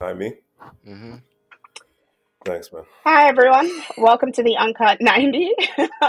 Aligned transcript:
Hi, 0.00 0.12
me. 0.12 0.32
Mm-hmm. 0.86 1.16
Thanks, 2.44 2.72
man. 2.72 2.84
Hi, 3.02 3.28
everyone. 3.28 3.68
Welcome 3.96 4.30
to 4.30 4.44
the 4.44 4.56
Uncut 4.56 5.00
90. 5.00 5.50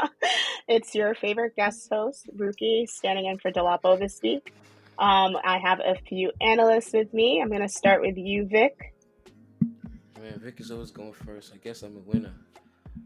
it's 0.67 0.93
your 0.93 1.15
favorite 1.15 1.55
guest 1.55 1.89
host, 1.91 2.29
Rookie, 2.36 2.86
standing 2.86 3.25
in 3.25 3.39
for 3.39 3.52
Dolapo 3.52 3.97
this 3.97 4.20
week. 4.21 4.54
Um, 4.99 5.36
I 5.44 5.57
have 5.57 5.79
a 5.79 5.96
few 6.07 6.31
analysts 6.39 6.94
with 6.94 7.12
me. 7.15 7.41
I'm 7.41 7.49
going 7.49 7.63
to 7.63 7.67
start 7.67 8.02
with 8.02 8.15
you, 8.15 8.46
Vic. 8.46 8.94
Man, 10.21 10.40
Vic 10.40 10.60
is 10.60 10.69
always 10.69 10.92
going 10.92 11.13
first. 11.13 11.51
I 11.56 11.58
guess 11.58 11.81
I'm 11.81 11.96
a 11.97 12.12
winner. 12.12 12.35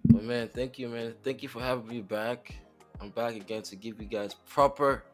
But 0.04 0.26
man, 0.26 0.50
thank 0.50 0.78
you, 0.80 0.90
man. 0.90 1.14
Thank 1.24 1.44
you 1.44 1.48
for 1.48 1.62
having 1.62 1.88
me 1.88 2.02
back. 2.02 2.54
I'm 3.00 3.12
back 3.12 3.38
again 3.38 3.62
to 3.62 3.78
give 3.78 4.02
you 4.02 4.08
guys 4.10 4.34
proper 4.34 5.06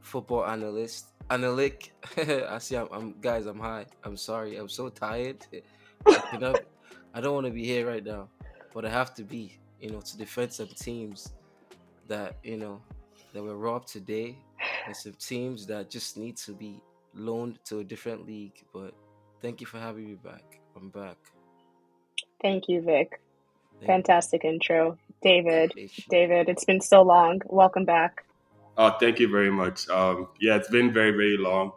football 0.00 0.44
analyst 0.44 1.13
analytic. 1.30 1.92
I 2.16 2.58
see. 2.58 2.76
I'm, 2.76 2.88
I'm, 2.92 3.14
guys. 3.20 3.46
I'm 3.46 3.58
high. 3.58 3.86
I'm 4.04 4.16
sorry. 4.16 4.56
I'm 4.56 4.68
so 4.68 4.88
tired. 4.88 5.46
I, 6.06 6.54
I 7.14 7.20
don't 7.20 7.34
want 7.34 7.46
to 7.46 7.52
be 7.52 7.64
here 7.64 7.86
right 7.86 8.04
now, 8.04 8.28
but 8.72 8.84
I 8.84 8.90
have 8.90 9.14
to 9.14 9.24
be. 9.24 9.58
You 9.80 9.90
know, 9.90 10.00
to 10.00 10.16
defend 10.16 10.52
some 10.52 10.68
teams 10.68 11.34
that 12.08 12.36
you 12.42 12.56
know 12.56 12.80
that 13.32 13.42
were 13.42 13.56
robbed 13.56 13.88
today, 13.88 14.38
and 14.86 14.96
some 14.96 15.12
teams 15.14 15.66
that 15.66 15.90
just 15.90 16.16
need 16.16 16.36
to 16.38 16.52
be 16.52 16.80
loaned 17.14 17.58
to 17.66 17.80
a 17.80 17.84
different 17.84 18.26
league. 18.26 18.64
But 18.72 18.94
thank 19.42 19.60
you 19.60 19.66
for 19.66 19.78
having 19.78 20.06
me 20.06 20.14
back. 20.14 20.60
I'm 20.76 20.88
back. 20.88 21.16
Thank 22.40 22.68
you, 22.68 22.80
Vic. 22.82 23.20
Thank 23.80 23.86
Fantastic 23.86 24.44
you. 24.44 24.50
intro, 24.50 24.98
David. 25.22 25.72
David, 26.08 26.48
it's 26.48 26.64
been 26.64 26.80
so 26.80 27.02
long. 27.02 27.40
Welcome 27.46 27.84
back. 27.84 28.24
Oh, 28.76 28.96
thank 28.98 29.20
you 29.20 29.28
very 29.28 29.50
much. 29.50 29.88
Um, 29.88 30.28
yeah, 30.40 30.56
it's 30.56 30.68
been 30.68 30.92
very, 30.92 31.12
very 31.12 31.36
long. 31.36 31.72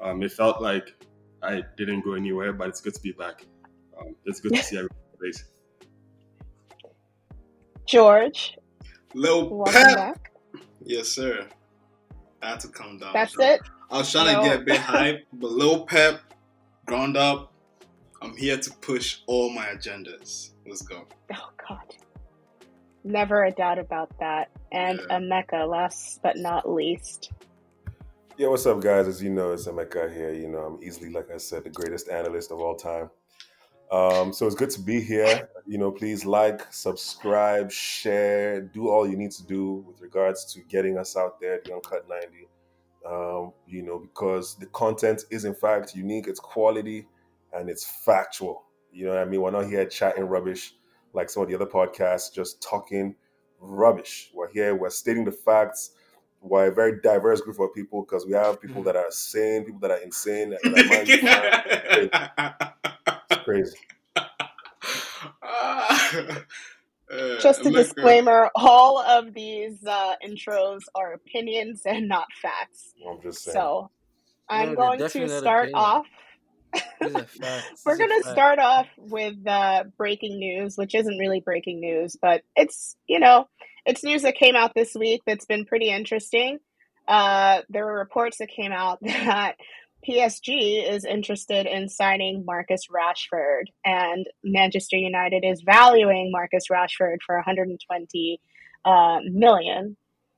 Um, 0.00 0.22
it 0.22 0.32
felt 0.32 0.60
like 0.60 0.94
I 1.42 1.62
didn't 1.76 2.02
go 2.02 2.14
anywhere, 2.14 2.52
but 2.52 2.68
it's 2.68 2.80
good 2.80 2.94
to 2.94 3.00
be 3.00 3.12
back. 3.12 3.44
Um, 3.98 4.14
it's 4.24 4.40
good 4.40 4.54
to 4.54 4.62
see 4.62 4.76
everybody. 4.76 5.32
George. 7.86 8.56
Lil 9.14 9.64
Pep. 9.66 9.96
Back. 9.96 10.32
Yes, 10.84 11.08
sir. 11.08 11.48
I 12.42 12.50
had 12.50 12.60
to 12.60 12.68
calm 12.68 12.98
down. 12.98 13.12
That's 13.14 13.38
it. 13.38 13.60
I 13.90 13.98
was 13.98 14.10
trying 14.10 14.32
no. 14.32 14.42
to 14.42 14.48
get 14.48 14.60
a 14.60 14.64
bit 14.64 14.78
hype, 14.78 15.26
but 15.32 15.52
Lil 15.52 15.86
Pep, 15.86 16.20
ground 16.86 17.16
up. 17.16 17.52
I'm 18.20 18.36
here 18.36 18.56
to 18.56 18.70
push 18.80 19.20
all 19.26 19.50
my 19.50 19.66
agendas. 19.66 20.50
Let's 20.66 20.82
go. 20.82 21.06
Oh 21.32 21.50
God. 21.68 21.94
Never 23.04 23.44
a 23.44 23.50
doubt 23.50 23.78
about 23.78 24.18
that. 24.18 24.50
And 24.74 25.00
yeah. 25.08 25.18
Emeka, 25.18 25.68
last 25.68 26.20
but 26.22 26.36
not 26.36 26.68
least. 26.68 27.30
Yeah, 28.36 28.48
what's 28.48 28.66
up, 28.66 28.80
guys? 28.80 29.06
As 29.06 29.22
you 29.22 29.30
know, 29.30 29.52
it's 29.52 29.68
Emeka 29.68 30.12
here. 30.12 30.32
You 30.32 30.48
know, 30.48 30.58
I'm 30.58 30.82
easily, 30.82 31.10
like 31.10 31.30
I 31.30 31.36
said, 31.36 31.62
the 31.62 31.70
greatest 31.70 32.08
analyst 32.08 32.50
of 32.50 32.58
all 32.58 32.74
time. 32.74 33.08
Um, 33.92 34.32
so 34.32 34.46
it's 34.46 34.56
good 34.56 34.70
to 34.70 34.80
be 34.80 35.00
here. 35.00 35.48
You 35.64 35.78
know, 35.78 35.92
please 35.92 36.26
like, 36.26 36.72
subscribe, 36.72 37.70
share, 37.70 38.62
do 38.62 38.88
all 38.88 39.08
you 39.08 39.16
need 39.16 39.30
to 39.30 39.46
do 39.46 39.84
with 39.86 40.00
regards 40.00 40.52
to 40.52 40.60
getting 40.62 40.98
us 40.98 41.16
out 41.16 41.40
there, 41.40 41.60
the 41.64 41.72
Uncut 41.72 42.08
90. 42.08 42.48
Um, 43.06 43.52
you 43.68 43.82
know, 43.82 44.00
because 44.00 44.56
the 44.56 44.66
content 44.66 45.22
is 45.30 45.44
in 45.44 45.54
fact 45.54 45.94
unique, 45.94 46.26
it's 46.26 46.40
quality, 46.40 47.06
and 47.52 47.70
it's 47.70 47.84
factual. 48.04 48.64
You 48.92 49.04
know 49.04 49.12
what 49.12 49.20
I 49.20 49.24
mean? 49.26 49.40
We're 49.40 49.52
not 49.52 49.66
here 49.66 49.86
chatting 49.86 50.24
rubbish 50.24 50.74
like 51.12 51.30
some 51.30 51.44
of 51.44 51.48
the 51.48 51.54
other 51.54 51.66
podcasts, 51.66 52.34
just 52.34 52.60
talking 52.60 53.14
rubbish. 53.64 54.30
We're 54.34 54.50
here, 54.50 54.74
we're 54.74 54.90
stating 54.90 55.24
the 55.24 55.32
facts. 55.32 55.92
We're 56.40 56.66
a 56.66 56.74
very 56.74 57.00
diverse 57.00 57.40
group 57.40 57.58
of 57.58 57.74
people 57.74 58.02
because 58.02 58.26
we 58.26 58.32
have 58.32 58.60
people 58.60 58.82
that 58.82 58.96
are 58.96 59.10
sane, 59.10 59.64
people 59.64 59.80
that 59.80 59.90
are 59.90 60.02
insane. 60.02 60.50
That 60.50 60.60
it's 63.30 63.44
crazy. 63.44 63.78
Just 67.40 67.64
a 67.64 67.70
disclaimer: 67.70 68.50
all 68.54 69.00
of 69.00 69.32
these 69.32 69.86
uh, 69.86 70.16
intros 70.24 70.80
are 70.94 71.14
opinions 71.14 71.82
and 71.86 72.08
not 72.08 72.26
facts. 72.42 72.92
I'm 73.08 73.22
just 73.22 73.44
saying. 73.44 73.54
So, 73.54 73.90
I'm 74.48 74.70
no, 74.70 74.76
going 74.76 75.08
to 75.08 75.28
start 75.28 75.70
off 75.74 76.06
we're 77.00 77.96
going 77.96 78.22
to 78.22 78.28
start 78.30 78.58
off 78.58 78.86
with 78.96 79.34
uh, 79.46 79.84
breaking 79.96 80.38
news, 80.38 80.76
which 80.76 80.94
isn't 80.94 81.18
really 81.18 81.40
breaking 81.40 81.80
news, 81.80 82.16
but 82.20 82.42
it's, 82.56 82.96
you 83.06 83.20
know, 83.20 83.48
it's 83.86 84.02
news 84.02 84.22
that 84.22 84.36
came 84.36 84.56
out 84.56 84.72
this 84.74 84.94
week 84.94 85.22
that's 85.26 85.44
been 85.44 85.64
pretty 85.64 85.90
interesting. 85.90 86.58
Uh, 87.06 87.60
there 87.68 87.84
were 87.84 87.98
reports 87.98 88.38
that 88.38 88.48
came 88.48 88.72
out 88.72 88.98
that 89.02 89.56
PSG 90.08 90.90
is 90.90 91.04
interested 91.04 91.66
in 91.66 91.88
signing 91.88 92.44
Marcus 92.44 92.82
Rashford, 92.88 93.64
and 93.84 94.26
Manchester 94.42 94.96
United 94.96 95.44
is 95.44 95.62
valuing 95.62 96.30
Marcus 96.30 96.64
Rashford 96.70 97.18
for 97.24 97.36
120 97.36 98.40
uh, 98.84 99.18
million. 99.24 99.96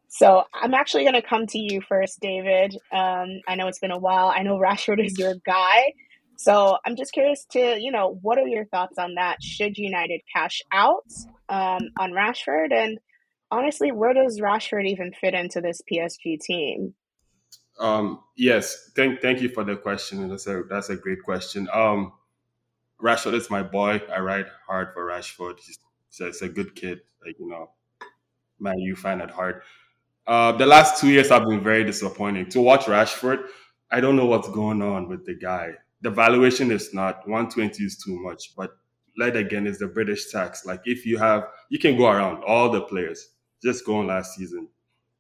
So 0.08 0.44
I'm 0.54 0.72
actually 0.72 1.02
going 1.02 1.14
to 1.14 1.22
come 1.22 1.46
to 1.48 1.58
you 1.58 1.80
first, 1.88 2.20
David. 2.20 2.76
Um, 2.92 3.40
I 3.48 3.56
know 3.56 3.66
it's 3.66 3.80
been 3.80 3.90
a 3.90 3.98
while. 3.98 4.28
I 4.28 4.42
know 4.42 4.56
Rashford 4.56 5.04
is 5.04 5.18
your 5.18 5.34
guy. 5.44 5.92
So 6.36 6.78
I'm 6.84 6.96
just 6.96 7.12
curious 7.12 7.46
to, 7.52 7.78
you 7.80 7.90
know, 7.90 8.18
what 8.22 8.38
are 8.38 8.46
your 8.46 8.66
thoughts 8.66 8.98
on 8.98 9.14
that? 9.14 9.42
Should 9.42 9.78
United 9.78 10.20
cash 10.34 10.62
out 10.72 11.10
um, 11.48 11.88
on 11.98 12.12
Rashford? 12.12 12.72
And 12.72 12.98
honestly, 13.50 13.90
where 13.92 14.12
does 14.12 14.40
Rashford 14.40 14.86
even 14.86 15.12
fit 15.12 15.34
into 15.34 15.60
this 15.60 15.80
PSG 15.90 16.40
team? 16.40 16.94
Um, 17.78 18.20
yes, 18.36 18.90
thank 18.96 19.20
thank 19.20 19.40
you 19.42 19.48
for 19.50 19.62
the 19.62 19.76
question. 19.76 20.28
That's 20.28 20.46
a 20.46 20.62
that's 20.68 20.88
a 20.88 20.96
great 20.96 21.22
question. 21.22 21.68
Um, 21.72 22.12
Rashford 23.02 23.34
is 23.34 23.50
my 23.50 23.62
boy. 23.62 24.00
I 24.10 24.20
ride 24.20 24.46
hard 24.66 24.94
for 24.94 25.06
Rashford. 25.06 25.60
He's, 25.60 25.78
he's 26.10 26.40
a 26.40 26.48
good 26.48 26.74
kid. 26.74 27.00
Like 27.24 27.38
you 27.38 27.48
know, 27.48 27.70
man, 28.58 28.78
you 28.78 28.96
find 28.96 29.20
it 29.20 29.30
hard. 29.30 29.62
Uh, 30.26 30.52
the 30.52 30.66
last 30.66 31.00
two 31.00 31.08
years 31.08 31.28
have 31.28 31.44
been 31.44 31.62
very 31.62 31.84
disappointing. 31.84 32.48
To 32.50 32.62
watch 32.62 32.86
Rashford, 32.86 33.46
I 33.90 34.00
don't 34.00 34.16
know 34.16 34.26
what's 34.26 34.48
going 34.48 34.80
on 34.80 35.08
with 35.08 35.26
the 35.26 35.34
guy 35.34 35.74
the 36.06 36.10
valuation 36.10 36.70
is 36.70 36.94
not 36.94 37.26
120 37.26 37.82
is 37.82 37.96
too 37.98 38.16
much, 38.22 38.54
but 38.56 38.78
let 39.18 39.34
again 39.34 39.66
is 39.66 39.80
the 39.80 39.88
British 39.88 40.30
tax. 40.30 40.64
Like 40.64 40.82
if 40.84 41.04
you 41.04 41.18
have, 41.18 41.48
you 41.68 41.80
can 41.80 41.96
go 41.96 42.06
around 42.06 42.44
all 42.44 42.70
the 42.70 42.82
players. 42.82 43.30
Just 43.60 43.84
going 43.84 44.06
last 44.06 44.36
season, 44.36 44.68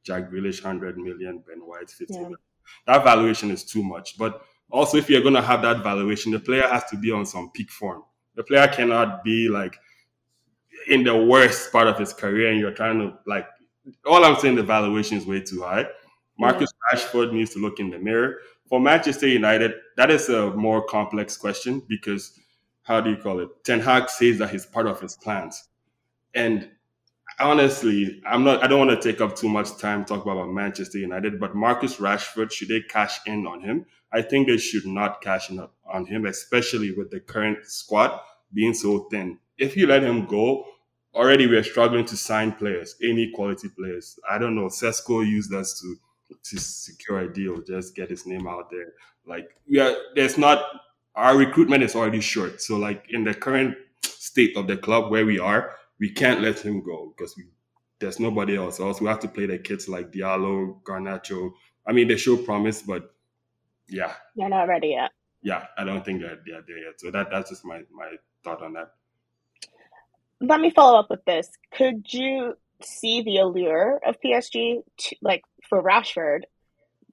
Jack 0.04 0.30
Grealish 0.30 0.62
100 0.62 0.96
million, 0.96 1.42
Ben 1.44 1.58
White 1.58 1.90
50 1.90 2.14
yeah. 2.14 2.20
million. 2.20 2.38
That 2.86 3.02
valuation 3.02 3.50
is 3.50 3.64
too 3.64 3.82
much. 3.82 4.16
But 4.16 4.42
also, 4.70 4.96
if 4.96 5.10
you're 5.10 5.22
going 5.22 5.34
to 5.34 5.42
have 5.42 5.60
that 5.62 5.82
valuation, 5.82 6.30
the 6.30 6.38
player 6.38 6.68
has 6.68 6.84
to 6.90 6.96
be 6.96 7.10
on 7.10 7.26
some 7.26 7.50
peak 7.50 7.72
form. 7.72 8.04
The 8.36 8.44
player 8.44 8.68
cannot 8.68 9.24
be 9.24 9.48
like 9.48 9.76
in 10.86 11.02
the 11.02 11.16
worst 11.16 11.72
part 11.72 11.88
of 11.88 11.98
his 11.98 12.12
career, 12.12 12.52
and 12.52 12.60
you're 12.60 12.74
trying 12.74 13.00
to 13.00 13.18
like. 13.26 13.48
All 14.04 14.24
I'm 14.24 14.38
saying, 14.38 14.54
the 14.54 14.62
valuation 14.62 15.18
is 15.18 15.26
way 15.26 15.40
too 15.40 15.62
high. 15.62 15.86
Marcus 16.38 16.70
yeah. 16.70 16.98
Rashford 16.98 17.32
needs 17.32 17.50
to 17.54 17.58
look 17.58 17.80
in 17.80 17.90
the 17.90 17.98
mirror 17.98 18.36
for 18.68 18.80
Manchester 18.80 19.28
United, 19.28 19.72
that 19.96 20.10
is 20.10 20.28
a 20.28 20.50
more 20.50 20.84
complex 20.84 21.36
question 21.36 21.82
because 21.88 22.38
how 22.82 23.00
do 23.00 23.10
you 23.10 23.16
call 23.16 23.40
it? 23.40 23.48
Ten 23.64 23.80
Hag 23.80 24.08
says 24.08 24.38
that 24.38 24.50
he's 24.50 24.66
part 24.66 24.86
of 24.86 25.00
his 25.00 25.16
plans, 25.16 25.68
and 26.34 26.70
honestly, 27.38 28.20
I'm 28.26 28.44
not. 28.44 28.62
I 28.62 28.66
don't 28.66 28.86
want 28.86 29.00
to 29.00 29.12
take 29.12 29.20
up 29.20 29.36
too 29.36 29.48
much 29.48 29.76
time 29.78 30.04
talking 30.04 30.30
about 30.30 30.48
Manchester 30.50 30.98
United, 30.98 31.40
but 31.40 31.54
Marcus 31.54 31.96
Rashford, 31.96 32.52
should 32.52 32.68
they 32.68 32.80
cash 32.80 33.18
in 33.26 33.46
on 33.46 33.60
him? 33.60 33.86
I 34.12 34.22
think 34.22 34.46
they 34.46 34.56
should 34.56 34.86
not 34.86 35.20
cash 35.20 35.50
in 35.50 35.66
on 35.92 36.06
him, 36.06 36.26
especially 36.26 36.92
with 36.92 37.10
the 37.10 37.20
current 37.20 37.66
squad 37.66 38.20
being 38.52 38.74
so 38.74 39.08
thin. 39.10 39.38
If 39.58 39.76
you 39.76 39.86
let 39.86 40.02
him 40.02 40.26
go, 40.26 40.64
already 41.14 41.46
we're 41.46 41.64
struggling 41.64 42.04
to 42.06 42.16
sign 42.16 42.52
players, 42.52 42.94
any 43.02 43.32
quality 43.32 43.68
players. 43.68 44.18
I 44.30 44.38
don't 44.38 44.54
know. 44.54 44.66
Sesko 44.66 45.26
used 45.26 45.52
us 45.52 45.80
to 45.80 45.96
secure 46.42 47.20
a 47.20 47.32
deal, 47.32 47.60
just 47.62 47.94
get 47.94 48.10
his 48.10 48.26
name 48.26 48.46
out 48.46 48.70
there. 48.70 48.92
Like 49.26 49.48
we 49.68 49.78
are, 49.80 49.94
there's 50.14 50.38
not 50.38 50.62
our 51.14 51.36
recruitment 51.36 51.82
is 51.82 51.96
already 51.96 52.20
short. 52.20 52.60
So 52.60 52.76
like 52.76 53.06
in 53.10 53.24
the 53.24 53.34
current 53.34 53.76
state 54.04 54.56
of 54.56 54.66
the 54.66 54.76
club 54.76 55.10
where 55.10 55.24
we 55.24 55.38
are, 55.38 55.74
we 55.98 56.10
can't 56.10 56.42
let 56.42 56.58
him 56.58 56.82
go 56.82 57.14
because 57.16 57.36
we 57.36 57.44
there's 57.98 58.20
nobody 58.20 58.56
else. 58.56 58.78
Also, 58.78 59.04
we 59.04 59.08
have 59.08 59.20
to 59.20 59.28
play 59.28 59.46
the 59.46 59.58
kids 59.58 59.88
like 59.88 60.12
Diallo, 60.12 60.82
Garnacho. 60.82 61.52
I 61.86 61.92
mean, 61.92 62.08
they 62.08 62.16
show 62.16 62.36
promise, 62.36 62.82
but 62.82 63.14
yeah, 63.88 64.12
they're 64.34 64.48
not 64.48 64.68
ready 64.68 64.88
yet. 64.88 65.10
Yeah, 65.42 65.64
I 65.78 65.84
don't 65.84 66.04
think 66.04 66.20
they're, 66.20 66.38
they're 66.46 66.62
there 66.66 66.78
yet. 66.78 67.00
So 67.00 67.10
that 67.10 67.30
that's 67.30 67.50
just 67.50 67.64
my 67.64 67.82
my 67.92 68.12
thought 68.44 68.62
on 68.62 68.74
that. 68.74 68.92
Let 70.40 70.60
me 70.60 70.70
follow 70.70 70.98
up 70.98 71.08
with 71.08 71.24
this. 71.24 71.48
Could 71.72 72.12
you 72.12 72.54
see 72.82 73.22
the 73.22 73.38
allure 73.38 74.00
of 74.04 74.16
PSG, 74.24 74.82
to, 74.98 75.16
like 75.22 75.42
for 75.68 75.82
Rashford, 75.82 76.42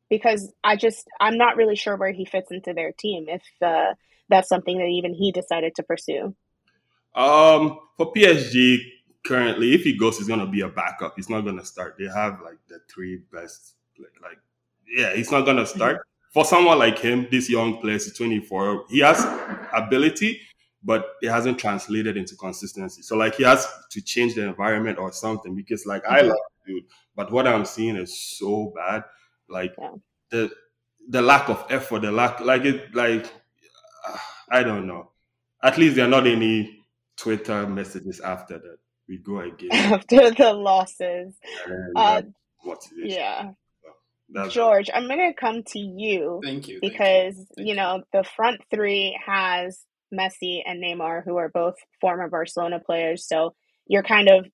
because 0.09 0.51
I 0.63 0.75
just 0.75 1.07
I'm 1.19 1.37
not 1.37 1.55
really 1.55 1.75
sure 1.75 1.95
where 1.95 2.11
he 2.11 2.25
fits 2.25 2.51
into 2.51 2.73
their 2.73 2.91
team. 2.91 3.25
If 3.27 3.43
uh, 3.61 3.93
that's 4.29 4.49
something 4.49 4.77
that 4.77 4.85
even 4.85 5.13
he 5.13 5.31
decided 5.31 5.75
to 5.75 5.83
pursue. 5.83 6.35
Um, 7.15 7.79
for 7.97 8.11
PSG 8.11 8.77
currently, 9.25 9.73
if 9.73 9.83
he 9.83 9.97
goes, 9.97 10.17
he's 10.17 10.27
gonna 10.27 10.47
be 10.47 10.61
a 10.61 10.69
backup. 10.69 11.13
He's 11.15 11.29
not 11.29 11.41
gonna 11.41 11.65
start. 11.65 11.95
They 11.97 12.07
have 12.07 12.41
like 12.41 12.57
the 12.67 12.79
three 12.93 13.21
best, 13.31 13.75
like 13.99 14.21
like 14.21 14.39
yeah, 14.87 15.15
he's 15.15 15.31
not 15.31 15.45
gonna 15.45 15.65
start. 15.65 16.05
for 16.33 16.43
someone 16.43 16.79
like 16.79 16.97
him, 16.97 17.27
this 17.29 17.49
young 17.49 17.77
player, 17.77 17.95
is 17.95 18.11
24, 18.17 18.85
he 18.89 18.99
has 18.99 19.23
ability, 19.71 20.41
but 20.83 21.13
it 21.21 21.29
hasn't 21.29 21.57
translated 21.57 22.17
into 22.17 22.35
consistency. 22.35 23.01
So 23.01 23.15
like 23.15 23.35
he 23.35 23.43
has 23.43 23.67
to 23.91 24.01
change 24.01 24.35
the 24.35 24.45
environment 24.47 24.99
or 24.99 25.11
something 25.11 25.55
because 25.55 25.85
like 25.85 26.03
I 26.07 26.19
mm-hmm. 26.19 26.29
love 26.29 26.37
dude, 26.65 26.83
but 27.15 27.31
what 27.31 27.47
I'm 27.47 27.65
seeing 27.65 27.95
is 27.95 28.37
so 28.37 28.73
bad. 28.75 29.03
Like 29.49 29.73
yeah. 29.79 29.91
the 30.29 30.51
the 31.09 31.21
lack 31.21 31.49
of 31.49 31.65
effort, 31.69 32.01
the 32.01 32.11
lack 32.11 32.39
like 32.39 32.65
it 32.65 32.93
like 32.93 33.25
uh, 34.07 34.17
I 34.49 34.63
don't 34.63 34.87
know. 34.87 35.11
At 35.61 35.77
least 35.77 35.95
there 35.95 36.05
are 36.05 36.09
not 36.09 36.27
any 36.27 36.83
Twitter 37.15 37.67
messages 37.67 38.19
after 38.19 38.59
that. 38.59 38.77
We 39.07 39.17
go 39.17 39.39
again 39.39 39.69
after 39.71 40.31
the 40.31 40.53
losses. 40.53 41.35
Uh, 41.95 42.23
yeah. 42.97 43.51
That's 44.29 44.53
George, 44.53 44.89
I'm 44.91 45.07
going 45.07 45.31
to 45.31 45.39
come 45.39 45.61
to 45.63 45.79
you. 45.79 46.41
Thank 46.43 46.67
you. 46.67 46.79
Because, 46.81 47.35
thank 47.35 47.49
you. 47.57 47.65
you 47.65 47.75
know, 47.75 48.03
the 48.11 48.23
front 48.23 48.61
three 48.71 49.19
has 49.23 49.85
Messi 50.13 50.61
and 50.65 50.83
Neymar, 50.83 51.23
who 51.23 51.37
are 51.37 51.49
both 51.49 51.75
former 51.99 52.29
Barcelona 52.29 52.79
players. 52.79 53.27
So 53.27 53.55
you're 53.87 54.03
kind 54.03 54.29
of, 54.29 54.45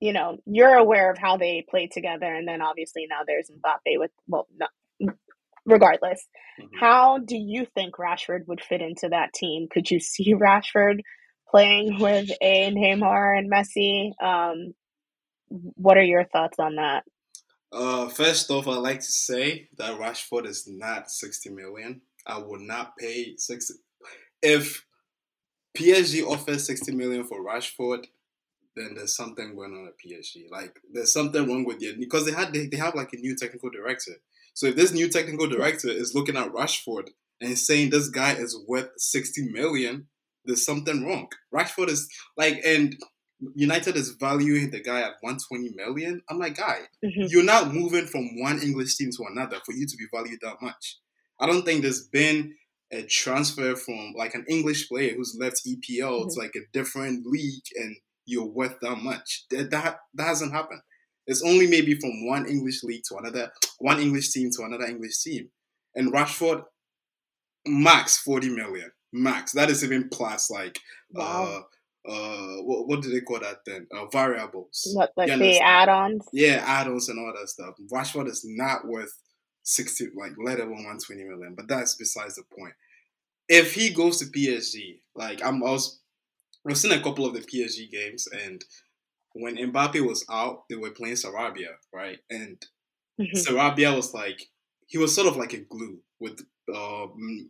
you 0.00 0.12
know, 0.12 0.38
you're 0.46 0.74
aware 0.74 1.10
of 1.10 1.18
how 1.18 1.36
they 1.36 1.64
play 1.68 1.88
together. 1.88 2.32
And 2.32 2.46
then 2.46 2.62
obviously 2.62 3.06
now 3.08 3.20
there's 3.26 3.50
Mbappe 3.50 3.98
with, 3.98 4.10
well, 4.26 4.46
no, 4.56 5.12
regardless. 5.66 6.26
Mm-hmm. 6.60 6.78
How 6.78 7.18
do 7.18 7.36
you 7.36 7.66
think 7.74 7.96
Rashford 7.96 8.46
would 8.46 8.62
fit 8.62 8.80
into 8.80 9.08
that 9.10 9.32
team? 9.34 9.68
Could 9.70 9.90
you 9.90 10.00
see 10.00 10.34
Rashford 10.34 11.00
playing 11.50 11.98
with 12.00 12.30
a 12.40 12.72
Neymar 12.72 13.38
and 13.38 13.50
Messi? 13.50 14.12
Um, 14.22 14.74
what 15.48 15.96
are 15.96 16.02
your 16.02 16.24
thoughts 16.24 16.58
on 16.58 16.76
that? 16.76 17.04
Uh, 17.70 18.08
first 18.08 18.50
off, 18.50 18.66
I'd 18.66 18.76
like 18.76 19.00
to 19.00 19.12
say 19.12 19.68
that 19.76 19.98
Rashford 19.98 20.46
is 20.46 20.66
not 20.66 21.10
60 21.10 21.50
million. 21.50 22.00
I 22.26 22.38
would 22.38 22.60
not 22.60 22.96
pay 22.96 23.36
60 23.36 23.74
if 24.42 24.84
PSG 25.76 26.26
offers 26.26 26.66
60 26.66 26.92
million 26.92 27.24
for 27.24 27.44
Rashford, 27.44 28.06
then 28.76 28.94
there's 28.94 29.16
something 29.16 29.54
going 29.54 29.72
on 29.72 29.86
at 29.86 29.94
PSG. 29.98 30.50
Like 30.50 30.80
there's 30.92 31.12
something 31.12 31.46
wrong 31.46 31.64
with 31.64 31.82
you 31.82 31.96
because 31.98 32.24
they 32.24 32.32
had 32.32 32.52
they, 32.52 32.66
they 32.66 32.76
have 32.76 32.94
like 32.94 33.12
a 33.12 33.16
new 33.16 33.36
technical 33.36 33.70
director. 33.70 34.12
So 34.54 34.66
if 34.66 34.76
this 34.76 34.92
new 34.92 35.08
technical 35.08 35.48
director 35.48 35.88
is 35.88 36.14
looking 36.14 36.36
at 36.36 36.52
Rashford 36.52 37.10
and 37.40 37.58
saying 37.58 37.90
this 37.90 38.08
guy 38.08 38.32
is 38.32 38.58
worth 38.66 38.90
60 38.96 39.50
million, 39.52 40.08
there's 40.44 40.64
something 40.64 41.04
wrong. 41.04 41.28
Rashford 41.54 41.88
is 41.88 42.08
like 42.36 42.60
and 42.64 42.96
United 43.54 43.96
is 43.96 44.16
valuing 44.18 44.70
the 44.70 44.80
guy 44.80 45.00
at 45.00 45.14
120 45.20 45.70
million. 45.76 46.22
I'm 46.28 46.38
like, 46.38 46.56
guy, 46.56 46.80
mm-hmm. 47.04 47.26
you're 47.28 47.44
not 47.44 47.72
moving 47.72 48.06
from 48.06 48.40
one 48.40 48.60
English 48.60 48.96
team 48.96 49.10
to 49.16 49.24
another 49.30 49.58
for 49.64 49.72
you 49.72 49.86
to 49.86 49.96
be 49.96 50.06
valued 50.12 50.40
that 50.42 50.60
much. 50.60 50.98
I 51.38 51.46
don't 51.46 51.64
think 51.64 51.82
there's 51.82 52.08
been 52.08 52.56
a 52.92 53.02
transfer 53.04 53.76
from 53.76 54.14
like 54.16 54.34
an 54.34 54.44
English 54.48 54.88
player 54.88 55.14
who's 55.14 55.36
left 55.38 55.62
EPL 55.66 56.00
mm-hmm. 56.00 56.28
to 56.28 56.38
like 56.38 56.54
a 56.56 56.66
different 56.72 57.26
league 57.26 57.64
and 57.76 57.96
you're 58.24 58.46
worth 58.46 58.76
that 58.82 58.96
much. 58.96 59.44
That, 59.50 59.70
that 59.70 59.96
that 60.14 60.26
hasn't 60.26 60.52
happened. 60.52 60.80
It's 61.26 61.42
only 61.42 61.66
maybe 61.66 61.94
from 61.94 62.26
one 62.26 62.46
English 62.46 62.82
league 62.82 63.02
to 63.08 63.16
another, 63.16 63.52
one 63.78 64.00
English 64.00 64.30
team 64.32 64.50
to 64.56 64.64
another 64.64 64.86
English 64.86 65.22
team. 65.22 65.50
And 65.94 66.12
Rashford, 66.12 66.62
max 67.66 68.18
40 68.18 68.50
million. 68.50 68.90
Max. 69.12 69.52
That 69.52 69.70
is 69.70 69.84
even 69.84 70.08
plus 70.10 70.50
like 70.50 70.78
wow. 71.12 71.64
uh 72.06 72.10
uh 72.10 72.62
what, 72.62 72.88
what 72.88 73.02
do 73.02 73.10
they 73.10 73.20
call 73.20 73.40
that 73.40 73.58
then? 73.66 73.86
Uh, 73.94 74.06
variables. 74.06 74.90
What 74.94 75.12
like 75.16 75.28
the 75.38 75.58
add-ons? 75.60 76.26
Yeah, 76.32 76.62
add-ons 76.66 77.08
and 77.08 77.18
all 77.18 77.32
that 77.38 77.48
stuff. 77.48 77.74
Rashford 77.92 78.28
is 78.28 78.42
not 78.46 78.86
worth 78.86 79.12
60, 79.68 80.08
like 80.16 80.32
let 80.42 80.58
alone 80.58 80.84
120 80.84 81.24
million. 81.24 81.54
But 81.54 81.68
that's 81.68 81.94
besides 81.94 82.36
the 82.36 82.42
point. 82.58 82.74
If 83.48 83.74
he 83.74 83.90
goes 83.90 84.18
to 84.18 84.26
PSG, 84.26 85.00
like 85.14 85.44
I'm 85.44 85.62
I 85.62 85.70
was 85.70 86.00
I've 86.68 86.76
seen 86.76 86.92
a 86.92 87.02
couple 87.02 87.26
of 87.26 87.34
the 87.34 87.40
PSG 87.40 87.90
games 87.90 88.26
and 88.26 88.64
when 89.34 89.56
Mbappe 89.56 90.06
was 90.06 90.24
out, 90.30 90.64
they 90.68 90.76
were 90.76 90.90
playing 90.90 91.14
Sarabia, 91.14 91.76
right? 91.94 92.18
And 92.30 92.56
mm-hmm. 93.20 93.36
Sarabia 93.36 93.94
was 93.94 94.14
like 94.14 94.40
he 94.86 94.98
was 94.98 95.14
sort 95.14 95.28
of 95.28 95.36
like 95.36 95.52
a 95.52 95.58
glue 95.58 95.98
with 96.18 96.40
uh, 96.74 97.06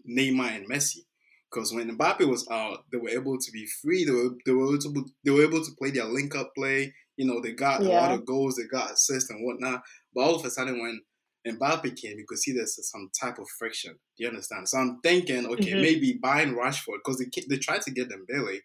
Neymar 0.09 0.56
and 0.56 0.69
Messi. 0.69 1.05
Because 1.50 1.73
when 1.73 1.97
Mbappe 1.97 2.29
was 2.29 2.47
out, 2.50 2.85
they 2.93 2.99
were 2.99 3.09
able 3.09 3.38
to 3.38 3.53
be 3.53 3.67
free. 3.81 4.05
They 4.05 4.11
were 4.11 4.31
they 4.44 4.53
were 4.53 4.67
able 4.67 4.79
to, 4.79 5.06
they 5.25 5.31
were 5.31 5.44
able 5.44 5.64
to 5.64 5.71
play 5.79 5.91
their 5.91 6.05
link 6.05 6.35
up 6.37 6.53
play. 6.55 6.93
You 7.17 7.26
know, 7.26 7.41
they 7.41 7.53
got 7.53 7.82
yeah. 7.82 7.88
a 7.88 7.93
lot 7.93 8.12
of 8.12 8.26
goals, 8.26 8.56
they 8.56 8.64
got 8.64 8.93
assists 8.93 9.31
and 9.31 9.44
whatnot. 9.44 9.82
But 10.14 10.23
all 10.23 10.35
of 10.35 10.44
a 10.44 10.50
sudden, 10.50 10.81
when 10.81 11.00
Mbappe 11.46 11.96
came, 11.96 12.19
you 12.19 12.25
could 12.26 12.38
see 12.38 12.52
there's 12.52 12.79
some 12.90 13.11
type 13.19 13.38
of 13.38 13.49
friction. 13.58 13.93
Do 13.93 14.25
you 14.25 14.29
understand? 14.29 14.69
So 14.69 14.79
I'm 14.79 15.00
thinking, 15.02 15.46
okay, 15.46 15.73
mm-hmm. 15.73 15.82
maybe 15.82 16.19
buying 16.20 16.55
Rashford 16.55 16.99
because 17.05 17.19
they 17.19 17.43
they 17.49 17.58
tried 17.58 17.82
to 17.82 17.90
get 17.90 18.08
Dembele, 18.08 18.58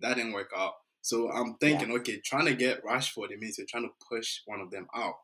that 0.00 0.16
didn't 0.16 0.32
work 0.32 0.50
out. 0.56 0.72
So 1.00 1.30
I'm 1.30 1.54
thinking, 1.54 1.88
yeah. 1.88 1.96
okay, 1.96 2.20
trying 2.24 2.46
to 2.46 2.54
get 2.54 2.84
Rashford, 2.84 3.30
it 3.30 3.38
means 3.38 3.58
you're 3.58 3.66
trying 3.68 3.84
to 3.84 4.06
push 4.10 4.40
one 4.46 4.60
of 4.60 4.70
them 4.70 4.86
out, 4.94 5.14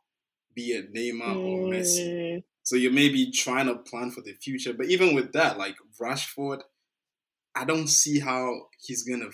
be 0.55 0.73
it 0.73 0.95
Neymar 0.95 1.35
mm. 1.35 1.45
or 1.45 1.69
Messi. 1.69 2.37
Mm. 2.37 2.43
So 2.63 2.77
you 2.77 2.91
may 2.91 3.11
be 3.11 3.31
trying 3.31 3.67
to 3.67 3.77
plan 3.77 4.11
for 4.11 4.23
the 4.23 4.33
future. 4.33 4.73
But 4.73 4.87
even 4.87 5.15
with 5.15 5.33
that, 5.33 5.59
like 5.59 5.77
Rashford, 6.01 6.63
I 7.55 7.65
don't 7.65 7.89
see 7.89 8.19
how 8.19 8.69
he's 8.81 9.05
gonna. 9.05 9.29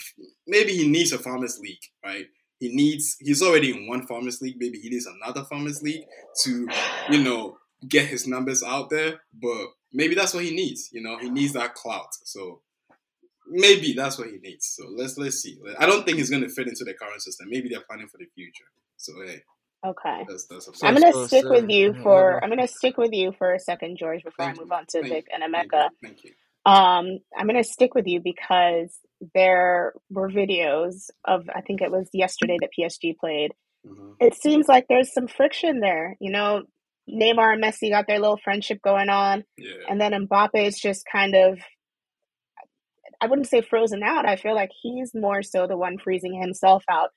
Maybe 0.46 0.72
he 0.72 0.88
needs 0.88 1.12
a 1.12 1.19
farmers 1.19 1.58
league, 1.58 1.78
right? 2.05 2.26
He 2.58 2.75
needs. 2.75 3.17
He's 3.20 3.40
already 3.43 3.70
in 3.70 3.88
one 3.88 4.06
farmers 4.06 4.43
league. 4.43 4.56
Maybe 4.58 4.78
he 4.78 4.90
needs 4.90 5.06
another 5.06 5.44
farmers 5.44 5.82
league 5.82 6.05
to, 6.43 6.69
you 7.08 7.22
know, 7.22 7.56
get 7.88 8.06
his 8.06 8.27
numbers 8.27 8.62
out 8.62 8.91
there, 8.91 9.21
but 9.32 9.69
maybe 9.93 10.15
that's 10.15 10.35
what 10.35 10.44
he 10.44 10.55
needs. 10.55 10.91
You 10.93 11.03
know, 11.03 11.19
he 11.19 11.31
needs 11.31 11.53
that 11.55 11.75
clout. 11.75 12.15
So 12.25 12.61
maybe 13.49 13.93
that's 13.93 14.19
what 14.19 14.29
he 14.29 14.38
needs. 14.38 14.67
So 14.67 14.85
let's 14.97 15.19
let's 15.19 15.37
see. 15.37 15.59
I 15.79 15.87
don't 15.87 16.05
think 16.05 16.19
he's 16.19 16.31
going 16.31 16.43
to 16.43 16.49
fit 16.49 16.69
into 16.69 16.85
the 16.85 16.94
current 16.94 17.23
system. 17.23 17.49
Maybe 17.50 17.69
they're 17.69 17.85
planning 17.88 18.09
for 18.09 18.19
the 18.19 18.27
future. 18.35 18.65
So 18.97 19.12
hey. 19.27 19.43
Okay. 19.85 20.27
That's, 20.29 20.47
that's 20.47 20.69
I'm 20.82 20.94
gonna 20.94 21.27
stick 21.27 21.47
with 21.47 21.71
you 21.71 21.94
for 22.03 22.43
I'm 22.44 22.50
gonna 22.50 22.69
stick 22.69 22.99
with 22.99 23.12
you 23.12 23.32
for 23.38 23.55
a 23.55 23.59
second, 23.59 23.97
George, 23.97 24.23
before 24.23 24.44
Thank 24.44 24.59
I 24.59 24.61
move 24.61 24.69
you. 24.71 24.77
on 24.77 24.85
to 24.91 25.00
Thank 25.00 25.12
Vic 25.12 25.27
you. 25.31 25.43
and 25.43 25.55
Emeka. 25.55 25.88
Thank 26.03 26.25
you. 26.25 26.32
Um, 26.67 27.19
I'm 27.35 27.47
gonna 27.47 27.65
stick 27.65 27.94
with 27.94 28.06
you 28.06 28.21
because 28.23 28.94
there 29.35 29.94
were 30.11 30.29
videos 30.29 31.09
of 31.25 31.49
I 31.55 31.62
think 31.62 31.81
it 31.81 31.91
was 31.91 32.11
yesterday 32.12 32.59
that 32.61 32.71
PSG 32.79 33.17
played. 33.17 33.53
Mm-hmm. 33.87 34.12
It 34.21 34.35
seems 34.35 34.69
like 34.69 34.85
there's 34.88 35.15
some 35.15 35.27
friction 35.27 35.81
there. 35.81 36.17
You 36.21 36.31
know, 36.31 36.65
Neymar 37.08 37.55
and 37.55 37.62
Messi 37.62 37.91
got 37.91 38.06
their 38.06 38.19
little 38.19 38.38
friendship 38.43 38.81
going 38.82 39.08
on. 39.08 39.44
Yeah. 39.56 39.75
And 39.88 40.00
then 40.00 40.12
Mbappe 40.12 40.55
is 40.55 40.79
just 40.79 41.05
kind 41.11 41.35
of 41.35 41.58
I 43.23 43.26
wouldn't 43.26 43.49
say 43.49 43.61
frozen 43.61 44.02
out. 44.02 44.26
I 44.26 44.37
feel 44.37 44.55
like 44.55 44.70
he's 44.82 45.14
more 45.14 45.43
so 45.43 45.67
the 45.67 45.77
one 45.77 45.98
freezing 45.98 46.41
himself 46.41 46.84
out 46.91 47.10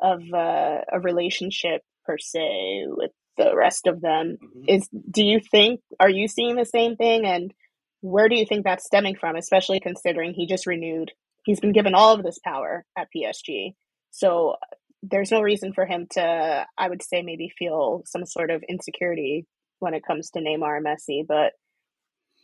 of 0.00 0.22
uh, 0.32 0.80
a 0.90 1.00
relationship 1.00 1.82
per 2.06 2.16
se 2.16 2.86
with 2.86 3.10
the 3.36 3.54
rest 3.54 3.86
of 3.86 4.00
them. 4.00 4.38
Mm-hmm. 4.42 4.64
Is 4.68 4.88
do 5.10 5.24
you 5.24 5.40
think 5.40 5.80
are 5.98 6.08
you 6.10 6.28
seeing 6.28 6.56
the 6.56 6.64
same 6.64 6.96
thing 6.96 7.26
and 7.26 7.52
where 8.00 8.30
do 8.30 8.36
you 8.36 8.46
think 8.46 8.64
that's 8.64 8.86
stemming 8.86 9.16
from, 9.16 9.36
especially 9.36 9.80
considering 9.80 10.32
he 10.32 10.46
just 10.46 10.66
renewed 10.66 11.12
he's 11.44 11.60
been 11.60 11.72
given 11.72 11.94
all 11.94 12.14
of 12.14 12.22
this 12.22 12.38
power 12.38 12.84
at 12.96 13.08
PSG. 13.14 13.74
So 14.10 14.56
there's 15.02 15.30
no 15.30 15.40
reason 15.40 15.72
for 15.72 15.86
him 15.86 16.06
to, 16.12 16.66
I 16.76 16.88
would 16.88 17.02
say, 17.02 17.22
maybe 17.22 17.52
feel 17.58 18.02
some 18.06 18.26
sort 18.26 18.50
of 18.50 18.62
insecurity 18.68 19.46
when 19.78 19.94
it 19.94 20.04
comes 20.06 20.30
to 20.30 20.40
Neymar 20.40 20.76
and 20.76 20.86
Messi. 20.86 21.26
But 21.26 21.52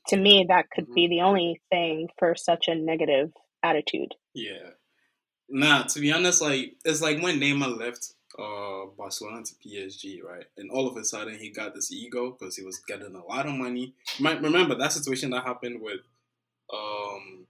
to 0.09 0.17
me, 0.17 0.47
that 0.49 0.71
could 0.71 0.93
be 0.95 1.05
mm-hmm. 1.05 1.11
the 1.11 1.21
only 1.23 1.61
thing 1.71 2.09
for 2.19 2.35
such 2.35 2.69
a 2.69 2.75
negative 2.75 3.33
attitude. 3.63 4.15
Yeah. 4.35 4.71
Nah, 5.49 5.85
to 5.85 6.01
be 6.01 6.13
honest, 6.13 6.41
like 6.41 6.77
it's 6.85 7.03
like 7.03 7.23
when 7.23 7.41
Neymar 7.41 7.79
left 7.79 8.15
uh, 8.39 8.87
Barcelona 8.97 9.43
to 9.45 9.55
PSG, 9.55 10.23
right? 10.23 10.45
And 10.57 10.71
all 10.71 10.89
of 10.89 10.97
a 10.97 11.05
sudden 11.05 11.39
he 11.39 11.51
got 11.51 11.75
this 11.75 11.93
ego 11.93 12.37
because 12.39 12.57
he 12.57 12.65
was 12.65 12.81
getting 12.81 13.15
a 13.15 13.25
lot 13.25 13.47
of 13.47 13.53
money. 13.53 13.95
Might 14.19 14.43
remember 14.43 14.75
that 14.75 14.93
situation 14.93 15.31
that 15.31 15.45
happened 15.45 15.81
with 15.81 16.01
um, 16.73 17.47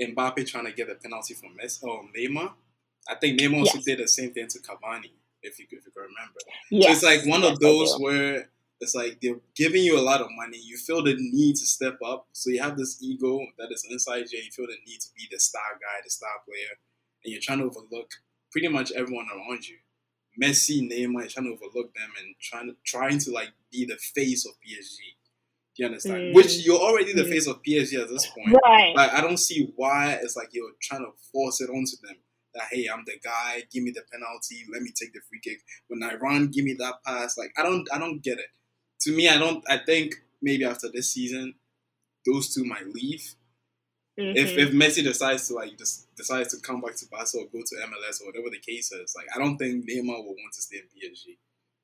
Mbappe 0.00 0.46
trying 0.46 0.66
to 0.66 0.72
get 0.72 0.90
a 0.90 0.94
penalty 0.94 1.34
from 1.34 1.56
Messi, 1.62 1.84
oh, 1.84 2.04
Neymar 2.16 2.52
I 3.08 3.16
think 3.16 3.40
Neymar 3.40 3.60
also 3.60 3.78
did 3.84 3.98
the 3.98 4.08
same 4.08 4.32
thing 4.32 4.46
to 4.48 4.58
Cavani, 4.60 5.10
if 5.42 5.58
you, 5.58 5.66
if 5.70 5.84
you 5.84 5.92
can 5.92 6.02
remember. 6.02 6.40
Yes. 6.70 7.00
So 7.00 7.08
it's 7.08 7.24
like 7.24 7.30
one 7.30 7.42
yes, 7.42 7.52
of 7.52 7.60
those 7.60 7.96
where 7.98 8.48
it's 8.80 8.94
like 8.94 9.18
they're 9.20 9.40
giving 9.54 9.82
you 9.82 9.98
a 9.98 10.02
lot 10.02 10.20
of 10.20 10.28
money. 10.36 10.58
You 10.62 10.76
feel 10.76 11.02
the 11.02 11.14
need 11.16 11.56
to 11.56 11.66
step 11.66 11.98
up. 12.04 12.26
So 12.32 12.50
you 12.50 12.60
have 12.62 12.76
this 12.76 13.02
ego 13.02 13.40
that 13.58 13.68
is 13.70 13.86
inside 13.90 14.26
you. 14.30 14.38
You 14.38 14.50
feel 14.50 14.66
the 14.66 14.76
need 14.86 15.00
to 15.00 15.08
be 15.16 15.24
the 15.30 15.38
star 15.38 15.62
guy, 15.80 16.00
the 16.04 16.10
star 16.10 16.30
player. 16.44 16.78
And 17.24 17.32
you're 17.32 17.40
trying 17.40 17.58
to 17.58 17.64
overlook 17.64 18.10
pretty 18.50 18.68
much 18.68 18.92
everyone 18.92 19.26
around 19.32 19.66
you. 19.68 19.76
Messi, 20.42 20.80
Neymar, 20.80 21.20
you're 21.20 21.28
trying 21.28 21.46
to 21.46 21.52
overlook 21.52 21.94
them 21.94 22.10
and 22.20 22.34
trying 22.40 22.68
to 22.68 22.76
trying 22.84 23.18
to 23.18 23.30
like 23.30 23.52
be 23.70 23.84
the 23.84 23.96
face 23.96 24.46
of 24.46 24.52
PSG. 24.52 24.98
Do 25.76 25.82
you 25.82 25.86
understand? 25.86 26.16
Mm. 26.16 26.34
Which 26.34 26.66
you're 26.66 26.80
already 26.80 27.12
the 27.12 27.22
mm. 27.22 27.30
face 27.30 27.46
of 27.46 27.62
PSG 27.62 28.00
at 28.00 28.08
this 28.08 28.26
point. 28.26 28.56
Right. 28.64 28.96
Like 28.96 29.12
I 29.12 29.20
don't 29.20 29.38
see 29.38 29.72
why 29.76 30.18
it's 30.22 30.36
like 30.36 30.48
you're 30.52 30.72
trying 30.80 31.02
to 31.02 31.12
force 31.32 31.60
it 31.60 31.70
onto 31.70 31.96
them 32.02 32.16
that 32.54 32.64
hey, 32.70 32.86
I'm 32.92 33.04
the 33.06 33.18
guy. 33.22 33.64
Give 33.72 33.82
me 33.82 33.90
the 33.90 34.02
penalty. 34.10 34.64
Let 34.72 34.82
me 34.82 34.90
take 34.94 35.12
the 35.12 35.20
free 35.28 35.40
kick. 35.42 35.60
When 35.88 36.02
I 36.02 36.14
run, 36.14 36.48
give 36.48 36.64
me 36.64 36.74
that 36.78 36.96
pass. 37.04 37.38
Like 37.38 37.52
I 37.56 37.62
don't, 37.62 37.86
I 37.92 37.98
don't 37.98 38.22
get 38.22 38.38
it. 38.38 38.46
To 39.02 39.16
me, 39.16 39.28
I 39.28 39.38
don't. 39.38 39.64
I 39.68 39.78
think 39.78 40.14
maybe 40.40 40.64
after 40.64 40.88
this 40.92 41.12
season, 41.12 41.54
those 42.26 42.54
two 42.54 42.64
might 42.64 42.88
leave. 42.88 43.34
Mm-hmm. 44.18 44.36
If 44.36 44.58
if 44.58 44.72
Messi 44.72 45.02
decides 45.02 45.48
to 45.48 45.54
like 45.54 45.78
just 45.78 46.14
decides 46.16 46.54
to 46.54 46.60
come 46.60 46.82
back 46.82 46.96
to 46.96 47.06
Barca 47.10 47.38
or 47.38 47.46
go 47.46 47.60
to 47.64 47.76
MLS 47.88 48.20
or 48.20 48.26
whatever 48.26 48.50
the 48.50 48.60
case 48.60 48.92
is, 48.92 49.14
like 49.16 49.26
I 49.34 49.38
don't 49.38 49.56
think 49.56 49.88
Neymar 49.88 50.18
will 50.18 50.36
want 50.36 50.52
to 50.54 50.62
stay 50.62 50.76
in 50.76 50.84
PSG. 50.84 51.38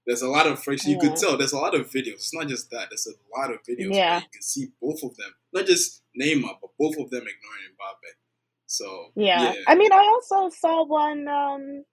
There's 0.06 0.22
a 0.22 0.28
lot 0.28 0.46
of 0.46 0.62
friction. 0.62 0.90
Yeah. 0.90 0.96
You 0.96 1.08
could 1.08 1.18
tell 1.18 1.36
there's 1.36 1.52
a 1.52 1.58
lot 1.58 1.74
of 1.74 1.90
videos. 1.90 2.14
It's 2.14 2.34
not 2.34 2.48
just 2.48 2.70
that. 2.70 2.88
There's 2.90 3.06
a 3.06 3.38
lot 3.38 3.50
of 3.50 3.58
videos 3.62 3.94
yeah. 3.94 4.12
where 4.12 4.20
you 4.20 4.26
can 4.32 4.42
see 4.42 4.68
both 4.80 5.02
of 5.02 5.16
them, 5.16 5.30
not 5.52 5.66
just 5.66 6.02
Neymar, 6.20 6.56
but 6.60 6.70
both 6.78 6.96
of 6.98 7.10
them 7.10 7.24
ignoring 7.24 7.72
Mbappe. 7.76 8.12
So 8.68 9.06
yeah. 9.16 9.42
yeah. 9.42 9.52
I 9.66 9.74
mean, 9.74 9.92
I 9.92 9.96
also 10.14 10.54
saw 10.54 10.84
one 10.84 11.26
um, 11.26 11.84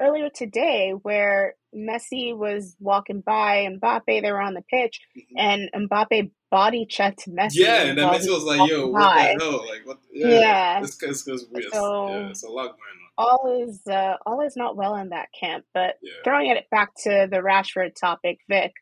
earlier 0.00 0.28
today 0.32 0.92
where 1.02 1.54
Messi 1.74 2.36
was 2.36 2.76
walking 2.78 3.22
by 3.22 3.66
Mbappe. 3.66 4.02
They 4.06 4.30
were 4.30 4.40
on 4.40 4.54
the 4.54 4.62
pitch, 4.70 5.00
mm-hmm. 5.16 5.38
and 5.38 5.88
Mbappe 5.90 6.30
body 6.50 6.86
checked 6.86 7.26
Messi. 7.28 7.54
Yeah, 7.54 7.82
and 7.84 7.98
then 7.98 8.08
Messi 8.08 8.28
was 8.28 8.44
like, 8.44 8.70
"Yo, 8.70 8.88
what 8.88 9.00
by. 9.00 9.34
the 9.38 9.44
hell? 9.44 9.66
Like, 9.66 9.86
what? 9.86 9.98
Yeah, 10.12 10.28
yeah. 10.28 10.80
It's, 10.82 11.02
it's, 11.02 11.26
it's 11.26 11.46
weird. 11.50 11.72
So, 11.72 12.08
yeah, 12.08 12.28
it's 12.28 12.44
a 12.44 12.48
lot 12.48 12.66
going 12.66 12.76
on." 12.76 12.76
All 13.16 13.66
is 13.66 13.80
uh, 13.86 14.16
all 14.26 14.42
is 14.42 14.56
not 14.56 14.76
well 14.76 14.96
in 14.96 15.08
that 15.10 15.28
camp. 15.38 15.64
But 15.72 15.94
yeah. 16.02 16.12
throwing 16.22 16.50
it 16.50 16.66
back 16.70 16.90
to 17.04 17.28
the 17.30 17.38
Rashford 17.38 17.94
topic, 17.98 18.40
Vic. 18.48 18.72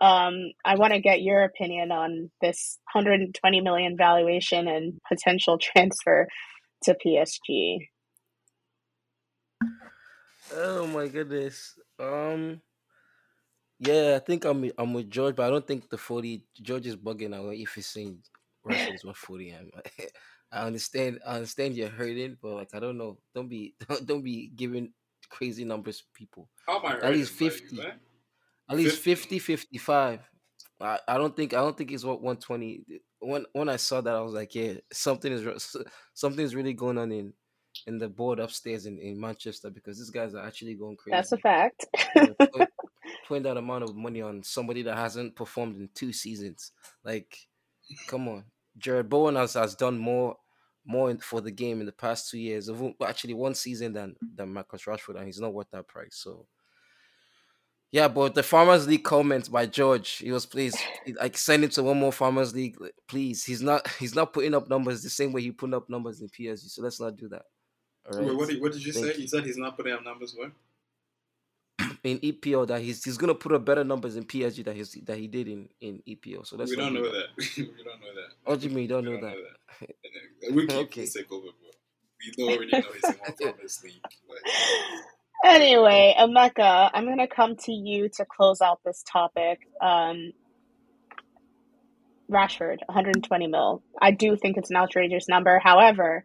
Um, 0.00 0.52
I 0.64 0.76
want 0.76 0.94
to 0.94 1.00
get 1.00 1.20
your 1.20 1.44
opinion 1.44 1.92
on 1.92 2.30
this 2.40 2.78
120 2.94 3.60
million 3.60 3.96
valuation 3.98 4.66
and 4.66 4.94
potential 5.08 5.58
transfer 5.60 6.26
to 6.82 6.96
PSG. 7.04 7.88
Oh 10.54 10.86
my 10.86 11.08
goodness. 11.08 11.78
Um 11.98 12.60
yeah, 13.78 14.14
I 14.16 14.18
think 14.18 14.44
I'm 14.44 14.70
I'm 14.76 14.92
with 14.92 15.10
George, 15.10 15.36
but 15.36 15.46
I 15.46 15.50
don't 15.50 15.66
think 15.66 15.88
the 15.88 15.98
40 15.98 16.44
George 16.60 16.86
is 16.86 16.96
bugging 16.96 17.34
out 17.34 17.54
if 17.54 17.74
he's 17.74 17.86
saying 17.86 18.18
Russia 18.64 18.92
is 18.92 19.04
140 19.04 19.50
am. 19.52 19.70
I 20.52 20.66
understand 20.66 21.20
I 21.26 21.36
understand 21.36 21.76
you're 21.76 21.88
hurting, 21.88 22.36
but 22.42 22.54
like 22.54 22.74
I 22.74 22.80
don't 22.80 22.98
know. 22.98 23.18
Don't 23.34 23.48
be 23.48 23.74
don't, 23.88 24.06
don't 24.06 24.22
be 24.22 24.52
giving 24.54 24.92
crazy 25.28 25.64
numbers 25.64 25.98
to 25.98 26.04
people. 26.14 26.48
How 26.66 26.78
am 26.78 26.86
I 26.86 27.06
At 27.06 27.12
least 27.12 27.32
50. 27.32 27.80
At 28.68 28.76
least 28.76 29.00
50, 29.00 29.38
55. 29.40 30.20
I, 30.80 30.98
I 31.08 31.18
don't 31.18 31.34
think 31.34 31.54
I 31.54 31.58
don't 31.58 31.76
think 31.76 31.90
it's 31.92 32.04
what 32.04 32.22
120. 32.22 32.84
When 33.20 33.44
when 33.52 33.68
I 33.68 33.76
saw 33.76 34.00
that, 34.00 34.14
I 34.14 34.20
was 34.20 34.32
like, 34.32 34.54
yeah, 34.54 34.74
something 34.92 35.32
is 35.32 35.76
something 36.14 36.44
is 36.44 36.54
really 36.54 36.74
going 36.74 36.98
on 36.98 37.12
in 37.12 37.32
in 37.86 37.98
the 37.98 38.08
board 38.08 38.40
upstairs 38.40 38.86
in, 38.86 38.98
in 38.98 39.20
Manchester 39.20 39.70
because 39.70 39.98
these 39.98 40.10
guys 40.10 40.34
are 40.34 40.44
actually 40.44 40.74
going 40.74 40.96
crazy. 40.96 41.16
That's 41.16 41.32
a 41.32 41.38
fact. 41.38 41.86
putting, 43.28 43.42
that 43.44 43.56
amount 43.56 43.84
of 43.84 43.94
money 43.94 44.22
on 44.22 44.42
somebody 44.42 44.82
that 44.82 44.96
hasn't 44.96 45.36
performed 45.36 45.76
in 45.76 45.88
two 45.94 46.12
seasons, 46.12 46.72
like, 47.04 47.36
come 48.06 48.28
on, 48.28 48.44
Jarrod 48.78 49.08
Bowen 49.08 49.36
has, 49.36 49.54
has 49.54 49.74
done 49.74 49.98
more 49.98 50.36
more 50.86 51.14
for 51.18 51.40
the 51.40 51.50
game 51.50 51.80
in 51.80 51.86
the 51.86 51.92
past 51.92 52.30
two 52.30 52.38
years 52.38 52.68
of 52.68 52.82
actually 53.06 53.34
one 53.34 53.54
season 53.54 53.92
than 53.92 54.16
than 54.34 54.52
Marcus 54.52 54.84
Rashford, 54.84 55.16
and 55.16 55.26
he's 55.26 55.40
not 55.40 55.54
worth 55.54 55.70
that 55.72 55.86
price. 55.86 56.16
So 56.16 56.46
yeah, 57.92 58.06
but 58.06 58.34
the 58.34 58.42
Farmers 58.42 58.86
League 58.86 59.02
comments 59.02 59.48
by 59.48 59.66
George, 59.66 60.18
he 60.18 60.30
was 60.30 60.46
please 60.46 60.76
like 61.20 61.36
send 61.36 61.64
him 61.64 61.70
to 61.70 61.82
one 61.82 61.98
more 61.98 62.12
Farmers 62.12 62.54
League, 62.54 62.78
please. 63.08 63.44
He's 63.44 63.62
not 63.62 63.88
he's 63.98 64.14
not 64.14 64.32
putting 64.32 64.54
up 64.54 64.68
numbers 64.68 65.02
the 65.02 65.10
same 65.10 65.32
way 65.32 65.42
he 65.42 65.50
put 65.50 65.74
up 65.74 65.90
numbers 65.90 66.20
in 66.20 66.28
PSG. 66.28 66.70
So 66.70 66.82
let's 66.82 67.00
not 67.00 67.16
do 67.16 67.28
that. 67.28 67.42
Wait, 68.12 68.34
what 68.34 68.48
did, 68.48 68.60
what 68.60 68.72
did 68.72 68.84
you 68.84 68.92
Thank 68.92 69.06
say? 69.06 69.14
You. 69.14 69.22
you 69.22 69.28
said 69.28 69.44
he's 69.44 69.56
not 69.56 69.76
putting 69.76 69.92
up 69.92 70.04
numbers 70.04 70.34
where? 70.36 70.52
in 72.04 72.18
EPL 72.20 72.66
that 72.68 72.80
he's 72.80 73.02
he's 73.04 73.16
gonna 73.16 73.34
put 73.34 73.52
up 73.52 73.64
better 73.64 73.84
numbers 73.84 74.16
in 74.16 74.24
PSG 74.24 74.64
that 74.64 74.76
he's 74.76 74.92
that 74.92 75.18
he 75.18 75.26
did 75.26 75.48
in 75.48 75.68
in 75.80 76.02
EPL. 76.06 76.46
So 76.46 76.56
that's 76.56 76.70
we 76.70 76.76
don't 76.76 76.94
know 76.94 77.02
that. 77.02 77.26
we 77.56 77.64
don't 77.64 77.76
know 77.76 78.14
that. 78.14 78.28
What 78.44 78.60
do 78.60 78.68
you 78.68 78.74
mean? 78.74 78.82
You 78.84 78.88
don't, 78.88 79.04
know, 79.04 79.10
don't 79.12 79.20
that? 79.22 79.36
know 79.36 79.86
that? 80.48 80.52
we 80.54 80.66
keep 80.66 80.76
okay. 80.76 81.06
over, 81.30 81.46
We 81.46 82.32
don't 82.36 82.56
already 82.56 82.70
know 82.72 82.82
he's 82.94 83.14
in 83.14 83.18
one 83.18 83.32
Farmers 83.32 83.82
League. 83.84 84.00
Anyway, 85.44 86.14
Emeka, 86.18 86.90
I'm 86.92 87.06
gonna 87.06 87.28
come 87.28 87.56
to 87.64 87.72
you 87.72 88.08
to 88.16 88.24
close 88.26 88.60
out 88.60 88.80
this 88.84 89.02
topic. 89.10 89.60
Um, 89.80 90.32
Rashford, 92.30 92.78
120 92.86 93.46
mil. 93.48 93.82
I 94.00 94.12
do 94.12 94.36
think 94.36 94.56
it's 94.56 94.70
an 94.70 94.76
outrageous 94.76 95.28
number. 95.28 95.58
However, 95.58 96.24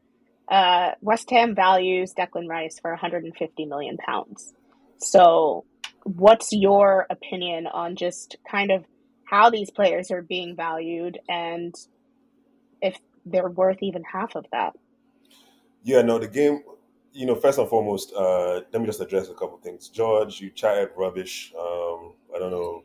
uh, 0.50 0.91
West 1.01 1.29
Ham 1.31 1.55
values 1.55 2.13
Declan 2.13 2.48
Rice 2.48 2.79
for 2.79 2.91
150 2.91 3.65
million 3.65 3.98
pounds. 3.98 4.53
So, 5.00 5.65
what's 6.03 6.50
your 6.51 7.07
opinion 7.10 7.67
on 7.67 7.95
just 7.95 8.38
kind 8.50 8.72
of 8.72 8.86
how 9.29 9.50
these 9.50 9.72
players 9.72 10.12
are 10.12 10.22
being 10.22 10.55
valued 10.55 11.17
and 11.27 11.74
if 12.81 12.98
they're 13.25 13.50
worth 13.50 13.81
even 13.81 14.03
half 14.03 14.36
of 14.36 14.45
that? 14.51 14.74
Yeah, 15.84 16.01
no, 16.01 16.19
the 16.19 16.27
game 16.27 16.62
you 17.15 17.25
know, 17.25 17.36
first 17.36 17.57
and 17.57 17.69
foremost, 17.69 18.13
uh, 18.13 18.62
let 18.74 18.81
me 18.81 18.86
just 18.86 19.00
address 19.00 19.29
a 19.29 19.34
couple 19.34 19.57
things. 19.57 19.88
George, 19.88 20.41
you 20.41 20.50
chatted 20.50 20.89
rubbish. 20.98 21.53
Um, 21.57 22.12
I 22.36 22.39
don't 22.39 22.51
know. 22.51 22.84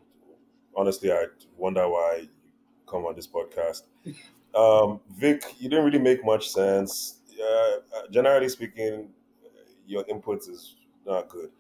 Honestly, 0.77 1.13
I 1.13 1.25
wonder 1.57 1.89
why 1.89 2.21
you 2.23 2.29
come 2.87 3.05
on 3.07 3.17
this 3.17 3.27
podcast. 3.27 3.83
Um, 4.55 5.01
Vic, 5.17 5.43
you 5.59 5.69
didn't 5.69 5.85
really 5.85 5.99
make 5.99 6.25
much 6.25 6.49
sense. 6.49 7.19
Uh, 7.43 8.07
generally 8.13 8.49
speaking, 8.49 9.09
your 9.87 10.05
input 10.09 10.49
is 10.49 10.77
not 11.05 11.29
good. 11.29 11.51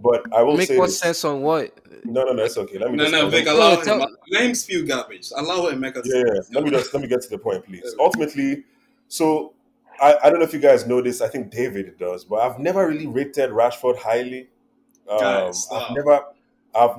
But 0.00 0.24
I 0.34 0.42
will 0.42 0.56
make 0.56 0.68
say 0.68 0.78
what 0.78 0.86
this. 0.86 0.98
sense 0.98 1.24
on 1.24 1.42
what? 1.42 1.72
No, 2.04 2.24
no, 2.24 2.32
no, 2.32 2.44
it's 2.44 2.58
okay. 2.58 2.78
Let 2.78 2.90
me 2.90 2.96
no, 2.96 3.04
just 3.04 3.14
no, 3.14 3.28
Vic, 3.30 3.46
allow 3.46 3.80
him. 3.80 4.04
Let 4.30 4.44
him 4.44 4.54
spew 4.54 4.84
garbage. 4.84 5.30
Allow 5.34 5.68
him 5.68 5.80
make 5.80 5.96
a. 5.96 6.02
Yeah, 6.04 6.22
yeah. 6.26 6.40
Let 6.52 6.64
me 6.64 6.70
just 6.70 6.92
let 6.92 7.02
me 7.02 7.08
get 7.08 7.22
to 7.22 7.30
the 7.30 7.38
point, 7.38 7.64
please. 7.64 7.94
Ultimately, 7.98 8.64
so 9.08 9.54
I, 10.00 10.16
I 10.24 10.30
don't 10.30 10.38
know 10.38 10.44
if 10.44 10.52
you 10.52 10.58
guys 10.60 10.86
know 10.86 11.00
this. 11.00 11.20
I 11.20 11.28
think 11.28 11.50
David 11.50 11.98
does, 11.98 12.24
but 12.24 12.36
I've 12.36 12.58
never 12.58 12.86
really 12.86 13.06
rated 13.06 13.50
Rashford 13.50 13.98
highly. 13.98 14.48
Um, 15.08 15.18
guys, 15.18 15.68
I've 15.72 15.94
never. 15.94 16.20
I've 16.74 16.96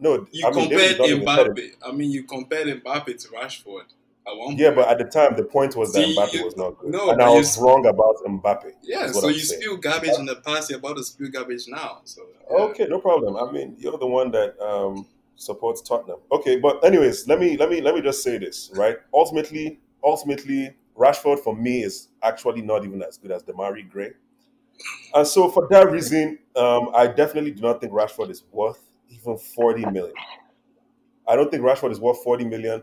no. 0.00 0.26
You 0.30 0.46
I 0.46 0.50
mean, 0.50 0.68
compared 0.68 0.98
Mbappe. 0.98 1.70
I 1.86 1.92
mean, 1.92 2.10
you 2.10 2.24
compared 2.24 2.82
Mbappe 2.82 3.22
to 3.22 3.28
Rashford. 3.28 3.84
Yeah, 4.50 4.72
but 4.72 4.88
at 4.88 4.98
the 4.98 5.04
time, 5.04 5.36
the 5.36 5.44
point 5.44 5.74
was 5.74 5.92
that 5.92 6.04
See, 6.04 6.14
Mbappe 6.14 6.34
you, 6.34 6.44
was 6.44 6.56
not 6.56 6.78
good, 6.78 6.90
no, 6.90 7.10
and 7.10 7.22
I 7.22 7.30
was 7.30 7.56
wrong 7.58 7.86
about 7.86 8.16
Mbappe. 8.26 8.72
Yeah, 8.82 9.10
so 9.10 9.26
I'm 9.26 9.32
you 9.32 9.40
saying. 9.40 9.62
spill 9.62 9.76
garbage 9.78 10.18
in 10.18 10.26
the 10.26 10.36
past. 10.36 10.68
You're 10.70 10.78
about 10.78 10.98
to 10.98 11.04
spill 11.04 11.30
garbage 11.30 11.66
now. 11.66 12.02
So 12.04 12.26
yeah. 12.50 12.56
okay, 12.56 12.86
no 12.88 12.98
problem. 12.98 13.36
I 13.36 13.50
mean, 13.50 13.74
you're 13.78 13.96
the 13.96 14.06
one 14.06 14.30
that 14.32 14.58
um, 14.60 15.06
supports 15.36 15.80
Tottenham. 15.80 16.18
Okay, 16.30 16.58
but 16.58 16.84
anyways, 16.84 17.26
let 17.26 17.40
me 17.40 17.56
let 17.56 17.70
me 17.70 17.80
let 17.80 17.94
me 17.94 18.02
just 18.02 18.22
say 18.22 18.36
this 18.38 18.70
right. 18.74 18.98
Ultimately, 19.14 19.78
ultimately, 20.04 20.74
Rashford 20.98 21.38
for 21.40 21.54
me 21.54 21.82
is 21.82 22.08
actually 22.22 22.62
not 22.62 22.84
even 22.84 23.02
as 23.02 23.16
good 23.16 23.30
as 23.30 23.42
Demarai 23.42 23.88
Gray. 23.88 24.12
And 25.14 25.26
so 25.26 25.48
for 25.48 25.66
that 25.70 25.90
reason, 25.90 26.38
um, 26.56 26.90
I 26.94 27.06
definitely 27.06 27.52
do 27.52 27.62
not 27.62 27.80
think 27.80 27.92
Rashford 27.92 28.30
is 28.30 28.44
worth 28.52 28.80
even 29.08 29.38
40 29.38 29.86
million. 29.86 30.12
I 31.26 31.36
don't 31.36 31.50
think 31.50 31.62
Rashford 31.62 31.92
is 31.92 32.00
worth 32.00 32.22
40 32.22 32.44
million. 32.44 32.82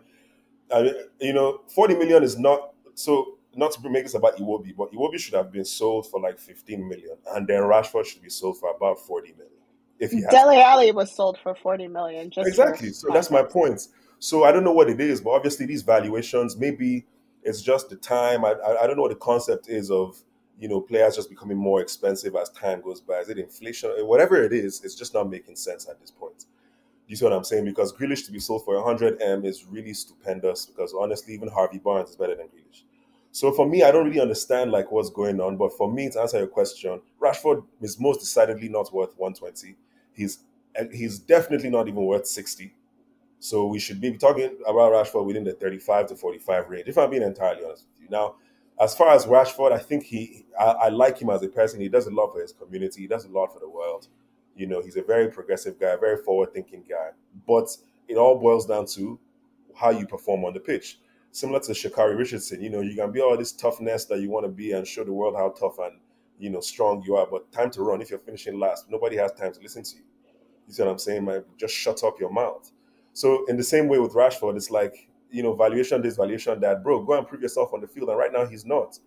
I 0.74 0.92
you 1.20 1.34
know, 1.34 1.62
40 1.74 1.96
million 1.96 2.24
is 2.24 2.38
not 2.38 2.74
so 2.96 3.38
not 3.56 3.72
to 3.72 3.90
make 3.90 4.04
this 4.04 4.16
about 4.16 4.38
Iwobi, 4.38 4.76
but 4.76 4.92
Iwobi 4.92 5.18
should 5.18 5.34
have 5.34 5.52
been 5.52 5.66
sold 5.66 6.10
for 6.10 6.20
like 6.20 6.40
15 6.40 6.88
million, 6.88 7.18
and 7.34 7.48
then 7.48 7.62
Rashford 7.64 8.06
should 8.06 8.22
be 8.22 8.30
sold 8.30 8.60
for 8.60 8.74
about 8.76 9.00
40 9.00 9.32
million. 9.34 9.52
If 10.00 10.12
he 10.12 10.22
Dele 10.30 10.58
Alli 10.58 10.92
was 10.92 11.16
sold 11.16 11.38
for 11.42 11.56
40 11.56 11.88
million. 11.88 12.30
Just 12.30 12.48
exactly. 12.48 12.92
So 12.92 13.08
that's 13.14 13.32
my 13.32 13.44
point. 13.44 13.88
So 14.20 14.44
I 14.44 14.52
don't 14.52 14.64
know 14.64 14.74
what 14.74 14.90
it 14.90 15.00
is, 15.00 15.22
but 15.22 15.32
obviously 15.32 15.66
these 15.66 15.84
valuations, 15.84 16.58
maybe 16.58 17.06
it's 17.46 17.62
just 17.62 17.90
the 17.90 17.96
time. 17.96 18.44
I, 18.44 18.52
I, 18.54 18.84
I 18.84 18.88
don't 18.88 18.98
know 18.98 19.04
what 19.04 19.12
the 19.12 19.16
concept 19.16 19.70
is 19.70 19.92
of 19.92 20.22
you 20.60 20.68
know 20.68 20.82
players 20.82 21.16
just 21.16 21.30
becoming 21.30 21.58
more 21.58 21.82
expensive 21.82 22.36
as 22.36 22.50
time 22.50 22.82
goes 22.82 23.00
by. 23.00 23.20
Is 23.20 23.30
it 23.30 23.38
inflation? 23.38 23.92
Eh, 23.98 24.02
whatever 24.02 24.44
it 24.44 24.52
is, 24.52 24.84
it's 24.84 24.96
just 24.96 25.14
not 25.14 25.30
making 25.30 25.56
sense 25.56 25.88
at 25.88 26.00
this 26.02 26.12
point. 26.12 26.46
You 27.08 27.16
see 27.16 27.24
what 27.24 27.34
I'm 27.34 27.44
saying? 27.44 27.66
Because 27.66 27.94
Grealish 27.94 28.26
to 28.26 28.32
be 28.32 28.40
sold 28.40 28.66
for 28.66 28.76
100 28.76 29.22
m 29.22 29.46
is 29.46 29.66
really 29.66 29.94
stupendous. 29.94 30.66
Because 30.66 30.94
honestly, 30.94 31.36
even 31.36 31.50
Harvey 31.50 31.78
Barnes 31.78 32.10
is 32.10 32.16
better 32.16 32.36
than 32.36 32.48
Grealish. 32.48 32.84
So 33.32 33.52
for 33.52 33.68
me, 33.68 33.84
I 33.84 33.92
don't 33.92 34.08
really 34.08 34.22
understand 34.22 34.72
like 34.72 34.92
what's 34.92 35.10
going 35.10 35.40
on. 35.40 35.58
But 35.58 35.74
for 35.74 35.92
me, 35.92 36.10
to 36.10 36.22
answer 36.22 36.40
your 36.40 36.48
question, 36.48 37.02
Rashford 37.22 37.64
is 37.82 38.00
most 38.00 38.22
decidedly 38.22 38.70
not 38.70 38.92
worth 38.94 39.14
120. 39.18 39.76
He's 40.14 40.40
eh, 40.76 40.86
he's 40.92 41.20
definitely 41.20 41.70
not 41.70 41.88
even 41.88 42.04
worth 42.06 42.26
60. 42.26 42.74
So 43.40 43.68
we 43.68 43.80
should 43.80 44.02
be 44.02 44.18
talking 44.18 44.58
about 44.68 44.92
Rashford 44.92 45.26
within 45.26 45.44
the 45.44 45.54
35 45.54 46.08
to 46.08 46.16
45 46.16 46.70
range, 46.70 46.88
if 46.88 46.98
I'm 46.98 47.10
being 47.10 47.22
entirely 47.22 47.64
honest 47.64 47.88
with 47.88 48.02
you. 48.02 48.10
Now, 48.10 48.36
as 48.80 48.96
far 48.96 49.14
as 49.14 49.26
Rashford, 49.26 49.72
I 49.72 49.78
think 49.78 50.04
he, 50.04 50.46
I, 50.60 50.64
I, 50.64 50.90
like 50.90 51.20
him 51.20 51.30
as 51.30 51.44
a 51.44 51.48
person. 51.48 51.80
He 51.80 51.88
does 51.88 52.08
a 52.08 52.12
lot 52.12 52.34
for 52.34 52.42
his 52.42 52.52
community. 52.52 53.02
He 53.02 53.08
does 53.08 53.26
a 53.26 53.30
lot 53.30 53.54
for 53.54 53.60
the 53.60 53.70
world. 53.70 54.08
You 54.56 54.68
know, 54.68 54.82
he's 54.82 54.98
a 54.98 55.04
very 55.04 55.30
progressive 55.30 55.80
guy, 55.80 55.96
very 55.96 56.22
forward-thinking 56.24 56.86
guy. 56.90 57.12
But 57.48 57.70
it 58.08 58.16
all 58.16 58.40
boils 58.40 58.66
down 58.66 58.86
to 58.88 59.20
how 59.76 59.92
you 59.92 60.06
perform 60.06 60.46
on 60.46 60.54
the 60.54 60.60
pitch. 60.60 61.00
Similar 61.32 61.60
to 61.62 61.72
Sha'Carri 61.74 62.18
Richardson, 62.18 62.62
you 62.62 62.70
know, 62.70 62.82
you 62.82 62.96
can 62.96 63.12
be 63.12 63.20
all 63.22 63.38
this 63.38 63.52
toughness 63.52 64.06
that 64.06 64.20
you 64.20 64.30
want 64.30 64.46
to 64.46 64.52
be 64.52 64.72
and 64.72 64.88
show 64.88 65.04
the 65.04 65.12
world 65.12 65.36
how 65.36 65.50
tough 65.50 65.78
and 65.80 66.00
you 66.40 66.50
know 66.50 66.62
strong 66.62 67.04
you 67.06 67.16
are. 67.16 67.28
But 67.30 67.52
time 67.52 67.70
to 67.72 67.82
run. 67.82 68.02
If 68.02 68.10
you're 68.10 68.20
finishing 68.20 68.58
last, 68.58 68.90
nobody 68.90 69.18
has 69.18 69.34
time 69.34 69.52
to 69.54 69.60
listen 69.60 69.84
to 69.84 69.96
you. 69.98 70.04
You 70.68 70.74
see 70.74 70.84
what 70.84 70.92
I'm 70.92 71.00
saying? 71.00 71.26
Man? 71.26 71.44
Just 71.58 71.74
shut 71.74 72.04
up 72.04 72.20
your 72.20 72.32
mouth. 72.32 72.72
So 73.16 73.46
in 73.48 73.58
the 73.58 73.64
same 73.64 73.88
way 73.88 73.98
with 73.98 74.14
Rashford, 74.14 74.56
it's 74.56 74.70
like 74.70 75.10
you 75.36 75.44
know, 75.44 75.54
valuation 75.54 76.02
this, 76.02 76.16
valuation 76.16 76.60
that, 76.62 76.82
bro, 76.82 77.04
go 77.04 77.18
and 77.18 77.28
prove 77.28 77.42
yourself 77.42 77.74
on 77.74 77.82
the 77.82 77.88
field. 77.88 78.08
And 78.08 78.18
right 78.18 78.32
now 78.32 78.46
he's 78.46 78.66
not. 78.66 78.98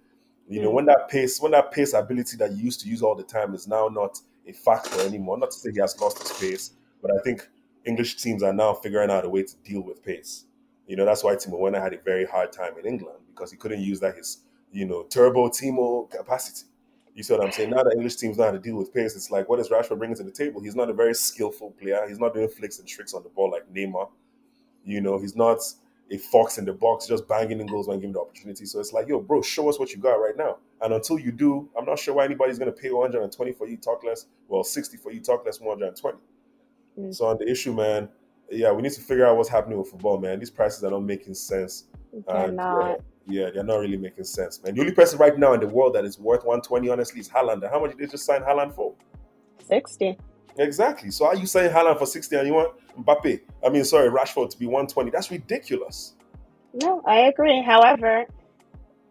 You 0.47 0.61
know, 0.61 0.71
mm. 0.71 0.75
when 0.75 0.85
that 0.85 1.09
pace, 1.09 1.41
when 1.41 1.53
that 1.53 1.73
pace 1.73 1.95
ability 1.95 2.37
that 2.37 2.53
you 2.53 2.65
used 2.65 2.81
to 2.81 2.89
use 2.89 3.03
all 3.03 3.15
the 3.15 3.23
time 3.23 3.55
is 3.55 3.67
now 3.67 3.89
not 3.89 4.19
a 4.47 4.53
factor 4.53 5.01
anymore. 5.01 5.39
Not 5.39 5.51
to 5.53 5.59
say 5.59 5.73
he 5.73 5.81
has 5.81 5.99
lost 6.01 6.19
his 6.19 6.33
pace, 6.39 6.73
but 7.01 7.11
I 7.11 7.19
think 7.23 7.49
English 7.87 8.17
teams 8.17 8.43
are 8.43 8.53
now 8.53 8.75
figuring 8.75 9.11
out 9.11 9.25
a 9.25 9.29
way 9.29 9.43
to 9.43 9.57
deal 9.65 9.81
with 9.81 10.05
pace. 10.05 10.45
You 10.87 10.97
know, 10.97 11.07
that's 11.07 11.25
why 11.25 11.35
Timo 11.35 11.59
Werner 11.59 11.81
had 11.81 11.95
a 11.95 11.99
very 11.99 12.27
hard 12.27 12.53
time 12.53 12.73
in 12.79 12.87
England 12.87 13.19
because 13.35 13.51
he 13.51 13.57
couldn't 13.57 13.81
use 13.81 14.01
that 14.01 14.17
his, 14.17 14.43
you 14.71 14.87
know, 14.87 15.05
turbo 15.05 15.49
Timo 15.49 16.11
capacity. 16.11 16.67
You 17.19 17.25
see 17.25 17.35
what 17.35 17.45
I'm 17.45 17.51
saying? 17.51 17.71
Now 17.71 17.83
that 17.83 17.95
English 17.95 18.15
teams 18.15 18.39
know 18.39 18.45
how 18.45 18.53
to 18.53 18.61
deal 18.61 18.77
with 18.77 18.95
pace, 18.95 19.17
it's 19.17 19.29
like, 19.29 19.49
what 19.49 19.59
is 19.59 19.71
Rashford 19.71 19.99
bringing 19.99 20.17
to 20.19 20.23
the 20.23 20.31
table? 20.31 20.61
He's 20.61 20.77
not 20.77 20.89
a 20.89 20.93
very 20.93 21.17
skillful 21.17 21.73
player. 21.73 22.07
He's 22.07 22.21
not 22.21 22.33
doing 22.33 22.49
flicks 22.49 22.79
and 22.79 22.87
tricks 22.87 23.13
on 23.13 23.25
the 23.25 23.29
ball 23.29 23.51
like 23.51 23.65
Neymar. 23.75 24.09
You 24.85 25.01
know, 25.01 25.19
he's 25.19 25.35
not 25.35 25.59
a 26.13 26.17
fox 26.17 26.59
in 26.59 26.65
the 26.65 26.73
box 26.73 27.09
just 27.09 27.27
banging 27.27 27.59
in 27.59 27.67
goals 27.67 27.89
when 27.89 27.99
given 27.99 28.13
the 28.13 28.21
opportunity. 28.21 28.67
So 28.67 28.79
it's 28.79 28.93
like, 28.93 29.09
yo, 29.09 29.19
bro, 29.19 29.43
show 29.43 29.69
us 29.69 29.81
what 29.81 29.91
you 29.91 29.99
got 29.99 30.15
right 30.15 30.37
now. 30.37 30.59
And 30.81 30.95
until 30.95 31.19
you 31.19 31.33
do, 31.33 31.69
I'm 31.77 31.85
not 31.85 31.99
sure 31.99 32.15
why 32.15 32.25
anybody's 32.25 32.57
going 32.57 32.73
to 32.73 32.81
pay 32.81 32.93
120 32.93 33.51
for 33.51 33.67
you, 33.67 33.77
talk 33.79 34.05
less. 34.05 34.27
Well, 34.47 34.63
60 34.63 34.97
for 34.99 35.11
you, 35.11 35.19
talk 35.21 35.45
less, 35.45 35.61
120. 35.61 36.19
Mm. 37.01 37.13
So 37.13 37.27
on 37.27 37.39
the 37.39 37.51
issue, 37.51 37.75
man, 37.75 38.09
yeah, 38.49 38.71
we 38.71 38.81
need 38.81 38.93
to 38.93 39.01
figure 39.01 39.27
out 39.27 39.37
what's 39.37 39.49
happening 39.49 39.77
with 39.77 39.91
football, 39.91 40.21
man. 40.21 40.39
These 40.39 40.51
prices 40.51 40.85
are 40.85 40.93
not 40.93 41.03
making 41.03 41.35
sense. 41.35 41.87
They're 42.13 42.47
and, 42.47 42.57
not. 42.57 42.91
Yeah, 42.91 42.97
they're 43.29 43.63
not 43.65 43.77
really 43.77 43.97
making 43.97 44.25
sense, 44.25 44.63
man. 44.63 44.75
The 44.75 44.81
only 44.81 44.93
person 44.93 45.19
right 45.19 45.37
now 45.39 45.53
in 45.53 45.61
the 45.61 45.69
world 45.69 45.95
that 45.95 46.05
is 46.05 46.19
worth 46.19 46.45
120, 46.45 46.89
honestly, 46.89 47.21
is 47.21 47.29
Haaland. 47.29 47.69
How 47.71 47.81
much 47.81 47.91
did 47.91 47.99
they 47.99 48.07
just 48.11 48.25
sign 48.25 48.43
Haaland 48.43 48.75
for? 48.75 48.95
60. 49.67 50.19
Exactly. 50.59 51.11
So 51.11 51.27
are 51.27 51.37
you 51.37 51.47
saying 51.47 51.73
Haaland 51.73 51.99
for 51.99 52.07
60 52.07 52.37
and 52.37 52.47
you 52.47 52.55
want 52.55 52.75
Mbappe, 52.99 53.41
I 53.65 53.69
mean, 53.69 53.85
sorry, 53.85 54.11
Rashford 54.11 54.51
to 54.51 54.59
be 54.59 54.67
120? 54.67 55.11
That's 55.11 55.31
ridiculous. 55.31 56.15
No, 56.75 57.03
I 57.07 57.21
agree. 57.21 57.63
However, 57.63 58.27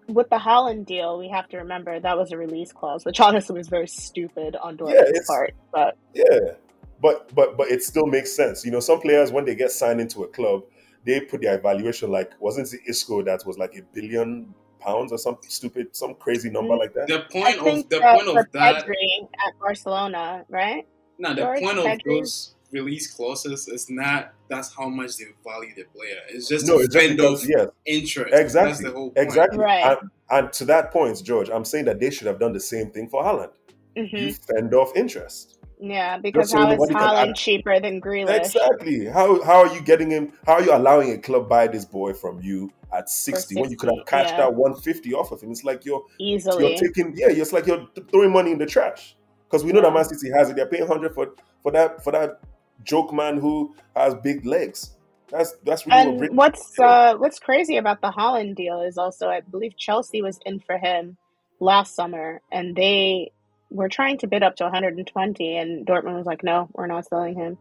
with 0.08 0.30
the 0.30 0.38
Haaland 0.38 0.86
deal, 0.86 1.18
we 1.18 1.30
have 1.30 1.48
to 1.50 1.58
remember 1.58 2.00
that 2.00 2.18
was 2.18 2.32
a 2.32 2.38
release 2.38 2.72
clause, 2.72 3.06
which 3.06 3.20
honestly 3.20 3.58
was 3.58 3.68
very 3.68 3.88
stupid 3.88 4.56
on 4.58 4.78
Dortmund's 4.78 5.12
yeah, 5.14 5.22
part. 5.28 5.54
But 5.74 5.98
yeah, 6.14 6.54
but 7.02 7.34
but 7.36 7.58
but 7.58 7.70
it 7.70 7.84
still 7.84 8.08
makes 8.08 8.32
sense. 8.32 8.66
You 8.66 8.72
know, 8.72 8.80
some 8.80 9.00
players 9.00 9.32
when 9.32 9.46
they 9.46 9.56
get 9.56 9.72
signed 9.72 10.00
into 10.00 10.24
a 10.24 10.28
club, 10.28 10.64
they 11.08 11.22
put 11.22 11.42
their 11.42 11.58
evaluation 11.58 12.12
like 12.12 12.32
wasn't 12.40 12.72
it 12.74 12.82
Isco 12.88 13.24
that 13.24 13.44
was 13.46 13.58
like 13.58 13.76
a 13.76 13.82
billion 13.94 14.54
pounds 14.80 15.12
or 15.12 15.18
something 15.18 15.50
stupid, 15.50 15.96
some 15.96 16.14
crazy 16.16 16.50
number 16.50 16.76
mm. 16.76 16.80
like 16.80 16.94
that. 16.94 17.08
The 17.08 17.26
point 17.32 17.58
of 17.58 17.90
the 17.90 18.00
point 18.00 18.28
of 18.28 18.52
that 18.54 18.76
at 18.86 19.60
Barcelona, 19.60 20.46
right? 20.50 20.88
No, 21.18 21.34
the 21.34 21.42
George 21.42 21.60
point 21.60 21.78
Pedri. 21.78 21.94
of 21.94 22.00
those 22.06 22.56
release 22.72 23.14
clauses 23.14 23.68
is 23.68 23.90
not 23.90 24.34
that's 24.50 24.74
how 24.76 24.88
much 24.90 25.18
they 25.18 25.26
value 25.44 25.74
the 25.76 25.86
player. 25.96 26.20
It's 26.30 26.48
just 26.48 26.68
no, 26.68 26.80
it's 26.80 26.94
just 26.94 27.16
because, 27.16 27.50
yes. 27.50 27.68
interest. 27.86 28.34
Exactly. 28.34 29.12
Exactly. 29.16 29.60
Right. 29.60 29.98
And, 29.98 30.10
and, 30.30 30.54
to 30.54 30.66
that 30.66 30.92
point, 30.92 31.22
George, 31.24 31.50
I'm 31.50 31.66
saying 31.66 31.86
that 31.86 32.00
they 32.00 32.10
should 32.10 32.28
have 32.28 32.40
done 32.40 32.54
the 32.54 32.60
same 32.60 32.92
thing 32.92 33.10
for 33.10 33.24
Haaland. 33.24 33.52
Mm-hmm. 33.98 34.16
You 34.16 34.34
fend 34.34 34.74
off 34.74 34.92
interest. 34.96 35.57
Yeah, 35.80 36.18
because 36.18 36.52
how 36.52 36.72
is 36.72 36.80
Haaland 36.90 37.36
cheaper 37.36 37.80
than 37.80 38.02
Grealish? 38.02 38.36
Exactly. 38.36 39.06
How 39.06 39.44
how 39.44 39.66
are 39.66 39.74
you 39.74 39.82
getting 39.82 40.10
him? 40.10 40.34
How 40.46 40.54
are 40.54 40.64
you 40.64 40.74
allowing 40.74 41.12
a 41.12 41.18
club 41.18 41.48
buy 41.48 41.68
this 41.68 41.86
boy 41.86 42.14
from 42.14 42.42
you 42.42 42.72
at 42.92 43.10
60, 43.10 43.56
60 43.56 43.62
when 43.62 43.70
you 43.70 43.78
could 43.78 43.90
have 43.90 44.06
cashed 44.08 44.34
yeah. 44.38 44.46
out 44.46 44.56
150 44.56 45.14
off 45.14 45.32
of 45.32 45.42
him? 45.42 45.52
It's 45.52 45.64
like 45.64 45.86
you're 45.86 46.04
easily 46.20 46.70
you're 46.70 46.80
taking 46.80 47.14
yeah, 47.16 47.28
it's 47.30 47.54
like 47.54 47.68
you're 47.68 47.88
throwing 48.10 48.32
money 48.32 48.52
in 48.52 48.58
the 48.58 48.66
trash. 48.66 49.16
Because 49.44 49.64
we 49.64 49.72
know 49.72 49.80
yeah. 49.80 49.90
that 49.90 49.94
Man 49.94 50.06
City 50.06 50.32
has 50.36 50.50
it. 50.50 50.56
They're 50.56 50.66
paying 50.66 50.88
hundred 50.88 51.14
for 51.14 51.36
for 51.62 51.72
that 51.72 52.04
for 52.04 52.12
that 52.12 52.40
joke 52.84 53.14
man 53.14 53.38
who 53.38 53.76
has 53.96 54.16
big 54.16 54.46
legs. 54.46 54.98
That's 55.30 55.54
that's 55.64 55.86
really 55.86 56.00
and 56.00 56.20
what 56.20 56.34
what's 56.34 56.80
uh, 56.80 57.16
what's 57.18 57.38
crazy 57.38 57.78
about 57.78 58.02
the 58.02 58.12
Haaland 58.12 58.56
deal 58.56 58.82
is 58.82 58.98
also 58.98 59.30
I 59.30 59.42
believe 59.42 59.78
Chelsea 59.78 60.24
was 60.24 60.40
in 60.46 60.60
for 60.60 60.78
him 60.78 61.18
last 61.60 61.96
summer 61.96 62.42
and 62.52 62.76
they 62.76 63.32
we're 63.70 63.90
trying 63.90 64.18
to 64.20 64.28
bid 64.28 64.44
up 64.44 64.56
to 64.58 64.64
120 64.64 65.58
and 65.58 65.86
Dortmund 65.86 66.15
was 66.15 66.26
like, 66.26 66.44
no, 66.44 66.70
we're 66.74 66.88
not 66.88 67.08
selling 67.08 67.36
him. 67.36 67.58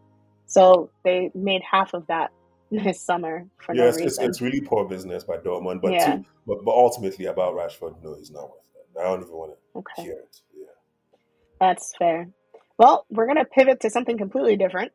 So 0.47 0.91
they 1.05 1.31
made 1.35 1.63
half 1.69 1.95
of 1.95 2.07
that 2.07 2.31
this 2.71 3.01
summer 3.01 3.47
for 3.59 3.75
yeah, 3.75 3.83
no 3.83 3.89
it's, 3.89 3.99
reason. 3.99 4.25
It's, 4.25 4.41
really 4.41 4.61
poor 4.61 4.89
business 4.89 5.25
by 5.25 5.37
Dortmund, 5.37 5.81
but 5.81 5.93
yeah. 5.93 6.19
but 6.47 6.65
but 6.65 6.73
ultimately 6.73 7.27
about 7.27 7.55
Rashford, 7.55 8.03
no, 8.03 8.15
he's 8.17 8.31
not 8.31 8.43
worth 8.43 8.65
it. 8.75 8.99
I 8.99 9.05
don't 9.05 9.23
even 9.23 9.33
want 9.33 9.53
to 9.53 9.79
okay. 9.79 10.03
hear 10.03 10.15
it. 10.15 10.41
Yeah, 10.53 10.67
that's 11.61 11.95
fair. 11.97 12.29
Well, 12.77 13.07
we're 13.09 13.29
gonna 13.29 13.45
pivot 13.45 13.81
to 13.81 13.91
something 13.91 14.19
completely 14.19 14.57
different, 14.57 14.91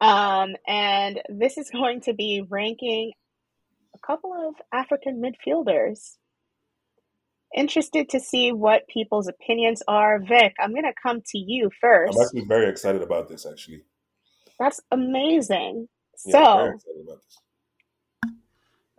um, 0.00 0.54
and 0.68 1.20
this 1.28 1.58
is 1.58 1.68
going 1.72 2.02
to 2.02 2.12
be 2.12 2.44
ranking 2.48 3.12
a 3.94 3.98
couple 4.06 4.32
of 4.32 4.54
African 4.72 5.20
midfielders 5.20 6.16
interested 7.54 8.08
to 8.10 8.20
see 8.20 8.52
what 8.52 8.86
people's 8.88 9.28
opinions 9.28 9.82
are. 9.88 10.18
Vic, 10.20 10.54
I'm 10.60 10.72
going 10.72 10.84
to 10.84 10.94
come 11.02 11.20
to 11.26 11.38
you 11.38 11.70
first. 11.80 12.16
I'm 12.16 12.24
actually 12.24 12.44
very 12.46 12.68
excited 12.68 13.02
about 13.02 13.28
this, 13.28 13.46
actually. 13.46 13.82
That's 14.58 14.80
amazing. 14.90 15.88
Yeah, 16.26 16.32
so, 16.32 16.72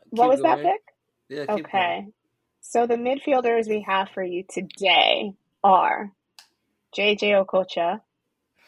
what 0.10 0.30
was 0.30 0.42
going. 0.42 0.64
that, 0.64 0.72
Vic? 0.72 0.82
Yeah, 1.30 1.54
okay. 1.54 2.00
Going. 2.02 2.14
So 2.62 2.88
the 2.88 2.96
midfielders 2.96 3.68
we 3.68 3.86
have 3.88 4.10
for 4.14 4.24
you 4.24 4.44
today 4.50 5.34
are 5.64 6.12
JJ 6.98 7.46
Okocha, 7.46 8.02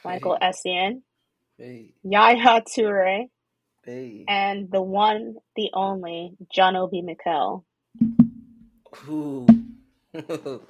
Michael 0.05 0.37
hey. 0.39 0.51
Essien, 0.51 1.01
hey. 1.57 1.93
Yaya 2.03 2.61
Toure, 2.61 3.29
hey. 3.85 4.25
and 4.27 4.71
the 4.71 4.81
one, 4.81 5.35
the 5.55 5.69
only, 5.73 6.35
John 6.53 6.75
Obi 6.75 7.01
Mikel. 7.01 7.65
Ooh. 9.09 9.45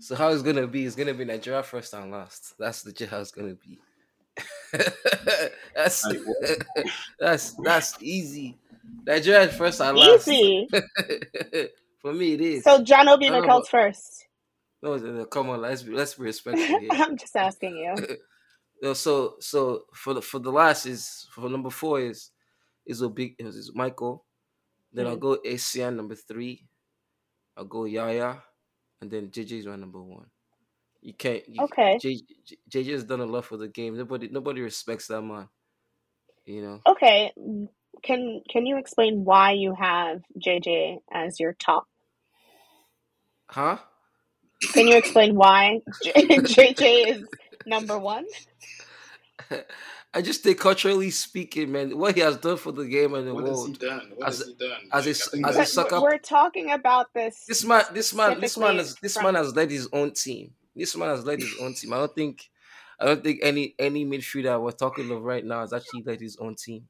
so 0.00 0.14
how 0.14 0.28
it's 0.28 0.42
gonna 0.42 0.66
be? 0.66 0.84
It's 0.86 0.96
gonna 0.96 1.14
be 1.14 1.24
Nigeria 1.24 1.62
first 1.62 1.92
and 1.94 2.10
last. 2.10 2.54
That's 2.58 2.82
the 2.82 3.06
how 3.06 3.20
it's 3.20 3.30
gonna 3.30 3.54
be. 3.54 3.78
that's 5.74 6.06
that's 7.18 7.54
that's 7.62 7.96
easy. 8.00 8.58
Nigeria 9.06 9.48
first 9.48 9.80
and 9.80 9.96
last. 9.96 10.28
Easy. 10.28 10.68
For 11.98 12.12
me, 12.12 12.34
it 12.34 12.40
is. 12.40 12.64
So 12.64 12.82
John 12.82 13.08
Obi 13.08 13.30
Mikel's 13.30 13.68
first. 13.68 14.26
No, 14.82 14.96
no, 14.96 15.24
come 15.26 15.50
on. 15.50 15.60
Let's 15.60 15.82
be 15.82 15.92
let's 15.92 16.14
be 16.14 16.24
respectful. 16.24 16.78
I'm 16.92 17.16
just 17.16 17.36
asking 17.36 17.76
you. 17.76 18.16
no, 18.82 18.94
so 18.94 19.36
so 19.40 19.84
for 19.92 20.14
the 20.14 20.22
for 20.22 20.38
the 20.38 20.52
last 20.52 20.86
is 20.86 21.26
for 21.32 21.48
number 21.48 21.70
four 21.70 22.00
is 22.00 22.30
is 22.86 23.02
a 23.02 23.08
big 23.08 23.34
is 23.38 23.72
Michael. 23.74 24.24
Then 24.92 25.06
mm. 25.06 25.10
I'll 25.10 25.16
go 25.16 25.38
Essien 25.44 25.96
number 25.96 26.14
three. 26.14 26.66
I'll 27.56 27.64
go 27.64 27.86
Yaya, 27.86 28.42
and 29.00 29.10
then 29.10 29.28
JJ's 29.28 29.66
my 29.66 29.76
number 29.76 30.02
one. 30.02 30.26
You 31.02 31.14
can't. 31.14 31.48
You, 31.48 31.64
okay. 31.64 32.02
JJ, 32.02 32.22
JJ 32.70 32.92
has 32.92 33.04
done 33.04 33.20
a 33.20 33.26
lot 33.26 33.44
for 33.44 33.56
the 33.56 33.68
game. 33.68 33.96
Nobody 33.96 34.28
nobody 34.28 34.60
respects 34.62 35.08
that 35.08 35.22
man. 35.22 35.48
You 36.46 36.62
know. 36.62 36.82
Okay. 36.88 37.32
Can 38.02 38.42
Can 38.50 38.66
you 38.66 38.78
explain 38.78 39.24
why 39.24 39.52
you 39.52 39.74
have 39.74 40.22
JJ 40.38 40.98
as 41.12 41.40
your 41.40 41.54
top? 41.54 41.86
Huh? 43.50 43.78
Can 44.72 44.88
you 44.88 44.96
explain 44.96 45.36
why 45.36 45.80
JJ 46.04 47.08
is 47.16 47.28
number 47.66 47.98
one? 47.98 48.26
I 50.14 50.22
just 50.22 50.42
think 50.42 50.58
culturally 50.58 51.10
speaking, 51.10 51.72
man, 51.72 51.98
what 51.98 52.14
he 52.14 52.22
has 52.22 52.38
done 52.38 52.56
for 52.56 52.72
the 52.72 52.86
game 52.86 53.14
and 53.14 53.26
the 53.26 53.34
what 53.34 53.44
world. 53.44 53.56
What 53.58 53.68
has 53.68 53.78
he 53.78 53.86
done? 53.86 54.12
What 54.16 54.28
as, 54.28 54.38
has 54.38 54.46
he 54.46 54.54
done? 54.54 54.80
As 54.92 55.06
a, 55.06 55.46
as 55.46 55.56
a 55.56 55.66
sucker, 55.66 56.00
we're 56.00 56.18
talking 56.18 56.70
about 56.70 57.12
this. 57.12 57.44
This 57.46 57.64
man, 57.64 57.84
this 57.92 58.14
man, 58.14 58.40
this 58.40 58.56
man 58.56 58.76
has 58.76 58.94
this 58.96 59.14
from... 59.14 59.24
man 59.24 59.34
has 59.34 59.54
led 59.54 59.70
his 59.70 59.88
own 59.92 60.12
team. 60.12 60.52
This 60.74 60.96
man 60.96 61.08
has 61.08 61.24
led 61.24 61.40
his 61.40 61.54
own 61.60 61.74
team. 61.74 61.92
I 61.92 61.98
don't 61.98 62.14
think, 62.14 62.48
I 62.98 63.06
don't 63.06 63.22
think 63.22 63.40
any 63.42 63.74
any 63.78 64.06
midfielder 64.06 64.60
we're 64.60 64.72
talking 64.72 65.10
of 65.10 65.22
right 65.22 65.44
now 65.44 65.60
has 65.60 65.72
actually 65.72 66.02
led 66.02 66.20
his 66.20 66.36
own 66.38 66.54
team 66.54 66.88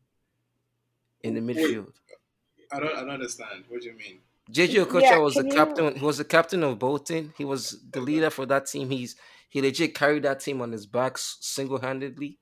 in 1.23 1.35
the 1.35 1.41
midfield. 1.41 1.87
Wait, 1.87 2.69
I 2.73 2.81
don't, 2.81 2.97
I 2.97 3.01
don't 3.01 3.11
understand. 3.11 3.65
What 3.69 3.83
do 3.83 3.89
you 3.89 3.97
mean? 3.97 4.19
JJ 4.53 4.85
Okocha 4.85 5.03
yeah, 5.03 5.19
was 5.19 5.35
the 5.35 5.45
you... 5.45 5.53
captain. 5.53 5.97
He 5.97 6.05
was 6.05 6.19
the 6.19 6.25
captain 6.25 6.63
of 6.63 6.79
Bolton. 6.79 7.33
He 7.37 7.45
was 7.45 7.81
the 7.91 8.01
leader 8.01 8.31
for 8.31 8.47
that 8.47 8.67
team. 8.67 8.91
He's 8.91 9.17
he 9.49 9.61
legit 9.61 9.95
carried 9.95 10.23
that 10.23 10.41
team 10.41 10.61
on 10.61 10.73
his 10.73 10.87
back 10.87 11.17
single 11.19 11.81
handedly 11.81 12.39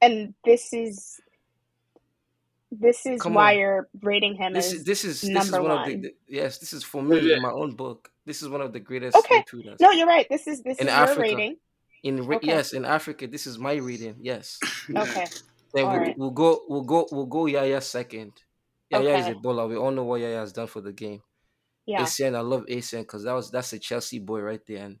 and 0.00 0.34
this 0.44 0.72
is 0.72 1.20
this 2.80 3.06
is 3.06 3.20
Come 3.20 3.34
why 3.34 3.54
on. 3.54 3.58
you're 3.58 3.88
rating 4.02 4.34
him 4.34 4.52
this 4.52 4.66
as 4.66 4.72
is, 4.74 4.84
this 4.84 5.04
is 5.04 5.20
this 5.20 5.30
number 5.30 5.58
is 5.58 5.68
one, 5.68 5.76
one. 5.76 5.92
of 5.92 6.02
the 6.02 6.14
yes 6.28 6.58
this 6.58 6.72
is 6.72 6.82
for 6.82 7.02
me 7.02 7.20
yeah. 7.20 7.36
in 7.36 7.42
my 7.42 7.50
own 7.50 7.74
book. 7.74 8.10
This 8.26 8.42
is 8.42 8.48
one 8.48 8.62
of 8.62 8.72
the 8.72 8.80
greatest 8.80 9.16
okay. 9.18 9.44
no 9.80 9.90
you're 9.90 10.06
right. 10.06 10.26
This 10.30 10.46
is 10.46 10.62
this 10.62 10.78
in 10.78 10.88
is 10.88 10.92
Africa, 10.92 11.28
your 11.28 11.36
rating. 11.36 11.56
In 12.02 12.20
okay. 12.20 12.46
yes 12.46 12.72
in 12.72 12.84
Africa 12.84 13.26
this 13.26 13.46
is 13.46 13.58
my 13.58 13.74
reading 13.74 14.16
yes. 14.20 14.58
Okay. 14.96 15.26
Then 15.72 15.88
we'll, 15.88 15.98
right. 15.98 16.18
we'll, 16.18 16.30
go 16.30 16.60
we'll 16.68 16.82
go 16.82 17.06
we'll 17.10 17.26
go 17.26 17.46
Yaya 17.46 17.80
second. 17.80 18.32
Yaya 18.90 19.08
okay. 19.08 19.20
is 19.20 19.26
a 19.28 19.34
baller. 19.34 19.68
We 19.68 19.76
all 19.76 19.90
know 19.90 20.04
what 20.04 20.20
Yaya 20.20 20.38
has 20.38 20.52
done 20.52 20.68
for 20.68 20.80
the 20.80 20.92
game. 20.92 21.20
Yeah. 21.86 22.02
Essien 22.02 22.34
I 22.36 22.40
love 22.40 22.64
Essien 22.66 23.00
because 23.00 23.24
that 23.24 23.32
was 23.32 23.50
that's 23.50 23.72
a 23.72 23.78
Chelsea 23.78 24.18
boy 24.18 24.40
right 24.40 24.60
there 24.66 24.84
and 24.84 24.98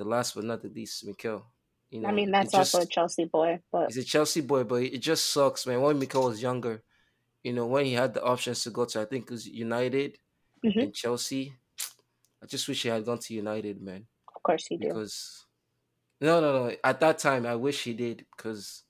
the 0.00 0.08
last 0.08 0.34
but 0.34 0.44
not 0.44 0.62
the 0.62 0.68
least 0.68 1.04
Mikel 1.04 1.44
you 1.90 2.00
know, 2.00 2.08
I 2.08 2.12
mean, 2.12 2.30
that's 2.30 2.54
also 2.54 2.78
just, 2.78 2.90
a 2.90 2.94
Chelsea 2.94 3.24
boy, 3.24 3.58
but 3.72 3.88
he's 3.88 3.96
a 3.96 4.04
Chelsea 4.04 4.40
boy, 4.40 4.62
but 4.62 4.82
it 4.82 4.98
just 4.98 5.30
sucks, 5.30 5.66
man. 5.66 5.80
When 5.80 5.98
Mikel 5.98 6.22
was 6.22 6.40
younger, 6.40 6.84
you 7.42 7.52
know, 7.52 7.66
when 7.66 7.84
he 7.84 7.94
had 7.94 8.14
the 8.14 8.22
options 8.22 8.62
to 8.62 8.70
go 8.70 8.84
to, 8.84 9.00
I 9.00 9.04
think 9.06 9.24
it 9.24 9.30
was 9.32 9.48
United 9.48 10.16
mm-hmm. 10.64 10.78
and 10.78 10.94
Chelsea. 10.94 11.52
I 12.40 12.46
just 12.46 12.68
wish 12.68 12.84
he 12.84 12.88
had 12.88 13.04
gone 13.04 13.18
to 13.18 13.34
United, 13.34 13.82
man. 13.82 14.06
Of 14.34 14.42
course 14.44 14.66
he 14.68 14.76
did. 14.76 14.90
Because 14.90 15.44
no, 16.20 16.40
no, 16.40 16.68
no. 16.68 16.76
At 16.84 17.00
that 17.00 17.18
time, 17.18 17.44
I 17.44 17.56
wish 17.56 17.82
he 17.82 17.92
did 17.92 18.24
because 18.36 18.84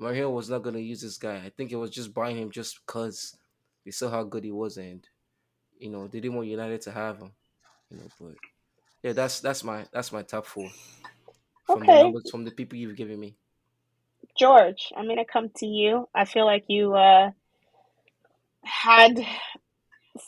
Mourinho 0.00 0.32
was 0.32 0.48
not 0.48 0.62
going 0.62 0.76
to 0.76 0.80
use 0.80 1.00
this 1.00 1.18
guy. 1.18 1.36
I 1.44 1.50
think 1.56 1.72
it 1.72 1.76
was 1.76 1.90
just 1.90 2.14
buying 2.14 2.36
him 2.36 2.52
just 2.52 2.78
because 2.86 3.36
they 3.84 3.90
saw 3.90 4.10
how 4.10 4.22
good 4.22 4.44
he 4.44 4.52
was, 4.52 4.76
and 4.76 5.04
you 5.76 5.90
know 5.90 6.06
they 6.06 6.20
didn't 6.20 6.36
want 6.36 6.46
United 6.46 6.82
to 6.82 6.92
have 6.92 7.18
him. 7.18 7.32
You 7.90 7.96
know, 7.96 8.06
but 8.20 8.34
yeah, 9.04 9.12
that's 9.12 9.40
that's 9.40 9.62
my 9.62 9.84
that's 9.92 10.12
my 10.12 10.22
top 10.22 10.46
four 10.46 10.70
from 11.66 11.82
okay. 11.82 11.92
the 11.92 12.02
numbers 12.04 12.30
from 12.30 12.44
the 12.44 12.50
people 12.50 12.78
you've 12.78 12.96
given 12.96 13.20
me. 13.20 13.36
George, 14.36 14.92
I'm 14.96 15.06
gonna 15.06 15.26
come 15.26 15.50
to 15.58 15.66
you. 15.66 16.08
I 16.14 16.24
feel 16.24 16.46
like 16.46 16.64
you 16.68 16.94
uh, 16.94 17.30
had 18.64 19.20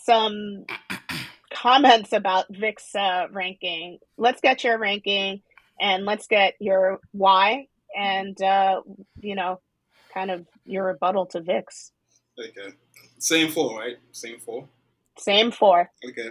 some 0.05 0.67
comments 1.51 2.13
about 2.13 2.45
Vic's 2.51 2.95
uh, 2.95 3.29
ranking. 3.33 3.99
Let's 4.19 4.43
get 4.43 4.63
your 4.63 4.79
ranking 4.79 5.41
and 5.81 6.05
let's 6.05 6.27
get 6.27 6.55
your 6.61 7.01
why 7.13 7.69
and 7.97 8.41
uh, 8.43 8.83
you 9.21 9.37
know, 9.37 9.59
kind 10.13 10.31
of 10.31 10.47
your 10.67 10.85
rebuttal 10.85 11.25
to 11.29 11.41
Vic's. 11.41 11.93
Okay, 12.39 12.75
same 13.19 13.51
four, 13.51 13.79
right? 13.79 13.97
Same 14.13 14.39
four. 14.39 14.69
Same 15.17 15.51
four. 15.51 15.91
Okay. 16.07 16.29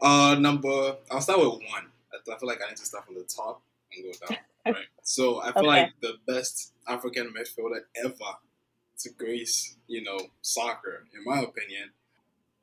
Uh, 0.00 0.36
number. 0.38 0.96
I'll 1.10 1.20
start 1.20 1.38
with 1.38 1.48
one. 1.48 1.86
I 2.12 2.38
feel 2.38 2.48
like 2.48 2.60
I 2.64 2.68
need 2.68 2.76
to 2.78 2.84
start 2.84 3.06
from 3.06 3.14
the 3.14 3.24
top 3.24 3.62
and 3.94 4.04
go 4.04 4.26
down. 4.26 4.38
right. 4.74 4.84
So 5.02 5.40
I 5.40 5.52
feel 5.52 5.60
okay. 5.60 5.66
like 5.66 5.92
the 6.00 6.14
best 6.26 6.72
African 6.88 7.32
midfielder 7.32 7.80
ever 8.04 8.14
to 8.98 9.10
grace, 9.10 9.76
you 9.86 10.02
know, 10.02 10.18
soccer, 10.42 11.04
in 11.14 11.22
my 11.24 11.40
opinion, 11.40 11.90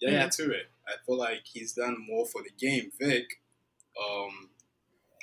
yeah, 0.04 0.26
mm. 0.26 0.38
Toure. 0.38 0.62
I 0.88 0.93
feel 1.06 1.17
like 1.17 1.41
he's 1.46 1.74
done 1.74 1.98
more 2.06 2.26
for 2.26 2.41
the 2.41 2.50
game. 2.60 2.91
Vic, 3.00 3.26
um, 3.98 4.50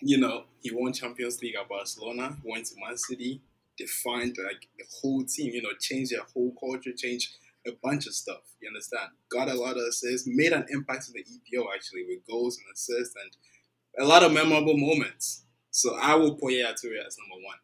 you 0.00 0.18
know, 0.18 0.44
he 0.60 0.70
won 0.72 0.92
Champions 0.92 1.42
League 1.42 1.56
at 1.60 1.68
Barcelona, 1.68 2.36
went 2.44 2.66
to 2.66 2.74
Man 2.82 2.96
City, 2.96 3.42
defined 3.76 4.36
like 4.42 4.68
the 4.78 4.84
whole 5.00 5.24
team, 5.24 5.52
you 5.52 5.62
know, 5.62 5.70
changed 5.78 6.12
their 6.12 6.24
whole 6.32 6.54
culture, 6.58 6.92
changed 6.96 7.34
a 7.66 7.72
bunch 7.82 8.06
of 8.06 8.14
stuff. 8.14 8.42
You 8.60 8.68
understand? 8.68 9.10
Got 9.30 9.48
a 9.48 9.54
lot 9.54 9.76
of 9.76 9.84
assists, 9.88 10.28
made 10.30 10.52
an 10.52 10.66
impact 10.70 11.08
in 11.08 11.14
the 11.14 11.24
EPO 11.24 11.64
actually 11.74 12.04
with 12.08 12.26
goals 12.28 12.58
and 12.58 12.66
assists 12.72 13.14
and 13.16 14.04
a 14.04 14.08
lot 14.08 14.22
of 14.22 14.32
memorable 14.32 14.76
moments. 14.76 15.44
So 15.70 15.96
I 15.96 16.14
will 16.14 16.34
put 16.34 16.52
Yaya 16.52 16.70
as 16.70 17.16
number 17.18 17.44
one. 17.44 17.58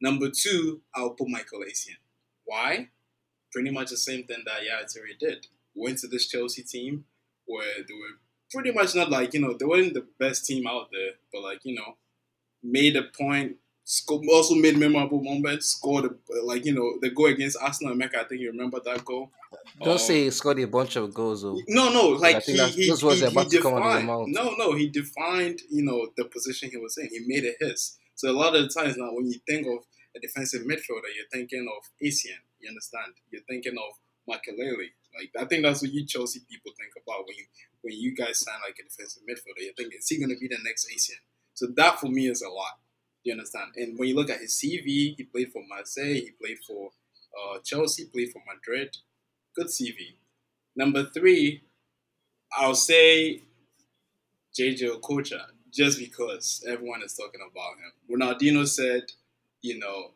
Number 0.00 0.30
two, 0.30 0.82
I'll 0.94 1.10
put 1.10 1.28
Michael 1.28 1.60
Essien. 1.60 1.96
Why? 2.44 2.88
Pretty 3.52 3.70
much 3.70 3.90
the 3.90 3.96
same 3.96 4.24
thing 4.24 4.42
that 4.46 4.62
Yaya 4.62 4.86
did. 5.18 5.46
Went 5.74 5.98
to 5.98 6.08
this 6.08 6.28
Chelsea 6.28 6.62
team 6.62 7.04
where 7.46 7.74
they 7.76 7.94
were 7.94 8.18
pretty 8.50 8.72
much 8.72 8.94
not 8.94 9.10
like, 9.10 9.34
you 9.34 9.40
know, 9.40 9.54
they 9.58 9.64
weren't 9.66 9.94
the 9.94 10.06
best 10.18 10.46
team 10.46 10.66
out 10.66 10.88
there, 10.92 11.12
but 11.32 11.42
like, 11.42 11.60
you 11.64 11.74
know, 11.74 11.96
made 12.62 12.96
a 12.96 13.02
point, 13.02 13.56
also 14.08 14.54
made 14.54 14.76
memorable 14.76 15.22
moments, 15.22 15.66
scored, 15.68 16.10
like, 16.44 16.64
you 16.64 16.74
know, 16.74 16.98
the 17.00 17.10
goal 17.10 17.26
against 17.26 17.56
Arsenal 17.60 17.94
Emeka. 17.94 18.16
I 18.16 18.24
think 18.24 18.40
you 18.40 18.50
remember 18.50 18.80
that 18.84 19.04
goal. 19.04 19.30
Don't 19.80 19.92
um, 19.92 19.98
say 19.98 20.24
he 20.24 20.30
scored 20.30 20.58
a 20.58 20.66
bunch 20.66 20.96
of 20.96 21.14
goals, 21.14 21.42
though. 21.42 21.58
No, 21.68 21.92
no, 21.92 22.08
like, 22.08 22.42
he, 22.42 22.52
he, 22.52 22.66
he, 22.68 22.82
he 22.82 23.44
defined, 23.44 24.06
no, 24.06 24.54
no, 24.58 24.74
he 24.74 24.88
defined, 24.88 25.60
you 25.70 25.84
know, 25.84 26.08
the 26.16 26.24
position 26.24 26.70
he 26.70 26.76
was 26.76 26.98
in. 26.98 27.08
He 27.08 27.20
made 27.26 27.44
it 27.44 27.56
his. 27.60 27.98
So 28.16 28.30
a 28.30 28.32
lot 28.32 28.56
of 28.56 28.62
the 28.62 28.68
times 28.68 28.96
now, 28.96 29.10
when 29.12 29.26
you 29.26 29.38
think 29.46 29.66
of 29.66 29.84
a 30.16 30.20
defensive 30.20 30.62
midfielder, 30.62 31.12
you're 31.14 31.30
thinking 31.30 31.68
of 31.68 31.84
Essien. 32.02 32.40
You 32.60 32.70
understand? 32.70 33.12
You're 33.30 33.42
thinking 33.42 33.76
of 33.76 33.94
Makelele. 34.28 34.88
Like 35.14 35.30
I 35.38 35.44
think 35.44 35.62
that's 35.62 35.82
what 35.82 35.92
you 35.92 36.06
Chelsea 36.06 36.40
people 36.50 36.72
think 36.76 36.92
about 37.02 37.26
when 37.26 37.36
you 37.36 37.44
when 37.82 37.94
you 37.94 38.14
guys 38.14 38.40
sign 38.40 38.56
like 38.66 38.76
a 38.80 38.88
defensive 38.88 39.22
midfielder. 39.22 39.62
You 39.62 39.72
think 39.76 39.94
is 39.94 40.08
he 40.08 40.18
going 40.18 40.30
to 40.30 40.38
be 40.40 40.48
the 40.48 40.58
next 40.64 40.88
Essien? 40.88 41.20
So 41.54 41.66
that 41.76 42.00
for 42.00 42.08
me 42.08 42.28
is 42.28 42.42
a 42.42 42.48
lot. 42.48 42.80
You 43.26 43.32
understand? 43.32 43.72
And 43.74 43.98
when 43.98 44.08
you 44.08 44.14
look 44.14 44.30
at 44.30 44.38
his 44.38 44.54
CV, 44.54 45.16
he 45.16 45.28
played 45.32 45.50
for 45.52 45.60
Marseille, 45.68 46.14
he 46.14 46.30
played 46.40 46.58
for 46.64 46.90
uh, 47.36 47.58
Chelsea, 47.64 48.04
played 48.04 48.30
for 48.30 48.40
Madrid. 48.46 48.96
Good 49.56 49.66
CV. 49.66 50.14
Number 50.76 51.06
three, 51.06 51.64
I'll 52.56 52.76
say 52.76 53.42
JJ 54.56 55.00
Okocha, 55.00 55.40
just 55.72 55.98
because 55.98 56.64
everyone 56.68 57.02
is 57.02 57.14
talking 57.16 57.40
about 57.50 57.72
him. 57.78 58.16
Ronaldinho 58.16 58.64
said, 58.64 59.02
you 59.60 59.80
know, 59.80 60.12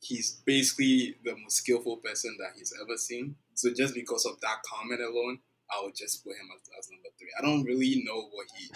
he's 0.00 0.40
basically 0.44 1.14
the 1.24 1.36
most 1.36 1.58
skillful 1.58 1.98
person 1.98 2.36
that 2.40 2.58
he's 2.58 2.74
ever 2.82 2.96
seen. 2.96 3.36
So 3.54 3.72
just 3.72 3.94
because 3.94 4.26
of 4.26 4.40
that 4.40 4.56
comment 4.68 5.02
alone, 5.02 5.38
I 5.70 5.84
would 5.84 5.94
just 5.94 6.24
put 6.24 6.32
him 6.32 6.48
as, 6.56 6.68
as 6.80 6.90
number 6.90 7.10
three. 7.16 7.28
I 7.38 7.42
don't 7.42 7.62
really 7.62 8.02
know 8.04 8.22
what 8.32 8.48
he. 8.56 8.68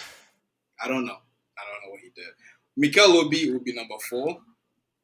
I 0.80 0.86
don't 0.86 1.04
know. 1.04 1.18
I 1.58 1.62
don't 1.64 1.82
know 1.84 1.90
what 1.90 2.00
he 2.00 2.10
did. 2.14 2.32
Mikel 2.76 3.16
Obi 3.18 3.52
would 3.52 3.64
be 3.64 3.74
number 3.74 3.94
four 4.08 4.40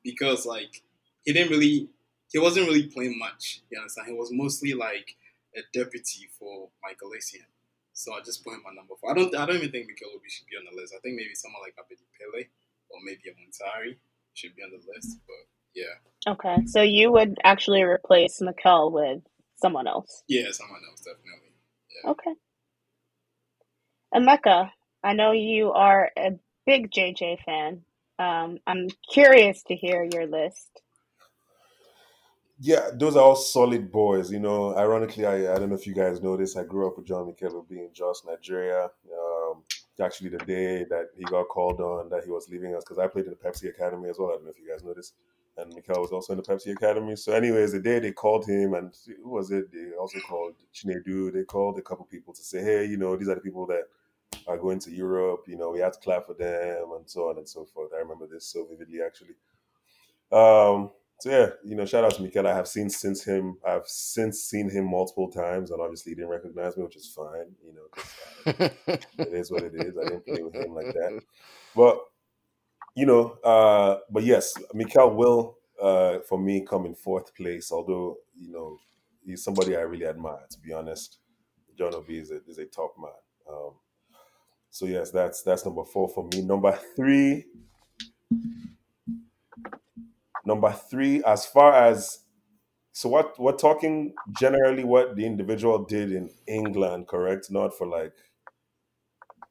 because 0.02 0.46
like 0.46 0.83
he 1.24 1.33
didn't 1.33 1.50
really 1.50 1.88
he 2.31 2.38
wasn't 2.38 2.66
really 2.66 2.87
playing 2.87 3.18
much. 3.18 3.62
You 3.70 3.78
understand? 3.78 4.09
He 4.09 4.14
was 4.14 4.31
mostly 4.33 4.74
like 4.74 5.16
a 5.57 5.61
deputy 5.72 6.28
for 6.38 6.68
Michael 6.83 7.11
Essien. 7.11 7.46
So 7.92 8.14
I 8.14 8.20
just 8.20 8.44
put 8.44 8.54
him 8.54 8.62
on 8.66 8.76
number 8.76 8.94
four. 9.00 9.11
I 9.11 9.14
don't 9.14 9.35
I 9.37 9.46
don't 9.46 9.57
even 9.57 9.70
think 9.70 9.87
Mikel 9.88 10.11
Obi 10.14 10.28
should 10.28 10.46
be 10.46 10.57
on 10.57 10.64
the 10.70 10.81
list. 10.81 10.94
I 10.96 11.00
think 11.00 11.16
maybe 11.16 11.35
someone 11.35 11.62
like 11.62 11.74
Abedi 11.76 12.07
Pele 12.18 12.44
or 12.90 12.98
maybe 13.04 13.28
a 13.28 13.33
Muntari 13.33 13.96
should 14.35 14.54
be 14.57 14.62
on 14.62 14.70
the 14.70 14.83
list. 14.92 15.18
But 15.26 15.44
yeah. 15.74 16.33
Okay. 16.33 16.66
So 16.66 16.83
you 16.83 17.12
would 17.12 17.37
actually 17.44 17.83
replace 17.83 18.40
Mikel 18.40 18.92
with 18.92 19.20
someone 19.57 19.87
else. 19.87 20.22
Yeah, 20.28 20.50
someone 20.52 20.81
else, 20.90 21.00
definitely. 21.00 21.52
Yeah. 22.04 22.11
Okay. 22.11 22.35
Emeka, 24.14 24.70
I 25.04 25.12
know 25.12 25.33
you 25.33 25.72
are 25.72 26.11
a 26.16 26.38
big 26.68 26.90
JJ 26.90 27.38
fan. 27.44 27.83
Um, 28.18 28.59
I'm 28.66 28.88
curious 29.11 29.62
to 29.64 29.74
hear 29.74 30.07
your 30.12 30.26
list. 30.26 30.83
Yeah, 32.61 32.90
those 32.92 33.16
are 33.16 33.22
all 33.22 33.37
solid 33.37 33.90
boys. 33.90 34.31
You 34.31 34.40
know, 34.40 34.76
ironically, 34.76 35.24
I, 35.24 35.54
I 35.54 35.59
don't 35.59 35.70
know 35.70 35.76
if 35.76 35.87
you 35.87 35.94
guys 35.94 36.20
know 36.20 36.37
this. 36.37 36.57
I 36.57 36.64
grew 36.64 36.87
up 36.88 36.98
with 36.98 37.07
John 37.07 37.26
Mikel 37.26 37.57
Obi 37.57 37.78
in 37.78 37.90
Jos, 37.94 38.22
Nigeria. 38.26 38.90
Um, 39.20 39.62
actually, 40.00 40.31
the 40.31 40.44
day 40.57 40.85
that 40.90 41.07
he 41.16 41.24
got 41.24 41.48
called 41.48 41.81
on 41.81 42.11
that 42.11 42.24
he 42.24 42.31
was 42.31 42.48
leaving 42.50 42.74
us, 42.74 42.85
because 42.85 42.98
I 42.98 43.07
played 43.07 43.26
in 43.26 43.31
the 43.31 43.42
Pepsi 43.48 43.68
Academy 43.70 44.11
as 44.11 44.18
well. 44.18 44.31
I 44.31 44.33
don't 44.35 44.44
know 44.44 44.50
if 44.50 44.59
you 44.61 44.68
guys 44.68 44.85
know 44.85 44.94
this 44.94 45.12
and 45.59 45.74
Mikel 45.74 46.00
was 46.00 46.12
also 46.12 46.33
in 46.33 46.37
the 46.38 46.42
Pepsi 46.42 46.72
Academy. 46.72 47.16
So, 47.16 47.33
anyways, 47.33 47.72
the 47.72 47.81
day 47.81 47.98
they 47.98 48.12
called 48.12 48.46
him, 48.46 48.74
and 48.74 48.94
who 49.22 49.31
was 49.31 49.50
it? 49.50 49.72
They 49.72 49.96
also 49.98 50.18
called 50.20 50.54
Chinedu. 50.72 51.33
They 51.33 51.42
called 51.44 51.78
a 51.78 51.83
couple 51.83 52.04
people 52.07 52.33
to 52.35 52.42
say, 52.42 52.62
hey, 52.62 52.85
you 52.87 52.96
know, 52.96 53.16
these 53.16 53.28
are 53.28 53.35
the 53.35 53.40
people 53.40 53.66
that 53.66 53.85
are 54.46 54.59
going 54.59 54.79
to 54.81 54.90
Europe. 54.90 55.44
You 55.46 55.57
know, 55.57 55.70
we 55.70 55.81
had 55.81 55.92
to 55.94 56.01
clap 56.01 56.27
for 56.27 56.35
them, 56.35 56.92
and 56.96 57.09
so 57.09 57.29
on 57.31 57.38
and 57.38 57.48
so 57.48 57.64
forth. 57.64 57.92
I 57.94 57.98
remember 57.98 58.27
this 58.27 58.46
so 58.46 58.66
vividly, 58.66 59.01
actually. 59.05 59.37
Um, 60.31 60.90
so 61.20 61.31
yeah, 61.31 61.48
you 61.64 61.74
know, 61.74 61.85
shout 61.85 62.05
out 62.05 62.14
to 62.14 62.22
Mikel. 62.22 62.46
I 62.46 62.55
have 62.55 62.68
seen 62.68 62.88
since 62.88 63.24
him. 63.24 63.59
I've 63.66 63.88
since 63.88 64.40
seen 64.42 64.70
him 64.70 64.88
multiple 64.88 65.31
times, 65.31 65.70
and 65.70 65.81
obviously 65.81 66.12
he 66.12 66.16
didn't 66.16 66.31
recognize 66.31 66.77
me, 66.77 66.85
which 66.85 66.96
is 66.96 67.09
fine. 67.09 67.57
You 67.64 67.74
know, 67.74 68.70
it 69.18 69.33
is 69.33 69.51
what 69.51 69.64
it 69.64 69.74
is. 69.74 69.96
I 69.98 70.05
didn't 70.05 70.27
play 70.27 70.42
with 70.42 70.55
him 70.55 70.74
like 70.74 70.94
that, 70.94 71.20
but 71.74 71.98
you 72.94 73.07
know, 73.07 73.38
uh, 73.42 73.98
but 74.11 74.22
yes, 74.22 74.55
Mikel 74.74 75.11
will, 75.11 75.59
uh, 75.83 76.20
for 76.29 76.38
me, 76.38 76.64
come 76.64 76.87
in 76.87 76.94
fourth 76.94 77.35
place. 77.35 77.72
Although 77.72 78.18
you 78.38 78.53
know, 78.53 78.79
he's 79.24 79.42
somebody 79.42 79.77
I 79.77 79.81
really 79.81 80.07
admire. 80.07 80.46
To 80.51 80.59
be 80.61 80.72
honest, 80.72 81.18
John 81.77 81.94
Obi 81.94 82.18
is 82.18 82.31
a, 82.31 82.40
is 82.46 82.59
a 82.59 82.66
top 82.66 82.94
man. 82.96 83.11
Um, 83.51 83.72
so 84.79 84.87
yes, 84.87 85.11
that's 85.11 85.43
that's 85.43 85.64
number 85.64 85.85
four 85.85 86.09
for 86.09 86.29
me. 86.33 86.41
Number 86.41 86.79
three, 86.95 87.47
number 90.47 90.71
three. 90.71 91.21
As 91.25 91.45
far 91.47 91.73
as 91.73 92.21
so, 92.93 93.09
what 93.09 93.37
we're 93.41 93.57
talking 93.57 94.14
generally, 94.38 94.85
what 94.85 95.17
the 95.17 95.27
individual 95.27 95.85
did 95.85 96.12
in 96.12 96.31
England, 96.47 97.09
correct? 97.09 97.51
Not 97.51 97.77
for 97.77 97.88
like, 97.88 98.12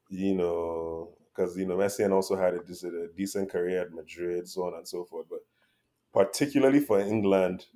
you 0.08 0.34
know, 0.34 1.10
because 1.36 1.58
you 1.58 1.66
know 1.66 1.76
Messi 1.76 2.10
also 2.10 2.34
had 2.34 2.54
a, 2.54 2.60
a, 2.60 3.08
decent 3.14 3.50
career 3.50 3.82
at 3.82 3.92
Madrid, 3.92 4.48
so 4.48 4.62
on 4.62 4.72
and 4.76 4.88
so 4.88 5.04
forth. 5.04 5.26
But 5.28 5.40
particularly 6.10 6.80
for 6.80 7.00
England, 7.00 7.66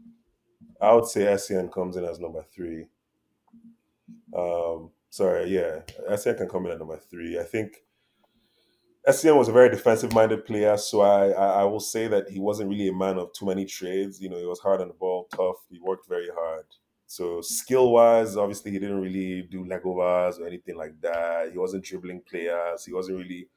I 0.81 0.95
would 0.95 1.05
say 1.07 1.25
Essien 1.25 1.71
comes 1.71 1.97
in 1.97 2.05
as 2.07 2.19
number 2.19 2.47
three. 2.51 2.87
Um, 4.35 4.93
sorry, 5.13 5.51
yeah, 5.51 5.81
Essien 6.11 6.37
can 6.39 6.49
come 6.49 6.65
in 6.65 6.73
at 6.73 6.79
number 6.79 6.97
three. 6.97 7.39
I 7.39 7.45
think 7.45 7.85
Essien 9.07 9.37
was 9.37 9.49
a 9.49 9.53
very 9.53 9.69
defensive-minded 9.69 10.47
player, 10.47 10.77
so 10.79 11.03
I, 11.03 11.29
I, 11.29 11.47
I 11.61 11.65
will 11.65 11.81
say 11.81 12.09
that 12.09 12.31
he 12.31 12.41
wasn't 12.41 12.71
really 12.71 12.89
a 12.89 12.95
man 12.95 13.19
of 13.19 13.33
too 13.35 13.45
many 13.47 13.67
trades. 13.67 14.21
You 14.21 14.31
know, 14.31 14.39
he 14.39 14.47
was 14.47 14.61
hard 14.61 14.81
on 14.81 14.89
the 14.89 14.95
ball, 14.95 15.29
tough. 15.31 15.57
He 15.69 15.79
worked 15.81 16.09
very 16.09 16.29
hard. 16.35 16.65
So 17.07 17.43
skill-wise, 17.43 18.37
obviously, 18.37 18.71
he 18.71 18.79
didn't 18.79 19.03
really 19.03 19.43
do 19.43 19.67
legovers 19.67 20.41
or 20.41 20.47
anything 20.47 20.77
like 20.77 20.99
that. 21.03 21.53
He 21.53 21.59
wasn't 21.59 21.85
dribbling 21.85 22.23
players. 22.23 22.87
He 22.87 22.95
wasn't 22.95 23.19
really 23.19 23.49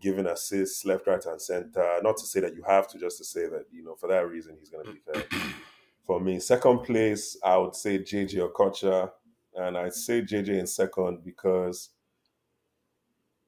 giving 0.00 0.26
assists 0.26 0.84
left, 0.84 1.06
right, 1.06 1.24
and 1.24 1.40
center. 1.40 2.00
Not 2.02 2.16
to 2.16 2.26
say 2.26 2.40
that 2.40 2.56
you 2.56 2.64
have 2.66 2.88
to, 2.88 2.98
just 2.98 3.18
to 3.18 3.24
say 3.24 3.42
that 3.42 3.66
you 3.70 3.84
know 3.84 3.94
for 3.94 4.08
that 4.08 4.28
reason 4.28 4.56
he's 4.58 4.70
going 4.70 4.86
to 4.86 4.92
be 4.92 4.98
fair 4.98 5.24
for 6.04 6.18
me. 6.18 6.40
Second 6.40 6.78
place, 6.80 7.38
I 7.44 7.56
would 7.58 7.76
say 7.76 7.98
JJ 7.98 8.50
Okocha, 8.50 9.12
and 9.54 9.76
I'd 9.76 9.94
say 9.94 10.22
JJ 10.22 10.48
in 10.60 10.66
second 10.66 11.24
because, 11.24 11.90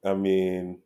I 0.05 0.13
mean, 0.13 0.79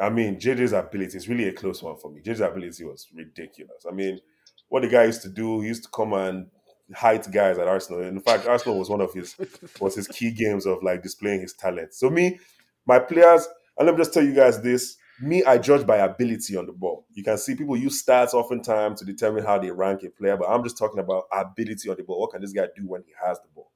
I 0.00 0.10
mean 0.10 0.36
JJ's 0.36 0.72
ability 0.72 1.16
is 1.16 1.28
really 1.28 1.48
a 1.48 1.52
close 1.52 1.82
one 1.82 1.96
for 1.96 2.10
me. 2.10 2.20
JJ's 2.20 2.40
ability 2.40 2.84
was 2.84 3.08
ridiculous. 3.14 3.86
I 3.88 3.92
mean, 3.92 4.20
what 4.68 4.82
the 4.82 4.88
guy 4.88 5.04
used 5.04 5.22
to 5.22 5.28
do, 5.28 5.60
he 5.60 5.68
used 5.68 5.84
to 5.84 5.90
come 5.90 6.12
and 6.12 6.48
height 6.94 7.30
guys 7.32 7.58
at 7.58 7.68
Arsenal. 7.68 8.02
In 8.02 8.20
fact, 8.20 8.46
Arsenal 8.46 8.78
was 8.78 8.88
one 8.88 9.00
of 9.00 9.12
his 9.12 9.36
was 9.80 9.94
his 9.94 10.08
key 10.08 10.30
games 10.30 10.66
of 10.66 10.82
like 10.82 11.02
displaying 11.02 11.40
his 11.40 11.52
talent. 11.52 11.94
So 11.94 12.10
me, 12.10 12.38
my 12.86 12.98
players, 12.98 13.46
and 13.78 13.86
let 13.86 13.94
me 13.94 14.00
just 14.00 14.12
tell 14.12 14.24
you 14.24 14.34
guys 14.34 14.60
this: 14.60 14.96
me, 15.20 15.44
I 15.44 15.58
judge 15.58 15.86
by 15.86 15.98
ability 15.98 16.56
on 16.56 16.66
the 16.66 16.72
ball. 16.72 17.06
You 17.12 17.24
can 17.24 17.38
see 17.38 17.54
people 17.54 17.76
use 17.76 18.02
stats 18.04 18.34
oftentimes 18.34 19.00
to 19.00 19.04
determine 19.06 19.44
how 19.44 19.58
they 19.58 19.70
rank 19.70 20.02
a 20.02 20.10
player, 20.10 20.36
but 20.36 20.48
I'm 20.48 20.62
just 20.62 20.78
talking 20.78 21.00
about 21.00 21.24
ability 21.32 21.88
on 21.88 21.96
the 21.96 22.02
ball. 22.02 22.20
What 22.20 22.32
can 22.32 22.40
this 22.40 22.52
guy 22.52 22.66
do 22.76 22.86
when 22.86 23.02
he 23.02 23.12
has 23.24 23.38
the 23.40 23.48
ball? 23.54 23.70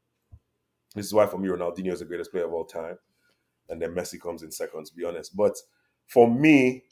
This 0.95 1.07
is 1.07 1.15
why 1.15 1.27
for 1.27 1.39
me, 1.39 1.49
Ronaldinho 1.49 1.93
is 1.93 2.01
the 2.01 2.05
greatest 2.05 2.33
player 2.33 2.47
of 2.47 2.53
all 2.53 2.65
time, 2.65 2.99
and 3.69 3.81
then 3.81 3.95
Messi 3.95 4.21
comes 4.21 4.43
in 4.43 4.51
second. 4.51 4.87
To 4.87 4.95
be 4.95 5.05
honest, 5.05 5.37
but 5.37 5.57
for 6.09 6.29
me, 6.29 6.85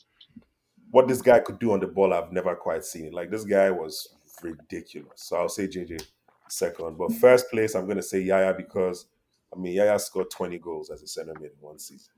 what 0.90 1.08
this 1.08 1.20
guy 1.20 1.40
could 1.40 1.58
do 1.58 1.72
on 1.72 1.80
the 1.80 1.86
ball, 1.86 2.14
I've 2.14 2.32
never 2.32 2.54
quite 2.54 2.84
seen. 2.84 3.06
It. 3.06 3.14
Like 3.14 3.30
this 3.30 3.44
guy 3.44 3.70
was 3.70 4.08
ridiculous. 4.42 5.22
So 5.22 5.36
I'll 5.36 5.48
say 5.48 5.66
JJ 5.66 6.02
second. 6.48 6.98
But 6.98 7.12
first 7.14 7.50
place, 7.50 7.74
I'm 7.74 7.84
going 7.84 7.96
to 7.96 8.02
say 8.02 8.20
Yaya 8.20 8.54
because, 8.54 9.06
I 9.54 9.58
mean, 9.58 9.74
Yaya 9.74 9.98
scored 9.98 10.30
20 10.30 10.58
goals 10.58 10.90
as 10.90 11.02
a 11.02 11.06
center 11.06 11.34
mid 11.40 11.52
in 11.52 11.58
one 11.60 11.78
season. 11.78 12.14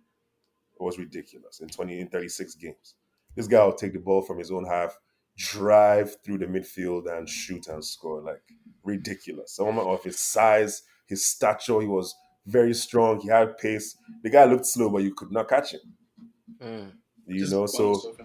It 0.78 0.82
was 0.82 0.98
ridiculous 0.98 1.60
in 1.60 1.68
20 1.68 2.00
in 2.00 2.08
36 2.08 2.54
games. 2.54 2.94
This 3.36 3.46
guy 3.46 3.64
will 3.64 3.72
take 3.72 3.92
the 3.92 3.98
ball 3.98 4.22
from 4.22 4.38
his 4.38 4.50
own 4.50 4.64
half, 4.64 4.98
drive 5.36 6.16
through 6.24 6.38
the 6.38 6.46
midfield 6.46 7.10
and 7.10 7.28
shoot 7.28 7.68
and 7.68 7.84
score. 7.84 8.22
Like 8.22 8.42
ridiculous. 8.82 9.52
Someone 9.52 9.86
of 9.86 10.02
his 10.04 10.18
size, 10.18 10.82
his 11.10 11.26
stature, 11.26 11.80
he 11.80 11.86
was 11.86 12.14
very 12.46 12.72
strong. 12.72 13.20
He 13.20 13.28
had 13.28 13.58
pace. 13.58 13.96
The 14.22 14.30
guy 14.30 14.44
looked 14.44 14.64
slow, 14.64 14.88
but 14.88 15.02
you 15.02 15.12
could 15.14 15.32
not 15.32 15.48
catch 15.48 15.74
him. 15.74 15.80
Mm. 16.62 16.92
You 17.26 17.40
Just 17.40 17.52
know, 17.52 17.66
so 17.66 18.16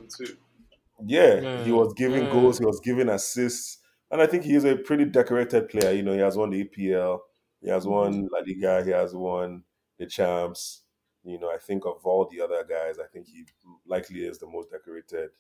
yeah, 1.05 1.35
mm. 1.35 1.65
he 1.65 1.71
was 1.71 1.93
giving 1.95 2.25
mm. 2.25 2.31
goals, 2.31 2.59
he 2.59 2.65
was 2.65 2.79
giving 2.79 3.09
assists, 3.09 3.79
and 4.11 4.21
I 4.21 4.27
think 4.27 4.43
he 4.43 4.55
is 4.55 4.63
a 4.63 4.75
pretty 4.75 5.05
decorated 5.05 5.69
player. 5.69 5.91
You 5.91 6.03
know, 6.03 6.13
he 6.13 6.19
has 6.19 6.37
won 6.37 6.51
the 6.51 6.63
EPL, 6.63 7.19
he 7.61 7.69
has 7.69 7.85
won 7.85 8.13
mm-hmm. 8.13 8.27
La 8.31 8.39
Liga, 8.45 8.85
he 8.85 8.91
has 8.91 9.13
won 9.13 9.63
the 9.99 10.05
champs. 10.05 10.83
You 11.23 11.39
know, 11.39 11.49
I 11.49 11.57
think 11.57 11.85
of 11.85 12.05
all 12.05 12.29
the 12.31 12.41
other 12.41 12.63
guys, 12.63 12.99
I 12.99 13.07
think 13.11 13.27
he 13.27 13.45
likely 13.87 14.21
is 14.21 14.37
the 14.37 14.47
most 14.47 14.69
decorated 14.71 15.31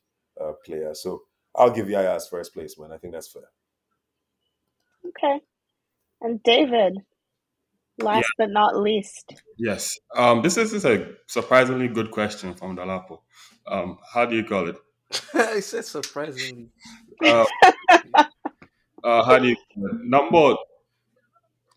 uh, 0.41 0.53
player. 0.65 0.93
So 0.95 1.23
I'll 1.55 1.71
give 1.71 1.89
Yaya 1.89 2.15
as 2.15 2.27
first 2.27 2.53
place, 2.53 2.77
man. 2.77 2.91
I 2.91 2.97
think 2.97 3.13
that's 3.13 3.27
fair. 3.27 3.49
Okay. 5.07 5.41
And 6.21 6.41
David, 6.43 6.97
last 7.99 8.25
yeah. 8.37 8.45
but 8.45 8.49
not 8.51 8.77
least. 8.77 9.33
Yes. 9.57 9.97
Um, 10.15 10.41
this 10.41 10.57
is, 10.57 10.71
this 10.71 10.83
is 10.83 10.85
a 10.85 11.13
surprisingly 11.27 11.87
good 11.87 12.11
question 12.11 12.53
from 12.53 12.75
Dolapo. 12.75 13.19
Um, 13.67 13.97
how 14.13 14.25
do 14.25 14.35
you 14.35 14.43
call 14.43 14.69
it? 14.69 14.77
I 15.33 15.59
said 15.59 15.85
surprisingly. 15.85 16.69
Uh, 17.23 17.45
uh, 19.03 19.23
how 19.23 19.39
do 19.39 19.49
you 19.49 19.55
number 19.75 20.55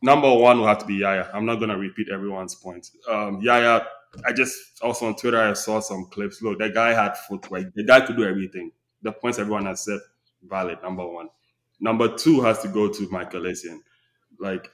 number 0.02 0.32
one 0.32 0.60
will 0.60 0.66
have 0.66 0.78
to 0.78 0.86
be 0.86 0.94
Yaya. 0.94 1.30
I'm 1.32 1.46
not 1.46 1.56
gonna 1.56 1.78
repeat 1.78 2.08
everyone's 2.12 2.54
point. 2.54 2.90
Um, 3.08 3.40
Yaya, 3.40 3.86
I 4.26 4.32
just 4.32 4.56
also 4.82 5.06
on 5.06 5.16
Twitter 5.16 5.40
I 5.40 5.52
saw 5.52 5.80
some 5.80 6.06
clips. 6.06 6.42
Look, 6.42 6.58
that 6.58 6.74
guy 6.74 6.92
had 6.92 7.16
footwork. 7.16 7.74
The 7.74 7.84
guy 7.84 8.00
could 8.00 8.16
do 8.16 8.24
everything. 8.24 8.72
The 9.02 9.12
points 9.12 9.38
everyone 9.38 9.66
has 9.66 9.84
said 9.84 10.00
valid. 10.42 10.82
Number 10.82 11.06
one. 11.06 11.28
Number 11.80 12.08
two 12.16 12.40
has 12.40 12.60
to 12.62 12.68
go 12.68 12.88
to 12.88 13.08
Michael 13.10 13.42
Essien. 13.42 13.78
Like 14.38 14.70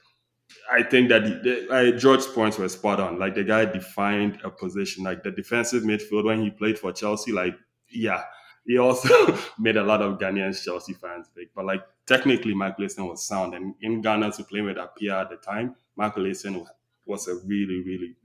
I 0.71 0.83
think 0.83 1.09
that 1.09 1.43
the, 1.43 1.67
uh, 1.69 1.97
George's 1.97 2.27
points 2.27 2.57
were 2.57 2.69
spot 2.69 2.99
on. 2.99 3.19
Like 3.19 3.35
the 3.35 3.43
guy 3.43 3.65
defined 3.65 4.39
a 4.43 4.49
position, 4.49 5.03
like 5.03 5.23
the 5.23 5.31
defensive 5.31 5.83
midfield 5.83 6.25
when 6.25 6.41
he 6.41 6.49
played 6.49 6.79
for 6.79 6.91
Chelsea. 6.91 7.31
Like, 7.31 7.55
yeah, 7.89 8.23
he 8.65 8.77
also 8.77 9.37
made 9.59 9.77
a 9.77 9.83
lot 9.83 10.01
of 10.01 10.17
Ghanaian 10.17 10.61
Chelsea 10.61 10.93
fans 10.93 11.29
big. 11.35 11.49
But 11.55 11.65
like 11.65 11.83
technically, 12.05 12.53
Michael 12.53 12.85
Essien 12.85 13.09
was 13.09 13.25
sound, 13.25 13.53
and 13.53 13.75
in 13.81 14.01
Ghana 14.01 14.31
to 14.33 14.43
play 14.43 14.61
with 14.61 14.77
Appiah 14.77 15.21
at 15.21 15.29
the 15.29 15.37
time, 15.37 15.75
Michael 15.95 16.23
Essien 16.23 16.65
was 17.05 17.27
a 17.27 17.35
really, 17.45 17.83
really 17.83 18.15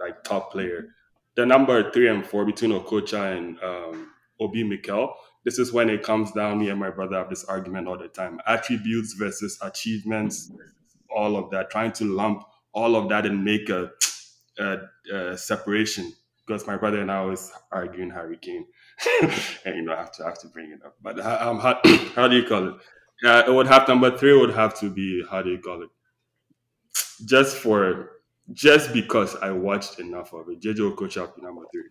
like 0.00 0.22
top 0.24 0.52
player. 0.52 0.88
The 1.36 1.46
number 1.46 1.90
three 1.90 2.08
and 2.08 2.26
four 2.26 2.44
between 2.44 2.72
Okocha 2.72 3.36
and 3.36 3.58
um, 3.62 4.10
Obi 4.40 4.62
Mikel. 4.64 5.14
This 5.44 5.58
is 5.58 5.72
when 5.72 5.90
it 5.90 6.02
comes 6.02 6.32
down. 6.32 6.58
Me 6.58 6.70
and 6.70 6.80
my 6.80 6.90
brother 6.90 7.16
have 7.18 7.28
this 7.28 7.44
argument 7.44 7.86
all 7.88 7.98
the 7.98 8.08
time: 8.08 8.40
attributes 8.46 9.14
versus 9.14 9.58
achievements, 9.62 10.50
all 11.14 11.36
of 11.36 11.50
that. 11.50 11.70
Trying 11.70 11.92
to 11.92 12.04
lump 12.04 12.44
all 12.72 12.96
of 12.96 13.08
that 13.08 13.26
and 13.26 13.44
make 13.44 13.68
a, 13.68 13.90
a, 14.58 14.78
a 15.12 15.38
separation. 15.38 16.12
Because 16.46 16.66
my 16.66 16.76
brother 16.76 17.00
and 17.00 17.10
I 17.10 17.24
was 17.24 17.52
arguing 17.72 18.10
Harry 18.10 18.36
Kane. 18.36 18.66
and 19.64 19.76
you 19.76 19.82
know, 19.82 19.94
I 19.94 19.98
have 19.98 20.12
to 20.12 20.24
I 20.24 20.28
have 20.28 20.40
to 20.40 20.48
bring 20.48 20.70
it 20.70 20.80
up. 20.84 20.96
But 21.02 21.18
uh, 21.18 21.38
um, 21.40 21.58
how, 21.58 21.80
how 22.14 22.28
do 22.28 22.36
you 22.36 22.46
call 22.46 22.68
it? 22.68 22.74
Uh, 23.24 23.42
it 23.46 23.50
would 23.52 23.66
have 23.66 23.88
number 23.88 24.16
three 24.16 24.36
would 24.38 24.54
have 24.54 24.78
to 24.80 24.90
be 24.90 25.24
how 25.30 25.42
do 25.42 25.50
you 25.50 25.58
call 25.58 25.82
it? 25.82 25.88
Just 27.24 27.56
for 27.56 28.10
just 28.52 28.92
because 28.92 29.36
I 29.36 29.50
watched 29.50 29.98
enough 29.98 30.34
of 30.34 30.48
it, 30.50 30.60
JJ 30.60 30.94
Okocha 30.94 31.30
number 31.42 31.62
three. 31.72 31.84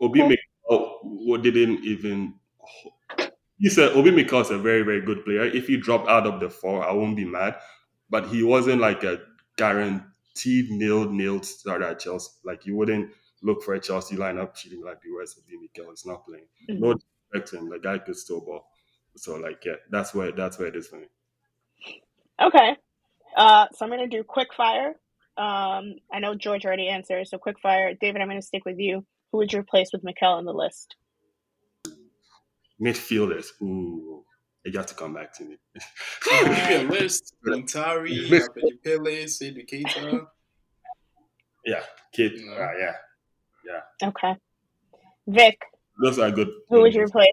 Obi 0.00 0.22
Mikel 0.26 1.38
didn't 1.42 1.84
even. 1.84 2.34
He 3.58 3.68
said 3.68 3.92
Obi 3.92 4.10
Mikel 4.10 4.40
is 4.40 4.50
a 4.50 4.58
very 4.58 4.82
very 4.82 5.02
good 5.02 5.24
player. 5.24 5.44
If 5.44 5.66
he 5.66 5.76
dropped 5.76 6.08
out 6.08 6.26
of 6.26 6.40
the 6.40 6.48
four, 6.48 6.82
I 6.82 6.92
won't 6.92 7.16
be 7.16 7.26
mad. 7.26 7.56
But 8.10 8.28
he 8.28 8.42
wasn't 8.42 8.80
like 8.80 9.04
a 9.04 9.20
guaranteed 9.56 10.70
nailed 10.70 11.12
nailed 11.12 11.46
starter 11.46 11.84
at 11.84 12.00
Chelsea. 12.00 12.32
Like 12.44 12.66
you 12.66 12.76
wouldn't 12.76 13.10
look 13.42 13.62
for 13.62 13.74
a 13.74 13.80
Chelsea 13.80 14.16
lineup 14.16 14.54
cheating 14.54 14.82
like 14.84 15.00
the 15.02 15.10
rest 15.18 15.38
of 15.38 15.44
the 15.46 15.56
Mikel 15.56 15.92
is 15.92 16.04
not 16.04 16.26
playing. 16.26 16.46
Mm-hmm. 16.68 16.82
No 16.82 16.94
disrespect 16.94 17.50
to 17.50 17.58
him, 17.58 17.70
the 17.70 17.78
guy 17.78 17.98
could 17.98 18.16
still 18.16 18.40
ball. 18.40 18.66
So 19.16 19.36
like 19.36 19.64
yeah, 19.64 19.74
that's 19.90 20.14
where 20.14 20.32
that's 20.32 20.58
where 20.58 20.68
it 20.68 20.76
is 20.76 20.88
for 20.88 20.96
me. 20.96 21.06
Okay. 22.40 22.76
Uh, 23.36 23.66
so 23.72 23.84
I'm 23.84 23.90
gonna 23.90 24.08
do 24.08 24.24
quick 24.24 24.54
fire. 24.54 24.94
Um, 25.36 25.94
I 26.12 26.18
know 26.18 26.34
George 26.34 26.66
already 26.66 26.88
answered, 26.88 27.26
so 27.28 27.38
quick 27.38 27.60
fire. 27.60 27.94
David, 27.94 28.20
I'm 28.20 28.28
gonna 28.28 28.42
stick 28.42 28.64
with 28.64 28.78
you. 28.78 29.04
Who 29.30 29.38
would 29.38 29.52
you 29.52 29.60
replace 29.60 29.90
with 29.92 30.02
Mikel 30.02 30.32
on 30.32 30.44
the 30.44 30.52
list? 30.52 30.96
Midfielders. 32.80 33.48
Ooh. 33.62 34.24
You 34.64 34.72
have 34.76 34.86
to 34.86 34.94
come 34.94 35.14
back 35.14 35.32
to 35.38 35.44
me. 35.44 35.56
Give 36.24 36.48
me 36.48 36.74
a 36.74 36.82
list. 36.82 37.34
Muntari, 37.46 38.28
Pele, 38.84 39.24
Seydou 39.24 39.66
Keita. 39.66 40.26
Yeah, 41.64 41.82
kid. 42.12 42.32
Uh, 42.34 42.72
yeah, 42.78 42.92
yeah. 43.66 44.08
Okay. 44.08 44.34
Vic. 45.26 45.58
Those 46.02 46.18
are 46.18 46.30
good. 46.30 46.48
Who 46.68 46.80
would 46.82 46.94
you 46.94 47.04
replace? 47.04 47.28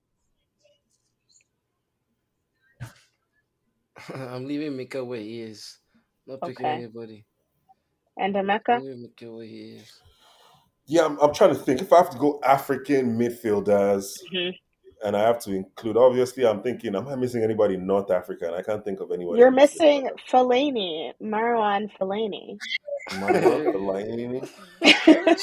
I'm 4.13 4.45
leaving 4.45 4.77
Mika 4.77 5.03
where 5.03 5.19
he 5.19 5.41
is. 5.41 5.79
Not 6.25 6.41
picking 6.41 6.65
okay. 6.65 6.75
anybody. 6.75 7.25
And 8.17 8.35
Emeka? 8.35 8.81
Leaving 8.81 9.01
Mika 9.03 9.31
where 9.31 9.45
he 9.45 9.77
is. 9.77 9.99
Yeah, 10.85 11.05
I'm, 11.05 11.19
I'm, 11.19 11.33
trying 11.33 11.49
to 11.49 11.55
think. 11.55 11.81
If 11.81 11.91
I 11.91 11.97
have 11.97 12.09
to 12.11 12.17
go 12.17 12.39
African 12.43 13.17
midfielders, 13.17 14.13
mm-hmm. 14.33 14.49
And 15.03 15.15
I 15.15 15.21
have 15.21 15.39
to 15.43 15.53
include, 15.53 15.95
obviously, 15.95 16.45
I'm 16.45 16.61
thinking, 16.63 16.95
am 16.95 17.07
I 17.07 17.15
missing 17.15 17.43
anybody 17.43 17.75
in 17.75 17.85
North 17.85 18.09
Africa? 18.09 18.47
And 18.47 18.55
I 18.55 18.63
can't 18.63 18.83
think 18.83 18.99
of 18.99 19.11
anyone. 19.11 19.37
You're 19.37 19.51
missing 19.51 20.09
Fellaini, 20.29 21.13
Marouane 21.21 21.89
Fellaini. 21.99 22.57
Marouane 23.11 23.73
Fellaini. 24.83 25.37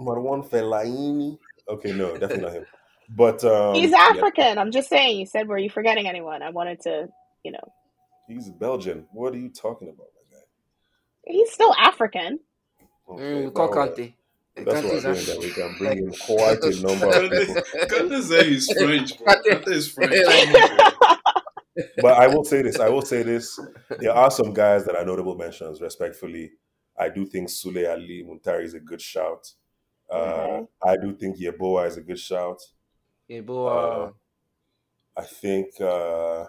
Marouane 0.00 0.48
Fellaini. 0.48 1.38
Okay, 1.68 1.92
no, 1.92 2.16
definitely 2.18 2.42
not 2.42 2.52
him. 2.52 2.66
But 3.10 3.44
um, 3.44 3.74
he's 3.74 3.92
African. 3.92 4.54
Yeah. 4.54 4.60
I'm 4.60 4.70
just 4.70 4.88
saying. 4.88 5.18
You 5.18 5.26
said, 5.26 5.48
were 5.48 5.58
you 5.58 5.70
forgetting 5.70 6.08
anyone? 6.08 6.42
I 6.42 6.50
wanted 6.50 6.80
to, 6.82 7.08
you 7.44 7.52
know. 7.52 7.72
He's 8.26 8.50
Belgian. 8.50 9.06
What 9.12 9.34
are 9.34 9.38
you 9.38 9.48
talking 9.48 9.88
about, 9.88 10.06
my 10.14 10.36
guy? 10.36 10.44
He's 11.26 11.50
still 11.50 11.74
African. 11.78 12.40
Okay, 13.08 13.22
mm, 13.22 13.54
call 13.54 13.70
Kante. 13.70 14.14
That's 14.64 14.84
what 14.84 15.04
I'm 15.04 15.14
doing. 15.14 15.26
That 15.26 15.38
we 15.40 15.50
can 15.50 15.74
bring 15.78 15.98
in 15.98 16.12
quite 16.12 16.62
a 16.62 16.82
number 16.82 17.06
of 17.06 17.30
people. 17.30 17.54
Kante 17.86 18.22
say 18.22 18.50
he's 18.50 18.72
French. 18.72 19.18
Kante 19.18 19.68
is 19.68 19.88
French. 19.92 20.12
but 22.00 22.14
I 22.14 22.26
will 22.26 22.44
say 22.44 22.62
this. 22.62 22.78
I 22.80 22.88
will 22.88 23.02
say 23.02 23.22
this. 23.22 23.58
There 23.98 24.12
are 24.12 24.30
some 24.30 24.52
guys 24.52 24.84
that 24.86 24.96
are 24.96 25.04
notable 25.04 25.36
mentions. 25.36 25.80
Respectfully, 25.80 26.52
I 26.98 27.08
do 27.08 27.24
think 27.26 27.48
Sulley 27.48 27.86
Ali 27.86 28.24
Muntari 28.24 28.64
is 28.64 28.74
a 28.74 28.80
good 28.80 29.00
shout. 29.00 29.52
Uh, 30.10 30.16
mm-hmm. 30.16 30.88
I 30.88 30.96
do 30.96 31.14
think 31.14 31.38
Yeboah 31.38 31.86
is 31.86 31.96
a 31.96 32.00
good 32.00 32.18
shout. 32.18 32.60
Yeboah. 33.30 34.08
Uh, 34.08 34.12
I 35.16 35.24
think, 35.24 35.80
uh, 35.80 36.44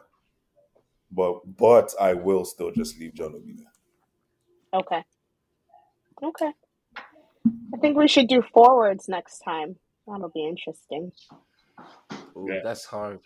but 1.12 1.42
but 1.58 1.94
I 2.00 2.14
will 2.14 2.46
still 2.46 2.72
just 2.72 3.00
leave 3.00 3.16
John 3.16 3.34
Obi 3.36 3.54
there. 3.58 4.80
Okay. 4.80 5.04
Okay. 6.22 6.52
I 7.46 7.78
think 7.80 7.98
we 7.98 8.08
should 8.08 8.28
do 8.28 8.42
forwards 8.54 9.08
next 9.08 9.40
time. 9.40 9.76
That'll 10.08 10.30
be 10.30 10.46
interesting. 10.46 11.12
Ooh, 12.36 12.48
yeah. 12.50 12.60
that's 12.64 12.86
hard. 12.86 13.20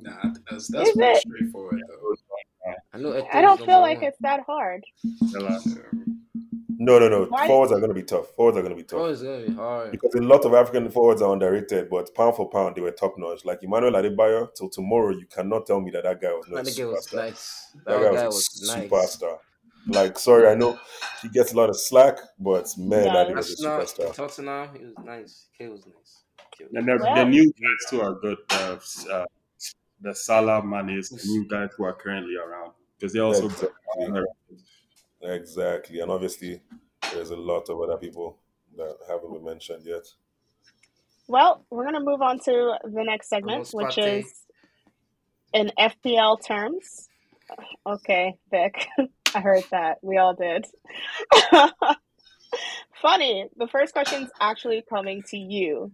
Nah, 0.00 0.12
that's 0.50 0.68
that's 0.68 0.92
pretty 0.92 1.20
straightforward 1.20 1.82
though. 1.88 2.14
I 2.92 2.98
know. 2.98 3.26
I 3.32 3.40
don't 3.40 3.64
feel 3.64 3.80
like 3.80 4.02
it's 4.02 4.18
that 4.20 4.40
hard. 4.46 4.84
No, 6.80 6.98
no, 7.00 7.08
no. 7.08 7.24
Why? 7.24 7.46
Forwards 7.48 7.72
are 7.72 7.78
going 7.80 7.88
to 7.88 7.94
be 7.94 8.04
tough. 8.04 8.28
Forwards 8.36 8.56
are 8.56 8.62
going 8.62 8.70
to 8.70 8.76
be 8.76 8.84
tough. 8.84 8.98
Oh, 8.98 9.02
forwards 9.02 9.22
going 9.22 9.44
to 9.46 9.50
be 9.50 9.56
hard 9.56 9.90
because 9.90 10.14
a 10.14 10.22
lot 10.22 10.44
of 10.44 10.54
African 10.54 10.88
forwards 10.90 11.22
are 11.22 11.32
underrated, 11.32 11.90
but 11.90 12.14
pound 12.14 12.36
for 12.36 12.48
pound, 12.48 12.76
they 12.76 12.80
were 12.80 12.92
top 12.92 13.14
notch. 13.18 13.44
Like 13.44 13.62
Emmanuel 13.62 13.94
Adebayor, 13.94 14.54
till 14.54 14.68
tomorrow, 14.68 15.10
you 15.10 15.26
cannot 15.26 15.66
tell 15.66 15.80
me 15.80 15.90
that 15.90 16.04
that 16.04 16.20
guy 16.20 16.28
was 16.28 16.46
not 16.48 16.60
a 16.60 16.70
superstar. 16.70 16.92
Was 16.92 17.12
nice. 17.14 17.66
That, 17.84 18.00
that, 18.00 18.02
guy, 18.02 18.14
guy 18.14 18.26
was, 18.26 18.34
was 18.34 18.70
a 18.70 18.88
superstar. 18.88 19.38
Like, 19.88 20.18
sorry, 20.18 20.48
I 20.48 20.54
know 20.54 20.78
he 21.22 21.28
gets 21.28 21.52
a 21.52 21.56
lot 21.56 21.70
of 21.70 21.78
slack, 21.78 22.18
but 22.38 22.72
man, 22.76 23.06
yeah, 23.06 23.12
that 23.12 23.34
was 23.34 23.60
a 23.60 23.66
superstar. 23.66 24.14
Tottenham, 24.14 24.68
he 24.76 24.84
was 24.84 24.94
nice. 25.04 25.46
He 25.58 25.66
was 25.66 25.86
nice. 25.86 26.22
And 26.74 26.86
the, 26.86 26.98
well, 27.00 27.14
the 27.14 27.24
new 27.24 27.44
guys 27.44 27.90
too 27.90 28.00
are 28.00 28.14
good. 28.14 28.38
Uh, 28.50 28.78
uh, 29.10 29.24
the 30.00 30.14
Salah 30.14 30.62
Manes, 30.64 31.08
the 31.08 31.28
new 31.28 31.46
guys 31.48 31.70
who 31.76 31.84
are 31.84 31.92
currently 31.92 32.36
around 32.36 32.72
because 32.98 33.12
they 33.12 33.20
also 33.20 33.46
exactly. 33.46 34.56
exactly, 35.22 36.00
and 36.00 36.10
obviously 36.10 36.60
there's 37.12 37.30
a 37.30 37.36
lot 37.36 37.68
of 37.68 37.80
other 37.80 37.96
people 37.96 38.36
that 38.76 38.96
haven't 39.08 39.32
been 39.32 39.44
mentioned 39.44 39.84
yet. 39.84 40.04
Well, 41.26 41.64
we're 41.70 41.84
gonna 41.84 42.00
move 42.00 42.22
on 42.22 42.38
to 42.40 42.78
the 42.84 43.04
next 43.04 43.28
segment, 43.28 43.68
which 43.72 43.98
is 43.98 44.26
in 45.52 45.70
FPL 45.78 46.44
terms. 46.44 47.08
Okay, 47.86 48.34
Vic, 48.50 48.86
I 49.34 49.40
heard 49.40 49.64
that. 49.70 49.98
We 50.02 50.18
all 50.18 50.34
did. 50.34 50.66
Funny. 53.02 53.46
The 53.56 53.68
first 53.68 53.92
question's 53.92 54.30
actually 54.40 54.82
coming 54.88 55.22
to 55.28 55.36
you. 55.36 55.92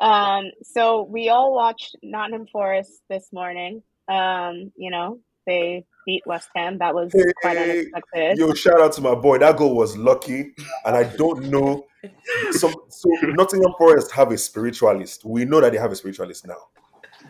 Um, 0.00 0.50
so 0.62 1.04
we 1.04 1.28
all 1.28 1.54
watched 1.54 1.96
Nottingham 2.02 2.46
Forest 2.46 2.90
this 3.08 3.28
morning. 3.32 3.82
Um, 4.08 4.72
you 4.76 4.90
know, 4.90 5.20
they 5.46 5.84
beat 6.06 6.22
West 6.26 6.48
Ham. 6.54 6.78
That 6.78 6.94
was 6.94 7.12
hey, 7.12 7.22
quite 7.40 7.56
unexpected. 7.56 8.38
Yo, 8.38 8.52
shout 8.54 8.80
out 8.80 8.92
to 8.94 9.00
my 9.00 9.14
boy. 9.14 9.38
That 9.38 9.56
goal 9.56 9.74
was 9.74 9.96
lucky, 9.96 10.54
and 10.84 10.96
I 10.96 11.04
don't 11.04 11.44
know. 11.44 11.86
Some 12.50 12.74
so 12.88 13.08
Nottingham 13.22 13.72
Forest 13.78 14.12
have 14.12 14.30
a 14.30 14.38
spiritualist. 14.38 15.24
We 15.24 15.44
know 15.44 15.60
that 15.60 15.72
they 15.72 15.78
have 15.78 15.92
a 15.92 15.96
spiritualist 15.96 16.46
now. 16.46 16.58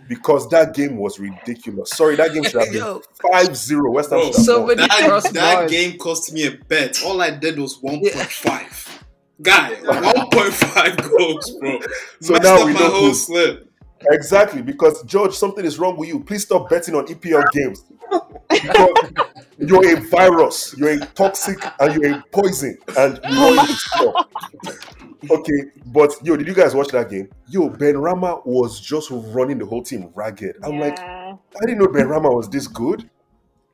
Because 0.08 0.48
that 0.50 0.74
game 0.74 0.96
was 0.96 1.18
ridiculous. 1.18 1.90
Sorry, 1.90 2.16
that 2.16 2.32
game 2.32 2.44
should 2.44 2.60
have 2.60 2.72
been 2.72 3.00
5 3.32 3.56
0. 3.56 3.90
West 3.90 4.10
Ham 4.10 4.20
Bro, 4.20 4.74
that, 4.74 5.30
that 5.32 5.70
game 5.70 5.98
cost 5.98 6.32
me 6.32 6.46
a 6.46 6.52
bet. 6.52 7.02
All 7.04 7.20
I 7.20 7.30
did 7.30 7.58
was 7.58 7.78
1.5. 7.80 9.00
Guy, 9.42 9.74
1.5 9.82 11.10
goals, 11.18 11.50
bro. 11.58 11.80
So 12.20 12.34
Messed 12.34 12.44
now 12.44 12.64
we 12.66 12.72
know 12.72 12.90
whole 12.90 13.14
slip. 13.14 13.70
Exactly, 14.10 14.62
because 14.62 15.02
George, 15.04 15.34
something 15.34 15.64
is 15.64 15.78
wrong 15.78 15.96
with 15.96 16.08
you. 16.08 16.20
Please 16.20 16.42
stop 16.42 16.68
betting 16.68 16.94
on 16.94 17.06
EPL 17.06 17.44
games. 17.52 17.84
you're 19.58 19.96
a 19.96 20.00
virus, 20.00 20.74
you're 20.76 20.90
a 20.90 20.98
toxic, 20.98 21.58
and 21.80 21.94
you're 21.94 22.14
a 22.14 22.24
poison, 22.32 22.78
and 22.96 23.14
you 23.16 23.38
oh 23.38 23.56
want 23.56 23.68
to 23.68 23.74
stop. 23.74 24.30
Okay, 25.30 25.70
but 25.86 26.12
yo, 26.22 26.36
did 26.36 26.46
you 26.46 26.54
guys 26.54 26.74
watch 26.74 26.88
that 26.88 27.08
game? 27.08 27.30
Yo, 27.48 27.70
Benrahma 27.70 28.44
was 28.44 28.80
just 28.80 29.08
running 29.10 29.58
the 29.58 29.66
whole 29.66 29.82
team 29.82 30.10
ragged. 30.14 30.56
I'm 30.62 30.74
yeah. 30.74 30.80
like, 30.80 30.98
I 30.98 31.36
didn't 31.60 31.78
know 31.78 31.86
Benrahma 31.86 32.34
was 32.34 32.48
this 32.48 32.66
good. 32.66 33.08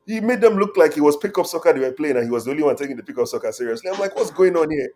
He 0.07 0.21
made 0.21 0.41
them 0.41 0.55
look 0.55 0.77
like 0.77 0.95
he 0.95 1.01
was 1.01 1.17
pickup 1.17 1.47
soccer 1.47 1.73
they 1.73 1.81
were 1.81 1.93
playing, 1.93 2.17
and 2.17 2.25
he 2.25 2.31
was 2.31 2.45
the 2.45 2.53
only 2.53 2.63
one 2.63 2.77
taking 2.77 2.97
the 2.97 3.03
pickup 3.03 3.27
soccer 3.27 3.51
seriously. 3.53 3.91
I'm 3.91 3.99
like, 3.99 4.15
what's 4.15 4.31
going 4.31 4.57
on 4.57 4.71
here? 4.71 4.91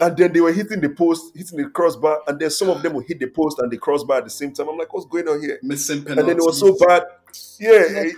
and 0.00 0.16
then 0.16 0.32
they 0.32 0.40
were 0.40 0.52
hitting 0.52 0.80
the 0.80 0.90
post, 0.90 1.36
hitting 1.36 1.58
the 1.58 1.70
crossbar, 1.70 2.20
and 2.26 2.38
then 2.38 2.50
some 2.50 2.68
of 2.68 2.82
them 2.82 2.94
would 2.94 3.06
hit 3.06 3.18
the 3.18 3.26
post 3.26 3.58
and 3.58 3.70
the 3.70 3.78
crossbar 3.78 4.18
at 4.18 4.24
the 4.24 4.30
same 4.30 4.52
time. 4.52 4.68
I'm 4.68 4.78
like, 4.78 4.92
what's 4.92 5.06
going 5.06 5.28
on 5.28 5.40
here? 5.40 5.58
Missing 5.62 6.04
penalties. 6.04 6.18
And 6.18 6.28
then 6.28 6.36
it 6.36 6.44
was 6.44 6.60
so 6.60 6.76
bad. 6.86 7.04
Yeah, 7.60 7.70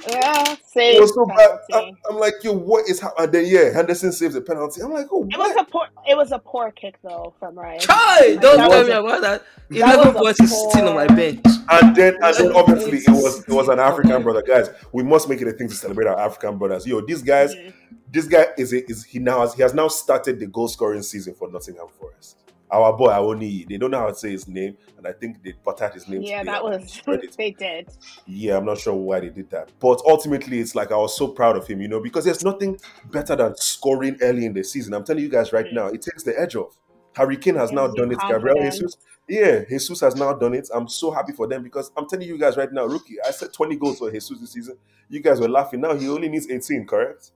yeah, 0.07 0.57
it 0.75 1.01
was 1.01 1.15
so 1.15 1.25
penalty. 1.25 1.63
bad. 1.71 1.95
I, 2.09 2.13
am 2.13 2.19
like, 2.19 2.35
yo, 2.43 2.53
what 2.53 2.89
is 2.89 3.01
happening? 3.01 3.25
And 3.25 3.33
then 3.35 3.47
yeah, 3.47 3.73
Henderson 3.73 4.13
saves 4.13 4.35
the 4.35 4.43
penalty. 4.43 4.83
I'm 4.83 4.93
like, 4.93 5.07
oh, 5.11 5.27
it 5.31 5.39
was 5.39 5.57
a 5.59 5.65
poor, 5.65 5.87
it 6.07 6.17
was 6.17 6.33
a 6.33 6.39
poor 6.39 6.71
kick 6.73 6.97
though 7.03 7.33
from 7.39 7.59
Ryan. 7.59 7.81
Try, 7.81 8.37
don't 8.41 8.59
tell 8.59 8.85
me 8.85 8.91
about 8.91 9.21
that. 9.23 9.43
Eleven 9.71 10.15
points 10.15 10.41
is 10.41 10.51
still 10.51 10.89
on 10.89 10.95
my 10.95 11.07
bench. 11.07 11.45
And 11.71 11.97
then, 11.97 12.17
and 12.23 12.37
then 12.37 12.53
obviously 12.53 12.99
it 12.99 13.11
was 13.11 13.41
it 13.41 13.53
was 13.53 13.69
an 13.69 13.79
African 13.79 14.23
brother, 14.23 14.43
guys. 14.43 14.69
We 14.93 15.03
must 15.03 15.29
make 15.29 15.41
it 15.41 15.49
a 15.49 15.53
thing 15.53 15.69
to 15.69 15.75
celebrate 15.75 16.07
our 16.07 16.19
African 16.19 16.59
brothers. 16.59 16.87
Yo, 16.87 17.01
these 17.01 17.23
guys. 17.23 17.55
Mm-hmm 17.55 17.87
this 18.13 18.27
guy 18.27 18.47
is 18.59 18.73
a, 18.73 18.91
is 18.91 19.05
he 19.05 19.19
now 19.19 19.41
has, 19.41 19.55
he 19.55 19.63
has 19.63 19.73
now 19.75 19.89
started 19.89 20.41
the 20.41 20.47
goal 20.47 20.69
scoring 20.69 21.03
season 21.03 21.35
for 21.35 21.51
Nottingham 21.51 21.87
Forest. 21.99 22.37
Our 22.73 22.97
boy 22.97 23.09
Awoniyi, 23.09 23.69
they 23.69 23.77
don't 23.77 23.91
know 23.91 23.99
how 23.99 24.09
to 24.09 24.15
say 24.15 24.31
his 24.31 24.47
name, 24.47 24.77
and 24.97 25.07
I 25.07 25.13
think 25.13 25.43
they 25.43 25.53
buttered 25.65 25.95
his 25.95 26.09
name. 26.09 26.23
Yeah, 26.23 26.45
that 26.45 26.63
was 26.63 27.01
they 27.37 27.51
did. 27.51 27.89
Yeah, 28.27 28.59
I'm 28.59 28.65
not 28.65 28.79
sure 28.79 28.95
why 28.95 29.21
they 29.21 29.29
did 29.31 29.51
that, 29.51 29.71
but 29.81 30.01
ultimately, 30.07 30.61
it's 30.61 30.75
like 30.75 30.93
I 30.93 30.97
was 30.97 31.17
so 31.17 31.29
proud 31.29 31.57
of 31.57 31.67
him, 31.67 31.81
you 31.81 31.89
know, 31.89 32.01
because 32.01 32.25
there's 32.25 32.45
nothing 32.45 32.79
better 33.11 33.35
than 33.35 33.57
scoring 33.57 34.17
early 34.21 34.47
in 34.47 34.53
the 34.53 34.63
season. 34.63 34.95
I'm 34.95 35.05
telling 35.05 35.23
you 35.23 35.31
guys 35.31 35.53
right 35.53 35.67
mm. 35.67 35.73
now, 35.73 35.87
it 35.89 36.03
takes 36.03 36.23
the 36.23 36.39
edge 36.39 36.55
off. 36.55 36.77
Harry 37.17 37.37
Kane 37.37 37.57
has 37.57 37.73
now 37.73 37.89
done 37.89 38.13
it. 38.13 38.19
Gabriel 38.29 38.63
Jesus, 38.63 38.97
yeah, 39.29 39.65
Jesus 39.69 40.01
has 40.01 40.15
now 40.15 40.33
done 40.33 40.55
it. 40.55 40.69
I'm 40.73 40.89
so 40.89 41.11
happy 41.11 41.33
for 41.33 41.47
them 41.47 41.63
because 41.63 41.91
I'm 41.97 42.09
telling 42.09 42.29
you 42.29 42.39
guys 42.39 42.57
right 42.57 42.73
now, 42.73 42.87
rookie. 42.87 43.17
I 43.27 43.33
said 43.33 43.53
20 43.53 43.77
goals 43.77 43.99
for 43.99 44.11
Jesus 44.11 44.39
this 44.41 44.53
season. 44.53 44.77
You 45.09 45.21
guys 45.21 45.41
were 45.41 45.49
laughing. 45.49 45.81
Now 45.81 45.95
he 45.95 46.09
only 46.09 46.29
needs 46.29 46.49
18, 46.49 46.87
correct? 46.87 47.33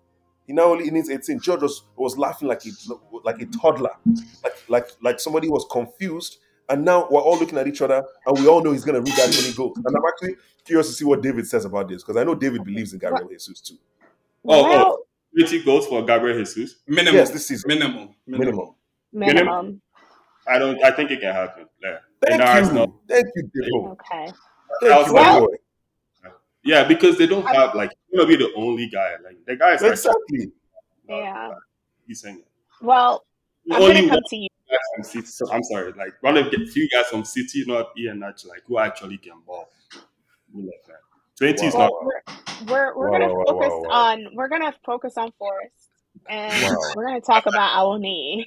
He 0.46 0.52
now 0.52 0.64
only 0.64 0.90
needs 0.90 1.09
18. 1.09 1.40
George 1.40 1.62
was, 1.62 1.83
was 1.96 2.18
laughing 2.18 2.48
like 2.48 2.62
a 2.66 2.70
like 3.24 3.40
a 3.40 3.46
toddler, 3.46 3.92
like 4.42 4.57
like 4.68 4.88
like 5.02 5.20
somebody 5.20 5.48
was 5.48 5.66
confused. 5.70 6.38
And 6.68 6.83
now 6.83 7.07
we're 7.11 7.20
all 7.20 7.38
looking 7.38 7.59
at 7.59 7.66
each 7.66 7.83
other, 7.83 8.02
and 8.24 8.38
we 8.38 8.46
all 8.46 8.62
know 8.62 8.72
he's 8.72 8.87
going 8.87 8.94
to 8.94 9.02
read 9.02 9.18
that 9.18 9.35
20 9.35 9.52
goals. 9.52 9.76
And 9.85 9.94
I'm 9.94 10.02
actually 10.09 10.37
curious 10.64 10.88
to 10.88 10.94
see 10.94 11.04
what 11.04 11.22
David 11.22 11.46
says 11.46 11.66
about 11.66 11.88
this 11.88 12.02
because 12.02 12.16
I 12.16 12.24
know 12.24 12.35
David 12.35 12.64
believes 12.64 12.94
in 12.94 12.98
Gabriel 12.98 13.28
Jesus 13.28 13.61
too. 13.61 13.76
Oh, 14.48 14.64
oh 14.64 15.04
20 15.38 15.62
goals 15.62 15.87
for 15.87 16.02
Gabriel 16.04 16.38
Jesus? 16.38 16.76
Minimum. 16.87 17.16
Yes, 17.16 17.30
this 17.30 17.46
season. 17.46 17.68
Minimum. 17.68 18.14
Minimum. 18.26 18.74
Minimum. 19.12 19.44
Minimum. 19.44 19.80
I 20.46 20.59
don't. 20.59 20.83
I 20.83 20.90
think 20.90 21.11
it 21.11 21.20
can 21.20 21.35
happen. 21.35 21.66
Yeah. 21.83 21.98
Thank 22.26 22.72
you. 22.72 23.00
Thank 23.09 23.26
you, 23.37 23.50
David. 23.54 23.90
Okay. 23.92 24.33
Thank 24.80 25.07
you, 25.07 25.14
well, 25.14 25.48
yeah, 26.64 26.85
because 26.85 27.18
they 27.18 27.26
don't 27.26 27.46
have 27.46 27.74
like 27.74 27.92
you're 28.03 28.03
gonna 28.16 28.29
be 28.29 28.37
the 28.37 28.53
only 28.57 28.88
guy. 28.88 29.12
Like 29.24 29.44
the 29.46 29.57
guys 29.57 29.83
exactly. 29.83 30.53
yeah. 31.09 31.50
He's 32.07 32.20
saying 32.20 32.38
it. 32.38 32.46
Well, 32.83 33.24
I'm 33.70 33.83
only 33.83 33.94
gonna 33.94 34.09
come 34.09 34.22
to 34.31 34.37
you. 34.37 34.48
From 34.96 35.05
City, 35.05 35.27
so 35.27 35.50
I'm 35.53 35.62
sorry, 35.62 35.92
like 35.92 36.14
one 36.20 36.37
of 36.37 36.50
the 36.50 36.66
few 36.66 36.88
guys 36.90 37.07
from 37.07 37.24
City, 37.24 37.64
not 37.66 37.94
Iheanacho, 37.96 38.48
like 38.48 38.62
who 38.66 38.79
actually 38.79 39.18
can 39.18 39.40
ball. 39.46 39.68
Like 40.53 40.66
that. 40.87 41.00
Twenty 41.37 41.66
is 41.66 41.74
not. 41.74 41.90
We're 42.66 42.96
we're, 42.96 42.96
we're 42.96 43.11
gonna 43.11 43.29
focus 43.29 43.72
on 43.90 44.27
we're 44.35 44.48
gonna 44.48 44.74
focus 44.85 45.14
on 45.16 45.33
Forest, 45.38 45.90
and 46.29 46.77
we're 46.94 47.07
gonna 47.07 47.20
talk 47.20 47.46
about 47.46 47.77
Awoniyi. 47.77 48.46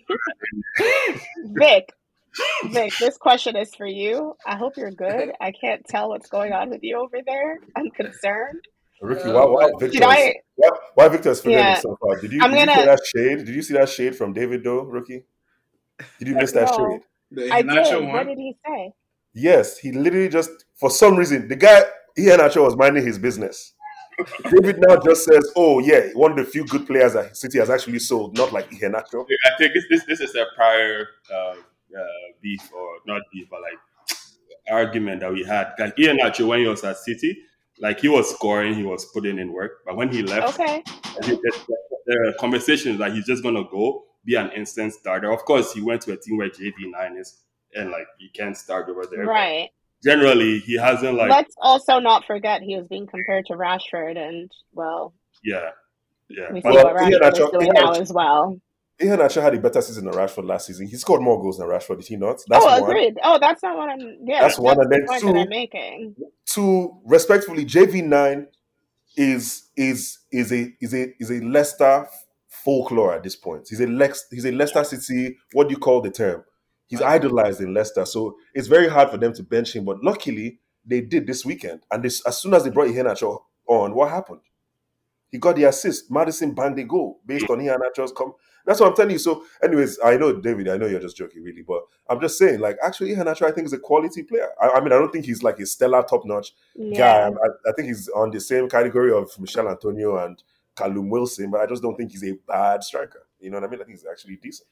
Vic, 1.45 1.93
Vic, 2.65 2.93
this 2.99 3.17
question 3.17 3.55
is 3.55 3.73
for 3.75 3.87
you. 3.87 4.35
I 4.45 4.55
hope 4.55 4.77
you're 4.77 4.91
good. 4.91 5.31
I 5.39 5.51
can't 5.51 5.85
tell 5.85 6.09
what's 6.09 6.29
going 6.29 6.53
on 6.53 6.69
with 6.69 6.83
you 6.83 6.97
over 6.97 7.19
there. 7.25 7.59
I'm 7.75 7.89
concerned. 7.91 8.61
Ricky, 9.01 9.29
why, 9.29 9.45
why 9.45 9.71
Victor? 9.79 10.03
I, 10.03 10.33
why, 10.55 10.69
why 10.95 11.07
Victor 11.07 11.31
is 11.31 11.41
forgetting 11.41 11.65
yeah, 11.65 11.79
so 11.79 11.97
far? 12.01 12.15
Did 12.19 12.31
you, 12.31 12.41
did 12.41 12.51
gonna, 12.51 12.59
you 12.59 12.77
see 12.77 12.85
that 12.85 12.99
shade? 13.05 13.37
Did 13.45 13.55
you 13.55 13.61
see 13.61 13.73
that 13.75 13.89
shade 13.89 14.15
from 14.15 14.33
David 14.33 14.63
Doe, 14.63 14.81
Rookie? 14.81 15.23
Did 16.19 16.27
you 16.27 16.35
miss 16.35 16.51
that 16.53 16.71
no, 16.77 16.99
shade? 17.31 17.51
I 17.51 17.61
did. 17.61 17.95
One? 17.95 18.11
What 18.11 18.27
did 18.27 18.37
he 18.37 18.55
say? 18.65 18.93
Yes, 19.33 19.77
he 19.77 19.91
literally 19.91 20.29
just 20.29 20.49
for 20.75 20.89
some 20.89 21.15
reason 21.15 21.47
the 21.47 21.55
guy 21.55 21.83
Iheanacho 22.17 22.63
was 22.63 22.75
minding 22.75 23.05
his 23.05 23.19
business. 23.19 23.73
David 24.49 24.79
now 24.79 24.97
just 24.97 25.25
says, 25.25 25.51
"Oh 25.55 25.77
yeah, 25.79 26.07
one 26.13 26.31
of 26.31 26.37
the 26.37 26.43
few 26.43 26.65
good 26.65 26.87
players 26.87 27.13
that 27.13 27.37
City 27.37 27.59
has 27.59 27.69
actually 27.69 27.99
sold, 27.99 28.35
not 28.35 28.51
like 28.51 28.71
Iheanacho." 28.71 29.25
I 29.45 29.57
think 29.59 29.73
this 29.75 29.85
this, 29.89 30.05
this 30.05 30.19
is 30.21 30.35
a 30.35 30.45
prior 30.55 31.07
uh, 31.31 31.35
uh, 31.35 31.55
beef 32.41 32.61
or 32.73 32.97
not 33.05 33.21
beef, 33.31 33.47
but 33.51 33.61
like 33.61 33.77
argument 34.71 35.21
that 35.21 35.31
we 35.31 35.43
had. 35.43 35.73
Like 35.77 35.95
Iheanacho, 35.97 36.47
when 36.47 36.61
he 36.61 36.67
was 36.67 36.83
at 36.83 36.97
City, 36.97 37.37
like 37.79 37.99
he 37.99 38.07
was 38.07 38.29
scoring, 38.29 38.73
he 38.73 38.83
was 38.83 39.05
putting 39.05 39.39
in 39.39 39.53
work, 39.53 39.83
but 39.85 39.95
when 39.95 40.09
he 40.09 40.23
left, 40.23 40.59
okay, 40.59 40.83
the 41.21 42.33
conversation 42.39 42.93
is 42.93 42.97
that 42.99 43.13
he's 43.13 43.25
just 43.25 43.43
gonna 43.43 43.63
go 43.69 44.03
be 44.25 44.35
an 44.35 44.51
instant 44.51 44.93
starter. 44.93 45.31
Of 45.31 45.45
course, 45.45 45.73
he 45.73 45.81
went 45.81 46.01
to 46.03 46.13
a 46.13 46.17
team 46.17 46.37
where 46.37 46.49
JV9 46.49 47.19
is, 47.19 47.43
and 47.73 47.91
like 47.91 48.07
he 48.19 48.29
can't 48.29 48.57
start 48.57 48.89
over 48.89 49.05
there. 49.09 49.25
Right. 49.25 49.69
Generally, 50.03 50.59
he 50.59 50.77
hasn't 50.77 51.15
like. 51.15 51.29
Let's 51.29 51.55
also 51.59 51.99
not 51.99 52.25
forget 52.25 52.61
he 52.61 52.77
was 52.77 52.87
being 52.87 53.07
compared 53.07 53.47
to 53.47 53.53
Rashford, 53.53 54.17
and 54.17 54.51
well. 54.73 55.13
Yeah. 55.43 55.71
Yeah. 56.29 56.51
We 56.51 56.61
see 56.61 56.69
well, 56.69 56.83
what 56.83 56.95
Rashford 56.95 57.33
is 57.33 57.49
doing 57.51 57.71
now 57.73 57.93
as 57.93 58.13
well. 58.13 58.59
Iheanacho 59.01 59.41
had 59.41 59.53
a 59.53 59.59
better 59.59 59.81
season 59.81 60.05
than 60.05 60.13
Rashford 60.13 60.45
last 60.45 60.67
season. 60.67 60.87
He 60.87 60.95
scored 60.95 61.21
more 61.21 61.39
goals 61.39 61.59
than 61.59 61.67
Rashford, 61.67 61.97
did 61.97 62.07
he 62.07 62.15
not? 62.15 62.41
That's 62.47 62.65
oh, 62.65 62.81
one. 62.81 62.89
agreed. 62.89 63.17
Oh, 63.23 63.37
that's 63.39 63.61
not 63.61 63.77
what 63.77 63.89
I'm. 63.89 63.99
Yeah, 63.99 64.41
that's, 64.41 64.55
that's 64.55 64.59
one. 64.59 64.79
And 64.79 64.91
then 64.91 65.05
the 65.05 65.19
two, 65.19 65.37
I'm 65.37 65.49
making. 65.49 66.15
two, 66.45 66.99
respectfully, 67.05 67.65
JV 67.65 68.03
nine 68.03 68.47
is 69.15 69.69
is 69.75 70.19
is 70.31 70.51
a 70.51 70.73
is 70.81 70.93
a 70.95 71.13
is 71.19 71.29
a 71.29 71.41
Leicester 71.41 72.07
folklore 72.47 73.13
at 73.13 73.23
this 73.23 73.35
point. 73.35 73.67
He's 73.69 73.81
a 73.81 73.87
Lex. 73.87 74.25
He's 74.31 74.45
a 74.45 74.51
Leicester 74.51 74.83
City. 74.83 75.37
What 75.53 75.67
do 75.67 75.73
you 75.73 75.79
call 75.79 76.01
the 76.01 76.11
term? 76.11 76.43
He's 76.87 77.01
idolized 77.01 77.61
in 77.61 77.73
Leicester, 77.73 78.05
so 78.05 78.37
it's 78.53 78.67
very 78.67 78.87
hard 78.87 79.09
for 79.09 79.17
them 79.17 79.33
to 79.33 79.43
bench 79.43 79.75
him. 79.75 79.85
But 79.85 80.03
luckily, 80.03 80.59
they 80.85 81.01
did 81.01 81.27
this 81.27 81.45
weekend. 81.45 81.81
And 81.91 82.01
this, 82.01 82.25
as 82.25 82.37
soon 82.37 82.53
as 82.53 82.63
they 82.63 82.69
brought 82.69 82.87
Iheanacho 82.87 83.41
on, 83.67 83.93
what 83.93 84.09
happened? 84.09 84.39
He 85.29 85.37
got 85.37 85.57
the 85.57 85.65
assist. 85.65 86.09
Maddison 86.09 86.55
banged 86.55 86.77
the 86.77 86.85
goal 86.85 87.19
based 87.25 87.49
on 87.49 87.59
Iheanacho's 87.59 88.13
come. 88.13 88.33
That's 88.67 88.81
what 88.81 88.89
I'm 88.89 88.95
telling 88.95 89.11
you. 89.11 89.17
So, 89.17 89.45
anyways, 89.63 89.97
I 90.03 90.17
know 90.17 90.33
David. 90.33 90.67
I 90.67 90.75
know 90.75 90.87
you're 90.87 90.99
just 90.99 91.15
joking, 91.15 91.41
really, 91.41 91.61
but 91.61 91.83
I'm 92.09 92.19
just 92.19 92.37
saying, 92.37 92.59
like, 92.59 92.77
actually, 92.83 93.15
Iheanacho, 93.15 93.43
I 93.43 93.51
think 93.51 93.65
is 93.65 93.71
a 93.71 93.79
quality 93.79 94.23
player. 94.23 94.49
I, 94.61 94.71
I 94.71 94.79
mean, 94.81 94.91
I 94.91 94.99
don't 94.99 95.09
think 95.09 95.23
he's 95.23 95.41
like 95.41 95.57
a 95.59 95.65
stellar, 95.65 96.03
top 96.03 96.25
notch 96.25 96.51
yeah. 96.75 96.97
guy. 96.97 97.27
I, 97.29 97.69
I, 97.69 97.73
think 97.77 97.87
he's 97.87 98.09
on 98.09 98.29
the 98.29 98.41
same 98.41 98.67
category 98.67 99.13
of 99.13 99.31
Michail 99.39 99.69
Antonio 99.69 100.17
and 100.17 100.43
Callum 100.75 101.09
Wilson, 101.09 101.49
but 101.49 101.61
I 101.61 101.65
just 101.65 101.81
don't 101.81 101.95
think 101.95 102.11
he's 102.11 102.25
a 102.25 102.33
bad 102.45 102.83
striker. 102.83 103.25
You 103.39 103.51
know 103.51 103.57
what 103.57 103.69
I 103.69 103.71
mean? 103.71 103.79
I 103.79 103.85
think 103.85 103.99
he's 103.99 104.05
actually 104.05 104.35
decent. 104.35 104.67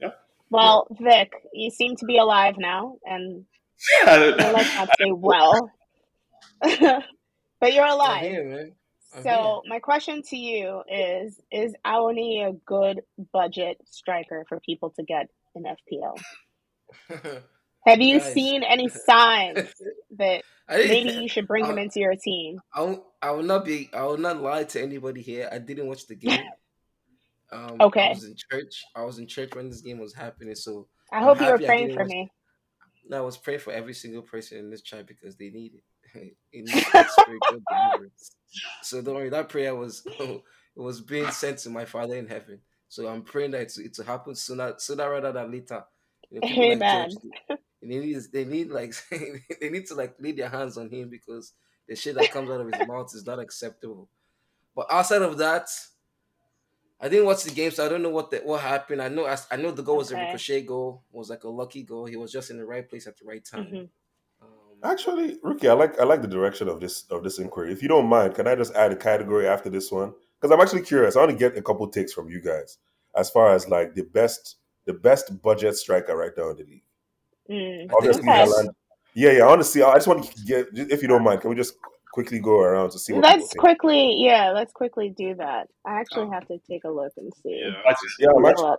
Yeah. 0.00 0.10
Well, 0.50 0.88
Vic, 1.00 1.32
you 1.52 1.70
seem 1.70 1.94
to 1.96 2.04
be 2.04 2.18
alive 2.18 2.56
now, 2.58 2.96
and 3.04 3.44
yeah. 4.04 4.10
I 4.10 4.50
like 4.50 4.74
not 4.74 4.88
say 4.98 5.12
well, 5.12 5.70
but 7.60 7.72
you're 7.72 7.86
alive. 7.86 8.22
Here, 8.22 8.72
so 9.22 9.62
my 9.66 9.78
question 9.78 10.22
to 10.30 10.36
you 10.36 10.82
is: 10.90 11.40
Is 11.50 11.74
Awoniyi 11.86 12.48
a 12.48 12.52
good 12.66 13.02
budget 13.32 13.78
striker 13.90 14.44
for 14.48 14.60
people 14.60 14.90
to 14.90 15.02
get 15.02 15.28
in 15.54 15.64
FPL? 15.64 17.42
Have 17.86 18.00
you 18.00 18.18
Guys. 18.18 18.32
seen 18.32 18.62
any 18.62 18.88
signs 19.06 19.72
that 20.18 20.42
maybe 20.68 21.10
you 21.22 21.28
should 21.28 21.46
bring 21.46 21.64
I, 21.64 21.70
him 21.70 21.78
into 21.78 22.00
your 22.00 22.16
team? 22.16 22.60
I 22.74 22.82
will, 22.82 23.06
I 23.22 23.30
will 23.30 23.42
not 23.42 23.64
be. 23.64 23.90
I 23.92 24.04
will 24.04 24.18
not 24.18 24.40
lie 24.40 24.64
to 24.64 24.82
anybody 24.82 25.22
here. 25.22 25.48
I 25.50 25.58
didn't 25.58 25.86
watch 25.86 26.06
the 26.06 26.16
game. 26.16 26.40
Um, 27.50 27.76
okay. 27.80 28.06
I 28.06 28.10
was 28.10 28.24
in 28.24 28.34
church. 28.50 28.84
I 28.94 29.04
was 29.04 29.18
in 29.18 29.26
church 29.26 29.54
when 29.54 29.70
this 29.70 29.80
game 29.80 29.98
was 29.98 30.14
happening. 30.14 30.54
So 30.54 30.86
I 31.12 31.22
hope 31.22 31.40
you 31.40 31.46
were 31.46 31.58
praying 31.58 31.94
for 31.94 32.02
watch, 32.02 32.10
me. 32.10 32.30
No, 33.08 33.18
I 33.18 33.20
was 33.20 33.38
praying 33.38 33.60
for 33.60 33.72
every 33.72 33.94
single 33.94 34.22
person 34.22 34.58
in 34.58 34.70
this 34.70 34.82
chat 34.82 35.06
because 35.06 35.36
they 35.36 35.48
need 35.48 35.74
it. 35.74 35.82
It 36.52 36.64
needs 36.64 36.86
so 38.82 39.02
don't 39.02 39.14
worry, 39.14 39.28
that 39.28 39.48
prayer 39.48 39.74
was 39.74 40.02
it 40.06 40.42
was 40.76 41.00
being 41.00 41.30
sent 41.30 41.58
to 41.58 41.70
my 41.70 41.84
Father 41.84 42.16
in 42.16 42.26
heaven. 42.26 42.60
So 42.88 43.06
I'm 43.06 43.22
praying 43.22 43.50
that 43.52 43.76
it 43.76 43.94
to 43.94 44.04
happen 44.04 44.34
sooner, 44.34 44.74
sooner 44.78 45.10
rather 45.10 45.32
than 45.32 45.50
later. 45.50 45.84
You 46.30 46.40
know, 46.40 46.48
Amen. 46.48 47.10
Like 47.48 47.58
they 47.82 47.88
need, 47.88 48.20
they 48.32 48.44
need 48.44 48.70
like 48.70 48.94
they 49.10 49.68
need 49.68 49.86
to 49.86 49.94
like 49.94 50.14
lay 50.18 50.32
their 50.32 50.48
hands 50.48 50.78
on 50.78 50.90
him 50.90 51.10
because 51.10 51.52
the 51.88 51.96
shit 51.96 52.14
that 52.16 52.30
comes 52.30 52.50
out 52.50 52.60
of 52.60 52.72
his 52.72 52.86
mouth 52.86 53.14
is 53.14 53.26
not 53.26 53.38
acceptable. 53.38 54.08
But 54.74 54.86
outside 54.90 55.22
of 55.22 55.38
that, 55.38 55.68
I 57.00 57.08
didn't 57.08 57.26
watch 57.26 57.44
the 57.44 57.50
game, 57.50 57.70
so 57.70 57.84
I 57.84 57.88
don't 57.88 58.02
know 58.02 58.10
what 58.10 58.30
the, 58.30 58.38
what 58.38 58.60
happened. 58.60 59.02
I 59.02 59.08
know 59.08 59.26
I, 59.26 59.36
I 59.50 59.56
know 59.56 59.70
the 59.70 59.82
goal 59.82 59.98
was 59.98 60.12
okay. 60.12 60.20
a 60.20 60.26
ricochet 60.26 60.62
goal, 60.62 61.04
was 61.10 61.30
like 61.30 61.44
a 61.44 61.48
lucky 61.48 61.82
goal. 61.82 62.06
He 62.06 62.16
was 62.16 62.32
just 62.32 62.50
in 62.50 62.58
the 62.58 62.66
right 62.66 62.88
place 62.88 63.06
at 63.06 63.16
the 63.18 63.24
right 63.24 63.44
time. 63.44 63.64
Mm-hmm. 63.64 63.84
Actually, 64.84 65.38
Ricky, 65.42 65.68
I 65.68 65.72
like 65.72 65.98
I 66.00 66.04
like 66.04 66.22
the 66.22 66.28
direction 66.28 66.68
of 66.68 66.80
this 66.80 67.04
of 67.10 67.24
this 67.24 67.38
inquiry. 67.38 67.72
If 67.72 67.82
you 67.82 67.88
don't 67.88 68.06
mind, 68.06 68.34
can 68.34 68.46
I 68.46 68.54
just 68.54 68.74
add 68.74 68.92
a 68.92 68.96
category 68.96 69.48
after 69.48 69.68
this 69.68 69.90
one? 69.90 70.12
Because 70.40 70.54
I'm 70.54 70.60
actually 70.60 70.82
curious. 70.82 71.16
I 71.16 71.20
want 71.20 71.32
to 71.32 71.36
get 71.36 71.56
a 71.56 71.62
couple 71.62 71.88
takes 71.88 72.12
from 72.12 72.28
you 72.28 72.40
guys 72.40 72.78
as 73.16 73.28
far 73.30 73.52
as 73.52 73.68
like 73.68 73.94
the 73.94 74.02
best 74.02 74.56
the 74.86 74.92
best 74.94 75.42
budget 75.42 75.76
striker 75.76 76.16
right 76.16 76.32
now 76.36 76.50
in 76.50 76.56
the 76.56 76.64
league. 76.64 76.82
Mm, 77.50 77.92
Obviously, 77.92 78.24
yeah, 79.14 79.32
yeah. 79.32 79.44
I 79.44 79.46
want 79.46 79.60
to 79.60 79.64
see. 79.64 79.82
I 79.82 79.94
just 79.94 80.06
want 80.06 80.24
to 80.24 80.44
get, 80.44 80.68
if 80.72 81.02
you 81.02 81.08
don't 81.08 81.24
mind, 81.24 81.40
can 81.40 81.50
we 81.50 81.56
just 81.56 81.74
quickly 82.12 82.38
go 82.38 82.60
around 82.60 82.90
to 82.90 82.98
see? 82.98 83.12
what 83.12 83.24
Let's 83.24 83.52
quickly, 83.54 84.14
yeah, 84.16 84.52
let's 84.52 84.72
quickly 84.72 85.12
do 85.16 85.34
that. 85.36 85.68
I 85.84 86.00
actually 86.00 86.26
oh. 86.26 86.30
have 86.30 86.46
to 86.48 86.58
take 86.70 86.84
a 86.84 86.90
look 86.90 87.12
and 87.16 87.32
see. 87.42 87.60
Yeah, 87.62 87.94
yeah 88.20 88.28
I'm 88.36 88.44
actually, 88.44 88.76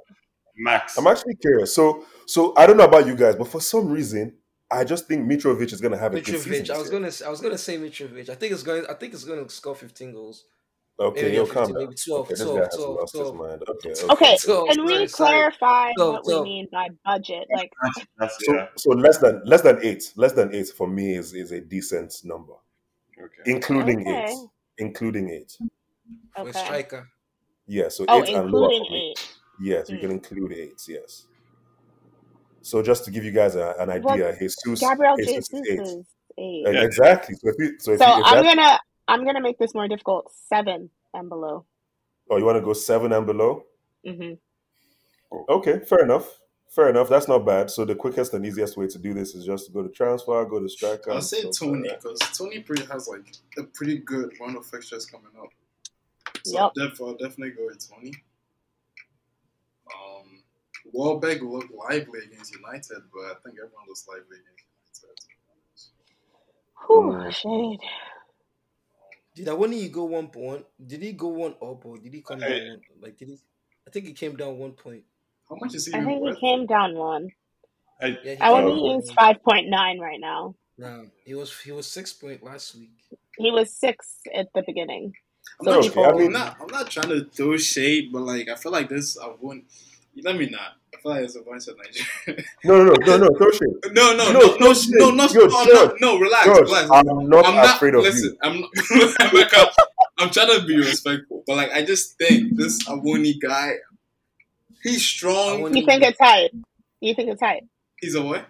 Max. 0.58 0.98
I'm 0.98 1.08
actually 1.08 1.36
curious. 1.36 1.74
So, 1.74 2.06
so 2.26 2.54
I 2.58 2.68
don't 2.68 2.78
know 2.78 2.86
about 2.86 3.08
you 3.08 3.16
guys, 3.16 3.36
but 3.36 3.48
for 3.48 3.62
some 3.62 3.90
reason, 3.90 4.34
I 4.72 4.84
just 4.84 5.08
think 5.08 5.30
Mitrovic 5.30 5.74
is 5.74 5.82
going 5.82 5.94
to 5.94 5.98
have 5.98 6.14
a 6.14 6.18
Mitrovic, 6.18 6.26
good 6.26 6.42
season. 6.42 6.76
I 6.76 6.80
was 6.80 6.90
going 6.90 7.10
to 7.10 7.26
I 7.26 7.30
was 7.30 7.42
going 7.42 7.54
to 7.54 7.58
say 7.58 7.78
Mitrovic. 7.78 8.30
I 8.30 8.36
think 8.36 8.54
it's 8.54 8.64
going 8.64 8.86
I 8.88 8.94
think 8.94 9.14
it's 9.14 9.24
going 9.24 9.44
to 9.44 9.52
score 9.52 9.76
15 9.76 10.14
goals. 10.14 10.46
Okay, 11.02 11.32
maybe, 11.32 11.46
15, 11.46 11.74
maybe 11.76 11.96
12, 11.96 12.26
okay, 12.26 12.44
12, 12.44 12.70
12, 12.76 13.12
12, 13.12 13.12
12. 13.12 13.62
Okay, 13.70 13.92
okay. 13.92 14.14
okay 14.14 14.38
12, 14.44 14.68
can 14.68 14.86
we 14.86 15.08
clarify 15.08 15.92
what 15.96 16.26
we 16.26 16.42
mean 16.42 16.68
by 16.74 16.90
budget? 17.06 17.48
Like, 17.56 17.72
so, 18.40 18.68
so 18.76 18.90
less 18.92 19.18
than 19.20 19.42
less 19.46 19.62
than 19.62 19.80
eight, 19.82 20.12
less 20.18 20.34
than 20.34 20.54
eight 20.54 20.68
for 20.68 20.90
me 20.90 21.16
is 21.16 21.34
is 21.34 21.54
a 21.54 21.62
decent 21.62 22.14
number, 22.26 22.54
okay. 23.18 23.44
including 23.46 24.02
okay. 24.02 24.26
eight, 24.26 24.38
including 24.78 25.30
eight. 25.30 25.58
Okay. 26.38 26.52
For 26.52 26.58
striker. 26.58 27.10
Yeah, 27.66 27.88
so 27.88 28.04
oh, 28.10 28.24
eight 28.24 28.36
and 28.36 28.52
lower. 28.52 28.70
Eight. 28.72 29.38
Yes, 29.62 29.90
mm. 29.90 29.94
you 29.94 30.00
can 30.00 30.12
include 30.12 30.52
eight. 30.52 30.82
Yes. 30.86 31.28
So 32.62 32.82
just 32.82 33.06
to 33.06 33.12
give 33.12 33.24
you 33.24 33.32
guys 33.32 33.56
a, 33.56 33.76
an 33.80 33.90
idea, 33.90 34.04
well, 34.04 34.36
Jesus, 34.40 34.80
Gabriel 34.80 35.16
Jesus, 35.18 35.48
Jesus 35.48 35.68
is 35.78 36.06
eight. 36.38 36.68
eight. 36.68 36.84
Exactly. 36.84 37.36
So 37.36 37.50
if 37.50 37.56
you, 37.60 37.80
so, 37.80 37.92
if 37.94 38.00
so 38.00 38.06
you, 38.06 38.20
if 38.20 38.26
I'm 38.26 38.44
gonna 38.44 38.80
I'm 39.08 39.26
gonna 39.26 39.42
make 39.42 39.58
this 39.58 39.74
more 39.74 39.88
difficult. 39.88 40.32
Seven 40.48 40.90
and 41.14 41.30
below. 41.30 41.66
Oh, 42.30 42.38
you 42.38 42.46
want 42.46 42.58
to 42.58 42.64
go 42.64 42.74
seven 42.74 43.12
and 43.12 43.26
below? 43.26 43.64
Mm-hmm. 44.06 44.34
Okay, 45.50 45.80
fair 45.80 46.04
enough. 46.04 46.40
Fair 46.70 46.90
enough. 46.90 47.10
That's 47.10 47.28
not 47.28 47.46
bad. 47.46 47.72
So 47.72 47.84
the 47.86 47.96
quickest 47.96 48.34
and 48.34 48.46
easiest 48.46 48.78
way 48.78 48.88
to 48.88 49.00
do 49.00 49.14
this 49.14 49.34
is 49.34 49.46
just 49.46 49.66
to 49.66 49.72
go 49.72 49.82
to 49.82 49.90
transfer, 49.90 50.46
go 50.46 50.60
to 50.60 50.70
striker. 50.70 51.12
I'll 51.12 51.22
say 51.22 51.44
Toney 51.50 51.90
because 51.90 52.20
Toney 52.38 52.60
pretty 52.60 52.86
has 52.86 53.08
like 53.08 53.36
a 53.58 53.64
pretty 53.64 53.98
good 53.98 54.34
run 54.40 54.56
of 54.56 54.66
fixtures 54.66 55.06
coming 55.08 55.32
up. 55.42 55.50
So 56.46 56.54
yep. 56.54 56.62
I'll, 56.62 56.72
def- 56.90 57.02
I'll 57.02 57.14
definitely 57.14 57.52
go 57.52 57.66
with 57.66 57.90
Toney. 57.90 58.14
Welbeck 60.92 61.42
looked 61.42 61.74
lively 61.74 62.20
against 62.26 62.54
United, 62.56 63.02
but 63.14 63.22
I 63.22 63.34
think 63.44 63.58
everyone 63.58 63.88
looks 63.88 64.08
lively 64.08 64.38
against 64.38 65.04
United. 65.04 65.30
Whew, 66.88 67.14
hmm. 67.14 67.30
shade. 67.30 67.80
Did 69.36 69.50
I 69.50 69.54
when 69.54 69.72
he 69.72 69.88
go 69.90 70.06
one 70.06 70.28
point? 70.28 70.66
Did 70.86 71.02
he 71.02 71.14
go 71.14 71.28
one 71.28 71.56
up 71.62 71.86
or 71.86 71.98
did 71.98 72.14
he 72.14 72.22
come 72.22 72.40
down 72.40 72.52
one? 72.52 72.82
Like 73.02 73.18
did 73.18 73.30
he? 73.30 73.38
I 73.88 73.92
think 73.92 74.06
he 74.06 74.14
came 74.14 74.36
down 74.36 74.58
one 74.58 74.74
point. 74.74 75.04
How 75.48 75.56
much 75.56 75.76
is 75.76 75.86
he? 75.86 75.94
I 75.94 76.04
think 76.04 76.28
he 76.28 76.36
came 76.40 76.66
down 76.66 76.96
one. 76.96 77.30
I, 78.02 78.18
yeah, 78.24 78.36
I 78.42 78.52
want 78.52 78.68
to 78.68 78.74
use 78.74 79.12
five 79.12 79.44
point 79.44 79.68
nine 79.70 80.00
right 80.00 80.20
now. 80.20 80.56
No, 80.78 81.06
he 81.26 81.36
was 81.36 81.58
he 81.60 81.72
was 81.72 81.88
six 81.88 82.14
point 82.14 82.44
last 82.44 82.76
week. 82.76 82.92
He 83.38 83.52
was 83.52 83.74
six 83.74 84.20
at 84.34 84.48
the 84.54 84.64
beginning. 84.66 85.14
I'm, 85.60 85.66
so 85.66 85.72
not, 85.72 85.86
okay. 85.88 86.04
I 86.04 86.26
am 86.26 86.32
not, 86.32 86.58
I'm 86.62 86.68
not 86.68 86.90
trying 86.90 87.10
to 87.10 87.26
throw 87.26 87.58
shade, 87.58 88.12
but 88.12 88.22
like 88.22 88.50
I 88.50 88.56
feel 88.56 88.72
like 88.72 88.90
this. 88.90 89.18
I 89.18 89.32
wouldn't. 89.40 89.66
Let 90.24 90.38
me 90.38 90.50
not. 90.50 90.79
I 91.00 91.02
feel 91.02 91.12
like 91.14 91.24
it's 91.24 91.36
a 91.36 91.42
bunch 91.42 91.68
of 91.68 91.78
Nigeria. 91.78 92.44
no, 92.66 92.84
no, 92.84 92.94
no, 92.94 93.18
no, 93.18 93.18
no, 93.18 93.38
no 93.40 93.52
shit. 93.52 93.70
No, 93.94 94.14
no, 94.14 94.32
no, 94.32 94.40
no, 94.40 94.58
no, 94.60 94.74
no, 94.90 95.12
no, 95.12 95.28
Yo, 95.28 95.46
no, 95.46 95.66
no, 95.66 95.96
no, 96.02 96.20
relax, 96.20 96.46
George, 96.46 96.68
relax. 96.68 96.90
I'm 96.92 97.30
not, 97.30 97.46
I'm 97.46 97.56
not 97.56 97.76
afraid 97.78 97.96
of 97.96 98.04
listen, 98.04 98.32
you. 98.32 98.38
I'm 98.44 98.60
not, 98.60 99.34
like, 99.34 99.54
I'm, 99.54 99.68
I'm 100.18 100.30
trying 100.30 100.60
to 100.60 100.66
be 100.66 100.78
respectful, 100.78 101.44
but 101.48 101.56
like 101.56 101.72
I 101.72 101.86
just 101.86 102.18
think 102.18 102.58
this 102.58 102.84
Awoni 102.84 103.40
guy, 103.40 103.76
he's 104.84 105.06
strong. 105.06 105.74
You 105.74 105.86
think 105.86 106.04
it's 106.04 106.20
hype? 106.20 106.52
You 107.00 107.16
think 107.16 107.30
it's 107.30 107.42
hype? 107.42 107.64
He's 108.02 108.16
a 108.16 108.22
what? 108.22 108.46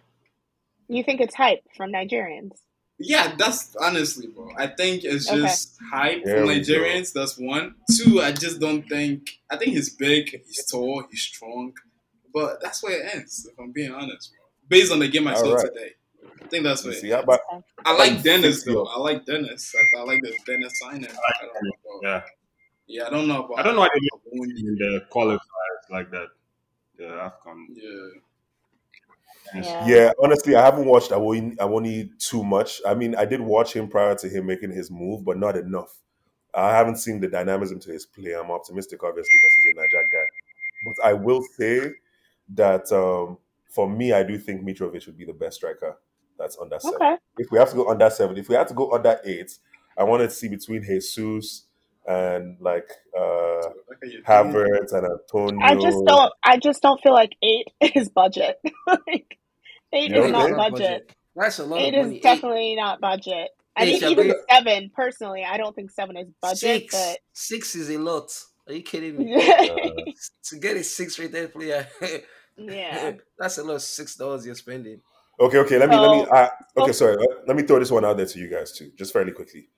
You 0.87 1.03
think 1.03 1.21
it's 1.21 1.35
hype 1.35 1.61
from 1.77 1.91
Nigerians? 1.91 2.53
Yeah, 2.97 3.35
that's 3.37 3.75
honestly, 3.75 4.27
bro. 4.27 4.49
I 4.57 4.67
think 4.67 5.03
it's 5.03 5.29
just 5.29 5.77
okay. 5.77 5.89
hype 5.91 6.23
from 6.23 6.49
Nigerians. 6.49 7.13
That's 7.13 7.37
one. 7.37 7.75
Two, 7.95 8.21
I 8.21 8.31
just 8.31 8.59
don't 8.59 8.81
think. 8.89 9.29
I 9.51 9.57
think 9.57 9.73
he's 9.73 9.95
big, 9.95 10.31
he's 10.47 10.65
tall, 10.65 11.03
he's 11.11 11.21
strong, 11.21 11.73
but 12.33 12.61
that's 12.61 12.83
where 12.83 12.99
it 12.99 13.15
ends. 13.15 13.47
If 13.51 13.59
I'm 13.59 13.71
being 13.71 13.91
honest, 13.91 14.31
bro. 14.31 14.39
Based 14.67 14.91
on 14.91 14.99
the 14.99 15.07
game 15.07 15.27
I 15.27 15.33
saw 15.35 15.53
right. 15.53 15.65
today, 15.65 15.91
I 16.41 16.47
think 16.47 16.63
that's 16.63 16.83
where. 16.83 16.93
See, 16.93 17.11
about, 17.11 17.39
I 17.85 17.95
like 17.95 18.21
Dennis 18.23 18.63
though. 18.63 18.85
I 18.85 18.99
like 18.99 19.25
Dennis. 19.25 19.73
I, 19.77 19.97
I 19.97 20.03
like 20.03 20.21
the 20.21 20.33
Dennis 20.45 20.73
signing. 20.79 21.05
I, 21.05 21.13
I 21.13 21.45
don't 21.45 21.53
know 21.53 21.71
about, 21.99 22.03
yeah. 22.03 22.21
Yeah, 22.87 23.05
I 23.05 23.09
don't 23.11 23.27
know 23.27 23.43
about. 23.43 23.59
I 23.59 23.63
don't 23.63 23.75
know 23.75 23.81
why 23.81 23.89
they 23.93 24.39
in 24.39 24.75
the 24.75 25.05
qualifiers 25.13 25.39
like 25.91 26.09
that. 26.11 26.27
The 26.97 27.03
Afcon. 27.03 27.65
Yeah. 27.71 29.61
Yeah. 29.61 29.87
yeah. 29.87 30.11
honestly, 30.21 30.55
I 30.55 30.65
haven't 30.65 30.85
watched 30.85 31.11
Awoni, 31.11 31.55
Awoni 31.57 32.09
too 32.19 32.43
much. 32.43 32.81
I 32.85 32.95
mean, 32.95 33.15
I 33.15 33.25
did 33.25 33.41
watch 33.41 33.73
him 33.73 33.87
prior 33.87 34.15
to 34.15 34.27
him 34.27 34.47
making 34.47 34.71
his 34.71 34.89
move, 34.89 35.23
but 35.23 35.37
not 35.37 35.55
enough. 35.55 35.95
I 36.53 36.71
haven't 36.71 36.97
seen 36.97 37.19
the 37.19 37.27
dynamism 37.27 37.79
to 37.81 37.91
his 37.91 38.07
play. 38.07 38.33
I'm 38.33 38.49
optimistic, 38.49 39.03
obviously, 39.03 39.37
because 39.39 39.53
he's 39.55 39.73
a 39.73 39.75
Niger 39.75 40.07
guy. 40.11 40.25
But 40.85 40.95
I 41.05 41.13
will 41.13 41.43
say 41.43 41.91
that 42.55 42.91
um, 42.91 43.37
for 43.69 43.89
me, 43.89 44.13
I 44.13 44.23
do 44.23 44.37
think 44.37 44.61
Mitrovic 44.61 45.05
would 45.05 45.17
be 45.17 45.25
the 45.25 45.33
best 45.33 45.57
striker 45.57 45.97
that's 46.37 46.57
under 46.59 46.79
seven. 46.79 46.95
Okay. 46.95 47.17
If 47.37 47.51
we 47.51 47.59
have 47.59 47.69
to 47.69 47.75
go 47.75 47.89
under 47.89 48.09
seven, 48.09 48.37
if 48.37 48.49
we 48.49 48.55
have 48.55 48.67
to 48.67 48.73
go 48.73 48.91
under 48.91 49.19
eight, 49.25 49.57
I 49.97 50.03
want 50.03 50.23
to 50.23 50.29
see 50.29 50.47
between 50.47 50.83
Jesus 50.83 51.65
and 52.07 52.57
like 52.59 52.89
uh 53.15 53.69
Havertz 54.27 54.93
and 54.93 55.05
Antonio. 55.05 55.59
I 55.61 55.75
just 55.75 56.03
don't. 56.05 56.33
I 56.43 56.57
just 56.57 56.81
don't 56.81 56.99
feel 57.01 57.13
like 57.13 57.35
eight 57.43 57.67
is 57.95 58.09
budget. 58.09 58.59
like, 58.87 59.37
eight 59.93 60.11
you 60.11 60.23
is 60.23 60.31
not 60.31 60.55
budget. 60.55 60.71
budget. 60.71 61.15
That's 61.35 61.59
a 61.59 61.65
lot. 61.65 61.79
Eight 61.79 61.93
is 61.93 62.21
definitely 62.21 62.75
not 62.75 62.99
budget. 62.99 63.49
I 63.75 63.85
think 63.85 64.03
even 64.03 64.33
seven, 64.49 64.91
personally, 64.93 65.45
I 65.49 65.57
don't 65.57 65.75
think 65.75 65.91
seven 65.91 66.17
is 66.17 66.27
budget. 66.41 66.57
Six, 66.57 66.95
but 66.95 67.19
six 67.33 67.75
is 67.75 67.89
a 67.89 67.97
lot. 67.97 68.29
Are 68.67 68.73
you 68.73 68.81
kidding 68.83 69.17
me? 69.17 69.33
uh, 69.41 70.11
to 70.43 70.57
get 70.59 70.77
a 70.77 70.83
six 70.83 71.17
rated 71.17 71.53
player, 71.53 71.87
yeah, 72.59 73.13
that's 73.39 73.57
a 73.57 73.63
lot. 73.63 73.81
Six 73.81 74.15
dollars 74.15 74.45
you're 74.45 74.55
spending. 74.55 75.01
Okay, 75.39 75.57
okay. 75.59 75.77
Let 75.77 75.89
me 75.89 75.95
let 75.97 76.11
me. 76.11 76.27
Uh, 76.29 76.49
okay, 76.77 76.91
sorry. 76.91 77.17
Let 77.47 77.55
me 77.55 77.63
throw 77.63 77.79
this 77.79 77.91
one 77.91 78.03
out 78.05 78.17
there 78.17 78.25
to 78.25 78.39
you 78.39 78.49
guys 78.49 78.71
too, 78.71 78.91
just 78.97 79.13
fairly 79.13 79.31
quickly. 79.31 79.69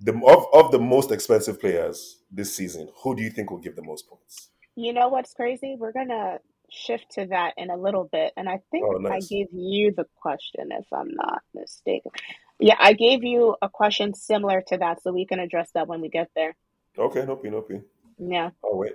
The 0.00 0.12
of 0.12 0.46
of 0.52 0.72
the 0.72 0.78
most 0.78 1.10
expensive 1.10 1.60
players 1.60 2.20
this 2.30 2.54
season, 2.54 2.88
who 3.02 3.16
do 3.16 3.22
you 3.22 3.30
think 3.30 3.50
will 3.50 3.58
give 3.58 3.76
the 3.76 3.82
most 3.82 4.08
points? 4.08 4.50
You 4.76 4.92
know 4.92 5.08
what's 5.08 5.34
crazy? 5.34 5.76
We're 5.78 5.92
gonna 5.92 6.38
shift 6.70 7.06
to 7.12 7.26
that 7.26 7.54
in 7.56 7.70
a 7.70 7.76
little 7.76 8.08
bit, 8.10 8.32
and 8.36 8.48
I 8.48 8.60
think 8.70 8.84
oh, 8.86 8.98
nice. 8.98 9.24
I 9.24 9.34
gave 9.34 9.48
you 9.52 9.92
the 9.92 10.06
question, 10.20 10.70
if 10.72 10.86
I'm 10.92 11.10
not 11.14 11.42
mistaken. 11.54 12.12
Yeah, 12.58 12.76
I 12.78 12.92
gave 12.92 13.24
you 13.24 13.56
a 13.60 13.68
question 13.68 14.14
similar 14.14 14.62
to 14.68 14.78
that, 14.78 15.02
so 15.02 15.12
we 15.12 15.26
can 15.26 15.40
address 15.40 15.70
that 15.74 15.88
when 15.88 16.00
we 16.00 16.08
get 16.08 16.30
there. 16.34 16.54
Okay, 16.98 17.24
no 17.24 17.40
no 17.42 17.82
Yeah. 18.18 18.50
Oh 18.62 18.76
wait. 18.76 18.94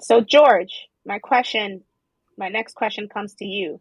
So 0.00 0.20
George, 0.20 0.88
my 1.04 1.18
question, 1.18 1.82
my 2.36 2.48
next 2.48 2.74
question 2.74 3.08
comes 3.08 3.34
to 3.34 3.44
you. 3.44 3.80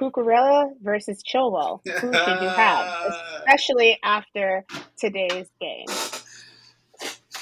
Cucurella 0.00 0.70
versus 0.82 1.22
Chilwell. 1.22 1.80
Who 1.84 2.12
should 2.12 2.42
you 2.42 2.48
have, 2.48 3.12
especially 3.38 3.98
after 4.02 4.64
today's 4.98 5.48
game? 5.60 5.86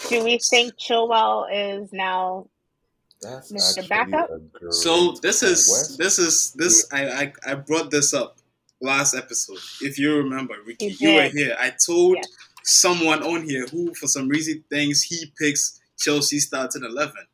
Do 0.09 0.25
we 0.25 0.39
think 0.51 0.75
Chilwell 0.75 1.47
is 1.51 1.93
now 1.93 2.49
That's 3.23 3.53
Mr. 3.53 3.89
Backup? 3.89 4.29
So 4.71 5.13
this 5.23 5.43
is 5.43 5.97
this 5.97 6.19
is 6.19 6.53
this 6.53 6.87
I, 6.93 7.09
I 7.09 7.33
I 7.47 7.55
brought 7.55 7.91
this 7.91 8.13
up 8.13 8.37
last 8.83 9.15
episode. 9.15 9.59
If 9.81 9.99
you 9.99 10.17
remember, 10.17 10.55
Ricky, 10.67 10.89
you, 10.99 11.09
you 11.09 11.15
were 11.15 11.29
here. 11.29 11.57
I 11.59 11.71
told 11.71 12.17
yes. 12.17 12.29
someone 12.65 13.23
on 13.23 13.49
here 13.49 13.67
who, 13.67 13.95
for 13.95 14.09
some 14.09 14.29
reason, 14.29 14.63
thinks 14.69 15.03
he 15.03 15.33
picks 15.39 15.81
Chelsea 15.99 16.41
starting 16.41 16.85
eleven. 16.85 17.25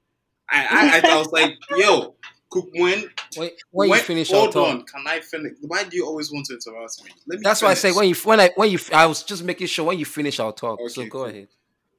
I 0.51 1.01
I, 1.05 1.12
I, 1.12 1.18
was 1.18 1.30
like, 1.30 1.57
yo, 1.76 2.14
Cook, 2.51 2.70
when 2.74 3.05
when, 3.36 3.51
when, 3.70 3.88
you 3.90 3.96
finish 3.96 4.30
hold 4.30 4.57
on, 4.57 4.82
can 4.84 5.07
I 5.07 5.20
finish? 5.20 5.53
Why 5.61 5.84
do 5.84 5.96
you 5.96 6.07
always 6.07 6.32
want 6.32 6.46
to 6.46 6.55
interrupt 6.55 7.05
me? 7.05 7.11
me 7.26 7.38
That's 7.42 7.61
finish. 7.61 7.68
why 7.68 7.70
I 7.72 7.74
say 7.74 7.92
when 7.92 8.09
you 8.09 8.14
when 8.14 8.40
I 8.40 8.51
when 8.57 8.70
you 8.70 8.78
I 8.92 9.05
was 9.07 9.22
just 9.22 9.44
making 9.44 9.66
sure 9.66 9.84
when 9.84 9.99
you 9.99 10.07
finish 10.07 10.40
our 10.40 10.53
talk. 10.53 10.80
Okay, 10.80 10.88
so 10.88 11.03
go 11.05 11.11
cool. 11.11 11.24
ahead. 11.26 11.49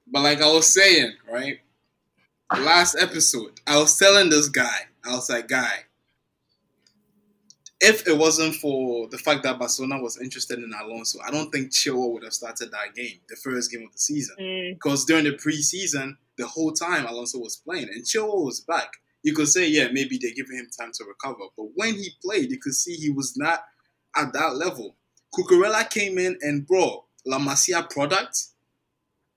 But 0.08 0.22
like 0.24 0.42
I 0.42 0.52
was 0.52 0.68
saying, 0.68 1.14
right? 1.32 1.60
Last 2.52 2.96
episode, 3.00 3.60
I 3.68 3.78
was 3.78 3.96
telling 4.00 4.32
this 4.32 4.50
guy, 4.50 4.88
I 5.06 5.12
was 5.12 5.30
like, 5.30 5.48
guy, 5.48 5.84
if 7.82 8.08
it 8.08 8.18
wasn't 8.18 8.56
for 8.56 9.08
the 9.10 9.18
fact 9.18 9.44
that 9.44 9.58
Barcelona 9.58 10.02
was 10.02 10.22
interested 10.22 10.60
in 10.60 10.72
Alonso, 10.74 11.20
I 11.26 11.32
don't 11.32 11.50
think 11.52 11.72
Chilwell 11.72 12.12
would 12.14 12.24
have 12.24 12.34
started 12.34 12.72
that 12.72 12.94
game, 12.96 13.20
the 13.30 13.38
first 13.38 13.72
game 13.72 13.84
of 13.86 13.92
the 13.94 14.00
season. 14.00 14.36
Mm. 14.40 14.74
Because 14.74 15.06
during 15.06 15.24
the 15.24 15.32
preseason, 15.32 16.18
the 16.38 16.46
whole 16.46 16.72
time 16.72 17.06
Alonso 17.06 17.40
was 17.40 17.56
playing 17.56 17.90
and 17.94 18.04
Chilwell 18.04 18.46
was 18.46 18.60
back 18.62 18.92
you 19.24 19.34
could 19.34 19.48
say, 19.48 19.68
yeah, 19.68 19.90
maybe 19.92 20.18
they're 20.18 20.34
giving 20.34 20.58
him 20.58 20.70
time 20.78 20.92
to 20.94 21.04
recover. 21.04 21.50
But 21.58 21.68
when 21.76 21.96
he 21.96 22.10
played, 22.24 22.52
you 22.52 22.60
could 22.60 22.76
see 22.76 22.96
he 22.96 23.10
was 23.10 23.36
not 23.38 23.64
at 24.16 24.34
that 24.34 24.56
level. 24.56 24.96
Cucurella 25.34 25.90
came 25.90 26.18
in 26.18 26.38
and 26.42 26.66
bro, 26.66 27.06
La 27.26 27.38
Masia 27.38 27.88
product, 27.90 28.48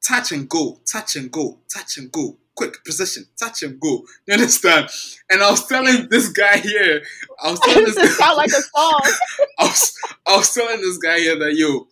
touch 0.06 0.32
and 0.32 0.48
go, 0.48 0.80
touch 0.90 1.16
and 1.16 1.30
go, 1.30 1.58
touch 1.72 1.98
and 1.98 2.10
go, 2.10 2.38
quick 2.56 2.84
position, 2.84 3.24
touch 3.38 3.62
and 3.62 3.80
go. 3.80 4.02
You 4.26 4.34
understand? 4.34 4.88
And 5.30 5.42
I 5.42 5.50
was 5.50 5.66
telling 5.66 6.08
this 6.10 6.28
guy 6.28 6.58
here, 6.58 7.02
I 7.42 7.50
was 7.50 7.60
telling 7.60 7.84
this, 7.84 7.94
this 7.94 8.18
sound 8.18 8.36
like 8.36 8.50
a 8.50 8.62
song. 8.62 9.00
I 9.58 9.64
was, 9.64 9.98
I 10.26 10.36
was 10.36 10.54
telling 10.54 10.80
this 10.80 10.98
guy 10.98 11.18
here 11.18 11.38
that 11.38 11.54
yo, 11.54 11.88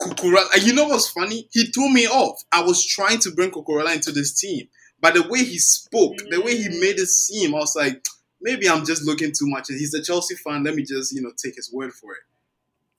Cucurella. 0.00 0.64
You 0.64 0.74
know 0.74 0.86
what's 0.86 1.10
funny? 1.10 1.48
He 1.52 1.66
threw 1.66 1.90
me 1.90 2.06
off. 2.06 2.42
I 2.52 2.62
was 2.62 2.84
trying 2.84 3.18
to 3.20 3.30
bring 3.30 3.50
Cucurella 3.50 3.94
into 3.94 4.12
this 4.12 4.38
team. 4.38 4.68
But 5.00 5.14
the 5.14 5.26
way 5.28 5.44
he 5.44 5.58
spoke, 5.58 6.16
mm. 6.16 6.30
the 6.30 6.40
way 6.40 6.56
he 6.56 6.68
made 6.68 6.98
it 6.98 7.08
seem, 7.08 7.54
I 7.54 7.58
was 7.58 7.74
like, 7.76 8.04
maybe 8.40 8.68
I'm 8.68 8.84
just 8.84 9.04
looking 9.04 9.32
too 9.32 9.46
much. 9.46 9.68
He's 9.68 9.94
a 9.94 10.02
Chelsea 10.02 10.34
fan. 10.36 10.64
Let 10.64 10.74
me 10.74 10.84
just, 10.84 11.12
you 11.14 11.22
know, 11.22 11.32
take 11.42 11.56
his 11.56 11.72
word 11.72 11.92
for 11.92 12.12
it. 12.12 12.20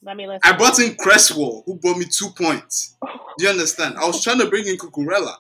Let 0.04 0.18
me 0.18 0.28
listen. 0.28 0.42
I 0.44 0.58
brought 0.58 0.80
in 0.80 0.96
Cresswell, 0.96 1.64
who 1.66 1.76
brought 1.76 1.98
me 1.98 2.06
two 2.06 2.30
points. 2.30 2.98
Do 3.38 3.46
you 3.46 3.50
understand? 3.50 3.98
I 3.98 4.08
was 4.08 4.24
trying 4.24 4.40
to 4.40 4.50
bring 4.50 4.66
in 4.66 4.78
Cucurella. 4.78 5.36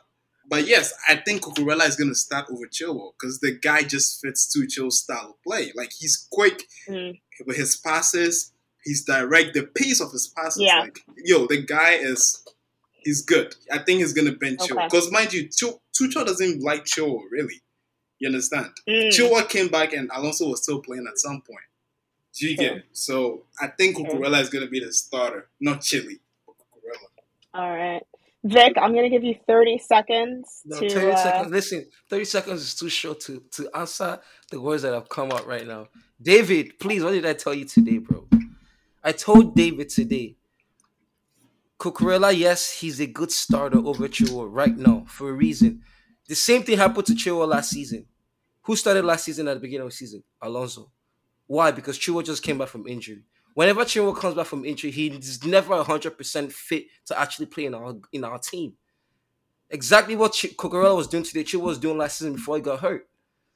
But 0.51 0.67
yes, 0.67 0.93
I 1.07 1.15
think 1.15 1.43
Cucurella 1.43 1.87
is 1.87 1.95
going 1.95 2.09
to 2.09 2.15
start 2.15 2.47
over 2.51 2.65
Chilwell 2.65 3.13
because 3.17 3.39
the 3.39 3.53
guy 3.53 3.83
just 3.83 4.19
fits 4.19 4.53
Tuchel's 4.53 4.99
style 4.99 5.29
of 5.29 5.43
play. 5.43 5.71
Like 5.75 5.93
he's 5.97 6.27
quick 6.29 6.67
mm. 6.89 7.17
with 7.45 7.55
his 7.55 7.77
passes, 7.77 8.51
he's 8.83 9.05
direct. 9.05 9.53
The 9.53 9.63
pace 9.63 10.01
of 10.01 10.11
his 10.11 10.27
passes, 10.27 10.63
yeah. 10.63 10.81
like 10.81 10.99
yo, 11.23 11.47
the 11.47 11.61
guy 11.61 11.93
is 11.93 12.45
he's 13.01 13.21
good. 13.21 13.55
I 13.71 13.77
think 13.77 14.01
he's 14.01 14.11
gonna 14.11 14.33
bench 14.33 14.59
okay. 14.69 14.87
Because 14.87 15.09
mind 15.09 15.31
you, 15.31 15.47
Tuchel 15.47 16.25
doesn't 16.25 16.61
like 16.61 16.83
Chilwell 16.83 17.23
really. 17.31 17.61
You 18.19 18.27
understand? 18.27 18.71
Mm. 18.89 19.07
Chilwell 19.07 19.47
came 19.47 19.69
back 19.69 19.93
and 19.93 20.11
Alonso 20.13 20.49
was 20.49 20.63
still 20.63 20.81
playing 20.81 21.07
at 21.09 21.17
some 21.17 21.41
point. 21.47 21.63
Do 22.37 22.49
you 22.49 22.57
get 22.57 22.75
it? 22.75 22.85
So 22.91 23.43
I 23.61 23.67
think 23.67 23.95
Cucurella 23.95 24.41
is 24.41 24.49
gonna 24.49 24.67
be 24.67 24.81
the 24.81 24.91
starter, 24.91 25.47
not 25.61 25.79
Chile. 25.79 26.19
All 27.53 27.73
right. 27.73 28.03
Vic, 28.43 28.73
I'm 28.81 28.95
gonna 28.95 29.09
give 29.09 29.23
you 29.23 29.35
30 29.45 29.77
seconds 29.77 30.61
no, 30.65 30.79
to 30.79 30.89
30 30.89 31.11
uh... 31.11 31.15
seconds. 31.15 31.51
Listen, 31.51 31.85
30 32.09 32.25
seconds 32.25 32.61
is 32.61 32.75
too 32.75 32.89
short 32.89 33.19
to 33.21 33.43
to 33.51 33.69
answer 33.75 34.19
the 34.49 34.59
words 34.59 34.81
that 34.83 34.93
have 34.93 35.09
come 35.09 35.31
out 35.31 35.45
right 35.45 35.67
now. 35.67 35.87
David, 36.21 36.79
please, 36.79 37.03
what 37.03 37.11
did 37.11 37.25
I 37.25 37.33
tell 37.33 37.53
you 37.53 37.65
today, 37.65 37.99
bro? 37.99 38.27
I 39.03 39.11
told 39.11 39.55
David 39.55 39.89
today 39.89 40.37
Cucurella, 41.81 42.31
yes, 42.37 42.71
he's 42.71 42.99
a 42.99 43.07
good 43.07 43.31
starter 43.31 43.79
over 43.79 44.07
Chilwell 44.07 44.47
right 44.51 44.77
now 44.77 45.03
for 45.07 45.29
a 45.29 45.33
reason. 45.33 45.81
The 46.27 46.35
same 46.35 46.61
thing 46.61 46.77
happened 46.77 47.07
to 47.07 47.13
Chilwell 47.13 47.47
last 47.47 47.71
season. 47.71 48.05
Who 48.61 48.75
started 48.75 49.03
last 49.03 49.25
season 49.25 49.47
at 49.47 49.55
the 49.55 49.59
beginning 49.59 49.87
of 49.87 49.89
the 49.89 49.95
season? 49.95 50.23
Alonso. 50.43 50.91
Why? 51.47 51.71
Because 51.71 51.97
Chilwell 51.97 52.23
just 52.23 52.43
came 52.43 52.59
back 52.59 52.67
from 52.67 52.87
injury. 52.87 53.23
Whenever 53.53 53.83
Chilwell 53.83 54.15
comes 54.15 54.35
back 54.35 54.45
from 54.45 54.65
injury, 54.65 54.91
he's 54.91 55.43
never 55.43 55.75
100% 55.75 56.51
fit 56.51 56.85
to 57.05 57.19
actually 57.19 57.47
play 57.47 57.65
in 57.65 57.75
our 57.75 57.95
in 58.11 58.23
our 58.23 58.39
team. 58.39 58.73
Exactly 59.69 60.15
what 60.15 60.33
Ch- 60.33 60.55
Cucurella 60.57 60.95
was 60.95 61.07
doing 61.07 61.23
today, 61.23 61.43
Chilwell 61.43 61.63
was 61.63 61.79
doing 61.79 61.97
last 61.97 62.19
season 62.19 62.33
before 62.33 62.55
he 62.57 62.61
got 62.61 62.79
hurt. 62.79 63.07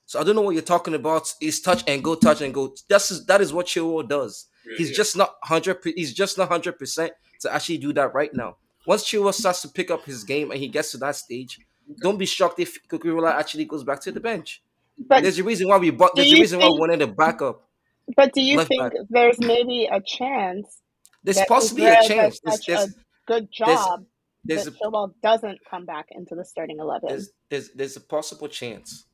So 0.06 0.20
I 0.20 0.24
don't 0.24 0.36
know 0.36 0.42
what 0.42 0.52
you're 0.52 0.62
talking 0.62 0.94
about. 0.94 1.34
Is 1.42 1.62
touch 1.62 1.84
and 1.88 2.04
go, 2.04 2.16
touch 2.16 2.42
and 2.42 2.54
go. 2.54 2.76
That's 2.88 3.26
that 3.26 3.42
is 3.42 3.54
what 3.54 3.66
Chilwell 3.66 4.08
does. 4.08 4.48
Yeah, 4.66 4.78
he's 4.78 4.90
yeah. 4.92 4.96
just 4.96 5.18
not 5.18 5.36
hundred. 5.44 5.78
He's 5.84 6.14
just 6.14 6.38
not 6.38 6.50
hundred 6.50 6.78
percent 6.78 7.14
to 7.42 7.54
actually 7.54 7.80
do 7.80 7.94
that 7.94 8.14
right 8.14 8.34
now. 8.34 8.58
Once 8.86 9.04
Chilwell 9.04 9.34
starts 9.34 9.62
to 9.64 9.68
pick 9.68 9.90
up 9.90 10.06
his 10.06 10.24
game 10.24 10.52
and 10.52 10.60
he 10.60 10.68
gets 10.68 10.92
to 10.92 10.98
that 10.98 11.16
stage, 11.16 11.60
don't 12.02 12.18
be 12.18 12.26
shocked 12.26 12.60
if 12.60 12.78
Cucurella 12.88 13.34
actually 13.34 13.66
goes 13.66 13.84
back 13.84 14.00
to 14.02 14.12
the 14.12 14.20
bench. 14.20 14.62
But 14.98 15.24
there's 15.24 15.40
a 15.40 15.44
reason 15.44 15.68
why 15.68 15.78
we 15.78 15.90
bought. 15.90 16.16
There's 16.16 16.32
a 16.32 16.36
reason 16.36 16.60
think, 16.60 16.72
why 16.72 16.76
we 16.76 16.80
wanted 16.80 17.02
a 17.02 17.08
backup. 17.08 17.68
But 18.16 18.34
do 18.34 18.42
you 18.42 18.64
think 18.64 18.82
back. 18.82 18.94
there's 19.10 19.40
maybe 19.40 19.90
a 19.92 20.02
chance? 20.02 20.82
There's 21.24 21.42
possibly 21.48 21.86
a 21.86 22.04
chance. 22.04 22.40
There's, 22.44 22.66
there's, 22.66 22.90
a 22.90 22.94
good 23.26 23.52
job. 23.52 24.06
There's, 24.44 24.66
there's 24.66 24.76
that 24.76 24.84
Chilwell 24.84 25.14
doesn't 25.24 25.60
come 25.70 25.86
back 25.86 26.08
into 26.12 26.36
the 26.36 26.46
starting 26.46 26.80
eleven. 26.80 27.10
There's, 27.10 27.30
there's 27.50 27.72
there's 27.72 27.96
a 27.98 28.02
possible 28.02 28.48
chance. 28.48 29.06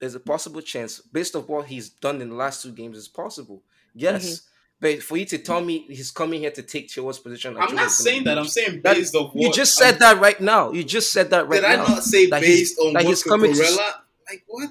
There's 0.00 0.14
a 0.14 0.20
possible 0.20 0.60
chance 0.60 1.00
based 1.00 1.36
on 1.36 1.42
what 1.42 1.66
he's 1.66 1.90
done 1.90 2.20
in 2.20 2.30
the 2.30 2.34
last 2.34 2.62
two 2.62 2.72
games. 2.72 2.98
It's 2.98 3.08
possible. 3.08 3.62
Yes. 3.94 4.24
Mm-hmm 4.24 4.48
but 4.80 5.02
for 5.02 5.16
you 5.16 5.24
to 5.26 5.38
tell 5.38 5.60
me 5.60 5.84
he's 5.88 6.10
coming 6.10 6.40
here 6.40 6.52
to 6.52 6.62
take 6.62 6.88
Chilwell's 6.88 7.18
position, 7.18 7.56
I'm 7.58 7.74
not 7.74 7.90
saying 7.90 8.24
that. 8.24 8.38
I'm 8.38 8.46
saying 8.46 8.80
based 8.80 9.14
on 9.14 9.32
you 9.34 9.52
just 9.52 9.74
said 9.74 9.94
I'm, 9.94 9.98
that 10.00 10.20
right 10.20 10.40
now. 10.40 10.70
You 10.70 10.84
just 10.84 11.12
said 11.12 11.30
that 11.30 11.48
right 11.48 11.60
did 11.60 11.68
now. 11.68 11.84
Did 11.84 11.90
I 11.90 11.94
not 11.94 12.04
say 12.04 12.30
based 12.30 12.78
on 12.78 12.94
what 12.94 13.04
Cucurella? 13.04 13.76
To, 13.76 13.94
like 14.30 14.44
what? 14.46 14.70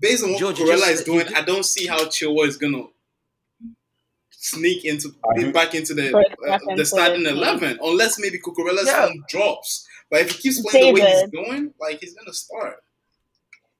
Based 0.00 0.24
on 0.24 0.32
what 0.32 0.40
George, 0.40 0.56
Cucurella 0.56 0.90
is 0.90 1.04
doing, 1.04 1.26
I 1.34 1.42
don't 1.42 1.64
see 1.64 1.86
how 1.86 1.98
Chilwell 2.06 2.46
is 2.46 2.56
gonna 2.56 2.84
sneak 4.30 4.84
into 4.86 5.10
back 5.52 5.74
into 5.74 5.92
the 5.92 6.16
uh, 6.16 6.58
the 6.74 6.84
starting 6.86 7.26
eleven 7.26 7.78
unless 7.82 8.18
maybe 8.18 8.38
Cucurella's 8.38 8.86
yeah. 8.86 9.06
form 9.06 9.24
drops. 9.28 9.86
But 10.10 10.22
if 10.22 10.32
he 10.32 10.42
keeps 10.42 10.60
playing 10.70 10.94
David. 10.94 11.02
the 11.02 11.04
way 11.04 11.20
he's 11.20 11.30
going, 11.30 11.74
like 11.80 12.00
he's 12.00 12.14
gonna 12.14 12.32
start. 12.32 12.82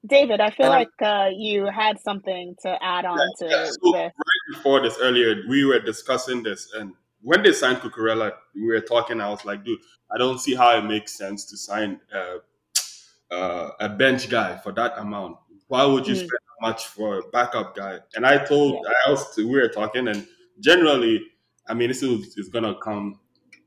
David, 0.07 0.41
I 0.41 0.51
feel 0.51 0.69
like 0.69 0.89
uh, 1.03 1.29
you 1.37 1.67
had 1.67 2.01
something 2.01 2.55
to 2.63 2.83
add 2.83 3.05
on 3.05 3.19
yeah, 3.19 3.27
to 3.39 3.55
yeah. 3.55 3.65
So 3.67 3.93
this. 3.93 4.13
Right 4.17 4.57
before 4.57 4.81
this, 4.81 4.97
earlier, 4.99 5.43
we 5.49 5.65
were 5.65 5.81
discussing 5.81 6.43
this, 6.43 6.73
and 6.75 6.95
when 7.23 7.43
they 7.43 7.53
signed 7.53 7.79
Cucurella, 7.79 8.33
we 8.55 8.67
were 8.67 8.81
talking. 8.81 9.21
I 9.21 9.29
was 9.29 9.45
like, 9.45 9.65
dude, 9.65 9.79
I 10.11 10.19
don't 10.19 10.39
see 10.39 10.55
how 10.55 10.77
it 10.79 10.85
makes 10.85 11.17
sense 11.17 11.45
to 11.47 11.57
sign 11.57 12.01
uh, 12.15 13.35
uh, 13.35 13.71
a 13.79 13.89
bench 13.89 14.31
guy 14.31 14.57
for 14.57 14.73
that 14.73 14.99
amount. 14.99 15.37
Why 15.71 15.85
would 15.85 16.05
you 16.09 16.15
mm. 16.15 16.19
spend 16.19 16.31
that 16.31 16.69
much 16.69 16.87
for 16.87 17.21
a 17.21 17.23
backup 17.29 17.77
guy? 17.77 18.01
And 18.17 18.27
I 18.27 18.45
told, 18.45 18.85
yeah. 18.85 18.91
I 19.07 19.11
was, 19.11 19.37
we 19.37 19.45
were 19.45 19.69
talking, 19.69 20.09
and 20.09 20.27
generally, 20.59 21.25
I 21.69 21.75
mean, 21.75 21.89
this 21.89 22.03
is, 22.03 22.37
is 22.37 22.49
gonna 22.49 22.75
come 22.83 23.21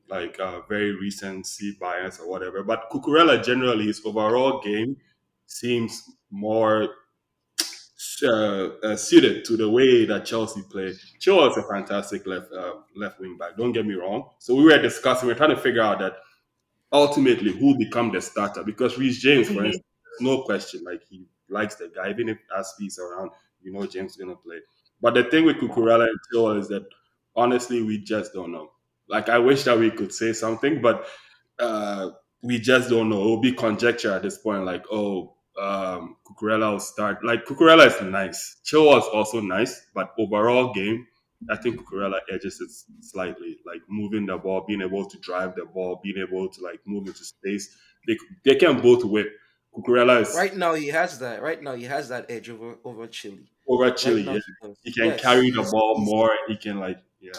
like 0.10 0.38
uh, 0.38 0.60
very 0.68 0.92
recency 0.92 1.78
bias 1.80 2.20
or 2.20 2.30
whatever. 2.30 2.62
But 2.62 2.90
Cucurella 2.92 3.42
generally, 3.42 3.86
his 3.86 4.02
overall 4.04 4.60
game 4.62 4.98
seems 5.48 6.04
more 6.30 6.90
uh, 8.22 8.68
uh, 8.84 8.96
suited 8.98 9.46
to 9.46 9.56
the 9.56 9.70
way 9.70 10.04
that 10.06 10.26
Chelsea 10.26 10.62
play. 10.70 10.94
Chilwell 11.22 11.52
is 11.52 11.58
a 11.58 11.64
fantastic 11.64 12.28
left 12.28 12.52
uh, 12.52 12.74
left 12.98 13.22
wing 13.22 13.38
back. 13.38 13.56
Don't 13.56 13.72
get 13.72 13.86
me 13.86 13.94
wrong. 13.94 14.30
So 14.40 14.56
we 14.56 14.66
were 14.66 14.78
discussing, 14.78 15.28
we 15.28 15.34
are 15.34 15.38
trying 15.38 15.56
to 15.56 15.62
figure 15.62 15.82
out 15.82 16.00
that 16.00 16.18
ultimately 16.92 17.54
who 17.54 17.78
become 17.78 18.12
the 18.12 18.20
starter 18.20 18.62
because 18.66 18.98
Reece 18.98 19.20
James, 19.20 19.48
for 19.48 19.54
mm-hmm. 19.54 19.68
instance, 19.68 19.86
no 20.20 20.44
question, 20.44 20.84
like 20.84 21.02
he 21.10 21.26
likes 21.50 21.76
the 21.76 21.92
guy. 21.96 22.10
Even 22.10 22.30
if 22.30 22.38
Azpi 22.56 22.88
is 22.88 23.00
around, 23.00 23.32
you 23.62 23.72
know 23.74 23.86
James 23.86 24.16
gonna 24.16 24.36
play. 24.36 24.60
But 25.02 25.14
the 25.16 25.24
thing 25.26 25.46
with 25.46 25.58
Cucurella 25.58 26.08
and 26.08 26.20
Chilwell 26.34 26.60
is 26.60 26.68
that 26.70 26.86
honestly, 27.36 27.82
we 27.82 27.98
just 28.00 28.34
don't 28.34 28.52
know. 28.52 28.72
Like 29.08 29.30
I 29.30 29.40
wish 29.40 29.64
that 29.64 29.78
we 29.78 29.92
could 29.92 30.14
say 30.14 30.34
something, 30.34 30.82
but 30.82 31.06
uh, 31.60 32.10
we 32.42 32.60
just 32.60 32.90
don't 32.90 33.10
know. 33.10 33.22
It 33.22 33.26
will 33.26 33.42
be 33.42 33.54
conjecture 33.54 34.14
at 34.14 34.24
this 34.24 34.38
point. 34.38 34.66
Like, 34.66 34.84
oh, 34.92 35.36
um, 35.62 36.18
Cucurella 36.28 36.72
will 36.72 36.80
start. 36.80 37.24
Like 37.24 37.46
Cucurella 37.46 37.88
is 37.88 38.02
nice. 38.02 38.58
Chilwell 38.66 39.00
is 39.00 39.06
also 39.14 39.40
nice, 39.40 39.86
but 39.94 40.12
overall 40.18 40.74
game, 40.74 41.06
I 41.50 41.58
think 41.58 41.80
Cucurella 41.80 42.20
edges 42.32 42.60
it 42.62 43.04
slightly. 43.06 43.58
Like 43.66 43.82
moving 43.90 44.26
the 44.26 44.38
ball, 44.38 44.64
being 44.68 44.82
able 44.82 45.06
to 45.06 45.20
drive 45.20 45.56
the 45.56 45.66
ball, 45.66 46.00
being 46.04 46.18
able 46.18 46.50
to 46.50 46.62
like 46.62 46.80
move 46.86 47.08
into 47.08 47.24
space. 47.24 47.76
They 48.08 48.18
they 48.46 48.56
can 48.56 48.82
both 48.82 49.04
whip. 49.04 49.28
Cucurella 49.76 50.22
is 50.22 50.36
right 50.36 50.56
now. 50.56 50.74
He 50.74 50.88
has 50.88 51.20
that. 51.20 51.42
Right 51.42 51.62
now, 51.62 51.74
he 51.74 51.84
has 51.86 52.10
that 52.10 52.30
edge 52.30 52.50
over 52.50 52.76
over 52.84 53.08
Chile. 53.08 53.50
Over 53.68 53.92
Chile, 53.92 54.26
right 54.26 54.42
yeah. 54.62 54.70
He, 54.84 54.92
he 54.92 54.94
can 54.94 55.06
yes. 55.06 55.22
carry 55.22 55.50
the 55.50 55.64
ball 55.64 55.98
more. 55.98 56.32
He 56.48 56.58
can 56.58 56.80
like 56.80 57.00
yeah. 57.20 57.32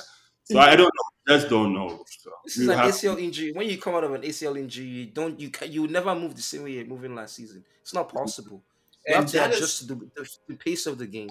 So 0.45 0.59
I 0.59 0.75
mm. 0.75 0.79
don't 0.79 0.85
know. 0.85 1.37
Just 1.37 1.49
don't 1.49 1.73
know. 1.73 2.05
So 2.07 2.31
this 2.45 2.59
is 2.59 2.69
an 2.69 2.77
have... 2.77 2.93
ACL 2.93 3.23
injury. 3.23 3.53
When 3.53 3.69
you 3.69 3.79
come 3.79 3.95
out 3.95 4.05
of 4.05 4.13
an 4.13 4.23
ACL 4.23 4.59
injury, 4.59 4.85
you 4.85 5.07
don't 5.07 5.39
you 5.39 5.51
can 5.51 5.71
you 5.71 5.87
never 5.87 6.15
move 6.15 6.35
the 6.35 6.43
same 6.43 6.65
way 6.65 6.73
you're 6.73 6.85
moving 6.85 7.15
last 7.15 7.37
season. 7.37 7.65
It's 7.81 7.95
not 7.95 8.09
mm-hmm. 8.09 8.19
possible. 8.19 8.63
You 9.07 9.15
and 9.15 9.25
have 9.25 9.33
to 9.33 9.57
adjust 9.57 9.83
is... 9.83 9.89
to 9.89 9.95
the, 9.95 10.11
the, 10.17 10.37
the, 10.49 10.55
pace 10.57 10.87
of 10.87 10.99
the 10.99 11.07
game. 11.07 11.31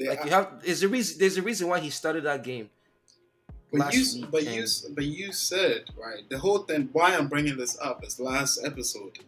like 0.00 0.24
you 0.24 0.30
have, 0.30 0.62
there's 0.64 0.82
a 0.82 0.88
reason. 0.88 1.18
There's 1.18 1.36
a 1.36 1.42
reason 1.42 1.68
why 1.68 1.80
he 1.80 1.90
started 1.90 2.24
that 2.24 2.42
game. 2.42 2.70
But 3.72 3.94
you, 3.94 4.26
but 4.26 4.44
you, 4.44 4.66
but 4.94 5.04
you 5.04 5.32
said 5.32 5.84
right. 5.96 6.22
The 6.28 6.38
whole 6.38 6.58
thing. 6.58 6.88
Why 6.92 7.14
I'm 7.14 7.28
bringing 7.28 7.56
this 7.56 7.78
up 7.80 8.04
is 8.04 8.18
last 8.20 8.64
episode. 8.64 9.18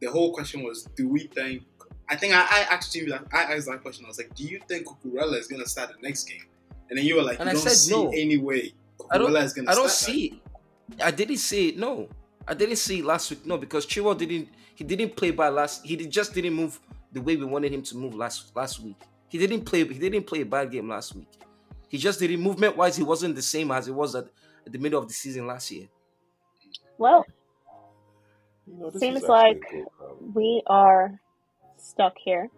The 0.00 0.10
whole 0.10 0.32
question 0.34 0.62
was, 0.62 0.84
do 0.96 1.08
we 1.08 1.28
think? 1.28 1.62
I 2.08 2.16
think 2.16 2.34
I, 2.34 2.42
I 2.42 2.66
actually 2.68 3.12
I 3.12 3.18
asked 3.32 3.66
that 3.66 3.80
question. 3.82 4.04
I 4.04 4.08
was 4.08 4.18
like, 4.18 4.34
do 4.34 4.44
you 4.44 4.60
think 4.68 4.86
Cucurella 4.86 5.38
is 5.38 5.46
gonna 5.46 5.66
start 5.66 5.90
the 5.94 6.06
next 6.06 6.24
game? 6.24 6.44
And 6.90 6.98
then 6.98 7.06
you 7.06 7.16
were 7.16 7.22
like, 7.22 7.40
and 7.40 7.46
you 7.46 7.50
I 7.50 7.54
don't 7.54 7.62
said 7.62 7.72
see 7.72 7.92
no. 7.92 8.10
any 8.10 8.36
way 8.36 8.72
I 9.10 9.18
don't, 9.18 9.36
I 9.36 9.74
don't 9.74 9.90
see 9.90 10.26
it. 10.26 11.02
I 11.02 11.10
didn't 11.10 11.38
see 11.38 11.70
it. 11.70 11.78
No, 11.78 12.08
I 12.46 12.54
didn't 12.54 12.76
see 12.76 12.98
it 13.00 13.04
last 13.04 13.30
week. 13.30 13.46
No, 13.46 13.58
because 13.58 13.86
Chilwell 13.86 14.16
didn't. 14.16 14.48
He 14.74 14.84
didn't 14.84 15.16
play 15.16 15.30
by 15.30 15.48
last. 15.48 15.84
He 15.84 15.96
did, 15.96 16.10
just 16.10 16.34
didn't 16.34 16.54
move 16.54 16.80
the 17.12 17.20
way 17.20 17.36
we 17.36 17.44
wanted 17.44 17.72
him 17.72 17.82
to 17.82 17.96
move 17.96 18.14
last 18.14 18.54
last 18.56 18.80
week. 18.80 18.96
He 19.28 19.38
didn't 19.38 19.62
play. 19.62 19.84
He 19.86 19.98
didn't 19.98 20.24
play 20.24 20.40
a 20.40 20.46
bad 20.46 20.70
game 20.70 20.88
last 20.88 21.14
week. 21.14 21.28
He 21.88 21.98
just 21.98 22.18
didn't 22.18 22.40
movement 22.40 22.76
wise. 22.76 22.96
He 22.96 23.02
wasn't 23.02 23.36
the 23.36 23.42
same 23.42 23.70
as 23.70 23.88
it 23.88 23.94
was 23.94 24.14
at, 24.14 24.26
at 24.66 24.72
the 24.72 24.78
middle 24.78 25.00
of 25.00 25.08
the 25.08 25.14
season 25.14 25.46
last 25.46 25.70
year. 25.70 25.86
Well, 26.98 27.24
you 28.66 28.78
know, 28.78 28.90
seems 28.98 29.22
like 29.22 29.62
we 30.34 30.62
are 30.66 31.20
stuck 31.76 32.14
here. 32.16 32.48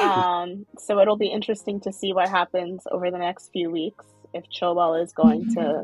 Um, 0.00 0.66
so 0.78 1.00
it'll 1.00 1.16
be 1.16 1.26
interesting 1.26 1.80
to 1.80 1.92
see 1.92 2.12
what 2.12 2.28
happens 2.28 2.82
over 2.90 3.10
the 3.10 3.18
next 3.18 3.50
few 3.52 3.70
weeks 3.70 4.04
if 4.32 4.44
Chilwell 4.48 5.02
is 5.02 5.12
going 5.12 5.52
to 5.54 5.82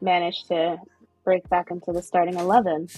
manage 0.00 0.44
to 0.44 0.78
break 1.24 1.48
back 1.48 1.70
into 1.70 1.92
the 1.92 2.02
starting 2.02 2.34
11. 2.34 2.88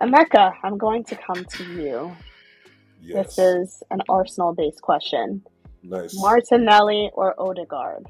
Emeka, 0.00 0.54
I'm 0.62 0.78
going 0.78 1.04
to 1.04 1.16
come 1.16 1.44
to 1.44 1.64
you. 1.64 2.16
Yes. 3.00 3.36
This 3.36 3.38
is 3.38 3.82
an 3.90 4.02
Arsenal 4.08 4.54
based 4.54 4.82
question. 4.82 5.42
Nice. 5.82 6.14
Martinelli 6.16 7.10
or 7.14 7.34
Odegaard? 7.38 8.06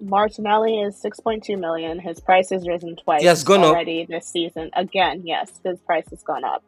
Martinelli 0.00 0.80
is 0.80 1.02
6.2 1.02 1.58
million. 1.58 1.98
His 1.98 2.20
price 2.20 2.50
has 2.50 2.66
risen 2.66 2.96
twice 2.96 3.22
yes, 3.22 3.46
already 3.46 4.02
up. 4.02 4.08
this 4.08 4.26
season. 4.26 4.70
Again, 4.74 5.22
yes, 5.24 5.60
his 5.64 5.80
price 5.80 6.08
has 6.10 6.22
gone 6.22 6.44
up. 6.44 6.62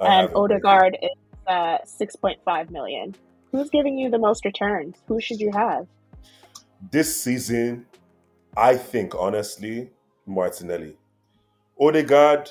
I 0.00 0.22
and 0.22 0.34
Odegaard 0.34 0.96
is 1.02 1.10
uh, 1.46 1.78
6.5 1.84 2.70
million. 2.70 3.14
Who's 3.52 3.70
giving 3.70 3.98
you 3.98 4.10
the 4.10 4.18
most 4.18 4.44
returns? 4.44 4.96
Who 5.06 5.20
should 5.20 5.40
you 5.40 5.50
have? 5.52 5.86
This 6.90 7.22
season, 7.22 7.86
I 8.56 8.76
think 8.76 9.14
honestly, 9.14 9.90
Martinelli. 10.26 10.96
Odegaard, 11.80 12.50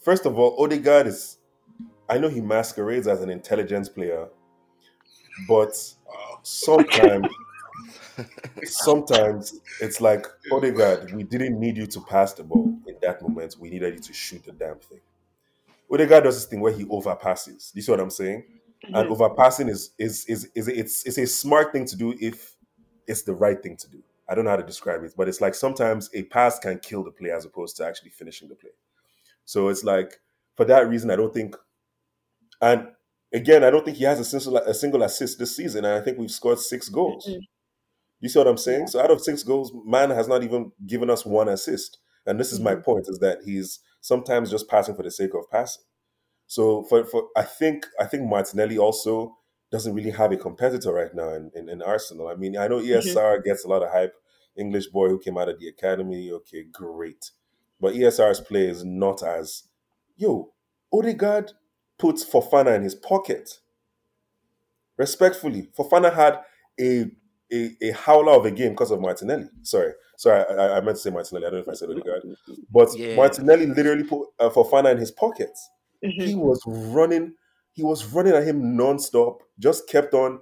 first 0.00 0.26
of 0.26 0.38
all, 0.38 0.62
Odegaard 0.62 1.06
is 1.06 1.38
I 2.10 2.18
know 2.18 2.28
he 2.28 2.40
masquerades 2.40 3.06
as 3.06 3.20
an 3.20 3.28
intelligence 3.28 3.88
player, 3.88 4.28
but 5.46 5.76
sometimes 6.42 7.28
sometimes 8.64 9.60
it's 9.80 10.00
like 10.00 10.26
Odegaard, 10.52 11.12
we 11.12 11.22
didn't 11.22 11.58
need 11.58 11.76
you 11.76 11.86
to 11.86 12.00
pass 12.00 12.32
the 12.32 12.44
ball 12.44 12.76
in 12.86 12.96
that 13.02 13.22
moment. 13.22 13.56
We 13.58 13.70
needed 13.70 13.94
you 13.94 14.00
to 14.00 14.12
shoot 14.12 14.44
the 14.44 14.52
damn 14.52 14.78
thing. 14.78 15.00
Odegaard 15.90 16.24
does 16.24 16.36
this 16.36 16.46
thing 16.46 16.60
where 16.60 16.72
he 16.72 16.84
overpasses. 16.84 17.74
You 17.74 17.82
see 17.82 17.90
what 17.90 18.00
I'm 18.00 18.10
saying? 18.10 18.44
Mm-hmm. 18.84 18.94
And 18.94 19.10
overpassing 19.10 19.68
is 19.68 19.92
is 19.98 20.24
is 20.26 20.50
is 20.54 20.68
it's 20.68 21.04
it's 21.06 21.18
a 21.18 21.26
smart 21.26 21.72
thing 21.72 21.84
to 21.86 21.96
do 21.96 22.14
if 22.20 22.54
it's 23.06 23.22
the 23.22 23.34
right 23.34 23.60
thing 23.60 23.76
to 23.76 23.88
do. 23.88 24.02
I 24.28 24.34
don't 24.34 24.44
know 24.44 24.50
how 24.50 24.56
to 24.56 24.62
describe 24.62 25.02
it, 25.04 25.14
but 25.16 25.28
it's 25.28 25.40
like 25.40 25.54
sometimes 25.54 26.10
a 26.12 26.24
pass 26.24 26.58
can 26.58 26.78
kill 26.78 27.02
the 27.02 27.10
play 27.10 27.30
as 27.30 27.46
opposed 27.46 27.76
to 27.78 27.86
actually 27.86 28.10
finishing 28.10 28.48
the 28.48 28.54
play. 28.54 28.70
So 29.46 29.68
it's 29.68 29.82
like 29.82 30.20
for 30.56 30.64
that 30.66 30.88
reason, 30.88 31.10
I 31.10 31.16
don't 31.16 31.32
think. 31.32 31.56
And 32.60 32.88
again, 33.32 33.64
I 33.64 33.70
don't 33.70 33.84
think 33.84 33.96
he 33.96 34.04
has 34.04 34.20
a 34.20 34.24
single 34.24 34.58
a 34.58 34.74
single 34.74 35.02
assist 35.02 35.38
this 35.38 35.56
season, 35.56 35.84
and 35.84 35.94
I 35.94 36.00
think 36.02 36.18
we've 36.18 36.30
scored 36.30 36.58
six 36.58 36.88
goals. 36.88 37.26
Mm-hmm. 37.26 37.38
You 38.20 38.28
see 38.28 38.38
what 38.38 38.48
I'm 38.48 38.58
saying? 38.58 38.80
Yeah. 38.80 38.86
So 38.86 39.00
out 39.00 39.10
of 39.10 39.20
six 39.20 39.42
goals, 39.42 39.72
man 39.84 40.10
has 40.10 40.28
not 40.28 40.42
even 40.42 40.72
given 40.86 41.10
us 41.10 41.24
one 41.24 41.48
assist. 41.48 41.98
And 42.26 42.38
this 42.38 42.52
is 42.52 42.58
mm-hmm. 42.58 42.76
my 42.76 42.82
point: 42.82 43.06
is 43.08 43.18
that 43.20 43.38
he's 43.44 43.80
sometimes 44.00 44.50
just 44.50 44.68
passing 44.68 44.94
for 44.94 45.02
the 45.02 45.10
sake 45.10 45.34
of 45.34 45.48
passing. 45.50 45.84
So 46.46 46.84
for, 46.84 47.04
for 47.04 47.28
I 47.36 47.42
think 47.42 47.86
I 48.00 48.06
think 48.06 48.28
Martinelli 48.28 48.78
also 48.78 49.36
doesn't 49.70 49.94
really 49.94 50.10
have 50.10 50.32
a 50.32 50.36
competitor 50.36 50.92
right 50.92 51.14
now 51.14 51.30
in, 51.34 51.50
in, 51.54 51.68
in 51.68 51.82
Arsenal. 51.82 52.28
I 52.28 52.34
mean, 52.34 52.56
I 52.56 52.68
know 52.68 52.80
ESR 52.80 53.14
mm-hmm. 53.14 53.48
gets 53.48 53.64
a 53.64 53.68
lot 53.68 53.82
of 53.82 53.92
hype. 53.92 54.14
English 54.56 54.88
boy 54.88 55.08
who 55.08 55.18
came 55.18 55.38
out 55.38 55.48
of 55.48 55.60
the 55.60 55.68
academy, 55.68 56.32
okay, 56.32 56.64
great. 56.64 57.30
But 57.80 57.94
ESR's 57.94 58.40
play 58.40 58.66
is 58.66 58.84
not 58.84 59.22
as 59.22 59.64
yo, 60.16 60.52
Odegaard 60.92 61.52
puts 61.98 62.24
Fofana 62.24 62.74
in 62.74 62.82
his 62.82 62.94
pocket. 62.94 63.60
Respectfully, 64.96 65.70
Fofana 65.78 66.12
had 66.12 66.40
a 66.80 67.10
a, 67.52 67.70
a 67.82 67.90
howler 67.92 68.32
of 68.32 68.44
a 68.44 68.50
game 68.50 68.70
because 68.70 68.90
of 68.90 69.00
Martinelli. 69.00 69.48
Sorry, 69.62 69.92
sorry, 70.16 70.44
I, 70.56 70.78
I, 70.78 70.80
meant 70.80 70.96
to 70.96 71.02
say 71.02 71.10
Martinelli. 71.10 71.46
I 71.46 71.50
don't 71.50 71.58
know 71.58 71.62
if 71.62 71.68
I 71.68 71.74
said 71.74 71.90
Odegaard, 71.90 72.22
but 72.70 72.96
yeah. 72.96 73.16
Martinelli 73.16 73.66
literally 73.66 74.04
put 74.04 74.28
uh, 74.38 74.50
Fofana 74.50 74.92
in 74.92 74.98
his 74.98 75.10
pockets. 75.10 75.70
Mm-hmm. 76.04 76.26
He 76.26 76.34
was 76.34 76.62
running, 76.66 77.34
he 77.72 77.82
was 77.82 78.04
running 78.06 78.34
at 78.34 78.44
him 78.44 78.76
non-stop. 78.76 79.42
Just 79.58 79.88
kept 79.88 80.14
on 80.14 80.40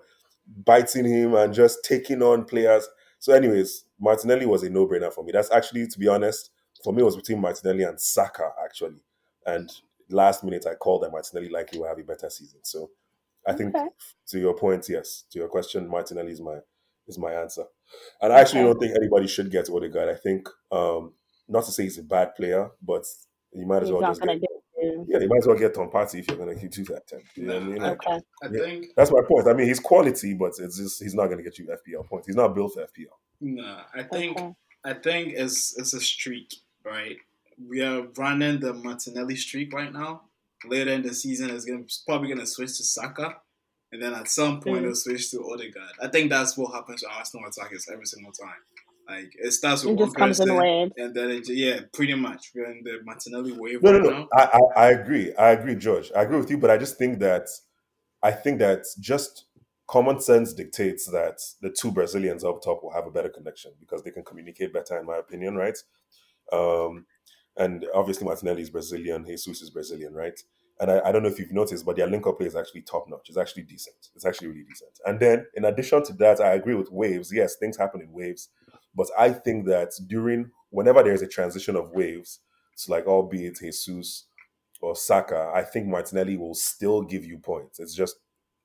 biting 0.64 1.04
him 1.04 1.34
and 1.34 1.54
just 1.54 1.84
taking 1.84 2.22
on 2.22 2.44
players. 2.44 2.88
So, 3.18 3.32
anyways, 3.32 3.84
Martinelli 3.98 4.46
was 4.46 4.62
a 4.62 4.70
no-brainer 4.70 5.12
for 5.12 5.24
me. 5.24 5.32
That's 5.32 5.50
actually, 5.50 5.86
to 5.86 5.98
be 5.98 6.08
honest, 6.08 6.50
for 6.84 6.92
me, 6.92 7.02
it 7.02 7.06
was 7.06 7.16
between 7.16 7.40
Martinelli 7.40 7.84
and 7.84 8.00
Saka 8.00 8.50
actually. 8.62 9.02
And 9.46 9.70
last 10.10 10.44
minute, 10.44 10.66
I 10.70 10.74
called 10.74 11.02
that 11.02 11.12
Martinelli 11.12 11.48
likely 11.48 11.78
will 11.78 11.88
have 11.88 11.98
a 11.98 12.04
better 12.04 12.28
season. 12.28 12.60
So, 12.62 12.90
I 13.46 13.52
think 13.52 13.74
okay. 13.74 13.86
to 14.28 14.38
your 14.38 14.54
point, 14.54 14.86
yes, 14.88 15.24
to 15.30 15.38
your 15.38 15.48
question, 15.48 15.88
Martinelli 15.88 16.32
is 16.32 16.40
my 16.40 16.58
is 17.08 17.18
my 17.18 17.32
answer. 17.32 17.64
And 18.20 18.32
I 18.32 18.40
actually 18.40 18.62
don't 18.62 18.78
think 18.78 18.96
anybody 18.96 19.26
should 19.26 19.50
get 19.50 19.70
Odegaard. 19.70 20.08
I 20.08 20.14
think, 20.14 20.48
um, 20.72 21.12
not 21.48 21.64
to 21.64 21.72
say 21.72 21.84
he's 21.84 21.98
a 21.98 22.02
bad 22.02 22.34
player, 22.34 22.70
but 22.82 23.04
you 23.52 23.66
might 23.66 23.82
as 23.82 23.88
he's 23.88 23.92
well 23.92 24.02
just 24.02 24.20
get, 24.20 24.40
yeah, 25.08 25.18
you 25.20 25.28
might 25.28 25.38
as 25.38 25.46
well 25.46 25.56
get 25.56 25.74
Tom 25.74 25.90
Partey 25.90 26.20
if 26.20 26.28
you're 26.28 26.36
going 26.36 26.58
to 26.58 26.68
do 26.68 26.84
that. 26.84 27.06
Ten. 27.06 27.20
You 27.34 27.46
know 27.46 27.54
what 27.54 27.62
I 27.62 27.66
mean? 27.66 27.82
Like, 27.82 28.06
okay. 28.06 28.20
I 28.42 28.48
yeah, 28.50 28.60
think 28.60 28.86
that's 28.96 29.12
my 29.12 29.22
point. 29.26 29.48
I 29.48 29.52
mean, 29.52 29.66
he's 29.66 29.80
quality, 29.80 30.34
but 30.34 30.52
it's 30.58 30.76
just 30.76 31.02
he's 31.02 31.14
not 31.14 31.26
going 31.26 31.38
to 31.38 31.44
get 31.44 31.58
you 31.58 31.66
FPL 31.66 32.06
points. 32.06 32.26
He's 32.26 32.36
not 32.36 32.54
built 32.54 32.74
for 32.74 32.82
FPL. 32.82 33.16
No, 33.40 33.80
I 33.94 34.02
think 34.02 34.38
okay. 34.38 34.52
I 34.84 34.94
think 34.94 35.34
it's 35.34 35.76
it's 35.78 35.94
a 35.94 36.00
streak, 36.00 36.54
right? 36.84 37.16
We 37.58 37.82
are 37.82 38.06
running 38.16 38.60
the 38.60 38.74
Martinelli 38.74 39.36
streak 39.36 39.72
right 39.72 39.92
now. 39.92 40.22
Later 40.64 40.92
in 40.92 41.02
the 41.02 41.14
season, 41.14 41.50
is 41.50 41.64
gonna 41.64 41.84
probably 42.06 42.28
going 42.28 42.40
to 42.40 42.46
switch 42.46 42.76
to 42.78 42.84
Saka 42.84 43.36
and 43.92 44.02
then 44.02 44.14
at 44.14 44.28
some 44.28 44.60
point 44.60 44.78
mm. 44.78 44.82
it'll 44.82 44.94
switch 44.94 45.30
to 45.30 45.38
Odegaard. 45.52 45.92
I 46.02 46.08
think 46.08 46.30
that's 46.30 46.56
what 46.56 46.74
happens 46.74 47.02
to 47.02 47.08
Arsenal 47.08 47.48
attackers 47.48 47.88
every 47.92 48.06
single 48.06 48.32
time. 48.32 48.48
Like 49.08 49.32
it 49.38 49.52
starts 49.52 49.84
with 49.84 49.98
it 49.98 50.00
one 50.00 50.12
person, 50.12 50.50
and 50.50 51.14
then 51.14 51.30
it, 51.30 51.48
yeah, 51.48 51.80
pretty 51.92 52.14
much 52.14 52.50
we're 52.54 52.70
in 52.70 52.82
the 52.82 52.98
Martinelli 53.04 53.52
wave. 53.52 53.80
No, 53.82 53.92
right 53.92 54.02
no, 54.02 54.10
no. 54.10 54.28
I, 54.34 54.42
I, 54.42 54.80
I 54.86 54.90
agree. 54.90 55.32
I 55.36 55.50
agree, 55.50 55.76
George. 55.76 56.10
I 56.16 56.22
agree 56.22 56.38
with 56.38 56.50
you, 56.50 56.58
but 56.58 56.70
I 56.70 56.76
just 56.76 56.98
think 56.98 57.20
that 57.20 57.46
I 58.22 58.32
think 58.32 58.58
that 58.58 58.84
just 58.98 59.44
common 59.86 60.20
sense 60.20 60.52
dictates 60.52 61.06
that 61.06 61.38
the 61.60 61.70
two 61.70 61.92
Brazilians 61.92 62.42
up 62.42 62.60
top 62.62 62.82
will 62.82 62.92
have 62.92 63.06
a 63.06 63.10
better 63.10 63.28
connection 63.28 63.70
because 63.78 64.02
they 64.02 64.10
can 64.10 64.24
communicate 64.24 64.72
better, 64.72 64.98
in 64.98 65.06
my 65.06 65.18
opinion, 65.18 65.54
right? 65.54 65.78
Um, 66.52 67.06
and 67.56 67.86
obviously 67.94 68.26
Martinelli 68.26 68.62
is 68.62 68.70
Brazilian, 68.70 69.24
Jesus 69.24 69.62
is 69.62 69.70
Brazilian, 69.70 70.14
right? 70.14 70.38
And 70.78 70.90
I, 70.90 71.00
I, 71.06 71.12
don't 71.12 71.22
know 71.22 71.28
if 71.28 71.38
you've 71.38 71.52
noticed, 71.52 71.86
but 71.86 71.96
their 71.96 72.06
link 72.06 72.26
up 72.26 72.38
play 72.38 72.46
is 72.46 72.56
actually 72.56 72.82
top 72.82 73.06
notch. 73.08 73.28
It's 73.28 73.38
actually 73.38 73.62
decent. 73.62 73.96
It's 74.14 74.26
actually 74.26 74.48
really 74.48 74.64
decent. 74.64 74.90
And 75.06 75.18
then, 75.18 75.46
in 75.54 75.64
addition 75.64 76.04
to 76.04 76.12
that, 76.14 76.40
I 76.40 76.52
agree 76.52 76.74
with 76.74 76.92
waves. 76.92 77.32
Yes, 77.32 77.56
things 77.56 77.78
happen 77.78 78.02
in 78.02 78.12
waves, 78.12 78.50
but 78.94 79.06
I 79.18 79.30
think 79.30 79.66
that 79.66 79.92
during 80.06 80.50
whenever 80.70 81.02
there 81.02 81.14
is 81.14 81.22
a 81.22 81.28
transition 81.28 81.76
of 81.76 81.92
waves, 81.92 82.40
it's 82.72 82.88
like 82.88 83.06
albeit 83.06 83.58
Jesus 83.58 84.26
or 84.80 84.94
Saka, 84.94 85.50
I 85.54 85.62
think 85.62 85.86
Martinelli 85.86 86.36
will 86.36 86.54
still 86.54 87.02
give 87.02 87.24
you 87.24 87.38
points. 87.38 87.80
It's 87.80 87.94
just 87.94 88.16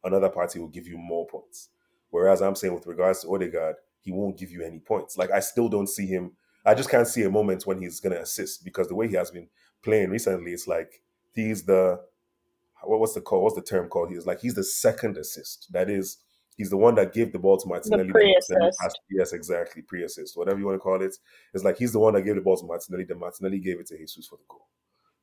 another 0.03 0.29
party 0.29 0.59
will 0.59 0.67
give 0.67 0.87
you 0.87 0.97
more 0.97 1.25
points. 1.27 1.69
Whereas 2.09 2.41
I'm 2.41 2.55
saying 2.55 2.73
with 2.73 2.87
regards 2.87 3.21
to 3.21 3.33
Odegaard, 3.33 3.75
he 4.01 4.11
won't 4.11 4.37
give 4.37 4.51
you 4.51 4.63
any 4.63 4.79
points. 4.79 5.17
Like 5.17 5.31
I 5.31 5.39
still 5.39 5.69
don't 5.69 5.87
see 5.87 6.07
him. 6.07 6.33
I 6.65 6.73
just 6.73 6.89
can't 6.89 7.07
see 7.07 7.23
a 7.23 7.29
moment 7.29 7.65
when 7.65 7.81
he's 7.81 7.99
going 7.99 8.13
to 8.13 8.21
assist 8.21 8.63
because 8.63 8.87
the 8.87 8.95
way 8.95 9.07
he 9.07 9.15
has 9.15 9.31
been 9.31 9.47
playing 9.83 10.09
recently, 10.09 10.51
it's 10.51 10.67
like 10.67 11.01
he's 11.33 11.63
the 11.63 11.99
what, 12.83 12.99
what's 12.99 13.13
the 13.13 13.21
call? 13.21 13.43
What's 13.43 13.55
the 13.55 13.61
term 13.61 13.89
called? 13.89 14.11
He's 14.11 14.25
like 14.25 14.39
he's 14.39 14.55
the 14.55 14.63
second 14.63 15.17
assist. 15.17 15.67
That 15.71 15.89
is, 15.89 16.17
he's 16.57 16.69
the 16.69 16.77
one 16.77 16.95
that 16.95 17.13
gave 17.13 17.31
the 17.31 17.39
ball 17.39 17.57
to 17.57 17.67
Martinelli. 17.67 18.07
The 18.07 18.13
pre-assist. 18.13 18.99
Yes, 19.09 19.33
exactly, 19.33 19.81
pre-assist, 19.81 20.37
whatever 20.37 20.59
you 20.59 20.65
want 20.65 20.75
to 20.75 20.79
call 20.79 21.01
it. 21.01 21.15
It's 21.53 21.63
like 21.63 21.77
he's 21.77 21.93
the 21.93 21.99
one 21.99 22.13
that 22.13 22.23
gave 22.23 22.35
the 22.35 22.41
ball 22.41 22.57
to 22.57 22.65
Martinelli. 22.65 23.05
Then 23.05 23.19
Martinelli 23.19 23.59
gave 23.59 23.79
it 23.79 23.87
to 23.87 23.97
Jesus 23.97 24.27
for 24.27 24.37
the 24.37 24.43
goal. 24.47 24.67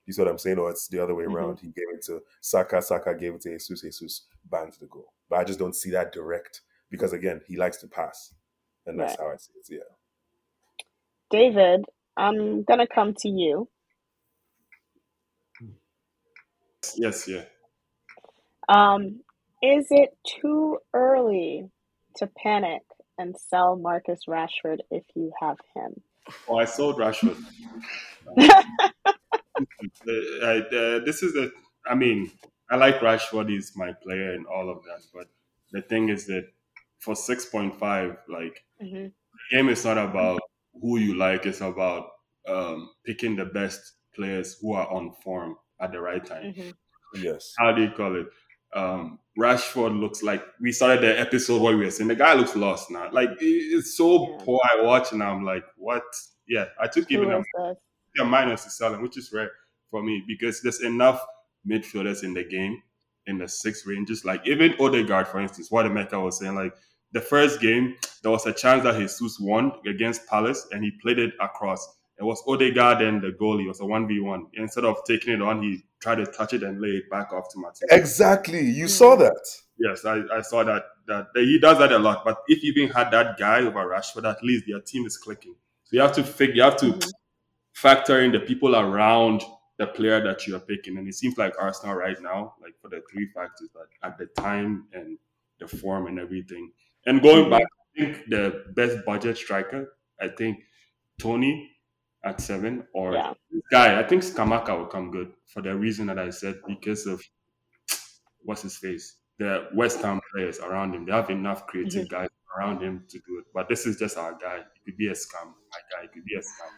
You 0.07 0.13
see 0.13 0.23
what 0.23 0.31
I'm 0.31 0.39
saying? 0.39 0.59
Or 0.59 0.71
it's 0.71 0.89
the 0.89 1.03
other 1.03 1.15
way 1.15 1.25
mm-hmm. 1.25 1.37
around. 1.37 1.57
Mm-hmm. 1.57 1.67
He 1.67 1.73
gave 1.73 1.89
it 1.93 2.03
to 2.07 2.23
Saka. 2.41 2.81
Saka 2.81 3.15
gave 3.15 3.35
it 3.35 3.43
to 3.43 3.51
Jesus. 3.51 3.81
Jesus 3.83 4.27
banged 4.51 4.75
the 4.81 4.87
goal. 4.87 5.13
But 5.29 5.41
I 5.41 5.45
just 5.45 5.59
don't 5.59 5.75
see 5.77 5.91
that 5.91 6.13
direct 6.13 6.63
because 6.91 7.13
again, 7.13 7.41
he 7.47 7.57
likes 7.57 7.77
to 7.79 7.87
pass, 7.87 8.33
and 8.87 8.99
that's 8.99 9.19
right. 9.19 9.27
how 9.27 9.33
I 9.33 9.37
see 9.37 9.53
it. 9.57 9.69
Yeah. 9.71 10.81
David, 11.31 11.85
I'm 12.17 12.63
gonna 12.63 12.87
come 12.87 13.15
to 13.21 13.29
you. 13.29 13.69
Yes, 16.97 17.29
yeah. 17.29 17.45
Um, 18.69 19.21
is 19.63 19.87
it 19.91 20.17
too 20.27 20.79
early 20.95 21.69
to 22.17 22.27
panic 22.27 22.83
and 23.19 23.37
sell 23.37 23.77
Marcus 23.77 24.21
Rashford 24.29 24.79
if 24.91 25.05
you 25.15 25.33
have 25.41 25.57
him? 25.75 26.01
Oh, 26.49 26.57
I 26.57 26.65
sold 26.67 26.97
Rashford. 26.97 27.37
uh, 28.39 29.03
uh, 30.07 31.05
this 31.05 31.23
is 31.23 31.35
a. 31.37 31.51
I 31.87 31.95
mean, 31.95 32.31
I 32.71 32.77
like 32.77 33.01
Rashford. 33.01 33.49
He's 33.49 33.73
my 33.75 33.93
player 33.93 34.35
and 34.35 34.47
all 34.47 34.69
of 34.71 34.83
that. 34.85 35.03
But 35.15 35.29
the 35.73 35.83
thing 35.83 36.11
is 36.11 36.27
that 36.27 36.49
for 36.99 37.17
six 37.17 37.47
point 37.47 37.79
five, 37.79 38.19
like 38.29 38.63
mm-hmm. 38.83 39.07
the 39.07 39.57
game 39.57 39.69
is 39.71 39.85
not 39.85 39.99
about 39.99 40.41
who 40.81 40.99
you 40.99 41.17
like. 41.17 41.47
It's 41.47 41.63
about 41.63 42.11
um, 42.47 42.91
picking 43.05 43.37
the 43.37 43.47
best 43.47 43.95
players 44.15 44.59
who 44.61 44.75
are 44.75 44.91
on 44.93 45.13
form 45.25 45.57
at 45.81 45.93
the 45.93 46.01
right 46.01 46.25
time. 46.25 46.55
Mm-hmm. 46.55 46.71
Yes. 47.23 47.55
How 47.59 47.73
do 47.73 47.83
you 47.83 47.91
call 47.91 48.21
it? 48.21 48.27
Um, 48.75 49.19
Rashford 49.39 49.99
looks 49.99 50.23
like 50.23 50.45
we 50.61 50.73
started 50.73 51.03
the 51.03 51.19
episode 51.19 51.63
where 51.63 51.77
we 51.77 51.85
were 51.85 51.91
saying 51.91 52.09
the 52.09 52.15
guy 52.15 52.35
looks 52.35 52.55
lost 52.55 52.91
now. 52.91 53.09
Like 53.13 53.31
it's 53.41 53.97
so 53.97 54.31
yeah. 54.31 54.45
poor. 54.45 54.61
I 54.71 54.83
watch 54.83 55.13
and 55.13 55.23
I'm 55.23 55.45
like, 55.45 55.65
what? 55.77 56.03
Yeah, 56.47 56.67
I 56.81 56.87
took 56.87 57.11
even 57.11 57.31
a, 57.31 57.43
a 58.21 58.25
minus 58.25 58.65
to 58.65 58.71
selling, 58.71 59.03
which 59.03 59.17
is 59.17 59.33
rare 59.33 59.51
for 59.91 60.03
me 60.03 60.23
because 60.27 60.61
there's 60.61 60.83
enough 60.83 61.25
midfielders 61.69 62.25
in 62.25 62.35
the 62.35 62.45
game 62.45 62.83
in 63.27 63.39
the 63.39 63.47
six 63.49 63.87
ranges. 63.87 64.25
Like 64.25 64.47
even 64.47 64.75
Odegaard, 64.81 65.29
for 65.29 65.41
instance, 65.41 65.71
what 65.71 65.87
Emeka 65.87 66.23
was 66.23 66.39
saying, 66.39 66.55
like 66.55 66.75
the 67.13 67.21
first 67.21 67.61
game, 67.61 67.95
there 68.23 68.33
was 68.33 68.47
a 68.47 68.53
chance 68.53 68.83
that 68.83 68.99
Jesus 68.99 69.39
won 69.41 69.73
against 69.87 70.27
Palace 70.27 70.67
and 70.73 70.83
he 70.83 70.91
played 71.03 71.19
it 71.19 71.35
across. 71.41 71.97
It 72.19 72.25
was 72.25 72.43
Odegaard 72.49 73.01
and 73.01 73.23
the 73.23 73.31
goalie. 73.31 73.65
It 73.65 73.69
was 73.69 73.81
a 73.81 73.85
1v1. 73.85 74.47
Instead 74.55 74.85
of 74.85 74.97
taking 75.07 75.35
it 75.35 75.43
on, 75.43 75.63
he 75.63 75.85
tried 76.01 76.17
to 76.17 76.27
touch 76.27 76.53
it 76.53 76.65
and 76.65 76.81
lay 76.81 76.89
it 76.89 77.09
back 77.11 77.33
off 77.33 77.49
to 77.53 77.59
Martin. 77.59 77.87
Exactly. 77.91 78.61
You 78.61 78.89
saw 78.89 79.15
that. 79.17 79.41
Yes, 79.79 80.05
I, 80.05 80.23
I 80.33 80.41
saw 80.43 80.65
that, 80.65 80.83
that, 81.07 81.29
that. 81.33 81.45
He 81.45 81.61
does 81.61 81.79
that 81.79 81.93
a 81.93 81.99
lot. 81.99 82.25
But 82.25 82.39
if 82.49 82.65
you 82.65 82.73
even 82.73 82.93
had 82.95 83.13
that 83.13 83.39
guy 83.39 83.61
over 83.61 83.87
Rashford, 83.87 84.29
at 84.29 84.43
least 84.43 84.65
their 84.67 84.81
team 84.81 85.07
is 85.07 85.17
clicking. 85.17 85.55
So 85.85 85.97
you 85.97 86.01
have 86.01 86.13
to 86.13 86.25
figure, 86.25 86.57
you 86.57 86.63
have 86.63 86.77
to 86.79 86.87
mm-hmm. 86.87 87.09
factor 87.75 88.21
in 88.21 88.33
the 88.33 88.41
people 88.41 88.75
around 88.75 89.45
the 89.79 89.87
player 89.87 90.21
that 90.25 90.45
you 90.47 90.57
are 90.57 90.61
picking. 90.61 90.99
And 90.99 91.07
it 91.07 91.15
seems 91.15 91.39
like 91.39 91.55
Arsenal 91.61 91.95
right 91.95 92.21
now, 92.21 92.55
like 92.61 92.75
for 92.83 92.89
the 92.89 93.03
three 93.11 93.29
factors, 93.33 93.69
that 93.75 93.87
at 94.07 94.19
the 94.19 94.27
time 94.41 94.89
and 94.93 95.19
the 95.61 95.69
form 95.69 96.09
and 96.09 96.19
everything. 96.19 96.73
And 97.07 97.23
going 97.23 97.43
mm-hmm. 97.43 97.51
back, 97.51 97.63
I 97.63 98.01
think 98.01 98.29
the 98.29 98.65
best 98.75 99.05
budget 99.07 99.37
striker, 99.37 99.95
I 100.21 100.29
think 100.29 100.59
Toney 101.21 101.78
at 102.25 102.41
seven 102.41 102.85
or 102.95 103.13
yeah. 103.13 103.33
this 103.51 103.63
guy. 103.71 103.99
I 103.99 104.03
think 104.03 104.23
Scamacca 104.23 104.77
will 104.77 104.87
come 104.87 105.11
good 105.11 105.33
for 105.47 105.63
the 105.63 105.75
reason 105.75 106.07
that 106.07 106.19
I 106.19 106.31
said 106.31 106.57
because 106.67 107.07
of 107.07 107.23
what's 108.43 108.63
his 108.63 108.77
face, 108.77 109.17
the 109.39 109.69
West 109.75 110.01
Ham 110.03 110.21
players 110.33 110.59
around 110.59 110.95
him. 110.95 111.07
They 111.07 111.13
have 111.13 111.31
enough 111.31 111.67
creative 111.67 112.07
mm-hmm. 112.07 112.15
guys 112.15 112.29
around 112.57 112.83
him 112.83 113.05
to 113.09 113.19
do 113.19 113.39
it. 113.39 113.45
But 113.55 113.69
this 113.69 113.87
is 113.87 113.99
just 113.99 114.17
our 114.17 114.33
guy. 114.33 114.59
It 114.59 114.67
could 114.85 114.97
be 114.97 115.09
a 115.09 115.13
scam. 115.13 115.47
My 115.47 115.79
guy. 115.93 116.05
It 116.05 116.13
could 116.13 116.25
be 116.25 116.35
a 116.35 116.41
scam. 116.41 116.71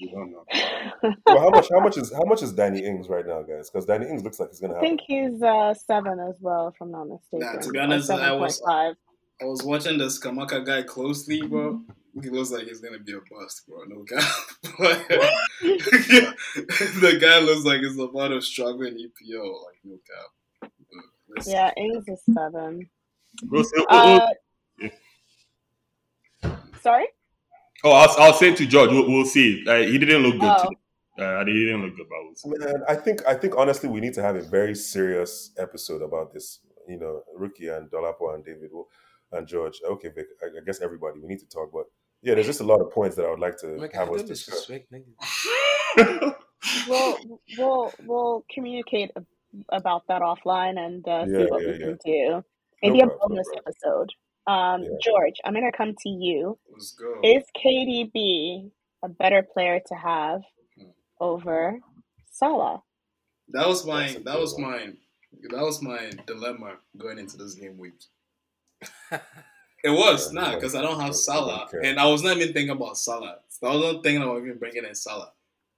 We 0.00 0.10
don't 0.10 0.32
know. 0.32 0.44
well, 1.26 1.40
how 1.40 1.50
much? 1.50 1.68
How 1.72 1.80
much 1.80 1.96
is 1.96 2.12
how 2.12 2.24
much 2.24 2.42
is 2.42 2.52
Danny 2.52 2.84
Ings 2.84 3.08
right 3.08 3.24
now, 3.24 3.42
guys? 3.42 3.70
Because 3.70 3.86
Danny 3.86 4.08
Ings 4.08 4.24
looks 4.24 4.40
like 4.40 4.50
he's 4.50 4.58
gonna. 4.58 4.76
I 4.76 4.80
think 4.80 5.00
he's 5.06 5.40
uh, 5.40 5.72
seven 5.72 6.18
as 6.18 6.34
well, 6.40 6.68
if 6.68 6.74
I'm 6.80 6.90
not 6.90 7.04
mistaken. 7.04 7.40
Nah, 7.40 7.60
to 7.60 7.70
be 7.70 7.78
honest, 7.78 8.10
I 8.10 8.32
was 8.32 8.60
I 8.66 8.94
was 9.44 9.62
watching 9.62 9.98
the 9.98 10.06
Scamacca 10.06 10.66
guy 10.66 10.82
closely, 10.82 11.42
bro. 11.42 11.80
He 12.22 12.30
looks 12.30 12.50
like 12.52 12.64
he's 12.64 12.80
gonna 12.80 13.00
be 13.00 13.12
a 13.12 13.20
bust, 13.30 13.66
bro. 13.66 13.84
No 13.84 14.04
cap. 14.04 14.22
the 15.62 17.18
guy 17.20 17.40
looks 17.40 17.64
like 17.64 17.80
he's 17.80 17.98
about 17.98 18.28
to 18.28 18.40
struggle 18.40 18.82
in 18.82 18.94
EPO. 18.94 19.64
Like 19.64 19.78
no 19.84 19.98
cap. 20.06 20.30
Yeah, 21.46 21.72
Ings 21.76 22.04
is 22.06 22.22
seven. 22.32 22.88
Uh, 23.88 24.20
Sorry. 26.80 27.06
Oh, 27.82 27.90
I'll, 27.90 28.22
I 28.22 28.28
was 28.28 28.38
saying 28.38 28.54
to 28.56 28.66
George, 28.66 28.90
we'll, 28.90 29.08
we'll 29.08 29.24
see. 29.24 29.64
Uh, 29.66 29.78
he 29.78 29.98
didn't 29.98 30.22
look 30.22 30.38
good. 30.38 30.76
Oh. 31.18 31.22
Uh, 31.22 31.44
he 31.44 31.64
didn't 31.66 31.82
look 31.82 31.96
good, 31.96 32.06
but 32.08 32.18
we'll 32.44 32.58
Man, 32.58 32.82
I 32.88 32.94
think 32.94 33.26
I 33.26 33.34
think 33.34 33.56
honestly, 33.56 33.88
we 33.88 34.00
need 34.00 34.14
to 34.14 34.22
have 34.22 34.36
a 34.36 34.42
very 34.42 34.74
serious 34.74 35.50
episode 35.58 36.02
about 36.02 36.32
this. 36.32 36.60
You 36.88 36.98
know, 36.98 37.22
Ricky 37.36 37.68
and 37.68 37.90
Dolapo 37.90 38.34
and 38.34 38.44
David 38.44 38.70
and 39.32 39.46
George. 39.46 39.80
Okay, 39.84 40.08
Vic. 40.08 40.26
I, 40.42 40.58
I 40.58 40.64
guess 40.64 40.80
everybody. 40.80 41.20
We 41.20 41.28
need 41.28 41.40
to 41.40 41.48
talk, 41.48 41.70
but 41.72 41.86
yeah, 42.24 42.34
there's 42.34 42.46
just 42.46 42.60
a 42.60 42.64
lot 42.64 42.80
of 42.80 42.90
points 42.90 43.16
that 43.16 43.26
I 43.26 43.30
would 43.30 43.40
like 43.40 43.58
to 43.58 43.66
like, 43.76 43.92
have 43.92 44.10
us 44.10 44.22
discuss. 44.22 44.68
we'll, 46.88 47.18
we'll, 47.58 47.92
we'll 48.04 48.44
communicate 48.50 49.10
about 49.68 50.06
that 50.08 50.22
offline 50.22 50.78
and 50.78 51.06
uh, 51.06 51.26
yeah, 51.28 51.38
see 51.38 51.44
what 51.50 51.62
yeah, 51.62 51.68
we 51.68 51.78
yeah. 51.78 51.86
can 51.86 51.98
do. 52.04 52.44
Maybe 52.82 52.98
no 52.98 53.04
a 53.04 53.28
bonus 53.28 53.46
no 53.52 53.58
episode. 53.58 54.10
Um, 54.46 54.84
George, 55.02 55.34
I'm 55.44 55.52
going 55.52 55.70
to 55.70 55.76
come 55.76 55.94
to 56.02 56.08
you. 56.08 56.58
Let's 56.72 56.92
go. 56.92 57.20
Is 57.22 57.44
KDB 57.62 58.70
a 59.02 59.08
better 59.08 59.42
player 59.42 59.80
to 59.86 59.94
have 59.94 60.42
over 61.20 61.78
Salah? 62.30 62.82
That 63.48 63.66
was 63.68 63.86
my 63.86 64.16
that 64.24 64.38
was 64.38 64.58
my 64.58 64.92
that 65.50 65.60
was 65.60 65.82
my 65.82 66.10
dilemma 66.26 66.76
going 66.96 67.18
into 67.18 67.36
this 67.36 67.54
game 67.54 67.76
week. 67.76 67.92
It 69.84 69.90
was 69.90 70.32
yeah, 70.32 70.40
nah, 70.40 70.54
because 70.54 70.74
I 70.74 70.80
don't 70.80 70.98
have 70.98 71.14
Salah, 71.14 71.68
and 71.82 72.00
I 72.00 72.06
was 72.06 72.22
not 72.22 72.38
even 72.38 72.54
thinking 72.54 72.70
about 72.70 72.96
Salah. 72.96 73.36
So 73.50 73.66
I 73.66 73.76
wasn't 73.76 74.02
thinking 74.02 74.22
about 74.22 74.38
even 74.38 74.56
bringing 74.56 74.84
in 74.84 74.94
Salah. 74.94 75.30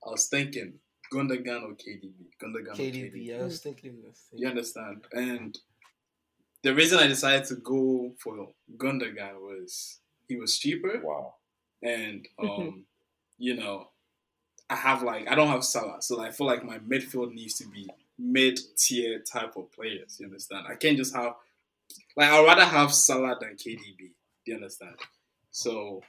I 0.07 0.11
was 0.11 0.27
thinking 0.29 0.75
Gundogan 1.13 1.65
or 1.65 1.75
KDB. 1.75 2.13
Gundogan 2.41 2.77
KDB. 2.77 3.13
KDB. 3.13 3.27
Yeah, 3.27 3.37
I 3.39 3.43
was 3.43 3.61
thinking 3.61 3.97
this. 4.07 4.27
You 4.33 4.49
understand? 4.49 5.03
And 5.13 5.59
the 6.63 6.73
reason 6.73 7.01
I 7.01 7.09
decided 7.09 7.47
to 7.47 7.57
go 7.57 8.13
for 8.19 8.49
Gundogan 8.77 9.41
was 9.41 9.99
he 10.29 10.37
was 10.37 10.57
cheaper. 10.57 11.01
Wow. 11.03 11.35
And 11.83 12.29
um, 12.39 12.85
you 13.39 13.57
know, 13.57 13.89
I 14.71 14.77
have 14.77 15.03
like 15.03 15.29
I 15.29 15.35
don't 15.35 15.49
have 15.49 15.65
Salah, 15.65 16.01
so 16.01 16.21
I 16.21 16.31
feel 16.31 16.47
like 16.47 16.65
my 16.65 16.79
midfield 16.79 17.35
needs 17.35 17.55
to 17.55 17.67
be 17.67 17.89
mid 18.21 18.61
tier 18.77 19.19
type 19.19 19.57
of 19.57 19.73
players. 19.73 20.19
You 20.21 20.27
understand? 20.27 20.67
I 20.69 20.77
can't 20.77 20.97
just 20.97 21.15
have 21.15 21.35
like 22.17 22.31
I'd 22.31 22.45
rather 22.45 22.65
have 22.65 22.93
Salah 22.93 23.37
than 23.41 23.57
KDB. 23.57 23.99
Do 23.99 24.53
you 24.53 24.55
understand? 24.55 24.97
So 25.51 26.03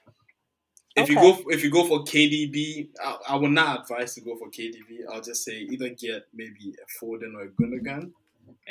if 0.95 1.03
okay. 1.03 1.13
you 1.13 1.19
go 1.19 1.43
if 1.49 1.63
you 1.63 1.71
go 1.71 1.85
for 1.85 1.99
KDB, 1.99 2.89
I, 3.03 3.17
I 3.29 3.35
would 3.35 3.51
not 3.51 3.81
advise 3.81 4.15
to 4.15 4.21
go 4.21 4.35
for 4.37 4.49
KDB. 4.49 5.05
I'll 5.11 5.21
just 5.21 5.43
say 5.43 5.59
either 5.59 5.89
get 5.89 6.27
maybe 6.33 6.73
a 6.81 7.05
Foden 7.05 7.35
or 7.35 7.43
a 7.43 7.49
Gundogan 7.49 8.11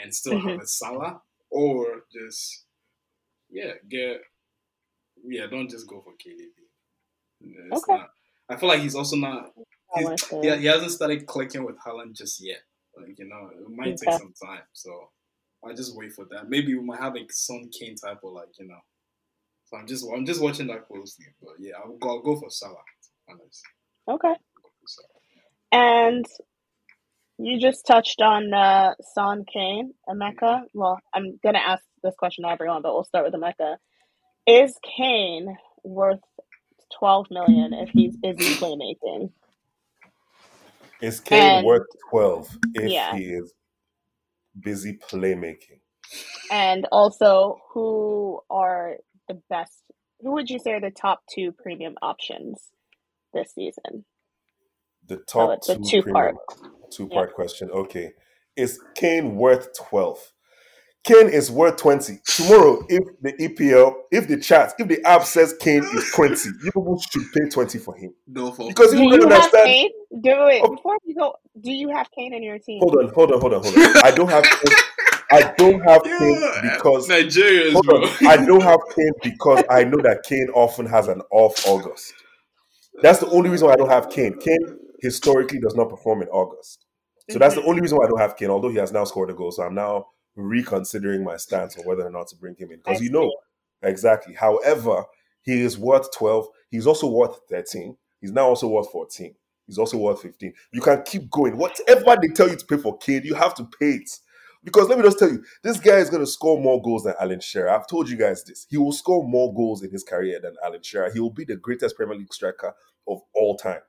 and 0.02 0.14
still 0.14 0.34
mm-hmm. 0.34 0.48
have 0.48 0.60
a 0.60 0.66
Salah, 0.66 1.20
or 1.50 2.02
just 2.12 2.64
yeah 3.50 3.72
get 3.88 4.22
yeah 5.24 5.46
don't 5.46 5.70
just 5.70 5.86
go 5.86 6.00
for 6.00 6.12
KDB. 6.12 6.50
It's 7.40 7.84
okay. 7.84 7.98
Not, 7.98 8.10
I 8.48 8.56
feel 8.56 8.68
like 8.68 8.80
he's 8.80 8.94
also 8.94 9.16
not. 9.16 9.52
He's, 9.94 10.28
he, 10.28 10.56
he 10.58 10.66
hasn't 10.66 10.92
started 10.92 11.26
clicking 11.26 11.64
with 11.64 11.76
Haaland 11.78 12.16
just 12.16 12.44
yet. 12.44 12.60
Like 12.96 13.18
you 13.18 13.28
know, 13.28 13.50
it 13.52 13.70
might 13.70 13.94
okay. 13.94 14.10
take 14.10 14.18
some 14.18 14.34
time. 14.42 14.62
So 14.72 15.10
I 15.66 15.74
just 15.74 15.96
wait 15.96 16.12
for 16.12 16.24
that. 16.30 16.48
Maybe 16.48 16.74
we 16.74 16.84
might 16.84 17.00
have 17.00 17.14
like 17.14 17.32
some 17.32 17.68
Kane 17.70 17.96
type 17.96 18.20
of 18.24 18.32
like 18.32 18.48
you 18.58 18.68
know. 18.68 18.78
So 19.66 19.76
I'm 19.76 19.86
just 19.86 20.06
I'm 20.14 20.24
just 20.24 20.40
watching 20.40 20.68
that 20.68 20.86
closely. 20.86 21.26
But 21.42 21.54
yeah, 21.58 21.74
I'll 21.84 21.96
go, 21.96 22.08
I'll 22.08 22.22
go 22.22 22.36
for 22.36 22.50
Salah. 22.50 22.76
Honest. 23.28 23.62
Okay. 24.08 24.34
And 25.72 26.24
you 27.38 27.60
just 27.60 27.86
touched 27.86 28.22
on 28.22 28.54
uh, 28.54 28.94
Son 29.14 29.44
Kane, 29.52 29.92
Emeka. 30.08 30.62
Well, 30.72 31.00
I'm 31.12 31.38
gonna 31.42 31.58
ask 31.58 31.82
this 32.02 32.14
question 32.16 32.44
to 32.44 32.50
everyone, 32.50 32.82
but 32.82 32.94
we'll 32.94 33.04
start 33.04 33.24
with 33.24 33.34
Emeka. 33.34 33.76
Is 34.46 34.78
Kane 34.96 35.56
worth 35.82 36.20
twelve 36.96 37.26
million 37.30 37.72
if 37.74 37.90
he's 37.90 38.16
busy 38.16 38.54
playmaking? 38.54 39.30
Is 41.02 41.20
Kane 41.20 41.58
and, 41.58 41.66
worth 41.66 41.86
twelve 42.08 42.56
if 42.74 42.90
yeah. 42.90 43.16
he 43.16 43.24
is 43.24 43.52
busy 44.60 44.98
playmaking. 45.10 45.80
And 46.50 46.86
also, 46.92 47.58
who 47.72 48.40
are 48.50 48.96
the 49.28 49.40
best? 49.50 49.82
Who 50.20 50.32
would 50.32 50.48
you 50.48 50.58
say 50.58 50.72
are 50.72 50.80
the 50.80 50.90
top 50.90 51.20
two 51.32 51.52
premium 51.52 51.94
options 52.02 52.60
this 53.34 53.52
season? 53.54 54.04
The 55.08 55.18
top 55.18 55.50
oh, 55.50 55.58
so 55.62 55.74
two, 55.76 56.02
two 56.02 56.12
part 56.12 56.36
two 56.90 57.08
part 57.08 57.30
yeah. 57.30 57.34
question. 57.34 57.70
Okay, 57.70 58.12
is 58.56 58.80
Kane 58.94 59.36
worth 59.36 59.76
twelve? 59.76 60.32
Kane 61.06 61.28
is 61.28 61.52
worth 61.52 61.76
20. 61.76 62.18
Tomorrow, 62.26 62.84
if 62.88 63.04
the 63.22 63.32
EPL, 63.34 63.94
if 64.10 64.26
the 64.26 64.40
chat, 64.40 64.74
if 64.76 64.88
the 64.88 65.00
app 65.04 65.22
says 65.22 65.54
Kane 65.60 65.84
is 65.84 66.10
20, 66.12 66.34
you 66.64 66.72
people 66.72 66.98
should 66.98 67.22
pay 67.32 67.48
20 67.48 67.78
for 67.78 67.94
him. 67.94 68.12
No, 68.26 68.50
for 68.50 68.66
because 68.66 68.92
you, 68.92 68.98
do 68.98 69.04
you 69.04 69.22
understand. 69.22 69.54
Have 69.54 69.64
Kane? 69.64 69.90
Do 70.10 70.46
it. 70.48 70.62
Oh. 70.64 70.74
Before 70.74 70.96
you 71.04 71.14
go, 71.14 71.34
do 71.60 71.72
you 71.72 71.90
have 71.90 72.10
Kane 72.12 72.34
in 72.34 72.42
your 72.42 72.58
team? 72.58 72.80
Hold 72.80 72.96
on, 72.96 73.08
hold 73.12 73.32
on, 73.32 73.40
hold 73.40 73.54
on, 73.54 73.62
hold 73.62 73.76
on. 73.76 73.96
I 74.04 74.10
don't 74.10 74.30
have 74.30 74.44
Kane. 74.44 74.76
I 75.30 75.54
don't 75.58 75.80
have 75.80 76.04
Kane 76.04 76.40
because 76.62 77.08
Nigerians, 77.08 77.82
bro. 77.82 78.04
I 78.28 78.36
don't 78.36 78.62
have 78.62 78.80
Kane 78.94 79.12
because 79.22 79.64
I 79.68 79.84
know 79.84 79.98
that 80.02 80.22
Kane 80.22 80.48
often 80.54 80.86
has 80.86 81.08
an 81.08 81.20
off 81.30 81.66
August. 81.66 82.14
That's 83.02 83.18
the 83.18 83.28
only 83.30 83.50
reason 83.50 83.66
why 83.66 83.74
I 83.74 83.76
don't 83.76 83.90
have 83.90 84.08
Kane. 84.08 84.38
Kane 84.38 84.78
historically 85.00 85.58
does 85.58 85.74
not 85.74 85.90
perform 85.90 86.22
in 86.22 86.28
August. 86.28 86.84
So 87.30 87.38
that's 87.38 87.54
the 87.54 87.60
mm-hmm. 87.60 87.70
only 87.70 87.82
reason 87.82 87.98
why 87.98 88.04
I 88.04 88.08
don't 88.08 88.20
have 88.20 88.36
Kane, 88.36 88.50
although 88.50 88.68
he 88.68 88.78
has 88.78 88.92
now 88.92 89.04
scored 89.04 89.30
a 89.30 89.34
goal. 89.34 89.50
So 89.50 89.64
I'm 89.64 89.74
now 89.74 90.06
reconsidering 90.36 91.24
my 91.24 91.36
stance 91.36 91.76
on 91.76 91.84
whether 91.84 92.06
or 92.06 92.10
not 92.10 92.28
to 92.28 92.36
bring 92.36 92.54
him 92.56 92.70
in 92.70 92.78
because 92.78 93.00
you 93.00 93.10
know 93.10 93.30
exactly. 93.82 94.34
However, 94.34 95.04
he 95.42 95.60
is 95.60 95.76
worth 95.78 96.12
12. 96.16 96.46
He's 96.70 96.86
also 96.86 97.08
worth 97.08 97.40
13. 97.50 97.96
He's 98.20 98.32
now 98.32 98.46
also 98.46 98.68
worth 98.68 98.90
14. 98.90 99.34
He's 99.66 99.78
also 99.78 99.98
worth 99.98 100.22
15. 100.22 100.52
You 100.72 100.80
can 100.80 101.02
keep 101.02 101.30
going. 101.30 101.56
Whatever 101.56 102.16
they 102.20 102.28
tell 102.28 102.48
you 102.48 102.56
to 102.56 102.66
pay 102.66 102.76
for 102.76 102.96
Kane, 102.98 103.22
you 103.24 103.34
have 103.34 103.54
to 103.56 103.64
pay 103.64 103.92
it. 103.92 104.10
Because 104.62 104.88
let 104.88 104.98
me 104.98 105.04
just 105.04 105.18
tell 105.18 105.30
you, 105.30 105.44
this 105.62 105.78
guy 105.78 105.96
is 105.98 106.10
going 106.10 106.24
to 106.24 106.30
score 106.30 106.60
more 106.60 106.82
goals 106.82 107.04
than 107.04 107.14
Alan 107.20 107.40
Shearer. 107.40 107.70
I've 107.70 107.86
told 107.86 108.08
you 108.08 108.16
guys 108.16 108.42
this. 108.44 108.66
He 108.68 108.76
will 108.76 108.92
score 108.92 109.26
more 109.26 109.54
goals 109.54 109.82
in 109.82 109.90
his 109.90 110.02
career 110.02 110.40
than 110.42 110.54
Alan 110.64 110.82
Shearer. 110.82 111.10
He 111.12 111.20
will 111.20 111.30
be 111.30 111.44
the 111.44 111.56
greatest 111.56 111.96
Premier 111.96 112.16
League 112.16 112.34
striker 112.34 112.74
of 113.06 113.20
all 113.34 113.56
time. 113.56 113.80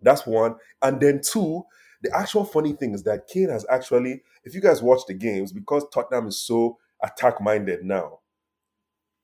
That's 0.00 0.26
one. 0.26 0.56
And 0.82 1.00
then 1.00 1.20
two, 1.24 1.62
the 2.02 2.16
actual 2.16 2.44
funny 2.44 2.72
thing 2.72 2.94
is 2.94 3.04
that 3.04 3.28
Kane 3.28 3.48
has 3.48 3.64
actually, 3.70 4.22
if 4.44 4.54
you 4.54 4.60
guys 4.60 4.82
watch 4.82 5.00
the 5.06 5.14
games, 5.14 5.52
because 5.52 5.84
Tottenham 5.92 6.26
is 6.26 6.40
so 6.40 6.78
attack 7.02 7.40
minded 7.40 7.84
now, 7.84 8.20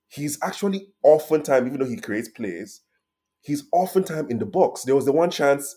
he's 0.08 0.38
actually 0.42 0.92
oftentimes, 1.02 1.66
even 1.66 1.80
though 1.80 1.90
he 1.90 1.96
creates 1.96 2.28
plays, 2.28 2.82
he's 3.40 3.64
oftentimes 3.72 4.30
in 4.30 4.38
the 4.38 4.46
box. 4.46 4.84
There 4.84 4.94
was 4.94 5.06
the 5.06 5.12
one 5.12 5.30
chance 5.30 5.74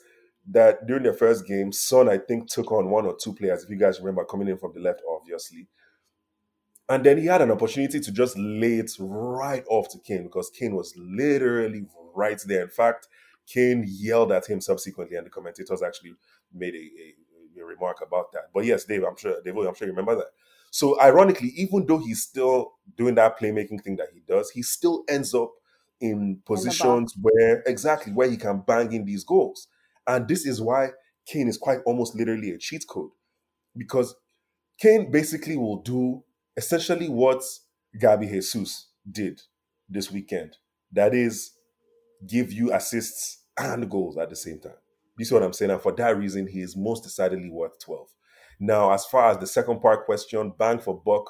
that 0.52 0.86
during 0.86 1.04
their 1.04 1.14
first 1.14 1.46
game, 1.48 1.72
Son, 1.72 2.10
I 2.10 2.18
think, 2.18 2.50
took 2.50 2.72
on 2.72 2.90
one 2.90 3.06
or 3.06 3.16
two 3.16 3.34
players, 3.34 3.64
if 3.64 3.70
you 3.70 3.78
guys 3.78 4.00
remember, 4.00 4.26
coming 4.26 4.48
in 4.48 4.58
from 4.58 4.74
the 4.74 4.80
left, 4.80 5.02
obviously. 5.10 5.68
And 6.90 7.04
then 7.04 7.18
he 7.18 7.26
had 7.26 7.42
an 7.42 7.52
opportunity 7.52 8.00
to 8.00 8.12
just 8.12 8.38
lay 8.38 8.76
it 8.76 8.92
right 9.00 9.64
off 9.70 9.90
to 9.90 10.00
Kane 10.00 10.24
because 10.24 10.50
Kane 10.50 10.76
was 10.76 10.94
literally 10.98 11.86
right 12.14 12.42
there. 12.46 12.64
In 12.64 12.70
fact, 12.70 13.08
Kane 13.48 13.86
yelled 13.88 14.32
at 14.32 14.48
him 14.48 14.60
subsequently, 14.60 15.16
and 15.16 15.26
the 15.26 15.30
commentators 15.32 15.82
actually 15.82 16.14
made 16.54 16.76
a, 16.76 17.62
a, 17.62 17.62
a 17.62 17.66
remark 17.66 18.00
about 18.06 18.32
that. 18.34 18.50
But 18.54 18.66
yes, 18.66 18.84
Dave, 18.84 19.04
I'm 19.04 19.16
sure, 19.16 19.42
Dave, 19.44 19.56
I'm 19.56 19.76
sure 19.76 19.88
you 19.88 19.94
remember 19.94 20.16
that. 20.16 20.28
So 20.72 21.00
ironically, 21.00 21.50
even 21.56 21.86
though 21.86 22.00
he's 22.00 22.22
still 22.24 22.74
doing 22.98 23.16
that 23.16 23.40
playmaking 23.40 23.84
thing 23.84 23.96
that 23.98 24.10
he 24.14 24.22
does, 24.28 24.50
he 24.50 24.62
still 24.64 25.04
ends 25.08 25.34
up 25.34 25.52
in 26.02 26.42
positions 26.46 27.14
in 27.16 27.22
where 27.22 27.64
exactly 27.66 28.12
where 28.12 28.30
he 28.30 28.38
can 28.38 28.64
bang 28.66 28.92
in 28.92 29.06
these 29.06 29.24
goals. 29.24 29.68
And 30.08 30.28
this 30.28 30.46
is 30.46 30.62
why 30.62 30.90
Kane 31.26 31.48
is 31.48 31.58
quite 31.58 31.80
almost 31.86 32.16
literally 32.16 32.52
a 32.52 32.58
cheat 32.58 32.86
code. 32.88 33.12
Because 33.76 34.16
Kane 34.80 35.12
basically 35.12 35.58
will 35.58 35.82
do 35.82 36.24
essentially 36.58 37.10
what 37.10 37.42
Gabby 38.00 38.28
Jesus 38.28 38.88
did 39.10 39.42
this 39.90 40.12
weekend. 40.12 40.58
That 40.92 41.14
is 41.14 41.52
give 42.28 42.52
you 42.52 42.74
assists 42.74 43.44
and 43.58 43.90
goals 43.90 44.18
at 44.18 44.30
the 44.30 44.36
same 44.36 44.60
time. 44.60 44.74
You 45.18 45.26
see 45.26 45.34
what 45.34 45.44
I'm 45.44 45.54
saying? 45.54 45.72
And 45.72 45.82
for 45.82 45.92
that 45.94 46.18
reason, 46.18 46.48
he 46.48 46.62
is 46.62 46.76
most 46.76 47.04
decidedly 47.04 47.50
worth 47.50 47.80
12. 47.80 48.08
Now, 48.60 48.92
as 48.92 49.06
far 49.06 49.30
as 49.30 49.38
the 49.38 49.48
second 49.48 49.82
part 49.82 50.06
question, 50.06 50.54
bang 50.58 50.80
for 50.80 51.00
buck 51.00 51.30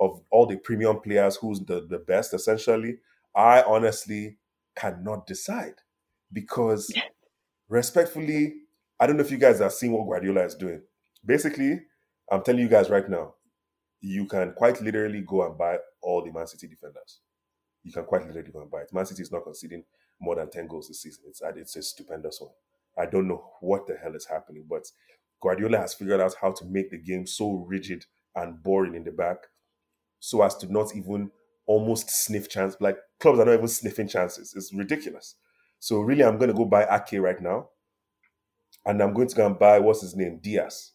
of 0.00 0.22
all 0.30 0.46
the 0.46 0.56
premium 0.56 1.00
players, 1.00 1.36
who's 1.36 1.60
the, 1.60 1.86
the 1.88 1.98
best 1.98 2.32
essentially, 2.32 2.98
I 3.34 3.62
honestly 3.62 4.38
cannot 4.76 5.26
decide 5.26 5.74
because 6.32 6.92
respectfully, 7.68 8.54
I 9.00 9.06
don't 9.06 9.16
know 9.16 9.22
if 9.24 9.30
you 9.30 9.38
guys 9.38 9.60
are 9.60 9.70
seeing 9.70 9.92
what 9.92 10.06
Guardiola 10.06 10.44
is 10.44 10.54
doing. 10.54 10.82
Basically, 11.24 11.80
I'm 12.30 12.42
telling 12.42 12.60
you 12.62 12.68
guys 12.68 12.90
right 12.90 13.08
now, 13.08 13.34
you 14.00 14.26
can 14.26 14.52
quite 14.52 14.80
literally 14.80 15.22
go 15.26 15.46
and 15.46 15.56
buy 15.58 15.78
all 16.02 16.24
the 16.24 16.32
Man 16.32 16.46
City 16.46 16.68
defenders. 16.68 17.20
You 17.82 17.92
can 17.92 18.04
quite 18.04 18.26
literally 18.26 18.50
go 18.52 18.60
and 18.60 18.70
buy 18.70 18.82
it. 18.82 18.92
Man 18.92 19.06
City 19.06 19.22
is 19.22 19.32
not 19.32 19.44
conceding 19.44 19.84
more 20.20 20.36
than 20.36 20.50
10 20.50 20.66
goals 20.66 20.88
this 20.88 21.02
season. 21.02 21.24
It's, 21.28 21.42
it's 21.44 21.76
a 21.76 21.82
stupendous 21.82 22.40
one. 22.40 22.50
I 22.98 23.06
don't 23.06 23.28
know 23.28 23.52
what 23.60 23.86
the 23.86 23.96
hell 23.96 24.14
is 24.14 24.26
happening, 24.26 24.64
but 24.68 24.84
Guardiola 25.40 25.78
has 25.78 25.94
figured 25.94 26.20
out 26.20 26.34
how 26.40 26.52
to 26.52 26.64
make 26.64 26.90
the 26.90 26.98
game 26.98 27.26
so 27.26 27.64
rigid 27.68 28.04
and 28.34 28.62
boring 28.62 28.94
in 28.94 29.04
the 29.04 29.12
back 29.12 29.38
so 30.20 30.42
as 30.42 30.56
to 30.56 30.72
not 30.72 30.94
even 30.96 31.30
almost 31.66 32.10
sniff 32.10 32.48
chance. 32.48 32.76
Like 32.80 32.98
clubs 33.20 33.38
are 33.38 33.44
not 33.44 33.54
even 33.54 33.68
sniffing 33.68 34.08
chances. 34.08 34.52
It's 34.56 34.72
ridiculous. 34.74 35.36
So 35.80 36.00
really, 36.00 36.24
I'm 36.24 36.38
going 36.38 36.50
to 36.50 36.56
go 36.56 36.64
buy 36.64 36.84
Ake 36.84 37.20
right 37.20 37.40
now, 37.40 37.68
and 38.84 39.02
I'm 39.02 39.14
going 39.14 39.28
to 39.28 39.36
go 39.36 39.46
and 39.46 39.58
buy 39.58 39.78
what's 39.78 40.02
his 40.02 40.16
name, 40.16 40.38
Dias. 40.42 40.92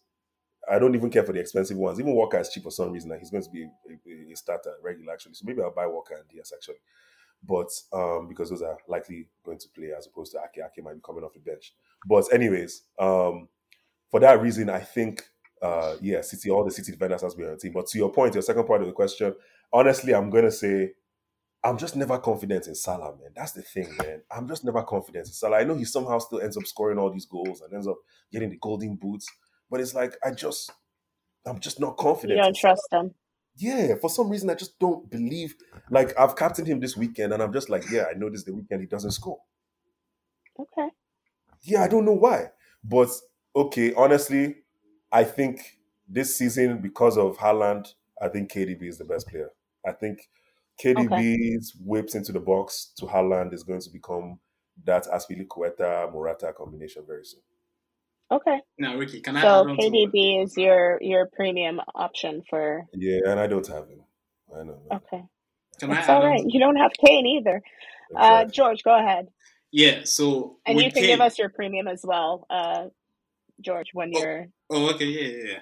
I 0.69 0.79
don't 0.79 0.95
even 0.95 1.09
care 1.09 1.23
for 1.23 1.33
the 1.33 1.39
expensive 1.39 1.77
ones. 1.77 1.99
Even 1.99 2.15
Walker 2.15 2.39
is 2.39 2.49
cheap 2.49 2.63
for 2.63 2.71
some 2.71 2.91
reason. 2.91 3.09
Like 3.09 3.19
he's 3.19 3.31
going 3.31 3.43
to 3.43 3.49
be 3.49 3.63
a, 3.63 4.31
a, 4.31 4.35
starter 4.35 4.73
regular 4.81 5.11
actually. 5.11 5.33
So 5.33 5.43
maybe 5.45 5.61
I'll 5.61 5.73
buy 5.73 5.87
Walker 5.87 6.15
and 6.15 6.27
Dias 6.29 6.53
actually 6.55 6.77
but 7.47 7.69
um, 7.91 8.27
because 8.27 8.49
those 8.49 8.61
are 8.61 8.77
likely 8.87 9.27
going 9.45 9.57
to 9.57 9.67
play 9.69 9.91
as 9.97 10.07
opposed 10.07 10.31
to 10.31 10.39
Ake. 10.39 10.63
Ake 10.63 10.83
might 10.83 10.95
be 10.95 11.01
coming 11.05 11.23
off 11.23 11.33
the 11.33 11.39
bench. 11.39 11.73
But 12.07 12.25
anyways, 12.33 12.83
um, 12.99 13.49
for 14.09 14.19
that 14.21 14.41
reason, 14.41 14.69
I 14.69 14.79
think 14.79 15.23
uh, 15.61 15.95
yeah, 16.01 16.21
City, 16.21 16.49
all 16.49 16.63
the 16.63 16.71
City 16.71 16.91
defenders 16.91 17.21
has 17.21 17.35
been 17.35 17.45
on 17.45 17.51
the 17.53 17.57
team. 17.57 17.73
But 17.73 17.87
to 17.87 17.97
your 17.97 18.11
point, 18.11 18.33
your 18.33 18.43
second 18.43 18.65
part 18.65 18.81
of 18.81 18.87
the 18.87 18.93
question, 18.93 19.33
honestly, 19.71 20.13
I'm 20.13 20.29
gonna 20.29 20.51
say 20.51 20.91
I'm 21.63 21.77
just 21.77 21.95
never 21.95 22.17
confident 22.17 22.67
in 22.67 22.75
Salah, 22.75 23.15
man. 23.15 23.31
That's 23.35 23.53
the 23.53 23.61
thing, 23.61 23.95
man. 24.01 24.21
I'm 24.29 24.47
just 24.47 24.65
never 24.65 24.83
confident 24.83 25.27
in 25.27 25.33
Salah. 25.33 25.57
I 25.57 25.63
know 25.63 25.75
he 25.75 25.85
somehow 25.85 26.19
still 26.19 26.41
ends 26.41 26.57
up 26.57 26.65
scoring 26.65 26.97
all 26.97 27.11
these 27.11 27.25
goals 27.25 27.61
and 27.61 27.73
ends 27.73 27.87
up 27.87 27.97
getting 28.31 28.49
the 28.49 28.57
golden 28.57 28.95
boots, 28.95 29.27
but 29.69 29.79
it's 29.79 29.93
like 29.93 30.15
I 30.23 30.31
just 30.31 30.71
I'm 31.45 31.59
just 31.59 31.79
not 31.79 31.97
confident. 31.97 32.37
You 32.37 32.43
don't 32.43 32.55
trust 32.55 32.81
Salah. 32.89 33.05
him 33.05 33.15
yeah, 33.55 33.95
for 34.01 34.09
some 34.09 34.29
reason 34.29 34.49
I 34.49 34.55
just 34.55 34.79
don't 34.79 35.09
believe. 35.09 35.55
Like 35.89 36.17
I've 36.17 36.35
captained 36.35 36.67
him 36.67 36.79
this 36.79 36.97
weekend, 36.97 37.33
and 37.33 37.41
I'm 37.41 37.53
just 37.53 37.69
like, 37.69 37.83
yeah, 37.91 38.05
I 38.09 38.17
know 38.17 38.29
this 38.29 38.43
the 38.43 38.53
weekend 38.53 38.81
he 38.81 38.87
doesn't 38.87 39.11
score. 39.11 39.39
Okay. 40.59 40.89
Yeah, 41.61 41.83
I 41.83 41.87
don't 41.87 42.05
know 42.05 42.13
why, 42.13 42.49
but 42.83 43.09
okay. 43.55 43.93
Honestly, 43.93 44.55
I 45.11 45.23
think 45.23 45.77
this 46.07 46.35
season 46.35 46.79
because 46.79 47.17
of 47.17 47.37
Haaland, 47.37 47.93
I 48.21 48.27
think 48.29 48.51
KDB 48.51 48.83
is 48.83 48.97
the 48.97 49.05
best 49.05 49.27
player. 49.27 49.49
I 49.85 49.91
think 49.91 50.19
KDB's 50.81 51.75
okay. 51.75 51.83
whips 51.83 52.15
into 52.15 52.31
the 52.31 52.39
box 52.39 52.91
to 52.97 53.05
Haaland 53.05 53.53
is 53.53 53.63
going 53.63 53.81
to 53.81 53.89
become 53.89 54.39
that 54.85 55.05
Azpilicueta 55.05 56.11
Morata 56.11 56.53
combination 56.57 57.03
very 57.07 57.25
soon. 57.25 57.41
Okay. 58.31 58.59
Now, 58.79 58.97
Ricky, 58.97 59.21
can 59.21 59.37
I? 59.37 59.41
So 59.41 59.65
KDB 59.65 60.43
is 60.43 60.57
your 60.57 60.97
your 61.01 61.27
premium 61.35 61.79
option 61.93 62.41
for. 62.49 62.85
Yeah, 62.93 63.19
and 63.27 63.39
I 63.39 63.47
don't 63.47 63.67
have 63.67 63.87
him. 63.87 64.01
I 64.55 64.63
know. 64.63 64.81
Okay. 64.91 65.23
Can 65.79 65.89
That's 65.89 66.09
all 66.09 66.25
right. 66.25 66.43
You 66.45 66.59
don't 66.59 66.75
have 66.75 66.91
Kane 67.05 67.25
either. 67.25 67.61
Uh, 68.15 68.19
exactly. 68.19 68.45
Uh, 68.45 68.45
George, 68.45 68.83
go 68.83 68.97
ahead. 68.97 69.27
Yeah. 69.71 70.01
So. 70.05 70.57
And 70.65 70.79
you 70.79 70.85
can 70.85 71.03
Kane... 71.03 71.05
give 71.05 71.21
us 71.21 71.37
your 71.37 71.49
premium 71.49 71.87
as 71.87 72.01
well, 72.03 72.45
uh, 72.49 72.85
George, 73.61 73.89
when 73.93 74.11
oh, 74.15 74.19
you're. 74.19 74.47
Oh, 74.69 74.89
okay. 74.93 75.05
Yeah, 75.05 75.27
yeah, 75.27 75.43
yeah. 75.51 75.59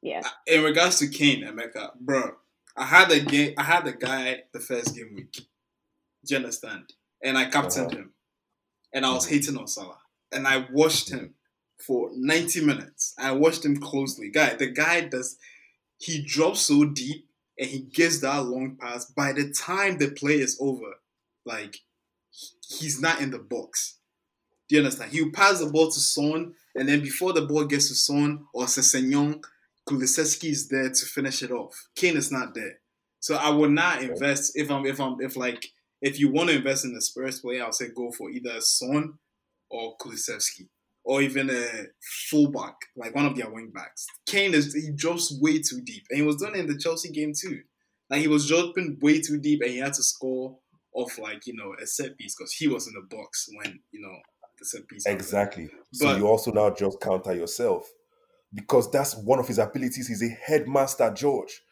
Yeah. 0.00 0.20
Uh, 0.24 0.30
in 0.46 0.64
regards 0.64 0.98
to 1.00 1.08
Kane, 1.08 1.44
Emeka, 1.44 1.90
bro, 2.00 2.32
I 2.78 2.84
had 2.84 3.10
a 3.10 3.20
game. 3.20 3.54
I 3.58 3.62
had 3.62 3.84
the 3.84 3.92
guy 3.92 4.42
the 4.52 4.60
first 4.60 4.94
game 4.94 5.12
week. 5.14 5.32
Do 5.32 6.34
you 6.34 6.36
understand? 6.36 6.92
And 7.22 7.36
I 7.36 7.46
captained 7.46 7.88
uh-huh. 7.88 7.96
him, 7.96 8.12
and 8.92 9.04
I 9.04 9.12
was 9.12 9.26
mm-hmm. 9.26 9.34
hating 9.34 9.56
on 9.58 9.66
Salah, 9.66 9.98
and 10.32 10.46
I 10.46 10.66
watched 10.72 11.10
him 11.10 11.34
for 11.84 12.10
90 12.14 12.64
minutes. 12.64 13.14
I 13.18 13.32
watched 13.32 13.64
him 13.64 13.78
closely. 13.78 14.30
Guy, 14.30 14.54
the 14.54 14.68
guy 14.68 15.02
does 15.02 15.36
he 15.98 16.22
drops 16.22 16.60
so 16.60 16.84
deep 16.84 17.28
and 17.58 17.68
he 17.68 17.80
gets 17.80 18.20
that 18.20 18.44
long 18.44 18.76
pass. 18.80 19.04
By 19.06 19.32
the 19.32 19.50
time 19.52 19.98
the 19.98 20.10
play 20.10 20.34
is 20.34 20.56
over, 20.60 20.94
like 21.44 21.80
he's 22.30 23.00
not 23.00 23.20
in 23.20 23.30
the 23.30 23.38
box. 23.38 23.96
Do 24.68 24.76
you 24.76 24.82
understand? 24.82 25.12
He'll 25.12 25.32
pass 25.32 25.60
the 25.60 25.70
ball 25.70 25.86
to 25.86 25.98
Son, 25.98 26.54
and 26.74 26.88
then 26.88 27.00
before 27.00 27.32
the 27.32 27.42
ball 27.42 27.64
gets 27.64 27.88
to 27.88 27.94
Son 27.94 28.44
or 28.52 28.64
Sessegnon, 28.64 29.42
Kulusevski 29.88 30.50
is 30.50 30.68
there 30.68 30.90
to 30.90 31.06
finish 31.06 31.42
it 31.42 31.50
off. 31.50 31.74
Kane 31.96 32.16
is 32.16 32.30
not 32.30 32.54
there. 32.54 32.80
So 33.20 33.36
I 33.36 33.50
would 33.50 33.70
not 33.70 34.02
invest 34.02 34.52
if 34.54 34.70
I'm 34.70 34.86
if 34.86 35.00
I'm 35.00 35.16
if 35.20 35.36
like 35.36 35.66
if 36.00 36.20
you 36.20 36.30
want 36.30 36.50
to 36.50 36.56
invest 36.56 36.84
in 36.84 36.94
the 36.94 37.00
Spurs 37.00 37.40
player, 37.40 37.64
I'll 37.64 37.72
say 37.72 37.88
go 37.94 38.10
for 38.12 38.30
either 38.30 38.60
Son 38.60 39.14
or 39.70 39.96
Kulusevski 39.96 40.68
or 41.04 41.22
even 41.22 41.50
a 41.50 41.86
fullback, 42.28 42.74
like 42.96 43.14
one 43.14 43.26
of 43.26 43.34
their 43.34 43.50
wing 43.50 43.72
backs. 43.74 44.06
Kane 44.26 44.54
is 44.54 44.74
he 44.74 44.92
drops 44.94 45.36
way 45.40 45.58
too 45.58 45.80
deep, 45.84 46.04
and 46.10 46.18
he 46.18 46.24
was 46.24 46.36
doing 46.36 46.54
it 46.54 46.60
in 46.60 46.66
the 46.66 46.78
Chelsea 46.78 47.10
game 47.10 47.32
too. 47.38 47.60
Like 48.10 48.20
he 48.20 48.28
was 48.28 48.46
dropping 48.46 48.98
way 49.00 49.20
too 49.20 49.38
deep, 49.38 49.60
and 49.62 49.70
he 49.70 49.78
had 49.78 49.94
to 49.94 50.02
score 50.02 50.58
off 50.94 51.18
like 51.18 51.46
you 51.46 51.54
know 51.54 51.74
a 51.82 51.86
set 51.86 52.16
piece 52.18 52.34
because 52.36 52.52
he 52.52 52.68
was 52.68 52.86
in 52.86 52.94
the 52.94 53.16
box 53.16 53.46
when 53.54 53.80
you 53.90 54.00
know 54.00 54.16
the 54.58 54.64
set 54.64 54.86
piece. 54.86 55.06
Exactly. 55.06 55.70
So 55.92 56.14
you 56.16 56.26
also 56.26 56.52
now 56.52 56.70
just 56.70 57.00
counter 57.00 57.34
yourself 57.34 57.88
because 58.52 58.90
that's 58.90 59.16
one 59.16 59.38
of 59.38 59.48
his 59.48 59.58
abilities. 59.58 60.08
He's 60.08 60.22
a 60.22 60.28
headmaster, 60.28 61.10
George. 61.14 61.62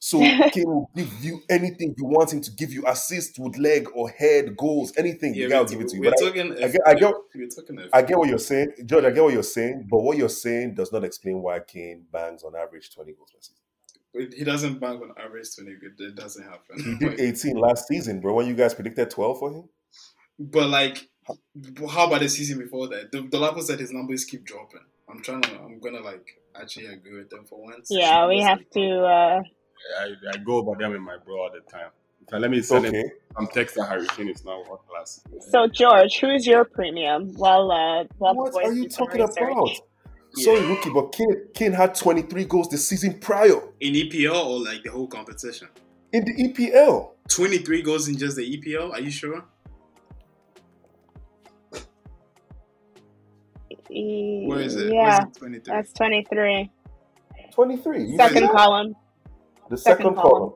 So 0.00 0.18
Kane 0.52 0.66
will 0.66 0.90
give 0.94 1.10
you 1.22 1.40
anything 1.48 1.94
you 1.96 2.04
want 2.04 2.32
him 2.32 2.42
to 2.42 2.50
give 2.50 2.72
you: 2.72 2.84
assist 2.86 3.38
with 3.38 3.56
leg 3.56 3.88
or 3.94 4.10
head, 4.10 4.56
goals, 4.56 4.92
anything. 4.98 5.34
Yeah, 5.34 5.60
you 5.60 5.66
give 5.66 5.80
it 5.80 5.88
to 5.88 5.96
you. 5.96 6.02
We're 6.02 6.12
talking. 6.12 6.52
I, 6.52 6.66
I, 6.66 6.68
get, 6.68 6.80
I 6.86 6.94
get, 6.94 7.14
I 7.92 8.02
get 8.02 8.18
what 8.18 8.28
you're 8.28 8.38
saying, 8.38 8.72
George. 8.84 9.04
I 9.04 9.10
get 9.10 9.24
what 9.24 9.32
you're 9.32 9.42
saying, 9.42 9.88
but 9.90 10.00
what 10.00 10.18
you're 10.18 10.28
saying 10.28 10.74
does 10.74 10.92
not 10.92 11.04
explain 11.04 11.40
why 11.40 11.60
Kane 11.60 12.04
bangs 12.12 12.42
on 12.42 12.54
average 12.54 12.94
twenty 12.94 13.12
goals 13.12 13.30
per 13.30 13.40
season. 13.40 13.64
He 14.14 14.44
doesn't 14.44 14.78
bang 14.78 15.00
on 15.02 15.12
average 15.18 15.56
20 15.56 15.74
good. 15.74 16.00
It 16.00 16.14
doesn't 16.14 16.44
happen. 16.44 16.78
He 16.84 16.94
did 17.04 17.18
18 17.18 17.56
last 17.56 17.88
season, 17.88 18.20
bro. 18.20 18.34
When 18.34 18.46
you 18.46 18.54
guys 18.54 18.72
predicted 18.72 19.10
12 19.10 19.38
for 19.40 19.50
him? 19.50 19.68
But 20.38 20.68
like, 20.68 21.08
how 21.26 22.06
about 22.06 22.20
the 22.20 22.28
season 22.28 22.58
before 22.58 22.86
that? 22.88 23.10
The, 23.10 23.22
the 23.22 23.62
said 23.62 23.80
his 23.80 23.92
numbers 23.92 24.24
keep 24.24 24.44
dropping. 24.44 24.82
I'm 25.08 25.20
trying 25.22 25.42
to. 25.42 25.58
I'm 25.60 25.80
gonna 25.80 26.00
like 26.00 26.26
actually 26.60 26.86
agree 26.86 27.18
with 27.18 27.30
them 27.30 27.44
for 27.44 27.60
once. 27.60 27.88
Yeah, 27.90 28.26
we 28.26 28.40
have 28.40 28.60
to. 28.70 29.04
uh 29.04 29.42
I, 30.00 30.14
I 30.32 30.36
go 30.38 30.56
over 30.56 30.78
them 30.78 30.92
with 30.92 31.00
my 31.00 31.16
bro 31.24 31.42
all 31.42 31.50
the 31.52 31.60
time. 31.70 31.90
So 32.30 32.38
let 32.38 32.50
me 32.50 32.62
send 32.62 32.86
okay. 32.86 32.96
him. 32.96 33.10
I'm 33.36 33.46
texting 33.48 33.86
Harry 33.86 34.06
Kane 34.08 34.28
is 34.28 34.44
now 34.44 34.62
what 34.66 34.86
class. 34.88 35.20
So 35.50 35.66
George, 35.66 36.18
who 36.20 36.30
is 36.30 36.46
your 36.46 36.64
premium? 36.64 37.34
Well, 37.34 37.70
uh, 37.70 38.04
well, 38.18 38.34
what 38.34 38.64
are 38.64 38.72
you 38.72 38.88
talking 38.88 39.20
research? 39.20 39.38
about? 39.38 39.68
Yeah. 40.36 40.44
Sorry, 40.44 40.66
rookie, 40.66 40.90
but 40.90 41.12
Kane, 41.12 41.48
Kane 41.54 41.72
had 41.72 41.94
23 41.94 42.44
goals 42.46 42.68
the 42.68 42.78
season 42.78 43.20
prior. 43.20 43.60
In 43.80 43.94
EPL 43.94 44.46
or 44.46 44.64
like 44.64 44.82
the 44.82 44.90
whole 44.90 45.06
competition? 45.06 45.68
In 46.12 46.24
the 46.24 46.48
EPL. 46.48 47.10
23 47.28 47.82
goals 47.82 48.08
in 48.08 48.16
just 48.16 48.36
the 48.36 48.56
EPL? 48.56 48.92
Are 48.92 49.00
you 49.00 49.10
sure? 49.10 49.44
Where 53.94 54.60
is 54.60 54.76
it? 54.76 54.92
Yeah, 54.92 55.22
it 55.22 55.34
23? 55.36 55.72
that's 55.72 55.92
23. 55.92 56.70
23. 57.52 58.16
second 58.16 58.48
column. 58.48 58.96
The 59.70 59.76
second, 59.76 59.98
second 59.98 60.14
column. 60.16 60.30
column. 60.30 60.52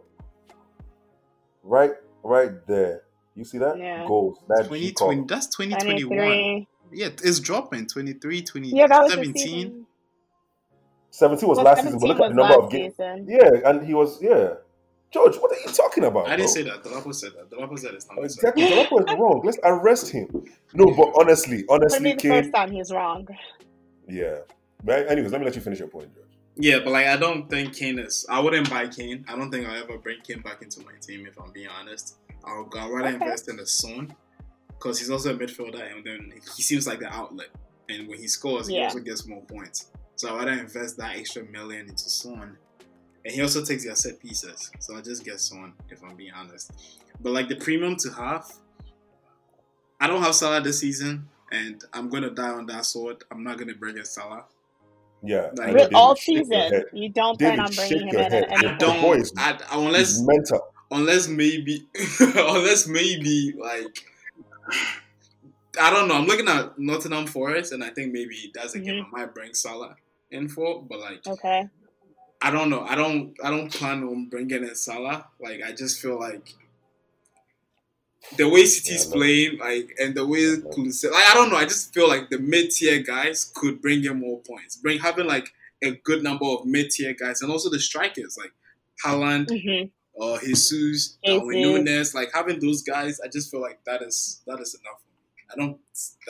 Right, 1.63 1.93
right 2.23 2.67
there. 2.67 3.03
You 3.35 3.45
see 3.45 3.59
that? 3.59 3.79
Yeah. 3.79 4.07
Goals. 4.07 4.39
That 4.49 4.65
2020. 4.65 5.25
That's 5.29 5.47
2021. 5.47 6.67
Yeah, 6.91 7.07
it's 7.07 7.39
dropping 7.39 7.87
23, 7.87 8.43
20, 8.43 8.69
yeah, 8.71 8.87
that 8.87 9.03
was 9.03 9.13
17. 9.13 9.87
17 11.11 11.49
was 11.49 11.57
well, 11.57 11.65
last 11.67 11.83
season, 11.83 11.99
but 11.99 12.09
look 12.09 12.21
at 12.21 12.29
the 12.31 12.35
number 12.35 12.55
of 12.55 12.71
games. 12.71 12.95
Yeah, 12.99 13.51
and 13.67 13.87
he 13.87 13.93
was, 13.93 14.21
yeah. 14.23 14.55
George, 15.11 15.37
what 15.37 15.51
are 15.53 15.61
you 15.61 15.73
talking 15.73 16.05
about? 16.05 16.29
I 16.29 16.37
didn't 16.37 16.51
say 16.51 16.63
that. 16.65 16.85
Dolapo 16.85 17.15
said 17.15 17.33
that. 17.37 17.51
Dolapo 17.51 17.79
said 17.79 17.95
it's 17.95 18.07
not. 18.09 18.23
Exactly. 18.23 18.65
Dolapo 18.65 19.09
is 19.09 19.19
wrong. 19.19 19.41
Let's 19.43 19.59
arrest 19.65 20.11
him. 20.11 20.45
No, 20.75 20.95
but 20.95 21.13
honestly, 21.19 21.65
honestly, 21.69 22.13
the 22.13 22.29
first 22.29 22.53
time 22.53 22.71
he's 22.71 22.93
wrong. 22.93 23.27
Yeah. 24.07 24.39
But 24.85 25.11
anyways, 25.11 25.33
let 25.33 25.41
me 25.41 25.47
let 25.47 25.57
you 25.57 25.63
finish 25.63 25.79
your 25.79 25.89
point, 25.89 26.15
George. 26.15 26.27
Yeah, 26.57 26.81
but 26.81 26.93
like 26.93 27.07
I 27.07 27.17
don't 27.17 27.49
think 27.49 27.75
Kane 27.75 27.99
is. 27.99 28.27
I 28.29 28.41
wouldn't 28.41 28.69
buy 28.69 28.89
Kane. 28.89 29.25
I 29.29 29.37
don't 29.37 29.51
think 29.51 29.67
I'll 29.67 29.83
ever 29.83 29.97
bring 29.97 30.21
Kane 30.23 30.41
back 30.41 30.61
into 30.61 30.81
my 30.81 30.93
team 31.01 31.27
if 31.27 31.41
I'm 31.41 31.53
being 31.53 31.69
honest. 31.69 32.17
I'll, 32.45 32.69
I'll 32.77 32.91
rather 32.91 33.15
okay. 33.15 33.25
invest 33.25 33.49
in 33.49 33.57
the 33.57 33.67
Son 33.67 34.15
because 34.71 34.99
he's 34.99 35.11
also 35.11 35.35
a 35.35 35.39
midfielder, 35.39 35.95
and 35.95 36.05
then 36.05 36.33
he 36.57 36.63
seems 36.63 36.87
like 36.87 36.99
the 36.99 37.13
outlet. 37.13 37.49
And 37.89 38.09
when 38.09 38.19
he 38.19 38.29
scores, 38.29 38.69
yeah. 38.69 38.81
he 38.81 38.85
also 38.85 38.99
gets 38.99 39.27
more 39.27 39.43
points. 39.43 39.91
So 40.17 40.29
I 40.29 40.33
would 40.33 40.47
rather 40.47 40.61
invest 40.61 40.97
that 40.99 41.17
extra 41.17 41.45
million 41.45 41.89
into 41.89 42.09
Son. 42.11 42.59
And 43.29 43.35
he 43.35 43.43
also 43.43 43.63
takes 43.63 43.85
their 43.85 43.95
set 43.95 44.19
pieces. 44.19 44.71
So 44.79 44.97
I 44.97 45.03
just 45.03 45.23
guess 45.23 45.43
Son, 45.43 45.75
if 45.91 46.03
I'm 46.03 46.17
being 46.17 46.33
honest. 46.35 46.73
But 47.21 47.35
like 47.35 47.51
the 47.51 47.57
premium 47.57 47.95
to 47.97 48.11
half, 48.11 48.57
I 50.01 50.07
don't 50.07 50.23
have 50.23 50.35
Salah 50.35 50.63
this 50.63 50.81
season, 50.81 51.29
and 51.53 51.85
I'm 51.93 52.09
gonna 52.09 52.31
die 52.31 52.49
on 52.49 52.65
that 52.67 52.87
sword. 52.87 53.25
I'm 53.31 53.45
not 53.45 53.59
gonna 53.59 53.75
bring 53.75 53.99
in 53.99 54.07
Salah. 54.07 54.47
Yeah, 55.23 55.51
like, 55.57 55.93
all 55.93 56.17
season 56.17 56.85
you 56.95 57.11
don't 57.11 57.39
plan 57.39 57.61
on 57.61 57.71
bringing 57.75 58.09
him 58.09 58.17
in. 58.19 58.45
I 58.51 58.77
don't. 58.79 59.31
I, 59.37 59.59
unless 59.73 60.23
mental. 60.23 60.67
Unless 60.91 61.29
maybe, 61.29 61.87
unless 62.21 62.89
maybe 62.89 63.53
like 63.61 64.07
I 65.79 65.91
don't 65.91 66.09
know. 66.09 66.15
I'm 66.15 66.25
looking 66.25 66.49
at 66.49 66.79
Nottingham 66.79 67.27
Forest, 67.27 67.73
and 67.73 67.85
I 67.85 67.91
think 67.91 68.11
maybe 68.15 68.51
that's 68.55 68.75
a 68.75 68.79
mm-hmm. 68.79 68.87
game 68.87 69.07
I 69.15 69.19
might 69.19 69.35
bring 69.35 69.53
Salah 69.53 69.97
in 70.31 70.49
for. 70.49 70.83
But 70.83 71.01
like, 71.01 71.27
okay, 71.27 71.69
I 72.41 72.51
don't 72.51 72.71
know. 72.71 72.83
I 72.83 72.95
don't. 72.95 73.37
I 73.43 73.51
don't 73.51 73.73
plan 73.73 74.03
on 74.05 74.29
bringing 74.29 74.63
in 74.63 74.75
Salah. 74.75 75.27
Like, 75.41 75.61
I 75.67 75.73
just 75.73 76.01
feel 76.01 76.19
like 76.19 76.55
the 78.37 78.49
way 78.49 78.65
City's 78.67 79.07
yeah, 79.07 79.13
playing, 79.13 79.59
like, 79.59 79.97
and 79.99 80.15
the 80.15 80.25
way 80.27 80.41
Kulusevski, 80.41 81.11
like, 81.11 81.27
I 81.27 81.35
don't 81.35 81.51
know. 81.51 81.57
I 81.57 81.65
just 81.65 81.93
feel 81.93 82.09
like 82.09 82.31
the 82.31 82.39
mid 82.39 82.71
tier 82.71 83.03
guys 83.03 83.51
could 83.55 83.83
bring 83.83 84.05
in 84.05 84.21
more 84.21 84.41
points. 84.41 84.77
Bring 84.77 84.99
having 84.99 85.27
like 85.27 85.53
a 85.83 85.93
good 85.93 86.23
number 86.23 86.47
of 86.47 86.65
mid 86.65 86.91
tier 86.91 87.15
guys, 87.15 87.43
and 87.43 87.51
also 87.51 87.71
the 87.71 87.81
strikers 87.81 88.39
like 88.39 88.53
Haaland, 89.05 89.49
mm-hmm 89.49 89.89
uh, 90.21 90.39
Jesus, 90.41 91.19
Darwin 91.25 91.63
Nunez, 91.63 92.15
like 92.15 92.31
having 92.35 92.59
those 92.59 92.83
guys, 92.83 93.21
I 93.21 93.29
just 93.29 93.51
feel 93.51 93.61
like 93.61 93.79
that 93.85 94.03
is 94.03 94.43
that 94.47 94.61
is 94.61 94.75
enough. 94.75 95.01
I 95.51 95.57
don't, 95.57 95.79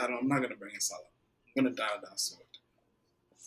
I 0.01 0.07
don't 0.07 0.23
I'm 0.23 0.29
not 0.29 0.43
gonna 0.43 0.57
bring 0.57 0.75
in 0.75 0.81
Salah. 0.81 1.01
I'm 1.57 1.65
gonna 1.65 1.75
die 1.75 1.89
on 1.95 2.03
that 2.03 2.21
sword. 2.21 2.45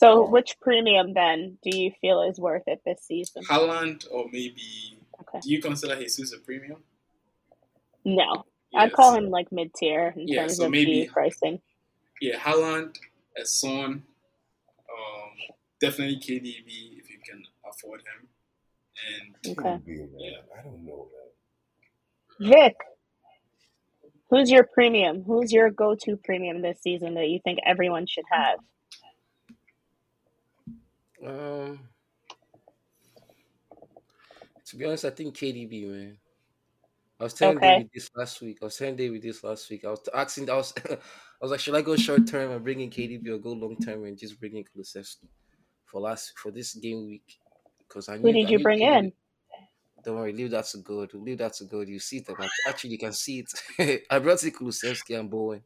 So, 0.01 0.27
which 0.27 0.59
premium 0.59 1.13
then 1.13 1.59
do 1.61 1.77
you 1.77 1.91
feel 2.01 2.23
is 2.23 2.39
worth 2.39 2.63
it 2.65 2.81
this 2.83 3.03
season? 3.03 3.43
Haaland 3.43 4.07
or 4.09 4.25
maybe? 4.31 4.97
Okay. 5.21 5.39
Do 5.43 5.51
you 5.51 5.61
consider 5.61 5.95
Jesus 5.95 6.33
a 6.33 6.39
premium? 6.39 6.81
No, 8.03 8.45
yes. 8.71 8.81
I'd 8.81 8.93
call 8.93 9.13
him 9.13 9.29
like 9.29 9.51
mid 9.51 9.75
tier 9.75 10.11
in 10.17 10.27
yeah, 10.27 10.39
terms 10.39 10.57
so 10.57 10.65
of 10.65 10.71
maybe, 10.71 11.07
pricing. 11.13 11.61
Yeah, 12.19 12.39
Haaland, 12.39 12.95
a 13.39 13.45
Son, 13.45 13.91
um, 13.91 14.01
definitely 15.79 16.15
KDB 16.15 16.97
if 16.97 17.07
you 17.11 17.19
can 17.23 17.43
afford 17.69 18.01
him. 18.01 18.27
And 19.45 19.55
okay. 19.55 19.77
Be, 19.85 20.03
yeah. 20.17 20.37
I 20.57 20.63
don't 20.63 20.83
know, 20.83 21.09
man. 22.39 22.49
Vic, 22.49 22.75
who's 24.31 24.49
your 24.49 24.63
premium? 24.63 25.23
Who's 25.23 25.53
your 25.53 25.69
go-to 25.69 26.17
premium 26.17 26.63
this 26.63 26.81
season 26.81 27.13
that 27.13 27.29
you 27.29 27.39
think 27.43 27.59
everyone 27.63 28.07
should 28.07 28.25
have? 28.31 28.57
Um, 31.25 31.79
to 34.65 34.75
be 34.75 34.85
honest, 34.85 35.05
I 35.05 35.09
think 35.11 35.35
KDB, 35.35 35.87
man. 35.87 36.17
I 37.19 37.23
was 37.25 37.33
telling 37.33 37.57
okay. 37.57 37.75
David 37.75 37.89
this 37.93 38.09
last 38.15 38.41
week. 38.41 38.57
I 38.61 38.65
was 38.65 38.77
telling 38.77 38.95
David 38.95 39.21
this 39.21 39.43
last 39.43 39.69
week. 39.69 39.85
I 39.85 39.89
was 39.91 40.01
asking. 40.13 40.49
I 40.49 40.55
was, 40.55 40.73
I 40.89 40.97
was 41.39 41.51
like, 41.51 41.59
should 41.59 41.75
I 41.75 41.81
go 41.81 41.95
short 41.95 42.27
term 42.27 42.51
and 42.51 42.63
bring 42.63 42.81
in 42.81 42.89
KDB 42.89 43.27
or 43.27 43.37
go 43.37 43.51
long 43.51 43.77
term 43.77 44.05
and 44.05 44.17
just 44.17 44.39
bring 44.39 44.55
in 44.57 44.63
Kulusevski 44.63 45.27
for 45.85 46.01
last 46.01 46.33
for 46.39 46.49
this 46.49 46.73
game 46.73 47.05
week? 47.05 47.37
Because 47.87 48.09
I 48.09 48.17
knew, 48.17 48.23
Who 48.23 48.33
did 48.33 48.49
you 48.49 48.59
bring 48.59 48.81
in? 48.81 49.13
Don't 50.03 50.15
worry, 50.15 50.33
leave 50.33 50.49
that 50.49 50.65
to 50.65 50.79
God. 50.79 51.13
Leave 51.13 51.37
that 51.37 51.53
to 51.53 51.65
God. 51.65 51.87
You 51.87 51.99
see 51.99 52.17
it. 52.17 52.27
Actually, 52.67 52.91
you 52.91 52.97
can 52.97 53.13
see 53.13 53.45
it. 53.77 54.03
I 54.09 54.17
brought 54.17 54.43
in 54.43 54.51
Kulusevski 54.51 55.19
and 55.19 55.29
Bowen. 55.29 55.61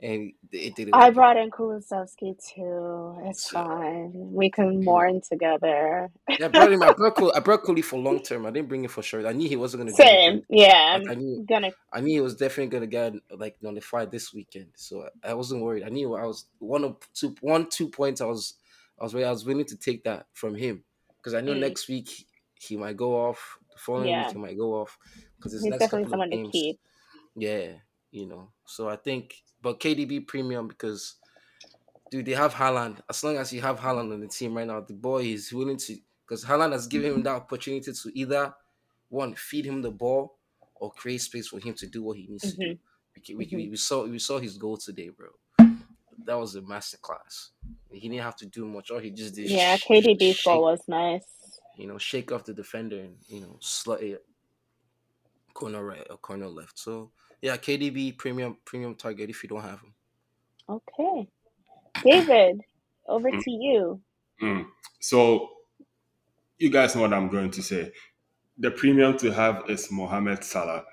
And 0.00 0.32
it 0.50 0.74
didn't 0.74 0.94
I 0.94 1.10
brought 1.10 1.36
in 1.36 1.50
Kulusevski 1.50 2.36
too. 2.54 3.16
It's 3.24 3.50
so, 3.50 3.64
fine. 3.64 4.10
We 4.12 4.50
can 4.50 4.84
mourn 4.84 5.20
together. 5.26 6.10
yeah, 6.28 6.46
I 6.46 6.48
brought 6.48 6.72
him. 6.72 6.82
I 6.82 6.92
brought, 6.96 7.14
Kul, 7.14 7.32
I 7.34 7.40
brought 7.40 7.64
Kuli 7.64 7.80
for 7.80 7.98
long 7.98 8.20
term. 8.22 8.44
I 8.44 8.50
didn't 8.50 8.68
bring 8.68 8.84
him 8.84 8.90
for 8.90 9.02
short. 9.02 9.24
I 9.24 9.32
knew 9.32 9.48
he 9.48 9.56
wasn't 9.56 9.84
going 9.84 9.94
to. 9.94 10.02
Same. 10.02 10.42
Yeah. 10.50 10.98
Like, 11.00 11.10
I 11.10 11.14
knew. 11.14 11.44
Gonna. 11.48 11.70
I 11.92 12.00
knew 12.00 12.12
he 12.12 12.20
was 12.20 12.34
definitely 12.34 12.70
going 12.70 12.82
to 12.82 12.88
get 12.88 13.14
like 13.38 13.56
nullified 13.62 14.10
this 14.10 14.34
weekend. 14.34 14.66
So 14.74 15.08
I, 15.22 15.30
I 15.30 15.34
wasn't 15.34 15.62
worried. 15.62 15.84
I 15.84 15.90
knew 15.90 16.14
I 16.14 16.26
was 16.26 16.46
one 16.58 16.84
of 16.84 16.96
two, 17.14 17.34
one 17.40 17.68
two 17.70 17.88
points. 17.88 18.20
I 18.20 18.26
was, 18.26 18.54
I 19.00 19.04
was, 19.04 19.14
I 19.14 19.30
was 19.30 19.46
willing 19.46 19.66
to 19.66 19.76
take 19.76 20.04
that 20.04 20.26
from 20.34 20.56
him 20.56 20.84
because 21.16 21.34
I 21.34 21.40
know 21.40 21.54
mm. 21.54 21.60
next 21.60 21.88
week 21.88 22.26
he 22.54 22.76
might 22.76 22.96
go 22.96 23.14
off. 23.14 23.58
The 23.72 23.78
following 23.78 24.08
yeah. 24.08 24.26
week 24.26 24.32
he 24.32 24.38
might 24.38 24.58
go 24.58 24.74
off 24.74 24.98
because 25.36 25.54
it's 25.54 25.78
definitely 25.78 26.10
someone 26.10 26.30
to 26.30 26.50
keep. 26.50 26.78
Yeah, 27.36 27.72
you 28.10 28.26
know. 28.26 28.50
So 28.66 28.88
I 28.88 28.96
think, 28.96 29.42
but 29.64 29.80
KDB 29.80 30.26
premium 30.26 30.68
because, 30.68 31.14
dude, 32.10 32.26
they 32.26 32.32
have 32.32 32.52
Haaland. 32.52 32.98
As 33.08 33.24
long 33.24 33.38
as 33.38 33.50
you 33.50 33.62
have 33.62 33.80
Haaland 33.80 34.12
on 34.12 34.20
the 34.20 34.28
team 34.28 34.54
right 34.54 34.66
now, 34.66 34.80
the 34.80 34.92
boy 34.92 35.22
is 35.22 35.50
willing 35.54 35.78
to 35.78 35.96
because 36.28 36.44
Haaland 36.44 36.72
has 36.72 36.86
given 36.86 37.14
him 37.14 37.22
that 37.22 37.30
opportunity 37.30 37.90
to 37.90 38.18
either 38.18 38.54
one 39.08 39.34
feed 39.34 39.64
him 39.64 39.80
the 39.80 39.90
ball 39.90 40.36
or 40.74 40.92
create 40.92 41.22
space 41.22 41.48
for 41.48 41.58
him 41.58 41.72
to 41.74 41.86
do 41.86 42.02
what 42.02 42.18
he 42.18 42.26
needs 42.28 42.52
mm-hmm. 42.52 42.60
to 42.60 42.74
do. 42.74 42.78
We, 43.28 43.34
we, 43.36 43.46
mm-hmm. 43.46 43.70
we, 43.70 43.76
saw 43.76 44.04
we 44.06 44.18
saw 44.18 44.38
his 44.38 44.58
goal 44.58 44.76
today, 44.76 45.08
bro. 45.08 45.28
That 46.26 46.38
was 46.38 46.54
a 46.56 46.60
masterclass. 46.60 47.50
He 47.90 48.08
didn't 48.08 48.22
have 48.22 48.36
to 48.36 48.46
do 48.46 48.66
much. 48.66 48.90
All 48.90 48.98
he 48.98 49.10
just 49.10 49.34
did. 49.34 49.48
Yeah, 49.48 49.78
KDB's 49.78 50.42
goal 50.42 50.62
was 50.62 50.82
nice. 50.86 51.24
You 51.78 51.86
know, 51.86 51.96
shake 51.96 52.32
off 52.32 52.44
the 52.44 52.52
defender 52.52 53.00
and 53.00 53.16
you 53.28 53.40
know, 53.40 53.58
slut 53.62 54.02
it 54.02 54.24
corner 55.54 55.82
right 55.82 56.06
or 56.10 56.18
corner 56.18 56.48
left. 56.48 56.78
So 56.78 57.12
yeah, 57.44 57.58
KDB 57.58 58.16
premium 58.16 58.56
premium 58.64 58.94
target 58.94 59.28
if 59.28 59.42
you 59.42 59.50
don't 59.50 59.60
have 59.60 59.78
him. 59.78 59.92
Okay, 60.66 61.28
David, 62.02 62.62
over 63.06 63.30
mm. 63.30 63.38
to 63.38 63.50
you. 63.50 64.00
Mm. 64.42 64.64
So, 64.98 65.50
you 66.56 66.70
guys 66.70 66.96
know 66.96 67.02
what 67.02 67.12
I'm 67.12 67.28
going 67.28 67.50
to 67.50 67.62
say. 67.62 67.92
The 68.56 68.70
premium 68.70 69.18
to 69.18 69.30
have 69.30 69.64
is 69.68 69.92
Mohamed 69.92 70.42
Salah. 70.42 70.84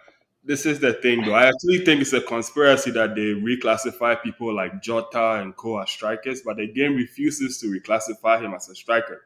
this 0.43 0.65
is 0.65 0.81
the 0.81 0.91
thing, 0.91 1.21
though. 1.21 1.35
I 1.35 1.47
actually 1.47 1.85
think 1.85 2.01
it's 2.01 2.11
a 2.11 2.19
conspiracy 2.19 2.91
that 2.91 3.15
they 3.15 3.31
reclassify 3.31 4.21
people 4.21 4.53
like 4.53 4.81
Jota 4.81 5.39
and 5.41 5.55
Co 5.55 5.79
as 5.79 5.89
strikers, 5.89 6.41
but 6.41 6.57
the 6.57 6.67
game 6.67 6.97
refuses 6.97 7.59
to 7.59 7.67
reclassify 7.67 8.41
him 8.41 8.53
as 8.53 8.67
a 8.67 8.75
striker. 8.75 9.21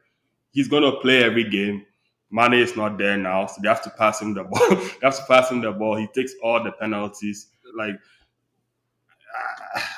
He's 0.52 0.68
going 0.68 0.84
to 0.84 1.00
play 1.00 1.24
every 1.24 1.50
game. 1.50 1.86
Mane 2.30 2.54
is 2.54 2.76
not 2.76 2.98
there 2.98 3.16
now, 3.16 3.46
so 3.46 3.60
they 3.62 3.68
have 3.68 3.82
to 3.82 3.90
pass 3.90 4.20
him 4.20 4.34
the 4.34 4.44
ball. 4.50 4.68
they 4.70 4.98
have 5.02 5.16
to 5.16 5.24
pass 5.28 5.50
him 5.50 5.60
the 5.60 5.72
ball. 5.72 5.96
He 5.96 6.06
takes 6.08 6.34
all 6.42 6.62
the 6.62 6.72
penalties. 6.72 7.48
Like 7.76 7.96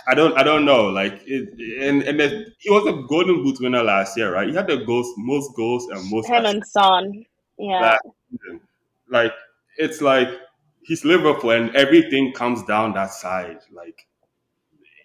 I 0.07 0.15
don't, 0.15 0.37
I 0.39 0.43
don't 0.43 0.65
know. 0.65 0.87
Like, 0.87 1.21
it, 1.27 1.51
and 1.83 2.03
and 2.03 2.19
the, 2.19 2.47
he 2.59 2.71
was 2.71 2.87
a 2.87 3.07
Golden 3.07 3.43
Boot 3.43 3.61
winner 3.61 3.83
last 3.83 4.17
year, 4.17 4.33
right? 4.33 4.49
He 4.49 4.55
had 4.55 4.67
the 4.67 4.79
goals, 4.79 5.13
most 5.17 5.55
goals, 5.55 5.87
and 5.89 6.11
most. 6.11 6.29
Him 6.29 6.47
and 6.47 6.65
Son, 6.67 7.25
yeah. 7.59 7.99
Like 9.11 9.33
it's 9.77 10.01
like 10.01 10.29
he's 10.83 11.05
Liverpool, 11.05 11.51
and 11.51 11.75
everything 11.77 12.33
comes 12.33 12.63
down 12.65 12.95
that 12.95 13.11
side. 13.13 13.59
Like, 13.71 14.07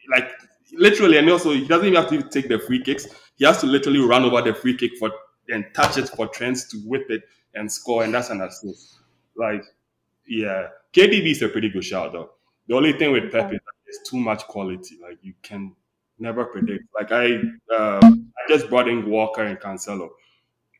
like 0.10 0.32
literally, 0.74 1.18
and 1.18 1.30
also 1.30 1.52
he 1.52 1.68
doesn't 1.68 1.88
even 1.88 2.02
have 2.02 2.10
to 2.10 2.22
take 2.30 2.48
the 2.48 2.60
free 2.60 2.82
kicks. 2.82 3.08
He 3.36 3.46
has 3.46 3.60
to 3.60 3.68
literally 3.68 4.00
run 4.00 4.24
over 4.24 4.42
the 4.42 4.54
free 4.54 4.78
kick 4.78 4.92
for 4.98 5.12
and 5.50 5.66
touch 5.74 5.98
it 5.98 6.10
for 6.10 6.28
Trent 6.28 6.58
to 6.72 6.78
whip 6.86 7.10
it 7.10 7.24
and 7.56 7.72
score, 7.72 8.04
and 8.04 8.14
that's 8.14 8.30
an 8.30 8.42
assist. 8.42 9.00
Like, 9.36 9.64
yeah, 10.28 10.68
KDB 10.94 11.32
is 11.32 11.42
a 11.42 11.50
pretty 11.50 11.70
good 11.70 11.84
shot 11.84 12.14
though. 12.14 12.32
The 12.68 12.76
only 12.76 12.94
thing 12.94 13.12
with 13.12 13.32
Pep 13.32 13.52
is 13.54 13.60
there's 13.86 14.10
too 14.10 14.18
much 14.18 14.44
quality. 14.48 14.98
Like 15.02 15.18
you 15.22 15.34
can 15.42 15.76
never 16.20 16.46
predict. 16.46 16.86
Like 16.96 17.12
I, 17.12 17.36
uh, 17.76 18.00
I 18.04 18.48
just 18.48 18.70
brought 18.70 18.88
in 18.88 19.10
Walker 19.10 19.44
and 19.44 19.60
Cancelo. 19.60 20.10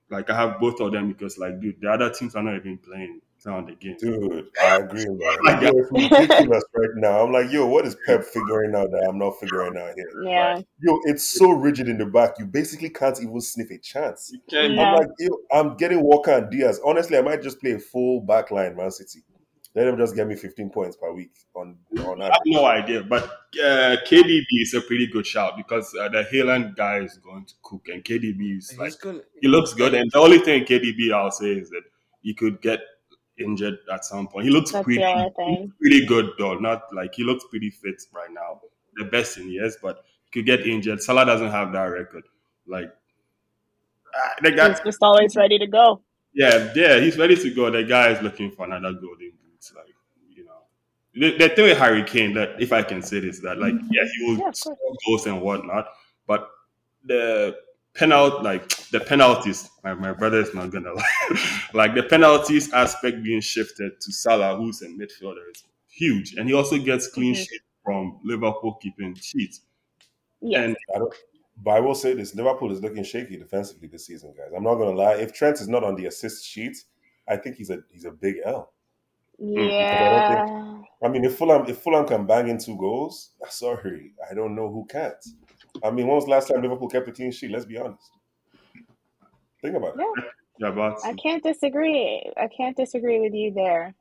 Like 0.10 0.30
I 0.30 0.36
have 0.36 0.60
both 0.60 0.80
of 0.80 0.92
them 0.92 1.10
because 1.10 1.38
like 1.38 1.60
dude, 1.60 1.82
the 1.82 1.90
other 1.90 2.10
teams 2.10 2.36
are 2.36 2.44
not 2.44 2.56
even 2.56 2.78
playing 2.78 3.22
on 3.52 3.66
the 3.66 3.76
game. 3.76 3.96
Dude, 4.00 4.48
I 4.62 4.78
agree, 4.78 5.06
man. 5.10 5.38
like, 5.44 5.62
yo, 5.62 5.70
it's 5.70 5.92
ridiculous 5.92 6.64
right 6.76 6.90
now. 6.96 7.24
I'm 7.24 7.32
like, 7.32 7.52
yo, 7.52 7.66
what 7.68 7.86
is 7.86 7.96
Pep 8.06 8.24
figuring 8.34 8.76
out 8.76 8.92
that 8.92 9.06
I'm 9.08 9.18
not 9.18 9.40
figuring 9.40 9.78
out 9.78 9.94
here? 9.96 10.24
Yeah. 10.24 10.56
Like, 10.56 10.68
yo, 10.80 11.00
it's 11.06 11.24
so 11.24 11.52
rigid 11.52 11.88
in 11.88 11.98
the 11.98 12.06
back. 12.06 12.40
You 12.40 12.46
basically 12.46 12.90
can't 12.90 13.20
even 13.22 13.42
sniff 13.42 13.72
a 13.72 13.78
chance. 13.80 14.32
You 14.34 14.40
can. 14.50 14.80
I'm 14.80 14.98
like, 14.98 15.10
yo, 15.20 15.38
I'm 15.52 15.78
getting 15.78 16.02
Walker 16.02 16.32
and 16.32 16.52
Dias. 16.52 16.80
Honestly, 16.86 17.18
I 17.18 17.22
might 17.22 17.42
just 17.42 17.60
play 17.60 17.72
a 17.72 17.80
full 17.80 18.22
back 18.22 18.52
line, 18.52 18.76
Man 18.76 18.92
City. 18.92 19.24
Let 19.76 19.86
them 19.86 19.98
just 19.98 20.16
get 20.16 20.28
me 20.28 20.36
15 20.36 20.70
points 20.70 20.96
per 20.98 21.12
week 21.12 21.32
on 21.56 21.78
on 22.06 22.22
I 22.22 22.26
have 22.26 22.42
no 22.46 22.66
idea, 22.66 23.02
but 23.02 23.24
uh, 23.24 23.98
KDB 24.08 24.46
is 24.62 24.76
a 24.76 24.82
pretty 24.82 25.08
good 25.08 25.26
shout 25.26 25.58
because 25.58 25.92
uh, 26.00 26.10
the 26.10 26.24
Haaland 26.32 26.76
guy 26.76 27.00
is 27.00 27.18
going 27.18 27.46
to 27.46 27.54
cook, 27.64 27.88
and 27.92 28.04
KDB 28.04 28.60
is 28.60 28.76
like 28.78 29.00
gonna, 29.02 29.22
he 29.42 29.48
looks 29.48 29.74
good. 29.74 29.96
And 29.96 30.12
the 30.12 30.20
only 30.20 30.38
thing 30.38 30.66
KDB 30.66 31.12
I'll 31.12 31.32
say 31.32 31.54
is 31.54 31.72
that 31.72 31.82
he 32.22 32.36
could 32.36 32.62
get 32.62 32.82
injured 33.38 33.80
at 33.92 34.06
some 34.06 34.28
point. 34.28 34.46
He 34.46 34.52
looks 34.52 34.72
That's 34.72 34.84
pretty 34.84 35.02
pretty 35.80 36.06
good 36.06 36.32
though. 36.38 36.56
Not 36.56 36.94
like 36.94 37.16
he 37.16 37.24
looks 37.24 37.46
pretty 37.50 37.70
fit 37.70 38.02
right 38.14 38.32
now, 38.32 38.62
the 38.96 39.06
best 39.06 39.38
in 39.38 39.50
years, 39.50 39.78
but 39.82 40.04
he 40.26 40.32
could 40.32 40.46
get 40.46 40.68
injured. 40.68 41.02
Salah 41.02 41.26
doesn't 41.26 41.52
have 41.52 41.72
that 41.74 41.84
record. 41.84 42.24
Like 42.68 42.86
uh, 44.16 44.30
the 44.42 44.52
guy, 44.52 44.70
he's 44.70 44.80
just 44.82 45.02
always 45.02 45.36
ready 45.36 45.58
to 45.60 45.68
go. 45.68 46.02
Yeah, 46.34 46.72
yeah, 46.76 47.00
he's 47.00 47.18
ready 47.18 47.36
to 47.36 47.54
go. 47.54 47.70
The 47.70 47.84
guy 47.84 48.12
is 48.12 48.22
looking 48.22 48.52
for 48.52 48.66
another 48.66 48.94
golden 48.94 49.34
it's 49.64 49.74
like 49.74 49.94
you 50.36 50.46
know 50.46 50.52
the, 51.14 51.38
the 51.38 51.56
thing 51.56 51.66
with 51.66 51.78
Harry 51.78 52.04
Kane 52.04 52.34
that 52.34 52.62
if 52.62 52.74
I 52.74 52.84
can 52.84 53.02
say 53.02 53.20
this 53.20 53.40
that 53.40 53.58
like 53.58 53.74
mm-hmm. 53.74 53.88
yeah 53.92 54.04
he 54.18 54.26
will 54.26 54.38
yeah, 54.40 54.52
score 54.52 54.78
goals 55.06 55.26
and 55.26 55.42
whatnot, 55.42 55.88
but 56.28 56.50
the 57.06 57.56
penalty 57.96 58.44
like 58.44 58.68
the 58.88 59.00
penalties 59.00 59.70
my, 59.84 59.94
my 59.94 60.12
brother 60.12 60.42
is 60.42 60.54
not 60.56 60.72
gonna 60.72 60.94
lie 60.94 61.40
like 61.74 61.94
the 61.94 62.04
penalties 62.04 62.72
aspect 62.74 63.22
being 63.24 63.42
shifted 63.42 64.00
to 64.02 64.12
Salah 64.12 64.58
who's 64.58 64.82
a 64.82 64.88
midfielder 64.88 65.52
is 65.54 65.64
huge 65.88 66.34
and 66.34 66.48
he 66.48 66.56
also 66.56 66.78
gets 66.78 67.08
clean 67.08 67.34
mm-hmm. 67.34 67.44
sheet 67.44 67.62
from 67.84 68.20
Liverpool 68.24 68.76
keeping 68.82 69.16
sheets. 69.16 69.62
Yeah. 70.42 70.64
And 70.64 70.78
but 71.58 71.72
I 71.72 71.80
will 71.80 71.96
say 71.96 72.14
this: 72.14 72.34
Liverpool 72.34 72.72
is 72.72 72.82
looking 72.82 73.04
shaky 73.04 73.38
defensively 73.38 73.88
this 73.88 74.08
season, 74.08 74.34
guys. 74.36 74.52
I'm 74.56 74.64
not 74.64 74.76
gonna 74.76 74.96
lie. 74.96 75.16
If 75.16 75.34
Trent 75.34 75.60
is 75.60 75.68
not 75.68 75.84
on 75.84 75.96
the 75.96 76.08
assist 76.08 76.46
sheet, 76.46 76.78
I 77.28 77.38
think 77.38 77.58
he's 77.58 77.70
a 77.70 77.80
he's 77.92 78.06
a 78.06 78.12
big 78.12 78.38
L. 78.44 78.74
Mm, 79.42 79.70
yeah. 79.70 80.30
I, 80.30 80.36
think, 80.36 80.86
I, 81.04 81.08
mean, 81.10 81.26
if 81.26 81.38
Fulham 81.38 81.66
if 81.68 81.80
Fulham 81.80 82.08
can 82.08 82.26
bang 82.26 82.48
in 82.50 82.58
two 82.58 82.78
goals, 82.78 83.32
sorry, 83.50 84.14
I 84.30 84.34
don't 84.34 84.56
know 84.56 84.72
who 84.72 84.86
can't. 84.90 85.24
I 85.84 85.92
mean, 85.92 86.08
when 86.08 86.16
was 86.16 86.26
the 86.26 86.32
last 86.32 86.50
time 86.50 86.62
Liverpool 86.62 86.90
kept 86.90 87.08
a 87.08 87.12
clean 87.12 87.32
sheet? 87.32 87.52
Let's 87.52 87.66
be 87.66 87.78
honest. 87.78 88.10
Think 89.62 89.76
about 89.76 89.96
yeah. 89.98 90.24
it. 90.24 90.30
Yeah, 90.60 90.72
but 90.72 91.00
I 91.04 91.14
can't 91.14 91.42
disagree. 91.42 92.32
I 92.38 92.48
can't 92.48 92.78
disagree 92.78 93.20
with 93.20 93.34
you 93.34 93.54
there. 93.54 93.96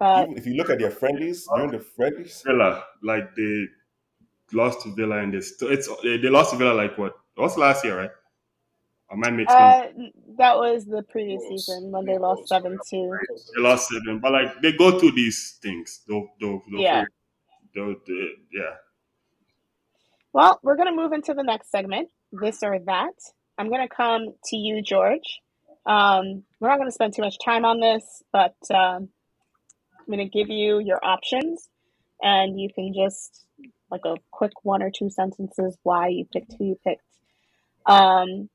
But 0.00 0.24
Even 0.24 0.38
if 0.38 0.46
you 0.46 0.54
look 0.54 0.70
at 0.70 0.78
their 0.78 0.90
friendlies 0.90 1.46
during 1.54 1.72
the 1.72 1.80
friendlies, 1.80 2.42
Villa, 2.46 2.84
like 3.02 3.34
they 3.34 3.66
lost 4.52 4.82
to 4.82 4.94
Villa 4.94 5.18
and 5.18 5.34
this, 5.34 5.54
it's 5.60 5.88
they 6.02 6.30
lost 6.30 6.52
to 6.52 6.56
Villa 6.56 6.72
like 6.72 6.96
what? 6.96 7.14
It 7.36 7.40
was 7.40 7.58
last 7.58 7.84
year, 7.84 7.98
right? 7.98 8.10
I 9.10 9.14
might 9.16 9.32
make 9.32 9.48
uh, 9.48 9.86
that 10.36 10.56
was 10.56 10.84
the 10.84 11.02
previous 11.02 11.42
season 11.48 11.90
when 11.90 12.04
they 12.04 12.18
lost 12.18 12.46
seven 12.48 12.78
two. 12.90 13.10
They 13.56 13.62
lost 13.62 13.88
seven, 13.88 14.18
but 14.20 14.32
like 14.32 14.60
they 14.60 14.72
go 14.72 14.98
through 14.98 15.12
these 15.12 15.58
things. 15.62 16.02
They'll, 16.06 16.28
they'll, 16.40 16.62
they'll 16.70 16.80
yeah. 16.80 17.04
They'll, 17.74 17.94
they, 18.06 18.30
yeah. 18.52 18.74
Well, 20.38 20.60
we're 20.62 20.76
gonna 20.76 20.94
move 20.94 21.12
into 21.12 21.34
the 21.34 21.42
next 21.42 21.68
segment. 21.68 22.10
This 22.30 22.62
or 22.62 22.78
that. 22.86 23.14
I'm 23.58 23.68
gonna 23.68 23.88
come 23.88 24.34
to 24.44 24.56
you, 24.56 24.80
George. 24.82 25.40
Um, 25.84 26.44
we're 26.60 26.68
not 26.68 26.78
gonna 26.78 26.92
spend 26.92 27.12
too 27.12 27.22
much 27.22 27.38
time 27.44 27.64
on 27.64 27.80
this, 27.80 28.22
but 28.32 28.54
um, 28.72 29.08
I'm 29.98 30.08
gonna 30.08 30.28
give 30.28 30.48
you 30.48 30.78
your 30.78 31.04
options, 31.04 31.68
and 32.22 32.60
you 32.60 32.68
can 32.72 32.94
just 32.94 33.46
like 33.90 34.02
a 34.04 34.14
quick 34.30 34.52
one 34.62 34.80
or 34.80 34.92
two 34.96 35.10
sentences 35.10 35.76
why 35.82 36.06
you 36.06 36.24
picked 36.32 36.54
who 36.56 36.66
you 36.66 36.78
picked. 36.84 37.02
Um, 37.84 38.48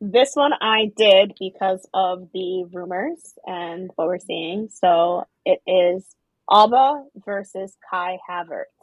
this 0.00 0.30
one 0.32 0.54
I 0.58 0.90
did 0.96 1.34
because 1.38 1.86
of 1.92 2.30
the 2.32 2.64
rumors 2.72 3.34
and 3.44 3.90
what 3.96 4.06
we're 4.06 4.18
seeing. 4.18 4.70
So 4.72 5.26
it 5.44 5.60
is 5.66 6.16
Auba 6.48 7.04
versus 7.26 7.76
Kai 7.90 8.18
Havertz. 8.26 8.81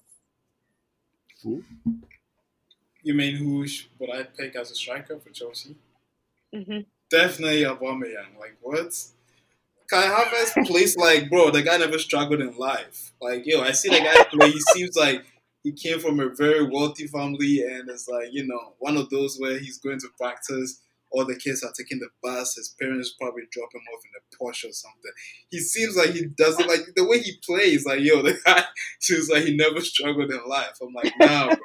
You 1.43 3.13
mean 3.13 3.35
who 3.37 3.65
would 3.99 4.09
I 4.09 4.23
pick 4.23 4.55
as 4.55 4.71
a 4.71 4.75
striker 4.75 5.17
for 5.19 5.29
Chelsea? 5.29 5.75
Mm-hmm. 6.53 6.79
Definitely 7.09 7.63
Aubameyang. 7.63 8.37
Like 8.39 8.57
what? 8.61 8.93
Kai 9.89 10.03
Havertz 10.03 10.67
plays 10.67 10.95
like 10.97 11.29
bro. 11.29 11.49
The 11.51 11.63
guy 11.63 11.77
never 11.77 11.97
struggled 11.97 12.41
in 12.41 12.55
life. 12.57 13.13
Like 13.21 13.45
yo, 13.45 13.61
I 13.61 13.71
see 13.71 13.89
the 13.89 13.99
guy 13.99 14.23
play. 14.25 14.51
He 14.51 14.59
seems 14.59 14.95
like 14.95 15.23
he 15.63 15.71
came 15.71 15.99
from 15.99 16.19
a 16.19 16.29
very 16.29 16.63
wealthy 16.63 17.07
family, 17.07 17.63
and 17.63 17.89
it's 17.89 18.07
like 18.07 18.29
you 18.31 18.45
know 18.45 18.73
one 18.79 18.97
of 18.97 19.09
those 19.09 19.37
where 19.37 19.57
he's 19.59 19.79
going 19.79 19.99
to 19.99 20.07
practice 20.17 20.81
all 21.11 21.25
the 21.25 21.35
kids 21.35 21.63
are 21.63 21.73
taking 21.77 21.99
the 21.99 22.09
bus. 22.21 22.55
His 22.55 22.75
parents 22.79 23.15
probably 23.19 23.43
drop 23.51 23.69
him 23.73 23.81
off 23.93 24.03
in 24.05 24.11
a 24.17 24.35
Porsche 24.35 24.69
or 24.69 24.73
something. 24.73 25.11
He 25.49 25.59
seems 25.59 25.95
like 25.95 26.11
he 26.11 26.25
doesn't 26.25 26.67
like 26.67 26.81
the 26.95 27.05
way 27.05 27.19
he 27.19 27.33
plays. 27.45 27.85
Like 27.85 28.01
yo, 28.01 28.21
the 28.23 28.39
guy 28.45 28.63
seems 28.99 29.29
like 29.29 29.43
he 29.43 29.55
never 29.55 29.81
struggled 29.81 30.31
in 30.31 30.41
life. 30.47 30.77
I'm 30.81 30.93
like, 30.93 31.13
nah, 31.19 31.47
bro. 31.47 31.57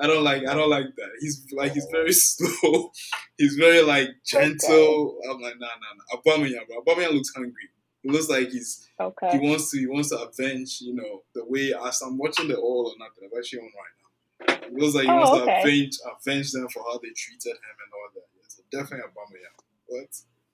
I 0.00 0.06
don't 0.06 0.24
like. 0.24 0.42
I 0.48 0.54
don't 0.54 0.70
like 0.70 0.86
that. 0.96 1.10
He's 1.20 1.46
like 1.52 1.72
he's 1.72 1.86
very 1.90 2.12
slow. 2.12 2.90
He's 3.38 3.54
very 3.54 3.82
like 3.82 4.08
gentle. 4.24 5.18
I'm 5.30 5.40
like, 5.40 5.54
nah, 5.58 5.66
nah, 5.66 5.94
nah. 5.96 6.20
Aubameyang, 6.20 6.66
bro. 6.66 6.82
Aubameyang 6.82 7.12
looks 7.12 7.32
hungry. 7.34 7.68
He 8.02 8.10
looks 8.10 8.28
like 8.28 8.48
he's 8.48 8.88
okay. 8.98 9.30
He 9.32 9.38
wants 9.38 9.70
to. 9.70 9.78
He 9.78 9.86
wants 9.86 10.08
to 10.10 10.18
avenge. 10.18 10.78
You 10.80 10.94
know 10.94 11.22
the 11.34 11.44
way 11.44 11.72
as 11.86 12.00
I'm 12.02 12.18
watching 12.18 12.48
the 12.48 12.56
All 12.56 12.92
or 12.92 12.94
Nothing. 12.98 13.28
I'm 13.30 13.38
actually 13.38 13.60
on 13.60 13.66
right 13.66 13.94
now. 13.98 14.66
It 14.66 14.74
looks 14.74 14.94
like 14.94 15.04
he 15.04 15.10
oh, 15.10 15.14
wants 15.14 15.42
okay. 15.42 15.44
to 15.44 15.60
avenge 15.60 15.98
avenge 16.02 16.52
them 16.52 16.68
for 16.68 16.82
how 16.82 16.98
they 16.98 17.10
treated 17.14 17.52
him 17.52 17.76
and 17.78 17.92
all 17.94 18.08
that 18.14 18.31
definitely 18.72 19.06
Aubameyang. 19.08 19.62
What? 19.86 20.08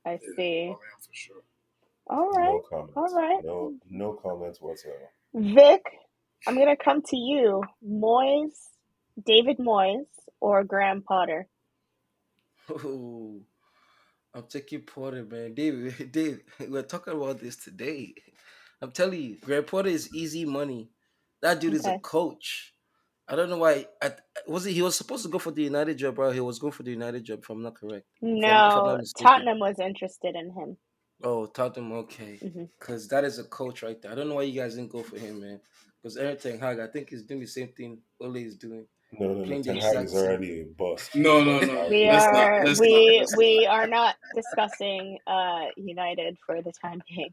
I 0.06 0.12
yeah, 0.12 0.18
see. 0.36 0.72
Aubameyang 0.72 1.06
for 1.06 1.14
sure. 1.14 1.42
All 2.08 2.30
right. 2.30 2.52
No 2.52 2.62
comments. 2.68 2.92
All 2.96 3.14
right. 3.14 3.44
No, 3.44 3.74
no 3.90 4.12
comments 4.14 4.60
whatsoever. 4.60 5.10
Vic, 5.34 5.82
I'm 6.46 6.56
gonna 6.56 6.76
come 6.76 7.02
to 7.02 7.16
you. 7.16 7.62
Moyes, 7.86 8.54
David 9.24 9.58
Moyes, 9.58 10.06
or 10.40 10.64
Graham 10.64 11.02
Potter. 11.02 11.48
Oh, 12.70 13.40
I'm 14.34 14.44
taking 14.48 14.82
Potter, 14.82 15.24
man. 15.24 15.54
David, 15.54 16.12
Dave, 16.12 16.40
we're 16.68 16.82
talking 16.82 17.14
about 17.14 17.40
this 17.40 17.56
today. 17.56 18.14
I'm 18.80 18.92
telling 18.92 19.20
you, 19.20 19.36
Graham 19.40 19.64
Potter 19.64 19.88
is 19.88 20.14
easy 20.14 20.44
money. 20.44 20.90
That 21.42 21.60
dude 21.60 21.74
okay. 21.74 21.78
is 21.78 21.86
a 21.86 21.98
coach. 21.98 22.74
I 23.28 23.36
don't 23.36 23.50
know 23.50 23.59
why. 23.59 23.86
I, 24.02 24.12
was 24.46 24.64
he? 24.64 24.72
He 24.72 24.82
was 24.82 24.96
supposed 24.96 25.22
to 25.24 25.28
go 25.28 25.38
for 25.38 25.50
the 25.50 25.62
United 25.62 25.98
job, 25.98 26.14
bro. 26.14 26.30
He 26.30 26.40
was 26.40 26.59
going 26.59 26.72
for 26.72 26.82
the 26.82 26.90
United 26.90 27.24
job. 27.24 27.40
If 27.42 27.50
I'm 27.50 27.62
not 27.62 27.74
correct. 27.74 28.06
No, 28.22 28.98
Tottenham 29.20 29.59
was 29.59 29.78
interested 29.78 30.34
in 30.34 30.50
him. 30.52 30.76
Oh, 31.22 31.46
Tottenham. 31.46 31.92
Okay, 31.92 32.38
because 32.78 33.09
mm-hmm. 33.09 33.24
is 33.26 33.38
a 33.38 33.44
coach 33.44 33.82
right 33.82 34.00
there. 34.00 34.12
I 34.12 34.14
don't 34.14 34.28
know 34.28 34.36
why 34.36 34.42
you 34.42 34.59
guys 34.59 34.76
didn't 34.76 34.92
go 34.92 35.02
for 35.02 35.18
him, 35.18 35.40
man. 35.40 35.60
Because 36.02 36.16
Erik 36.16 36.40
Ten 36.40 36.59
Hag, 36.59 36.78
I 36.80 36.86
think 36.86 37.10
he's 37.10 37.24
doing 37.24 37.40
the 37.40 37.46
same 37.46 37.68
thing 37.68 37.98
Ole 38.20 38.36
is 38.36 38.56
doing. 38.56 38.86
No, 39.12 39.34
no, 39.34 39.44
no. 39.44 39.62
Ten 39.62 39.76
Hag 39.76 40.06
is 40.06 40.14
already 40.14 40.60
a 40.60 40.64
boss. 40.64 41.10
No, 41.14 41.42
no, 41.42 41.59
no. 41.60 41.88
we 41.88 42.06
let's 42.06 42.24
are 42.26 42.64
not, 42.64 42.78
we 42.78 43.20
not, 43.20 43.28
we 43.36 43.66
are 43.66 43.86
not 43.86 44.16
discussing 44.34 45.18
uh, 45.26 45.66
United 45.76 46.38
for 46.46 46.62
the 46.62 46.72
time 46.80 47.02
being. 47.09 47.30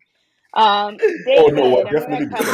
Um, 0.55 0.95
David, 0.97 1.37
oh 1.37 1.47
no, 1.47 1.69
what, 1.69 1.91
definitely. 1.91 2.27
Come... 2.27 2.45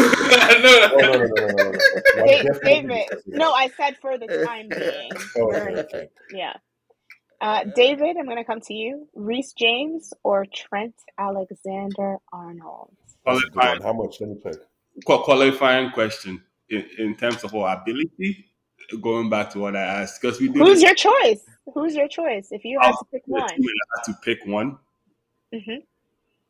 no, 0.64 0.80
no, 0.80 0.98
no, 0.98 1.12
no, 1.12 1.26
no, 1.26 1.46
no, 1.46 1.72
no. 1.72 2.60
David, 2.64 3.06
no, 3.28 3.52
I 3.52 3.70
said 3.78 3.98
for 4.02 4.18
the 4.18 4.26
time 4.46 4.70
being. 4.70 5.12
oh, 5.38 5.54
okay, 5.54 5.80
okay. 5.82 6.10
Yeah. 6.34 6.54
Uh, 7.42 7.64
David, 7.76 8.18
I'm 8.18 8.26
going 8.26 8.38
to 8.38 8.44
come 8.44 8.62
to 8.62 8.74
you. 8.74 9.08
Reece 9.16 9.54
James 9.54 10.14
or 10.24 10.46
Trent 10.46 10.96
Alexander 11.18 12.18
Arnold? 12.34 12.96
Qualifying. 13.24 13.82
How 13.82 13.94
much? 13.94 14.20
Let 14.20 14.30
me 14.30 14.38
check. 14.44 14.56
Qualifying 15.06 15.92
question 15.92 16.42
in, 16.70 16.86
in 16.98 17.16
terms 17.16 17.44
of 17.44 17.54
our 17.56 17.82
ability. 17.82 18.48
Going 19.00 19.30
back 19.30 19.50
to 19.52 19.60
what 19.60 19.76
I 19.76 19.82
asked, 19.82 20.22
because 20.22 20.40
we 20.40 20.50
do. 20.50 20.60
Who's 20.60 20.82
this. 20.82 20.84
your 20.84 20.96
choice? 20.96 21.46
Who's 21.74 21.96
your 21.96 22.10
choice? 22.10 22.50
If 22.52 22.66
you 22.66 22.78
had 22.82 22.92
to 22.92 23.06
pick 23.12 23.22
one, 23.26 23.44
I 23.44 23.96
have 23.96 24.06
to 24.06 24.14
pick 24.22 24.40
one. 24.46 24.78
Mm-hmm. 25.54 25.78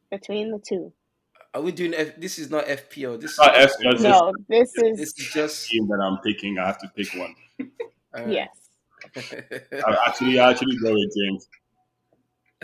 Between 0.09 0.51
the 0.51 0.57
two. 0.57 0.91
Are 1.53 1.61
we 1.61 1.71
doing 1.71 1.93
F? 1.93 2.15
This 2.15 2.39
is 2.39 2.49
not 2.49 2.65
FPL. 2.65 3.19
This 3.19 3.31
is 3.31 3.39
not 3.39 3.53
FPL. 3.53 4.01
No, 4.01 4.33
this 4.47 4.73
is 4.75 4.97
this 4.97 5.19
is 5.19 5.33
just 5.33 5.69
team 5.69 5.87
that 5.89 5.99
I'm 5.99 6.17
picking. 6.19 6.57
I 6.57 6.67
have 6.67 6.79
to 6.79 6.87
pick 6.95 7.13
one. 7.13 7.35
Yes. 8.27 8.49
I 9.15 9.97
actually, 10.05 10.37
I 10.37 10.51
actually 10.51 10.75
go 10.77 10.93
with 10.93 11.15
James. 11.15 11.47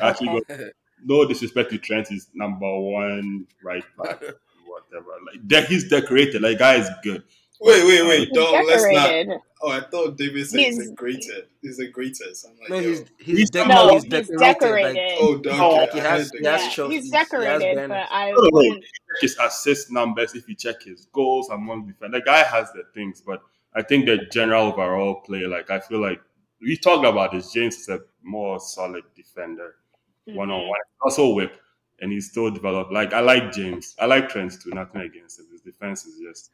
I 0.01 0.09
actually 0.09 0.41
go. 0.49 0.69
No 1.03 1.25
disrespect 1.25 1.71
to 1.71 1.77
Trent, 1.77 2.07
he's 2.07 2.29
number 2.33 2.67
one 2.79 3.47
right 3.63 3.83
back, 3.97 4.19
whatever. 4.65 5.11
Like 5.49 5.67
he's 5.67 5.87
decorated. 5.87 6.41
Like 6.41 6.59
guy 6.59 6.75
is 6.75 6.89
good. 7.03 7.23
Wait, 7.59 7.83
wait, 7.85 8.07
wait! 8.07 8.29
Don't 8.33 8.67
let's 8.67 8.85
not. 8.91 9.41
Oh, 9.61 9.71
I 9.71 9.81
thought 9.81 10.17
David 10.17 10.47
said 10.47 10.59
he's, 10.59 10.77
he's 10.77 10.89
a 10.89 10.93
greater. 10.93 11.41
He's 11.61 11.79
a 11.79 11.87
greatest. 11.87 12.45
I'm 12.45 12.59
like, 12.59 12.69
no, 12.69 12.79
he's 12.79 12.99
he's, 13.17 13.37
he's, 13.37 13.49
de- 13.49 13.67
no, 13.67 13.89
he's 13.89 14.03
decorated. 14.03 14.37
decorated. 14.37 14.93
Like, 14.93 15.17
oh, 15.19 15.35
okay. 15.35 15.77
Like 15.79 15.91
he 15.93 15.99
has, 15.99 16.31
he 16.31 16.45
has 16.45 16.77
yeah, 16.77 16.87
He's 16.87 17.09
decorated, 17.09 17.79
he 17.81 17.87
but 17.87 18.07
I. 18.11 18.31
No, 18.31 18.49
wait. 18.51 18.73
Check 18.73 19.21
his 19.21 19.37
assist 19.41 19.91
numbers. 19.91 20.35
If 20.35 20.47
you 20.47 20.53
check 20.53 20.83
his 20.83 21.07
goals 21.11 21.49
among 21.49 21.87
defense, 21.87 22.11
the 22.11 22.21
guy 22.21 22.43
has 22.43 22.71
the 22.73 22.83
things. 22.93 23.21
But 23.21 23.41
I 23.73 23.81
think 23.81 24.05
the 24.05 24.27
general 24.31 24.67
overall 24.67 25.21
play, 25.21 25.47
like 25.47 25.71
I 25.71 25.79
feel 25.79 25.99
like 25.99 26.21
we 26.61 26.77
talked 26.77 27.05
about 27.05 27.31
this. 27.31 27.51
James 27.51 27.77
is 27.77 27.89
a 27.89 28.01
more 28.21 28.59
solid 28.59 29.05
defender, 29.15 29.75
one 30.25 30.51
on 30.51 30.67
one. 30.67 30.79
Also 31.01 31.33
whip, 31.33 31.59
and 31.99 32.11
he's 32.11 32.29
still 32.29 32.51
developed. 32.51 32.91
Like 32.91 33.13
I 33.13 33.21
like 33.21 33.51
James. 33.51 33.95
I 33.99 34.05
like 34.05 34.29
Trent 34.29 34.61
too. 34.61 34.69
Nothing 34.69 35.01
against 35.01 35.39
him. 35.39 35.47
His 35.51 35.61
defense 35.61 36.05
is 36.05 36.19
just 36.19 36.51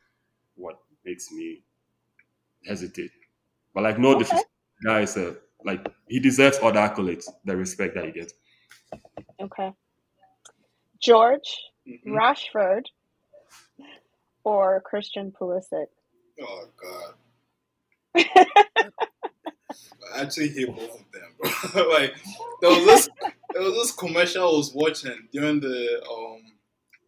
what 0.56 0.80
makes 1.06 1.32
me 1.32 1.62
hesitate. 2.66 3.12
But 3.74 3.84
like 3.84 4.00
no 4.00 4.10
okay. 4.10 4.20
disrespect, 4.20 4.50
guy 4.86 5.02
is 5.02 5.18
a 5.18 5.36
like 5.66 5.86
he 6.08 6.20
deserves 6.20 6.58
all 6.60 6.72
the 6.72 6.80
accolades, 6.80 7.26
the 7.46 7.56
respect 7.56 7.96
that 7.96 8.06
he 8.06 8.12
gets. 8.12 8.34
Okay. 9.42 9.72
George, 11.00 11.58
mm-hmm. 11.88 12.16
Rashford, 12.16 12.86
or 14.44 14.82
Christian 14.82 15.32
Pulisic? 15.32 15.88
Oh 16.42 16.66
God. 16.82 17.14
I 20.16 20.22
actually 20.22 20.50
hate 20.50 20.68
both 20.68 21.00
of 21.00 21.06
them, 21.12 21.34
bro. 21.74 21.90
like 21.94 22.16
there 22.62 22.70
was 22.70 22.86
this 22.86 23.10
there 23.54 23.64
was 23.64 23.74
this 23.74 23.92
commercial 23.92 24.44
I 24.44 24.58
was 24.58 24.72
watching 24.74 25.28
during 25.32 25.60
the 25.60 26.04
um 26.10 26.42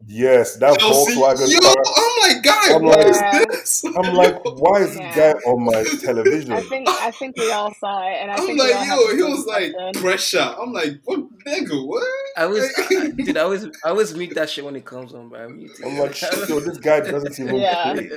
Yes, 0.08 0.58
that 0.58 0.80
Chelsea. 0.80 1.16
Volkswagen 1.16 1.52
Yo, 1.52 1.60
car. 1.60 1.84
I'm 1.98 2.34
like, 2.34 2.44
guy, 2.44 2.76
I'm 2.76 2.84
what 2.84 3.00
like, 3.00 3.08
is 3.08 3.22
this? 3.48 3.86
I'm 3.98 4.14
like, 4.14 4.44
why 4.44 4.82
is 4.82 4.96
yeah. 4.96 5.14
this 5.14 5.16
guy 5.16 5.50
on 5.50 5.64
my 5.64 5.84
television? 6.02 6.52
I 6.52 6.62
think 6.62 6.88
I 6.90 7.12
think 7.12 7.38
we 7.38 7.52
all 7.52 7.74
saw 7.74 8.08
it, 8.08 8.18
and 8.22 8.32
I 8.32 8.36
am 8.36 8.58
like, 8.58 8.88
yo, 8.88 9.16
he 9.16 9.24
was 9.24 9.46
like 9.46 9.74
pressure. 9.96 10.56
I'm 10.60 10.74
like, 10.74 11.00
what 11.06 11.20
nigga, 11.48 11.88
what? 11.88 12.08
I 12.38 12.46
was, 12.46 12.70
I, 12.92 13.10
dude, 13.16 13.38
I 13.38 13.42
always, 13.42 13.66
I 13.84 13.90
always 13.90 14.16
meet 14.16 14.36
that 14.36 14.50
shit 14.50 14.66
when 14.66 14.76
it 14.76 14.86
comes 14.86 15.14
on, 15.14 15.30
bro. 15.30 15.46
I'm 15.46 15.98
like, 15.98 16.22
yo, 16.22 16.60
this 16.60 16.78
guy 16.78 17.00
doesn't 17.00 17.40
even 17.40 17.56
yeah. 17.56 17.94
play. 17.94 18.12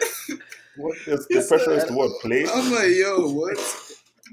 What 0.77 0.97
is 1.07 1.27
the 1.27 1.45
pressure 1.49 1.73
is 1.73 1.85
to 1.85 1.93
what 1.93 2.21
play? 2.21 2.47
I'm 2.53 2.73
like, 2.73 2.95
yo, 2.95 3.31
what? 3.31 3.59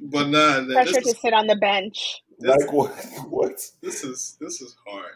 But 0.02 0.28
nah, 0.28 0.66
pressure 0.74 1.02
to 1.02 1.16
sit 1.16 1.34
on 1.34 1.48
the 1.48 1.56
bench. 1.56 2.22
This, 2.40 2.50
like 2.50 2.74
what? 2.74 2.92
What? 3.30 3.62
This 3.82 4.04
is 4.04 4.36
this 4.42 4.62
is 4.62 4.76
hard. 4.86 5.16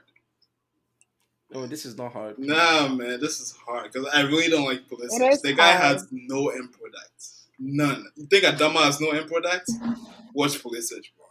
Oh, 1.53 1.65
this 1.65 1.85
is 1.85 1.97
not 1.97 2.13
hard. 2.13 2.37
Nah, 2.37 2.87
man, 2.89 3.19
this 3.19 3.39
is 3.39 3.55
hard 3.65 3.91
because 3.91 4.07
I 4.13 4.21
really 4.21 4.49
don't 4.49 4.65
like 4.65 4.87
Pulisic. 4.87 5.41
The 5.41 5.53
guy 5.53 5.71
hard. 5.71 5.81
has 5.81 6.07
no 6.11 6.49
end 6.49 6.71
product. 6.71 7.27
None. 7.57 8.05
You 8.15 8.27
think 8.27 8.45
Adama 8.45 8.83
has 8.83 9.01
no 9.01 9.09
end 9.09 9.27
product? 9.27 9.69
Watch 10.33 10.61
Pulisic, 10.61 11.05
bro. 11.17 11.25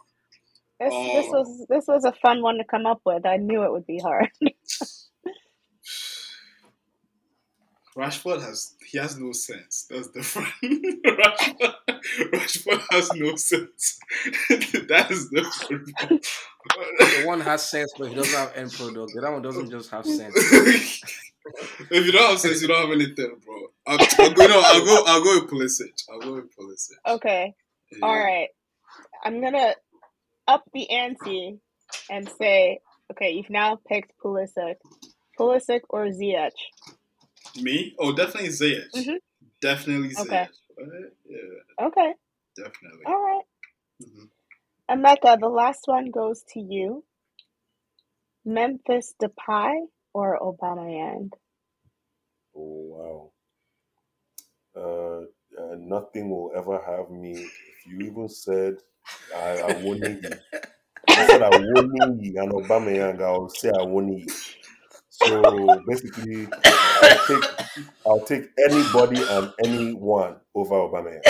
This, 0.79 0.93
um, 0.93 1.07
this 1.07 1.27
was 1.27 1.65
this 1.69 1.87
was 1.87 2.05
a 2.05 2.11
fun 2.11 2.41
one 2.41 2.57
to 2.57 2.63
come 2.63 2.85
up 2.85 3.01
with. 3.05 3.25
I 3.25 3.37
knew 3.37 3.63
it 3.63 3.71
would 3.71 3.87
be 3.87 3.99
hard. 3.99 4.29
Rashford 7.99 8.41
has 8.41 8.75
he 8.85 8.97
has 8.97 9.17
no 9.19 9.33
sense. 9.33 9.85
That's 9.89 10.07
different. 10.07 10.47
Rashford, 10.63 11.75
Rashford 12.31 12.81
has 12.91 13.11
no 13.13 13.35
sense. 13.35 13.99
that 14.87 15.07
is 15.11 15.27
different. 15.29 16.25
the 16.99 17.23
one 17.25 17.41
has 17.41 17.69
sense, 17.69 17.91
but 17.97 18.07
he 18.07 18.15
doesn't 18.15 18.39
have 18.39 18.55
end 18.55 18.71
product. 18.71 19.11
The 19.13 19.19
other 19.21 19.33
one 19.33 19.41
doesn't 19.41 19.69
just 19.69 19.91
have 19.91 20.05
sense. 20.05 20.33
if 21.91 22.05
you 22.05 22.11
don't 22.13 22.29
have 22.29 22.39
sense, 22.39 22.61
you 22.61 22.69
don't 22.69 22.87
have 22.87 22.95
anything, 22.95 23.35
bro. 23.45 23.63
I'll, 23.85 23.99
I'll 23.99 24.33
go. 24.33 24.47
No, 24.47 24.61
I'll 24.63 24.85
go. 24.85 25.03
I'll 25.05 25.23
go 25.23 25.41
with 25.41 25.51
Pulisic. 25.51 26.01
I'll 26.09 26.21
go 26.21 26.35
with 26.35 26.55
Pulisic. 26.55 27.15
Okay. 27.15 27.53
Yeah. 27.91 28.05
All 28.05 28.17
right. 28.17 28.47
I'm 29.25 29.41
gonna 29.41 29.75
up 30.47 30.63
the 30.73 30.89
ante 30.89 31.59
and 32.09 32.29
say, 32.39 32.79
okay, 33.11 33.31
you've 33.31 33.49
now 33.49 33.77
picked 33.89 34.13
Pulisic, 34.23 34.75
Pulisic 35.37 35.81
or 35.89 36.05
Ziyech. 36.05 36.51
Me? 37.61 37.95
Oh, 37.99 38.13
definitely 38.13 38.49
Ziyech. 38.49 38.91
Mm-hmm. 38.95 39.15
Definitely 39.61 40.09
Ziyech. 40.09 40.21
Okay. 40.21 40.47
Yeah. 41.27 41.85
Okay. 41.87 42.13
Definitely. 42.55 43.05
All 43.05 43.21
right. 43.21 43.43
mm-hmm. 44.03 44.25
Emeka, 44.89 45.39
the 45.39 45.47
last 45.47 45.83
one 45.85 46.09
goes 46.09 46.43
to 46.53 46.59
you. 46.59 47.03
Memphis 48.45 49.13
Depay 49.21 49.75
or 50.13 50.39
Aubameyang? 50.39 51.29
Oh 52.55 52.81
wow. 52.89 53.31
Uh, 54.75 55.61
uh, 55.61 55.75
nothing 55.77 56.29
will 56.29 56.51
ever 56.55 56.81
have 56.85 57.11
me. 57.11 57.33
If 57.33 57.85
you 57.85 58.07
even 58.07 58.29
said 58.29 58.77
I, 59.35 59.59
I 59.59 59.83
won't 59.83 59.99
need 59.99 60.23
you, 60.23 60.39
I 61.07 61.27
said 61.27 61.41
I 61.43 61.49
won't 61.49 61.91
need 61.91 62.33
you 62.33 62.41
and 62.41 62.51
Aubameyang, 62.51 63.21
I'll 63.21 63.49
say 63.49 63.69
I 63.69 63.83
won't 63.83 64.07
need 64.07 64.25
you. 64.25 64.33
So 65.23 65.81
basically, 65.87 66.47
I'll 66.63 67.27
take 67.27 67.43
I'll 68.05 68.25
take 68.25 68.43
anybody 68.69 69.21
and 69.21 69.53
anyone 69.63 70.35
over 70.55 70.75
Aubameyang. 70.75 71.21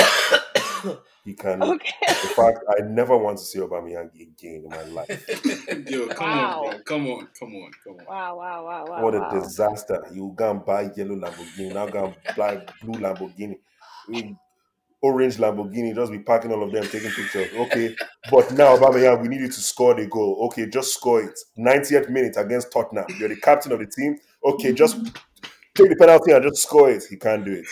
He 1.26 1.34
can. 1.34 1.61
Okay. 1.61 1.94
In 2.07 2.30
fact, 2.36 2.60
I 2.70 2.82
never 2.84 3.18
want 3.18 3.38
to 3.40 3.44
see 3.44 3.60
Aubameyang 3.60 4.10
again 4.20 4.64
in 4.64 4.70
my 4.70 4.84
life. 4.84 5.88
Yo, 5.90 6.07
come 6.07 6.30
wow. 6.30 6.66
on, 6.68 6.80
come 6.84 7.07
on, 7.07 7.28
come 7.38 7.56
on, 7.56 7.72
come 7.84 7.98
on. 7.99 8.06
Wow, 8.06 8.38
wow, 8.38 8.66
wow, 8.66 8.86
wow. 8.88 9.03
What 9.03 9.16
a 9.16 9.20
wow. 9.20 9.30
disaster! 9.32 10.06
You 10.14 10.34
go 10.36 10.52
and 10.52 10.66
buy 10.66 10.90
yellow 10.95 11.16
Lamborghini, 11.16 11.74
now 11.74 11.88
go 11.88 12.06
and 12.06 12.36
buy 12.38 12.66
blue 12.82 12.99
Lamborghini. 12.99 13.57
We 15.02 15.10
orange 15.10 15.38
Lamborghini, 15.38 15.96
just 15.96 16.12
be 16.12 16.20
parking 16.20 16.52
all 16.52 16.64
of 16.64 16.72
them, 16.72 16.84
taking 16.84 17.12
pictures. 17.12 17.50
Okay, 17.56 17.96
but 18.32 18.52
now, 18.54 18.76
Aubameyang, 18.76 19.22
we 19.22 19.30
need 19.30 19.42
you 19.42 19.48
to 19.48 19.62
score 19.62 19.94
the 19.94 20.08
goal. 20.08 20.46
Okay, 20.48 20.68
just 20.68 20.94
score 20.94 21.22
it. 21.22 21.40
90th 21.58 22.10
minute 22.10 22.36
against 22.38 22.72
Tottenham. 22.72 23.06
You're 23.18 23.30
the 23.30 23.38
captain 23.38 23.72
of 23.72 23.80
the 23.80 23.86
team. 23.86 24.18
Okay, 24.44 24.74
just 24.74 24.98
take 25.76 25.90
the 25.90 25.96
penalty 25.98 26.32
and 26.32 26.44
just 26.44 26.64
score 26.64 26.90
it. 26.90 27.04
He 27.10 27.16
can't 27.16 27.46
do 27.46 27.54
it. 27.54 27.66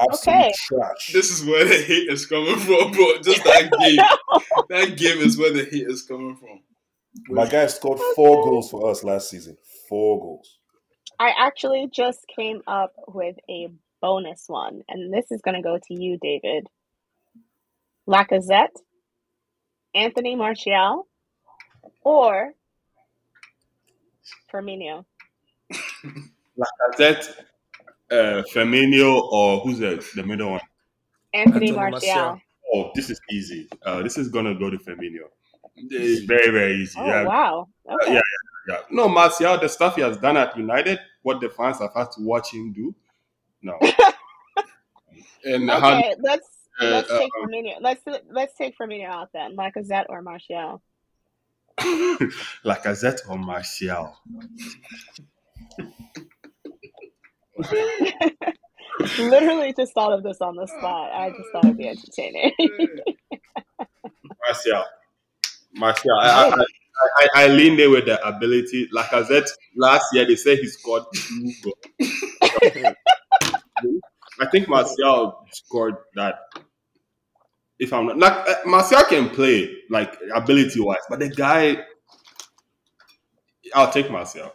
Absolute 0.00 0.36
okay. 0.36 0.52
trash. 0.56 1.12
This 1.12 1.30
is 1.30 1.44
where 1.44 1.64
the 1.64 1.76
hate 1.76 2.08
is 2.10 2.26
coming 2.26 2.56
from, 2.56 2.92
bro. 2.92 3.18
Just 3.22 3.44
that 3.44 3.70
game. 3.80 4.64
that 4.68 4.96
game 4.96 5.18
is 5.18 5.36
where 5.38 5.52
the 5.52 5.64
hate 5.64 5.86
is 5.88 6.02
coming 6.02 6.36
from. 6.36 6.60
My 7.28 7.46
guy 7.46 7.66
scored 7.66 7.98
four 8.14 8.44
goals 8.44 8.70
for 8.70 8.90
us 8.90 9.04
last 9.04 9.30
season. 9.30 9.56
Four 9.88 10.20
goals. 10.20 10.58
I 11.18 11.32
actually 11.38 11.88
just 11.92 12.24
came 12.34 12.62
up 12.66 12.92
with 13.08 13.36
a 13.50 13.68
bonus 14.00 14.44
one, 14.46 14.82
and 14.88 15.12
this 15.12 15.30
is 15.30 15.40
going 15.42 15.56
to 15.56 15.62
go 15.62 15.78
to 15.78 15.94
you, 15.94 16.18
David. 16.20 16.66
Lacazette, 18.08 18.76
Anthony 19.94 20.34
Martial, 20.34 21.06
or 22.02 22.52
Firmino. 24.52 25.04
Lacazette, 26.58 27.28
uh, 28.10 28.42
Firmino, 28.52 29.20
or 29.30 29.60
who's 29.60 29.78
the, 29.78 30.04
the 30.14 30.22
middle 30.22 30.52
one? 30.52 30.60
Anthony, 31.34 31.68
Anthony 31.68 31.72
Martial. 31.72 32.14
Martial. 32.14 32.40
Oh, 32.74 32.90
this 32.94 33.10
is 33.10 33.20
easy. 33.30 33.68
Uh, 33.84 34.02
this 34.02 34.18
is 34.18 34.28
gonna 34.28 34.54
go 34.54 34.70
to 34.70 34.78
Firmino. 34.78 35.28
It's 35.76 36.24
very, 36.24 36.50
very 36.50 36.74
easy. 36.74 36.98
Oh, 36.98 37.06
yeah. 37.06 37.24
wow. 37.24 37.68
Okay. 37.86 38.10
Uh, 38.10 38.14
yeah, 38.14 38.20
yeah, 38.68 38.74
yeah. 38.74 38.78
No, 38.90 39.08
Martial, 39.08 39.58
the 39.58 39.68
stuff 39.68 39.96
he 39.96 40.02
has 40.02 40.16
done 40.18 40.36
at 40.36 40.56
United, 40.56 40.98
what 41.22 41.40
the 41.40 41.48
fans 41.48 41.78
have 41.78 41.92
had 41.94 42.10
to 42.12 42.22
watch 42.22 42.52
him 42.52 42.72
do, 42.72 42.94
no. 43.62 43.78
and 45.44 45.70
okay, 45.70 45.80
how, 45.80 46.02
let's 46.20 46.48
uh, 46.80 46.86
let's 46.86 47.08
take 47.08 47.30
uh, 47.36 47.46
Firmino. 47.46 47.74
Let's 47.80 48.02
let's 48.30 48.54
take 48.56 48.78
Firmino 48.78 49.06
out 49.06 49.30
then. 49.32 49.56
Lacazette 49.56 50.06
or 50.08 50.22
Martial. 50.22 50.82
Lacazette 52.64 53.20
or 53.28 53.38
Martial. 53.38 54.16
Literally 59.18 59.74
just 59.76 59.92
thought 59.94 60.12
of 60.12 60.22
this 60.22 60.40
on 60.40 60.56
the 60.56 60.66
spot. 60.66 61.12
I 61.12 61.30
just 61.30 61.50
thought 61.52 61.64
it'd 61.64 61.76
be 61.76 61.88
entertaining. 61.88 62.52
Martial. 64.46 64.84
Martial. 65.74 66.18
I, 66.20 66.50
I, 66.50 66.64
I, 67.16 67.28
I 67.34 67.46
leaned 67.48 67.80
in 67.80 67.90
with 67.90 68.06
the 68.06 68.24
ability. 68.26 68.88
Said 69.26 69.44
last 69.76 70.12
year, 70.12 70.24
they 70.26 70.36
said 70.36 70.58
he 70.58 70.66
scored 70.66 71.04
two 71.14 71.52
goals. 71.62 72.27
I 74.40 74.46
think 74.46 74.68
Martial 74.68 75.46
scored 75.52 75.96
that. 76.14 76.38
If 77.78 77.92
I'm 77.92 78.06
not 78.06 78.18
like 78.18 78.48
uh, 78.48 78.54
Martial 78.66 79.02
can 79.04 79.30
play 79.30 79.70
like 79.90 80.16
ability 80.34 80.80
wise, 80.80 80.98
but 81.08 81.20
the 81.20 81.28
guy, 81.28 81.78
I'll 83.74 83.90
take 83.90 84.10
Martial. 84.10 84.52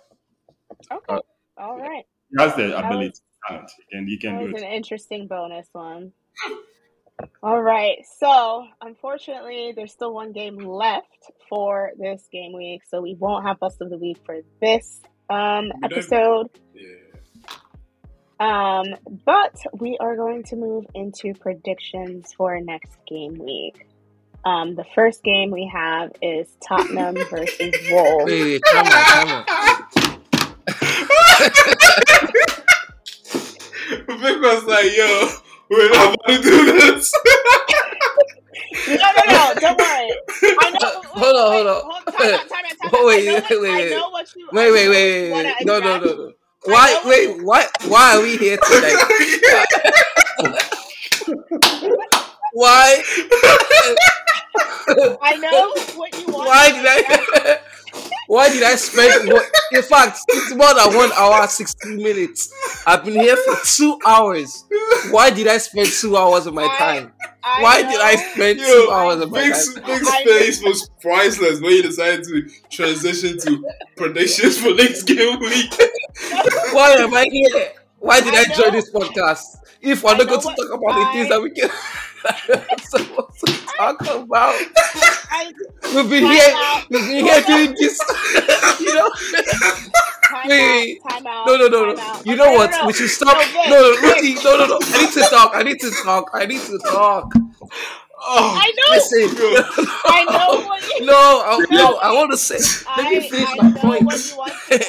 Okay, 0.91 1.05
uh, 1.07 1.19
all 1.57 1.79
right. 1.79 2.05
He 2.29 2.43
has 2.43 2.55
the 2.55 2.77
ability, 2.77 3.09
was, 3.09 3.21
talent, 3.47 3.71
and 3.91 4.09
he 4.09 4.17
can 4.17 4.35
that 4.35 4.45
do 4.45 4.51
was 4.53 4.61
it. 4.61 4.65
An 4.65 4.73
interesting 4.73 5.27
bonus 5.27 5.67
one. 5.71 6.11
All 7.41 7.61
right. 7.61 7.97
So, 8.19 8.65
unfortunately, 8.81 9.73
there's 9.75 9.91
still 9.91 10.13
one 10.13 10.31
game 10.31 10.57
left 10.57 11.31
for 11.47 11.91
this 11.97 12.27
game 12.31 12.53
week, 12.53 12.81
so 12.89 13.01
we 13.01 13.15
won't 13.15 13.45
have 13.45 13.59
bust 13.59 13.81
of 13.81 13.89
the 13.89 13.97
week 13.97 14.17
for 14.25 14.39
this 14.59 15.01
um, 15.29 15.71
episode. 15.83 16.49
Yeah. 16.73 17.02
Um, 18.43 18.95
but 19.25 19.55
we 19.79 19.97
are 20.01 20.17
going 20.17 20.43
to 20.43 20.57
move 20.57 20.85
into 20.93 21.33
predictions 21.33 22.33
for 22.33 22.59
next 22.59 22.97
game 23.07 23.35
week. 23.35 23.87
Um, 24.43 24.75
the 24.75 24.83
first 24.93 25.23
game 25.23 25.49
we 25.49 25.71
have 25.73 26.11
is 26.21 26.57
Tottenham 26.67 27.15
versus 27.29 27.73
Wolves. 27.89 28.25
Wait, 28.25 28.43
wait, 28.43 28.61
come 28.63 28.85
on, 28.85 28.91
come 28.91 29.29
on. 29.29 29.45
Vic 34.19 34.41
was 34.41 34.63
like, 34.65 34.93
yo, 34.93 35.29
we're 35.69 35.89
not 35.89 36.17
going 36.27 36.41
to 36.41 36.43
do 36.43 36.65
this. 36.65 37.13
no, 38.89 38.95
no, 38.95 39.23
no, 39.25 39.53
don't 39.55 39.79
worry. 39.79 40.11
I 40.59 40.77
know. 40.81 41.01
Hold 41.05 41.35
on, 41.37 41.51
hold 41.53 41.67
on. 41.67 41.81
Hold, 41.85 42.05
time 42.07 42.33
out, 42.33 42.49
time 42.49 42.65
out, 42.69 42.77
time 42.77 42.91
out. 42.93 43.05
Wait, 43.05 43.25
wait, 43.25 43.49
wait, 43.49 43.61
wait. 43.61 43.93
I 43.93 43.95
know 43.95 44.09
what 44.09 44.35
you. 44.35 44.49
Wait, 44.51 44.71
wait, 44.71 44.89
wait, 44.89 45.31
wait. 45.31 45.65
No, 45.65 45.79
no, 45.79 45.99
no, 45.99 46.13
no. 46.13 46.33
Why? 46.65 47.01
Wait. 47.05 47.43
Why? 47.43 47.67
Why 47.87 48.15
are 48.15 48.21
we 48.21 48.37
here 48.37 48.57
today? 48.57 48.95
why? 52.53 53.03
I 55.21 55.37
know 55.37 55.73
what 55.97 56.19
you 56.19 56.25
want. 56.27 56.47
Why 56.47 56.71
did 56.71 56.85
I? 56.87 57.59
Why 58.27 58.49
did 58.49 58.63
I 58.63 58.75
spend? 58.75 59.29
In 59.73 59.81
fact, 59.83 60.19
it's 60.29 60.55
more 60.55 60.73
than 60.73 60.95
one 60.97 61.11
hour 61.13 61.45
sixteen 61.47 61.97
minutes. 61.97 62.51
I've 62.87 63.03
been 63.03 63.13
here 63.13 63.35
for 63.35 63.55
two 63.65 63.99
hours. 64.07 64.63
Why 65.11 65.29
did 65.29 65.47
I 65.47 65.57
spend 65.57 65.89
two 65.89 66.15
hours 66.17 66.47
of 66.47 66.53
my 66.53 66.67
time? 66.77 67.11
I, 67.43 67.59
I 67.59 67.61
Why 67.61 67.81
know. 67.81 67.91
did 67.91 68.01
I 68.01 68.15
spend 68.15 68.59
Yo, 68.59 68.65
two 68.65 68.91
hours 68.91 69.21
of 69.21 69.29
my 69.29 69.43
Vic's, 69.43 69.73
time? 69.75 69.83
Vic's 69.85 70.09
face 70.23 70.63
was 70.63 70.89
priceless 71.01 71.59
when 71.61 71.71
you 71.73 71.83
decided 71.83 72.23
to 72.23 72.49
transition 72.71 73.37
to 73.39 73.69
predictions 73.97 74.57
for 74.57 74.73
next 74.73 75.03
game 75.03 75.39
week. 75.39 75.73
Why 76.73 76.91
am 76.93 77.13
I 77.13 77.25
here? 77.31 77.71
Why 77.99 78.19
did 78.21 78.33
I, 78.33 78.41
I 78.41 78.55
join 78.55 78.71
this 78.73 78.89
podcast? 78.91 79.57
If 79.81 80.03
we're 80.03 80.15
not 80.17 80.27
going 80.27 80.41
to 80.41 80.45
talk 80.47 80.73
about 80.73 80.91
I, 80.91 81.05
the 81.05 81.13
things 81.13 81.29
that 81.29 81.41
we 81.41 81.51
can 81.51 81.69
supposed 82.83 83.45
to 83.45 83.65
talk 83.77 84.01
about. 84.01 84.55
I, 85.29 85.51
we've 85.95 86.09
been 86.09 86.25
here, 86.25 86.53
out. 86.55 86.89
we've 86.89 87.01
been 87.01 87.25
here 87.25 87.41
doing 87.41 87.75
this. 87.79 87.99
you 88.79 88.93
know. 88.93 89.09
Time 90.23 90.47
Wait, 90.47 90.99
out, 91.05 91.11
time 91.11 91.27
out, 91.27 91.47
no, 91.47 91.57
no, 91.57 91.67
no, 91.67 91.93
no. 91.93 92.21
You 92.25 92.35
know 92.35 92.53
what? 92.53 92.71
No, 92.71 92.87
we 92.87 92.93
should 92.93 93.09
stop. 93.09 93.37
No, 93.37 93.63
no, 93.69 94.01
no, 94.01 94.01
Ricky, 94.01 94.35
no, 94.35 94.57
no, 94.57 94.65
no. 94.65 94.79
I 94.81 95.01
need 95.03 95.11
to 95.11 95.21
talk. 95.29 95.51
I 95.53 95.63
need 95.63 95.79
to 95.79 95.91
talk. 96.03 96.29
I 96.33 96.45
need 96.45 96.61
to 96.61 96.79
talk. 96.79 97.33
Oh, 98.25 98.57
I 98.57 98.71
know. 98.71 98.95
Listen, 98.95 99.97
I 100.05 100.23
know 100.23 100.65
what 100.65 100.99
you. 100.99 101.05
No, 101.05 101.13
I, 101.13 101.65
no, 101.69 101.97
I 101.97 102.13
want 102.13 102.31
to 102.31 102.37
say. 102.37 102.57
Let 102.95 103.11
me 103.11 103.29
finish 103.29 103.49
I, 103.49 103.57
I 103.59 103.69
my 103.69 103.79
point. 103.79 104.37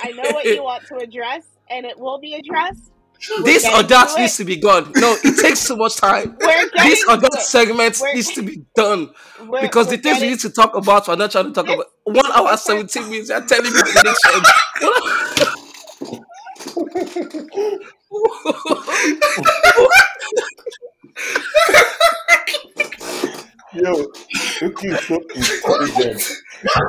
I 0.04 0.12
know 0.12 0.30
what 0.30 0.44
you 0.44 0.62
want 0.62 0.86
to 0.86 0.96
address, 0.98 1.44
and 1.74 1.84
it 1.84 1.98
will 1.98 2.18
be 2.18 2.34
addressed 2.34 2.90
this 3.44 3.64
or 3.66 3.82
that 3.84 4.12
needs 4.18 4.36
to 4.36 4.44
be 4.44 4.56
gone. 4.56 4.92
No, 4.96 5.16
it 5.24 5.40
takes 5.42 5.66
too 5.66 5.76
much 5.76 5.96
time. 5.96 6.36
This 6.38 7.04
or 7.08 7.16
that 7.16 7.40
segment 7.40 7.98
we're, 8.00 8.14
needs 8.14 8.32
to 8.34 8.42
be 8.42 8.64
done 8.74 9.10
because 9.62 9.88
the 9.88 9.96
things 9.96 10.20
we 10.20 10.28
need 10.30 10.40
to 10.40 10.50
talk 10.50 10.74
about, 10.74 11.08
we're 11.08 11.16
not 11.16 11.30
trying 11.30 11.46
to 11.46 11.52
talk 11.52 11.66
about. 11.66 11.86
One 12.04 12.30
hour 12.32 12.56
seventeen 12.56 13.08
minutes. 13.08 13.30
You're 13.30 13.40
telling 13.46 13.72
me 13.72 13.80
prediction. 13.80 14.42
Yo, 23.74 24.06
Rookie 24.62 24.88
is 24.88 25.00
so 25.06 25.16
intelligent. 25.34 26.22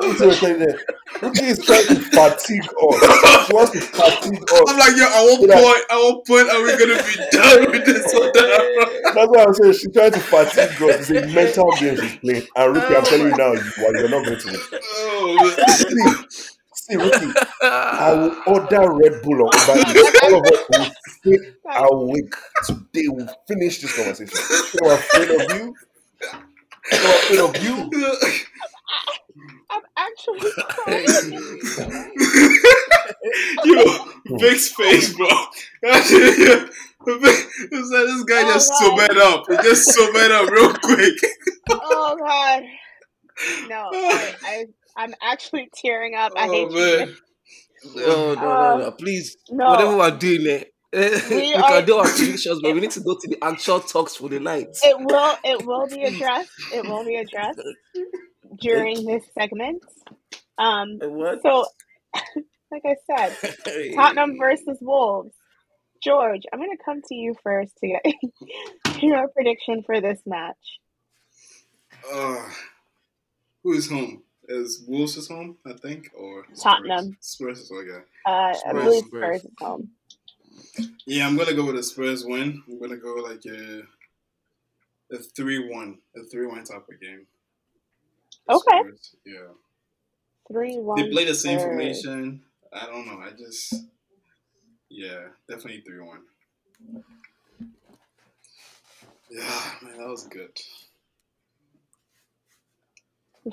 He's 0.02 0.18
so 0.18 0.30
intelligent. 0.30 0.80
Rookie 1.20 1.44
is 1.44 1.64
trying 1.64 1.86
to 1.86 1.94
fatigue 1.96 2.62
us. 2.62 3.46
She 3.46 3.52
wants 3.54 3.72
to 3.72 3.80
fatigue 3.80 4.42
us. 4.52 4.62
I'm 4.68 4.78
like, 4.78 4.96
yo, 4.96 5.04
at 5.04 5.24
what 5.26 5.40
so 5.40 5.64
point, 5.64 5.84
at 5.90 5.96
what 5.98 6.26
point 6.26 6.48
are 6.50 6.62
we 6.62 6.70
gonna 6.78 7.02
be 7.02 7.36
done 7.36 7.70
with 7.72 7.86
this 7.86 8.12
one? 8.14 8.30
That's 9.14 9.28
what 9.28 9.48
I'm 9.48 9.54
saying. 9.54 9.72
She's 9.74 9.92
trying 9.92 10.12
to 10.12 10.20
fatigue 10.20 10.82
us. 10.82 11.10
It's 11.10 11.10
a 11.10 11.34
mental 11.34 11.72
game 11.72 11.96
she's 11.96 12.16
playing. 12.18 12.46
And 12.56 12.74
Rookie, 12.76 12.94
I'm 12.96 13.04
telling 13.04 13.26
you 13.28 13.36
now, 13.36 13.52
you, 13.52 13.62
you're 13.78 14.08
not 14.08 14.24
going 14.24 14.38
to 14.38 14.46
win. 14.46 14.80
Oh, 14.82 15.56
see, 15.68 16.40
see, 16.74 16.96
Rookie, 16.96 17.32
I 17.62 18.12
will 18.14 18.36
order 18.46 18.92
Red 18.92 19.22
Bull 19.22 19.42
on 19.42 19.78
Uber 19.78 20.18
All 20.22 20.34
of 20.38 20.46
us 20.46 20.64
will 20.70 20.86
stay 21.18 21.38
awake 21.66 22.34
today. 22.64 23.08
We'll 23.08 23.28
finish 23.48 23.80
this 23.80 23.96
conversation. 23.96 24.36
So 24.36 24.90
afraid 24.90 25.30
of 25.30 25.58
you 25.58 25.74
so, 26.90 27.48
of 27.48 27.62
you. 27.62 27.90
I'm 29.68 29.82
actually 29.96 30.50
crying. 30.68 31.06
Yo, 33.64 33.82
big 34.38 34.58
space, 34.58 35.14
bro. 35.14 35.26
this 35.82 36.12
guy 38.24 38.42
oh, 38.42 38.52
just 38.52 38.72
sobered 38.78 39.18
up. 39.18 39.44
He 39.48 39.56
just 39.56 39.92
sobered 39.92 40.30
up 40.30 40.48
real 40.50 40.72
quick. 40.74 41.14
oh 41.70 42.16
god. 42.18 42.62
No, 43.68 43.90
I, 43.92 44.34
I 44.42 44.66
I'm 44.96 45.14
actually 45.22 45.68
tearing 45.74 46.14
up. 46.14 46.32
I 46.36 46.48
oh, 46.48 46.52
hate 46.52 46.70
man. 46.72 47.08
you. 47.08 47.16
No, 47.94 48.06
no, 48.06 48.34
no, 48.34 48.78
no. 48.78 48.86
Um, 48.88 48.96
Please, 48.96 49.36
no. 49.50 49.70
whatever 49.70 49.96
we're 49.96 50.16
doing, 50.16 50.64
eh, 50.96 51.20
we, 51.30 51.54
are, 51.62 51.62
can 51.62 51.84
do 51.84 51.96
our 51.96 52.04
predictions, 52.08 52.60
but 52.62 52.74
we 52.74 52.80
need 52.80 52.90
to 52.90 53.00
go 53.00 53.14
to 53.14 53.28
the 53.28 53.38
actual 53.42 53.80
talks 53.80 54.16
for 54.16 54.28
the 54.28 54.40
night. 54.40 54.76
It 54.82 54.98
will 54.98 55.34
it 55.44 55.66
will 55.66 55.86
be 55.86 56.02
addressed. 56.04 56.50
It 56.72 56.84
will 56.84 57.04
be 57.04 57.16
addressed 57.16 57.60
during 58.60 59.04
this 59.04 59.24
segment. 59.38 59.82
Um 60.58 60.98
what? 61.00 61.42
so 61.42 61.66
like 62.70 62.82
I 62.84 62.96
said, 63.06 63.94
Tottenham 63.94 64.36
versus 64.38 64.78
Wolves. 64.80 65.34
George, 66.02 66.42
I'm 66.52 66.58
gonna 66.58 66.72
come 66.84 67.02
to 67.08 67.14
you 67.14 67.34
first 67.42 67.76
to 67.78 67.88
get 67.88 69.02
your 69.02 69.28
prediction 69.28 69.82
for 69.84 70.00
this 70.00 70.20
match. 70.26 70.80
Uh 72.12 72.48
who 73.62 73.72
is 73.72 73.90
home? 73.90 74.22
Is 74.48 74.84
Wolves 74.86 75.16
is 75.16 75.28
home, 75.28 75.56
I 75.66 75.72
think, 75.72 76.10
or 76.16 76.44
Spurs? 76.44 76.62
Tottenham. 76.62 77.16
Spurs 77.20 77.58
is 77.58 77.72
okay. 77.72 78.04
Uh, 78.24 78.54
Spurs. 78.54 78.64
I 78.68 78.72
believe 78.84 79.04
Spurs 79.06 79.44
is 79.44 79.50
home. 79.58 79.90
Yeah, 81.06 81.26
I'm 81.26 81.36
gonna 81.36 81.54
go 81.54 81.66
with 81.66 81.76
a 81.76 81.82
Spurs 81.82 82.24
win. 82.24 82.62
I'm 82.68 82.80
gonna 82.80 82.96
go 82.96 83.14
like 83.14 83.44
a 83.46 83.82
a 85.12 85.18
three 85.18 85.70
one, 85.72 85.98
a 86.16 86.24
three 86.24 86.46
one 86.46 86.64
type 86.64 86.86
of 86.90 87.00
game. 87.00 87.26
Okay. 88.50 88.80
Spurs. 88.80 89.16
Yeah. 89.24 89.52
Three 90.48 90.78
one. 90.78 91.02
They 91.02 91.10
play 91.10 91.24
the 91.24 91.34
same 91.34 91.58
Spurs. 91.58 91.68
formation. 91.68 92.42
I 92.72 92.86
don't 92.86 93.06
know. 93.06 93.20
I 93.20 93.30
just 93.30 93.74
yeah, 94.90 95.28
definitely 95.48 95.82
three 95.86 96.00
one. 96.00 96.22
Yeah, 99.30 99.72
man, 99.82 99.98
that 99.98 100.08
was 100.08 100.24
good. 100.24 100.56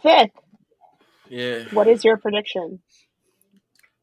Vic. 0.03 0.31
Yeah. 1.29 1.63
What 1.71 1.87
is 1.87 2.03
your 2.03 2.17
prediction? 2.17 2.81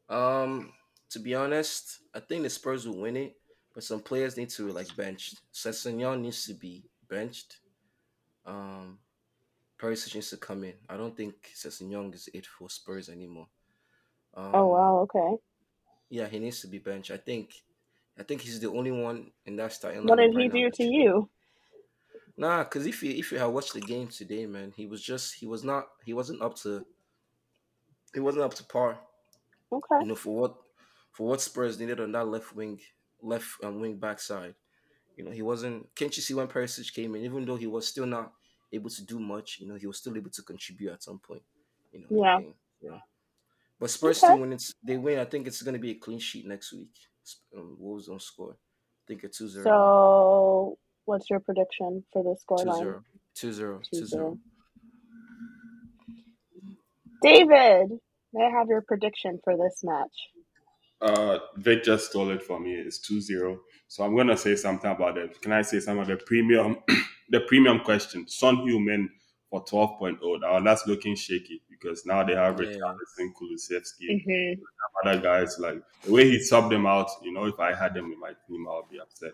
Um, 0.08 0.72
to 1.10 1.20
be 1.20 1.34
honest, 1.34 1.99
I 2.14 2.20
think 2.20 2.42
the 2.42 2.50
Spurs 2.50 2.86
will 2.86 3.00
win 3.00 3.16
it, 3.16 3.36
but 3.74 3.84
some 3.84 4.00
players 4.00 4.36
need 4.36 4.50
to 4.50 4.68
like 4.68 4.94
bench. 4.96 5.34
Sessegnon 5.52 6.20
needs 6.20 6.44
to 6.46 6.54
be 6.54 6.84
benched. 7.08 7.58
Um, 8.44 8.98
Perisic 9.80 10.14
needs 10.14 10.30
to 10.30 10.36
come 10.36 10.64
in. 10.64 10.74
I 10.88 10.96
don't 10.96 11.16
think 11.16 11.34
Sessegnon 11.54 12.14
is 12.14 12.28
it 12.34 12.46
for 12.46 12.68
Spurs 12.68 13.08
anymore. 13.08 13.46
Um, 14.34 14.50
oh 14.54 14.66
wow, 14.68 14.98
okay. 15.00 15.36
Yeah, 16.08 16.26
he 16.26 16.38
needs 16.38 16.60
to 16.62 16.66
be 16.66 16.78
benched. 16.78 17.10
I 17.10 17.16
think. 17.16 17.54
I 18.18 18.22
think 18.22 18.42
he's 18.42 18.60
the 18.60 18.70
only 18.70 18.90
one 18.90 19.30
in 19.46 19.56
that 19.56 19.72
starting. 19.72 20.06
What 20.06 20.18
did 20.18 20.32
he 20.32 20.48
right 20.48 20.52
do 20.52 20.70
to 20.70 20.84
you? 20.84 21.30
Nah, 22.36 22.64
because 22.64 22.86
if 22.86 23.02
you 23.02 23.12
if 23.12 23.32
you 23.32 23.38
had 23.38 23.46
watched 23.46 23.74
the 23.74 23.80
game 23.80 24.08
today, 24.08 24.46
man, 24.46 24.72
he 24.76 24.86
was 24.86 25.02
just 25.02 25.34
he 25.34 25.46
was 25.46 25.62
not 25.62 25.88
he 26.04 26.12
wasn't 26.12 26.42
up 26.42 26.56
to 26.56 26.84
he 28.12 28.20
wasn't 28.20 28.44
up 28.44 28.54
to 28.54 28.64
par. 28.64 28.98
Okay. 29.72 30.00
You 30.00 30.06
know 30.06 30.14
for 30.14 30.34
what 30.34 30.56
for 31.12 31.28
what 31.28 31.40
Spurs 31.40 31.78
needed 31.78 32.00
on 32.00 32.12
that 32.12 32.26
left 32.26 32.54
wing, 32.54 32.80
left 33.22 33.48
um, 33.62 33.80
wing 33.80 33.96
back 33.96 34.20
side. 34.20 34.54
You 35.16 35.24
know, 35.24 35.30
he 35.30 35.42
wasn't. 35.42 35.94
Can't 35.94 36.16
you 36.16 36.22
see 36.22 36.34
when 36.34 36.48
Perisic 36.48 36.94
came 36.94 37.14
in? 37.14 37.24
Even 37.24 37.44
though 37.44 37.56
he 37.56 37.66
was 37.66 37.86
still 37.86 38.06
not 38.06 38.32
able 38.72 38.90
to 38.90 39.04
do 39.04 39.18
much, 39.18 39.58
you 39.60 39.66
know, 39.66 39.74
he 39.74 39.86
was 39.86 39.98
still 39.98 40.16
able 40.16 40.30
to 40.30 40.42
contribute 40.42 40.92
at 40.92 41.02
some 41.02 41.18
point. 41.18 41.42
You 41.92 42.00
know, 42.00 42.22
yeah. 42.22 42.38
yeah. 42.80 42.98
But 43.78 43.90
Spurs 43.90 44.22
okay. 44.22 44.38
when 44.38 44.52
it's 44.52 44.74
they 44.82 44.96
win, 44.96 45.18
I 45.18 45.24
think 45.24 45.46
it's 45.46 45.62
going 45.62 45.74
to 45.74 45.80
be 45.80 45.92
a 45.92 45.94
clean 45.94 46.18
sheet 46.18 46.46
next 46.46 46.72
week. 46.72 46.94
Um, 47.56 47.76
Wolves 47.78 48.06
don't 48.06 48.20
score. 48.20 48.52
I 48.52 49.04
think 49.06 49.24
a 49.24 49.28
2-0. 49.28 49.64
So, 49.64 50.78
what's 51.04 51.30
your 51.30 51.40
prediction 51.40 52.04
for 52.12 52.22
the 52.22 52.36
scoreline? 52.36 53.02
2-0. 53.36 53.80
2-0. 53.94 54.14
2-0. 54.14 54.38
David, 57.22 57.98
may 58.32 58.44
I 58.44 58.50
have 58.50 58.68
your 58.68 58.82
prediction 58.82 59.40
for 59.44 59.56
this 59.56 59.80
match? 59.82 60.30
Uh, 61.00 61.38
Vic 61.56 61.82
just 61.82 62.10
stole 62.10 62.30
it 62.30 62.42
for 62.42 62.60
me. 62.60 62.74
It's 62.74 62.98
2-0. 62.98 63.58
So 63.88 64.04
I'm 64.04 64.14
gonna 64.14 64.36
say 64.36 64.54
something 64.54 64.90
about 64.90 65.18
it. 65.18 65.40
Can 65.40 65.52
I 65.52 65.62
say 65.62 65.80
some 65.80 65.98
of 65.98 66.06
the 66.06 66.16
premium, 66.16 66.76
the 67.30 67.40
premium 67.40 67.80
question? 67.80 68.28
Son 68.28 68.58
Heung-min 68.58 69.08
for 69.48 69.64
12.0. 69.64 70.40
Now 70.40 70.60
that's 70.60 70.86
looking 70.86 71.16
shaky 71.16 71.62
because 71.68 72.04
now 72.06 72.22
they 72.22 72.34
have 72.34 72.60
yeah. 72.60 72.68
Richarlison, 72.68 73.32
Kulusevski, 73.34 74.24
mm-hmm. 74.26 75.08
other 75.08 75.20
guys. 75.20 75.58
Like 75.58 75.82
the 76.04 76.12
way 76.12 76.30
he 76.30 76.36
subbed 76.38 76.70
them 76.70 76.86
out, 76.86 77.10
you 77.22 77.32
know, 77.32 77.46
if 77.46 77.58
I 77.58 77.74
had 77.74 77.94
them 77.94 78.12
in 78.12 78.20
my 78.20 78.32
team, 78.46 78.66
I 78.68 78.76
would 78.76 78.90
be 78.90 79.00
upset 79.00 79.32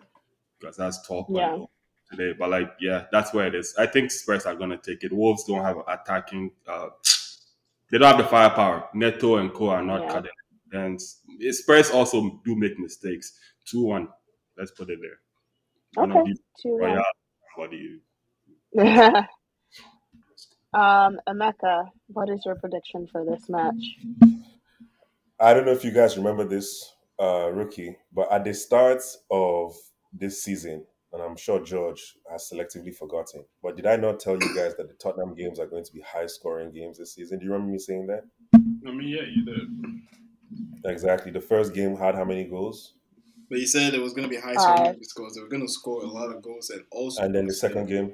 because 0.59 0.77
that's 0.77 1.07
12.0 1.07 1.35
yeah. 1.37 1.65
today. 2.09 2.35
But 2.37 2.49
like, 2.49 2.71
yeah, 2.79 3.05
that's 3.11 3.33
where 3.33 3.45
it 3.45 3.55
is. 3.55 3.75
I 3.77 3.85
think 3.85 4.11
Spurs 4.11 4.45
are 4.45 4.55
gonna 4.55 4.77
take 4.77 5.03
it. 5.03 5.11
Wolves 5.11 5.43
don't 5.43 5.63
have 5.63 5.77
attacking. 5.87 6.51
Uh, 6.65 6.89
they 7.91 7.97
don't 7.97 8.07
have 8.15 8.17
the 8.17 8.29
firepower. 8.29 8.87
Neto 8.93 9.35
and 9.35 9.53
Co 9.53 9.69
are 9.69 9.83
not 9.83 10.03
yeah. 10.03 10.13
cutting 10.13 10.31
and 10.71 10.99
Spurs 11.51 11.91
also 11.91 12.41
do 12.45 12.55
make 12.55 12.77
mistakes. 12.79 13.39
2 13.65 13.83
1. 13.83 14.07
Let's 14.57 14.71
put 14.71 14.89
it 14.89 14.99
there. 15.01 16.05
Okay. 16.05 16.33
2 16.61 16.77
1. 16.79 17.03
What 17.55 17.71
do 17.71 17.77
you? 17.77 17.99
um, 20.73 21.19
Emeka, 21.27 21.89
what 22.07 22.29
is 22.29 22.43
your 22.45 22.55
prediction 22.55 23.07
for 23.11 23.25
this 23.25 23.49
match? 23.49 23.97
I 25.39 25.53
don't 25.53 25.65
know 25.65 25.71
if 25.71 25.83
you 25.83 25.91
guys 25.91 26.17
remember 26.17 26.43
this 26.43 26.93
uh, 27.19 27.49
rookie, 27.51 27.97
but 28.13 28.31
at 28.31 28.43
the 28.43 28.53
start 28.53 29.01
of 29.31 29.75
this 30.13 30.43
season, 30.43 30.85
and 31.13 31.21
I'm 31.21 31.37
sure 31.37 31.63
George 31.63 32.17
has 32.29 32.49
selectively 32.51 32.93
forgotten, 32.93 33.45
but 33.63 33.75
did 33.75 33.87
I 33.87 33.95
not 33.95 34.19
tell 34.19 34.33
you 34.33 34.55
guys 34.55 34.75
that 34.75 34.87
the 34.87 34.95
Tottenham 34.95 35.33
games 35.35 35.59
are 35.59 35.67
going 35.67 35.83
to 35.85 35.93
be 35.93 36.01
high 36.01 36.27
scoring 36.27 36.71
games 36.71 36.97
this 36.97 37.15
season? 37.15 37.39
Do 37.39 37.45
you 37.45 37.53
remember 37.53 37.71
me 37.71 37.79
saying 37.79 38.07
that? 38.07 38.23
I 38.53 38.91
mean, 38.91 39.07
yeah, 39.07 39.21
you 39.23 39.45
did. 39.45 39.67
Exactly. 40.85 41.31
The 41.31 41.41
first 41.41 41.73
game 41.73 41.95
had 41.95 42.15
how 42.15 42.25
many 42.25 42.45
goals? 42.45 42.93
But 43.49 43.59
you 43.59 43.67
said 43.67 43.93
it 43.93 44.01
was 44.01 44.13
going 44.13 44.27
to 44.27 44.29
be 44.29 44.39
high 44.39 44.55
scoring 44.55 44.99
because 44.99 45.35
they 45.35 45.41
were 45.41 45.47
going 45.47 45.65
to 45.65 45.71
score 45.71 46.03
a 46.03 46.07
lot 46.07 46.35
of 46.35 46.41
goals 46.41 46.69
and 46.69 46.83
also. 46.91 47.23
And 47.23 47.33
then 47.33 47.47
the 47.47 47.53
second 47.53 47.87
game, 47.87 48.13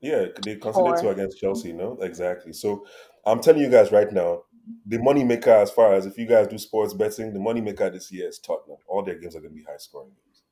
yeah, 0.00 0.26
they 0.42 0.56
conceded 0.56 1.00
two 1.00 1.08
against 1.08 1.38
Chelsea. 1.38 1.72
No, 1.72 1.98
exactly. 2.00 2.52
So 2.52 2.86
I'm 3.24 3.40
telling 3.40 3.62
you 3.62 3.70
guys 3.70 3.90
right 3.90 4.12
now, 4.12 4.42
the 4.84 4.98
money 4.98 5.24
maker, 5.24 5.50
as 5.50 5.70
far 5.70 5.94
as 5.94 6.06
if 6.06 6.18
you 6.18 6.26
guys 6.26 6.48
do 6.48 6.58
sports 6.58 6.92
betting, 6.92 7.32
the 7.32 7.38
money 7.38 7.60
maker 7.60 7.88
this 7.88 8.12
year 8.12 8.28
is 8.28 8.38
Tottenham. 8.38 8.78
All 8.86 9.02
their 9.02 9.18
games 9.18 9.34
are 9.36 9.40
going 9.40 9.52
to 9.52 9.56
be 9.56 9.64
high 9.64 9.78
scoring 9.78 10.10
games. 10.10 10.42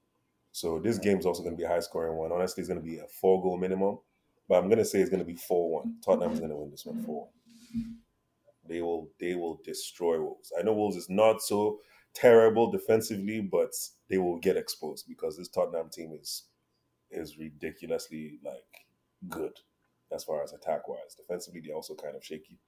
So 0.53 0.79
this 0.79 0.99
game 0.99 1.19
is 1.19 1.27
also 1.27 1.43
going 1.43 1.55
to 1.55 1.59
be 1.59 1.65
a 1.65 1.69
high 1.69 1.81
scoring 1.81 2.17
one. 2.17 2.33
Honestly, 2.33 2.61
it's 2.61 2.69
going 2.69 2.81
to 2.81 2.87
be 2.87 2.99
a 2.99 3.07
four 3.09 3.43
goal 3.43 3.59
minimum, 3.59 3.99
but 4.49 4.57
I'm 4.57 4.69
going 4.69 4.79
to 4.79 4.85
say 4.85 5.01
it's 5.01 5.11
going 5.11 5.19
to 5.19 5.27
be 5.27 5.37
four 5.37 5.71
one. 5.71 5.97
Tottenham 6.05 6.33
is 6.33 6.39
going 6.39 6.51
to 6.51 6.57
win 6.57 6.71
this 6.71 6.87
one 6.87 7.03
four. 7.03 7.29
They 8.67 8.81
will 8.81 9.11
they 9.21 9.35
will 9.35 9.61
destroy 9.65 10.21
Wolves. 10.21 10.53
I 10.59 10.63
know 10.63 10.73
Wolves 10.73 10.97
is 10.97 11.11
not 11.11 11.43
so 11.43 11.81
terrible 12.15 12.71
defensively, 12.71 13.41
but 13.41 13.71
they 14.09 14.19
will 14.19 14.39
get 14.39 14.57
exposed 14.57 15.07
because 15.09 15.37
this 15.37 15.49
Tottenham 15.49 15.91
team 15.91 16.17
is 16.21 16.45
is 17.11 17.39
ridiculously 17.39 18.39
like 18.45 18.87
good 19.29 19.61
as 20.13 20.25
far 20.25 20.43
as 20.43 20.53
attack 20.53 20.89
wise. 20.89 21.15
Defensively, 21.17 21.61
they're 21.61 21.75
also 21.77 21.95
kind 21.95 22.17
of 22.17 22.25
shaky. 22.25 22.59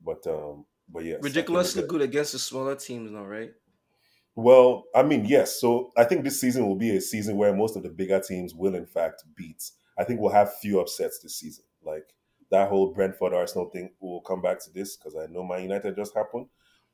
But 0.00 0.26
um, 0.26 0.66
but 0.88 1.04
yeah, 1.04 1.16
ridiculously 1.20 1.86
good 1.86 2.02
against 2.02 2.32
the 2.32 2.38
smaller 2.38 2.76
teams, 2.76 3.10
now, 3.10 3.24
right? 3.24 3.52
Well, 4.36 4.84
I 4.94 5.02
mean, 5.02 5.24
yes. 5.24 5.60
So 5.60 5.92
I 5.96 6.04
think 6.04 6.24
this 6.24 6.40
season 6.40 6.66
will 6.66 6.76
be 6.76 6.96
a 6.96 7.00
season 7.00 7.36
where 7.36 7.54
most 7.54 7.76
of 7.76 7.82
the 7.82 7.88
bigger 7.88 8.20
teams 8.20 8.54
will, 8.54 8.74
in 8.74 8.86
fact, 8.86 9.22
beat. 9.36 9.70
I 9.96 10.04
think 10.04 10.20
we'll 10.20 10.32
have 10.32 10.54
few 10.56 10.80
upsets 10.80 11.20
this 11.20 11.36
season. 11.36 11.64
Like 11.82 12.14
that 12.54 12.68
whole 12.68 12.92
Brentford 12.92 13.34
Arsenal 13.34 13.68
thing. 13.68 13.90
We'll 14.00 14.20
come 14.20 14.40
back 14.40 14.60
to 14.60 14.72
this 14.72 14.96
because 14.96 15.16
I 15.16 15.26
know 15.26 15.42
my 15.42 15.58
United 15.58 15.96
just 15.96 16.14
happened. 16.14 16.46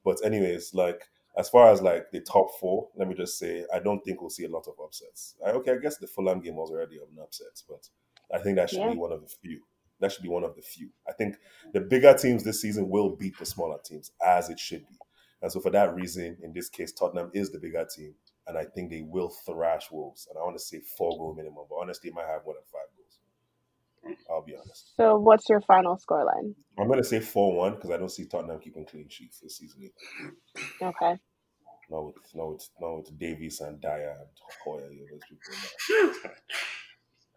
But 0.02 0.24
anyways, 0.24 0.72
like 0.72 1.02
as 1.36 1.50
far 1.50 1.70
as 1.70 1.82
like 1.82 2.10
the 2.10 2.20
top 2.20 2.58
four, 2.58 2.88
let 2.96 3.06
me 3.06 3.14
just 3.14 3.38
say 3.38 3.64
I 3.72 3.78
don't 3.78 4.02
think 4.02 4.20
we'll 4.20 4.30
see 4.30 4.46
a 4.46 4.50
lot 4.50 4.66
of 4.66 4.74
upsets. 4.82 5.34
I, 5.44 5.50
okay, 5.50 5.72
I 5.72 5.76
guess 5.76 5.98
the 5.98 6.06
Fulham 6.06 6.40
game 6.40 6.56
was 6.56 6.70
already 6.70 6.96
an 6.96 7.22
upset, 7.22 7.62
but 7.68 7.86
I 8.34 8.42
think 8.42 8.56
that 8.56 8.70
should 8.70 8.78
yeah. 8.78 8.92
be 8.92 8.96
one 8.96 9.12
of 9.12 9.20
the 9.20 9.28
few. 9.28 9.60
That 10.00 10.10
should 10.10 10.22
be 10.22 10.30
one 10.30 10.44
of 10.44 10.56
the 10.56 10.62
few. 10.62 10.88
I 11.06 11.12
think 11.12 11.36
the 11.74 11.80
bigger 11.80 12.14
teams 12.14 12.42
this 12.42 12.62
season 12.62 12.88
will 12.88 13.14
beat 13.14 13.38
the 13.38 13.44
smaller 13.44 13.78
teams 13.84 14.12
as 14.26 14.48
it 14.48 14.58
should 14.58 14.88
be. 14.88 14.96
And 15.42 15.52
so 15.52 15.60
for 15.60 15.70
that 15.70 15.94
reason, 15.94 16.38
in 16.42 16.54
this 16.54 16.70
case, 16.70 16.90
Tottenham 16.92 17.30
is 17.34 17.50
the 17.50 17.58
bigger 17.58 17.84
team, 17.84 18.14
and 18.46 18.56
I 18.56 18.64
think 18.64 18.90
they 18.90 19.02
will 19.02 19.28
thrash 19.28 19.90
Wolves. 19.90 20.26
And 20.30 20.38
I 20.38 20.42
want 20.42 20.56
to 20.56 20.64
say 20.64 20.80
four 20.96 21.18
goal 21.18 21.34
minimum, 21.34 21.64
but 21.68 21.76
honestly, 21.76 22.08
it 22.08 22.14
might 22.14 22.28
have 22.28 22.46
more 22.46 22.54
than 22.54 22.64
five 22.72 22.88
I'll 24.30 24.44
be 24.44 24.56
honest. 24.56 24.96
So, 24.96 25.18
what's 25.18 25.48
your 25.48 25.60
final 25.60 25.96
scoreline? 25.96 26.54
I'm 26.78 26.86
going 26.86 26.98
to 26.98 27.04
say 27.04 27.20
4 27.20 27.54
1 27.54 27.74
because 27.74 27.90
I 27.90 27.96
don't 27.96 28.10
see 28.10 28.26
Tottenham 28.26 28.60
keeping 28.60 28.86
clean 28.86 29.08
sheets 29.08 29.40
this 29.40 29.58
season 29.58 29.82
either. 29.82 30.32
Okay. 30.82 31.18
No, 31.90 32.02
with, 32.02 32.16
no, 32.34 32.50
with, 32.50 32.68
no, 32.80 32.96
with 32.96 33.18
Davies 33.18 33.60
and 33.60 33.80
Dier 33.80 34.16
and 34.18 34.28
Hoyle. 34.64 34.88
Those 35.10 35.20
people. 35.28 36.30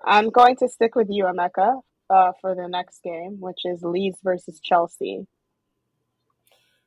I'm 0.06 0.30
going 0.30 0.56
to 0.58 0.70
stick 0.70 0.96
with 0.96 1.08
you, 1.10 1.26
Emeka, 1.26 1.82
uh, 2.10 2.32
for 2.40 2.56
the 2.56 2.68
next 2.68 3.02
game, 3.04 3.38
which 3.40 3.60
is 3.66 3.82
Leeds 3.82 4.20
versus 4.24 4.60
Chelsea. 4.64 5.26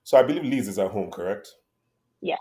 So, 0.05 0.17
I 0.17 0.23
believe 0.23 0.45
Leeds 0.45 0.69
is 0.69 0.79
at 0.79 0.91
home, 0.91 1.11
correct? 1.11 1.49
Yes. 2.21 2.39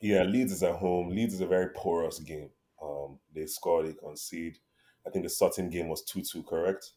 Yeah, 0.00 0.22
Leeds 0.22 0.52
is 0.52 0.62
at 0.62 0.76
home. 0.76 1.10
Leeds 1.10 1.34
is 1.34 1.40
a 1.40 1.46
very 1.46 1.68
porous 1.74 2.18
game. 2.18 2.50
Um, 2.82 3.18
they 3.34 3.46
score, 3.46 3.82
they 3.82 3.92
concede. 3.92 4.58
I 5.06 5.10
think 5.10 5.24
the 5.24 5.30
Sutton 5.30 5.70
game 5.70 5.88
was 5.88 6.02
2 6.02 6.22
2, 6.22 6.42
correct? 6.42 6.92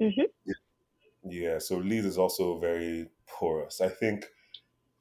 Mm-hmm. 0.00 0.50
Yeah, 1.26 1.58
so 1.58 1.76
Leeds 1.76 2.06
is 2.06 2.18
also 2.18 2.58
very 2.58 3.08
porous. 3.26 3.80
I 3.80 3.88
think 3.88 4.26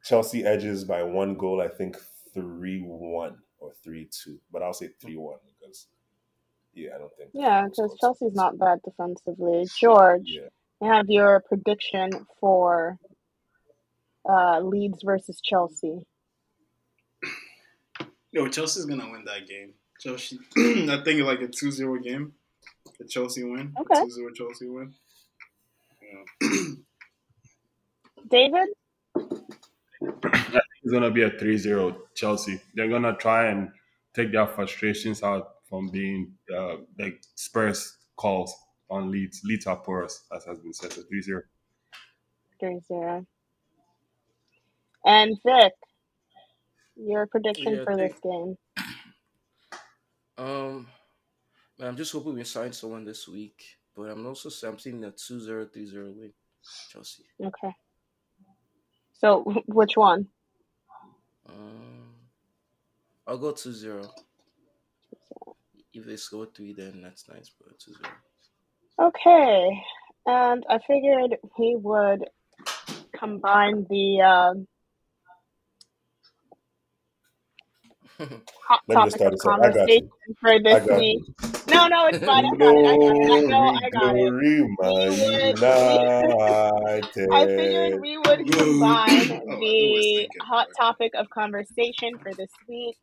Chelsea 0.03 0.45
edges 0.45 0.83
by 0.83 1.03
one 1.03 1.35
goal, 1.35 1.61
I 1.61 1.67
think 1.67 1.97
3 2.33 2.81
1 2.81 3.37
or 3.59 3.71
3 3.83 4.09
2, 4.11 4.39
but 4.51 4.61
I'll 4.61 4.73
say 4.73 4.89
3 5.01 5.15
1 5.17 5.37
because, 5.59 5.87
yeah, 6.73 6.91
I 6.95 6.97
don't 6.97 7.15
think. 7.17 7.31
Yeah, 7.33 7.65
because 7.65 7.97
Chelsea's 7.99 8.35
not 8.35 8.57
bad 8.57 8.79
defensively. 8.83 9.65
George, 9.79 10.23
yeah. 10.25 10.47
I 10.81 10.95
have 10.95 11.09
your 11.09 11.43
prediction 11.47 12.09
for 12.39 12.97
uh, 14.29 14.59
Leeds 14.61 15.01
versus 15.03 15.39
Chelsea. 15.41 15.99
No, 18.33 18.47
Chelsea's 18.47 18.85
going 18.85 18.99
to 18.99 19.11
win 19.11 19.25
that 19.25 19.47
game. 19.47 19.73
Chelsea. 20.03 20.37
I 20.57 21.01
think 21.03 21.21
like 21.23 21.41
a 21.41 21.47
2-0 21.47 22.03
game. 22.03 22.33
The 22.99 23.05
Chelsea 23.07 23.43
win. 23.43 23.73
Okay. 23.79 24.01
2-0 24.01 24.35
Chelsea 24.35 24.67
win. 24.67 24.93
Yeah. 26.41 26.49
David? 28.29 28.69
I 29.15 29.21
think 29.21 30.63
it's 30.83 30.91
gonna 30.91 31.11
be 31.11 31.23
a 31.23 31.31
3-0 31.31 31.95
Chelsea. 32.15 32.59
They're 32.75 32.89
gonna 32.89 33.15
try 33.15 33.47
and 33.47 33.69
take 34.13 34.33
their 34.33 34.47
frustrations 34.47 35.23
out 35.23 35.55
from 35.69 35.87
being 35.89 36.33
uh, 36.53 36.77
the 36.97 37.17
Spurs 37.35 37.97
calls 38.17 38.53
on 38.89 39.09
Leeds. 39.09 39.41
Leeds 39.45 39.67
are 39.67 39.77
porous, 39.77 40.25
as 40.35 40.43
has 40.43 40.59
been 40.59 40.73
said. 40.73 40.91
So 40.91 41.01
3-0. 41.03 41.41
3-0. 42.61 43.25
And 45.05 45.37
Vic, 45.45 45.73
your 46.95 47.25
prediction 47.27 47.75
yeah, 47.75 47.83
for 47.83 47.95
this 47.97 48.13
game? 48.21 48.57
Um, 50.37 50.87
man, 51.77 51.89
I'm 51.89 51.97
just 51.97 52.11
hoping 52.11 52.33
we 52.33 52.43
sign 52.43 52.73
someone 52.73 53.05
this 53.05 53.27
week. 53.27 53.63
But 53.95 54.09
I'm 54.09 54.25
also 54.25 54.49
I'm 54.67 54.79
seeing 54.79 55.03
a 55.03 55.11
2-0, 55.11 55.67
3-0 55.67 56.15
win, 56.15 56.33
Chelsea. 56.89 57.23
Okay. 57.43 57.75
So 59.13 59.43
which 59.67 59.95
one? 59.95 60.27
Um, 61.47 62.15
I'll 63.27 63.37
go 63.37 63.53
2-0. 63.53 64.09
If 65.93 66.05
they 66.05 66.15
score 66.15 66.47
three, 66.47 66.73
then 66.73 67.01
that's 67.03 67.29
nice. 67.29 67.51
But 67.59 67.77
2-0. 67.77 68.09
Okay, 68.99 69.81
and 70.25 70.65
I 70.69 70.79
figured 70.87 71.37
we 71.57 71.75
would 71.75 72.25
combine 73.15 73.85
the. 73.89 74.65
Um, 78.19 78.41
hot 78.67 78.81
Let 78.87 78.95
topic 78.95 79.21
of 79.21 79.39
conversation 79.39 80.09
for 80.39 80.59
this 80.59 80.85
week. 80.97 81.21
No, 81.69 81.87
no, 81.87 82.07
it's 82.07 82.23
fine. 82.23 82.45
I 82.45 82.55
got 82.55 82.75
it. 82.75 82.85
I 82.85 82.97
got 82.97 83.25
it. 83.25 83.33
I 83.33 83.41
know. 83.41 83.79
I 83.81 83.89
got 83.89 84.15
it. 87.17 87.31
I 87.31 87.45
figured 87.45 88.01
we 88.01 88.17
would 88.17 88.51
combine 88.51 89.27
the 89.59 90.29
hot 90.41 90.67
topic 90.77 91.13
of 91.15 91.29
conversation 91.29 92.17
for 92.19 92.33
this 92.33 92.51
week 92.67 92.97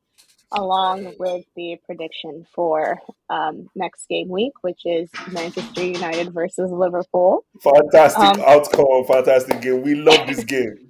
along 0.53 1.15
with 1.19 1.45
the 1.55 1.79
prediction 1.87 2.47
for 2.53 2.99
um, 3.29 3.69
next 3.75 4.07
game 4.09 4.29
week, 4.29 4.53
which 4.63 4.81
is 4.85 5.09
Manchester 5.33 5.85
United 5.85 6.33
versus 6.33 6.71
Liverpool. 6.71 7.45
Fantastic 7.63 8.23
um, 8.23 8.41
outcome, 8.47 9.05
fantastic 9.07 9.61
game. 9.61 9.83
We 9.83 9.95
love 9.95 10.27
this 10.27 10.45
game. 10.45 10.90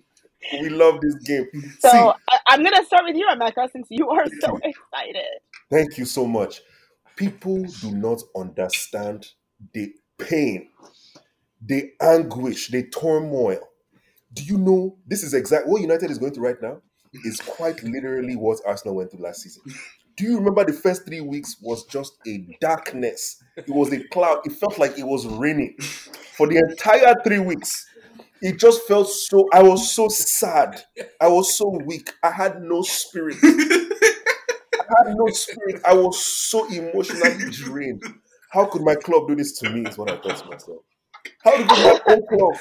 We 0.53 0.69
love 0.71 1.01
this 1.01 1.17
game. 1.25 1.47
So 1.81 1.91
See, 1.91 1.99
I, 1.99 2.55
am 2.55 2.63
going 2.63 2.75
to 2.75 2.85
start 2.85 3.05
with 3.05 3.17
you, 3.17 3.29
Emeka, 3.31 3.71
since 3.73 3.87
you 3.91 4.09
are 4.09 4.25
so 4.41 4.57
excited. 4.63 5.41
Thank 5.71 5.99
you 5.99 6.05
so 6.05 6.27
much. 6.27 6.63
People 7.17 7.63
do 7.81 7.93
not 7.93 8.23
understand 8.35 9.29
the 9.75 9.93
pain, 10.19 10.69
the 11.61 11.93
anguish, 12.01 12.69
the 12.69 12.85
turmoil. 12.85 13.61
Do 14.33 14.43
you 14.43 14.59
know 14.59 14.97
this 15.07 15.23
is 15.23 15.35
exactly 15.35 15.71
what 15.71 15.83
United 15.83 16.11
is 16.11 16.19
going 16.19 16.33
through 16.33 16.47
right 16.47 16.63
now? 16.63 16.81
is 17.25 17.41
quite 17.41 17.83
literally 17.83 18.37
what 18.37 18.61
Arsenal 18.67 18.97
went 18.97 19.11
through 19.11 19.25
last 19.25 19.43
season. 19.43 19.63
Do 20.17 20.25
you 20.25 20.37
remember 20.37 20.65
the 20.65 20.73
first 20.73 21.07
three 21.07 21.21
weeks 21.21 21.57
was 21.61 21.85
just 21.87 22.13
a 22.27 22.47
darkness? 22.61 23.43
It 23.57 23.71
was 23.71 23.93
a 23.93 24.03
cloud. 24.09 24.41
It 24.45 24.53
felt 24.53 24.79
like 24.79 24.99
it 24.99 25.07
was 25.07 25.27
raining 25.27 25.77
for 26.37 26.47
the 26.47 26.59
entire 26.59 27.15
three 27.25 27.39
weeks. 27.39 27.87
It 28.43 28.59
just 28.59 28.83
felt 28.89 29.09
so. 29.09 29.49
I 29.53 29.63
was 29.63 29.93
so 29.93 30.09
sad. 30.09 30.83
I 31.21 31.29
was 31.29 31.57
so 31.57 31.69
weak. 31.85 32.13
I 32.23 32.31
had 32.31 32.63
no 32.63 32.83
spirit. 32.83 33.37
I 33.45 34.95
had 35.07 35.15
no 35.17 35.29
spirit. 35.29 35.83
I 35.87 35.95
was 35.95 36.25
so 36.25 36.67
emotionally 36.69 37.51
drained. 37.51 38.03
How 38.51 38.67
could 38.67 38.83
my 38.83 38.97
club 38.97 39.29
do 39.29 39.37
this 39.37 39.59
to 39.61 39.67
me? 39.69 39.89
Is 39.89 39.99
what 39.99 40.09
I 40.09 40.17
thought 40.17 40.37
to 40.39 40.47
myself. 40.47 40.79
How 41.45 41.57
did 41.57 41.83
my 41.83 41.99
own 42.09 42.23
club 42.29 42.61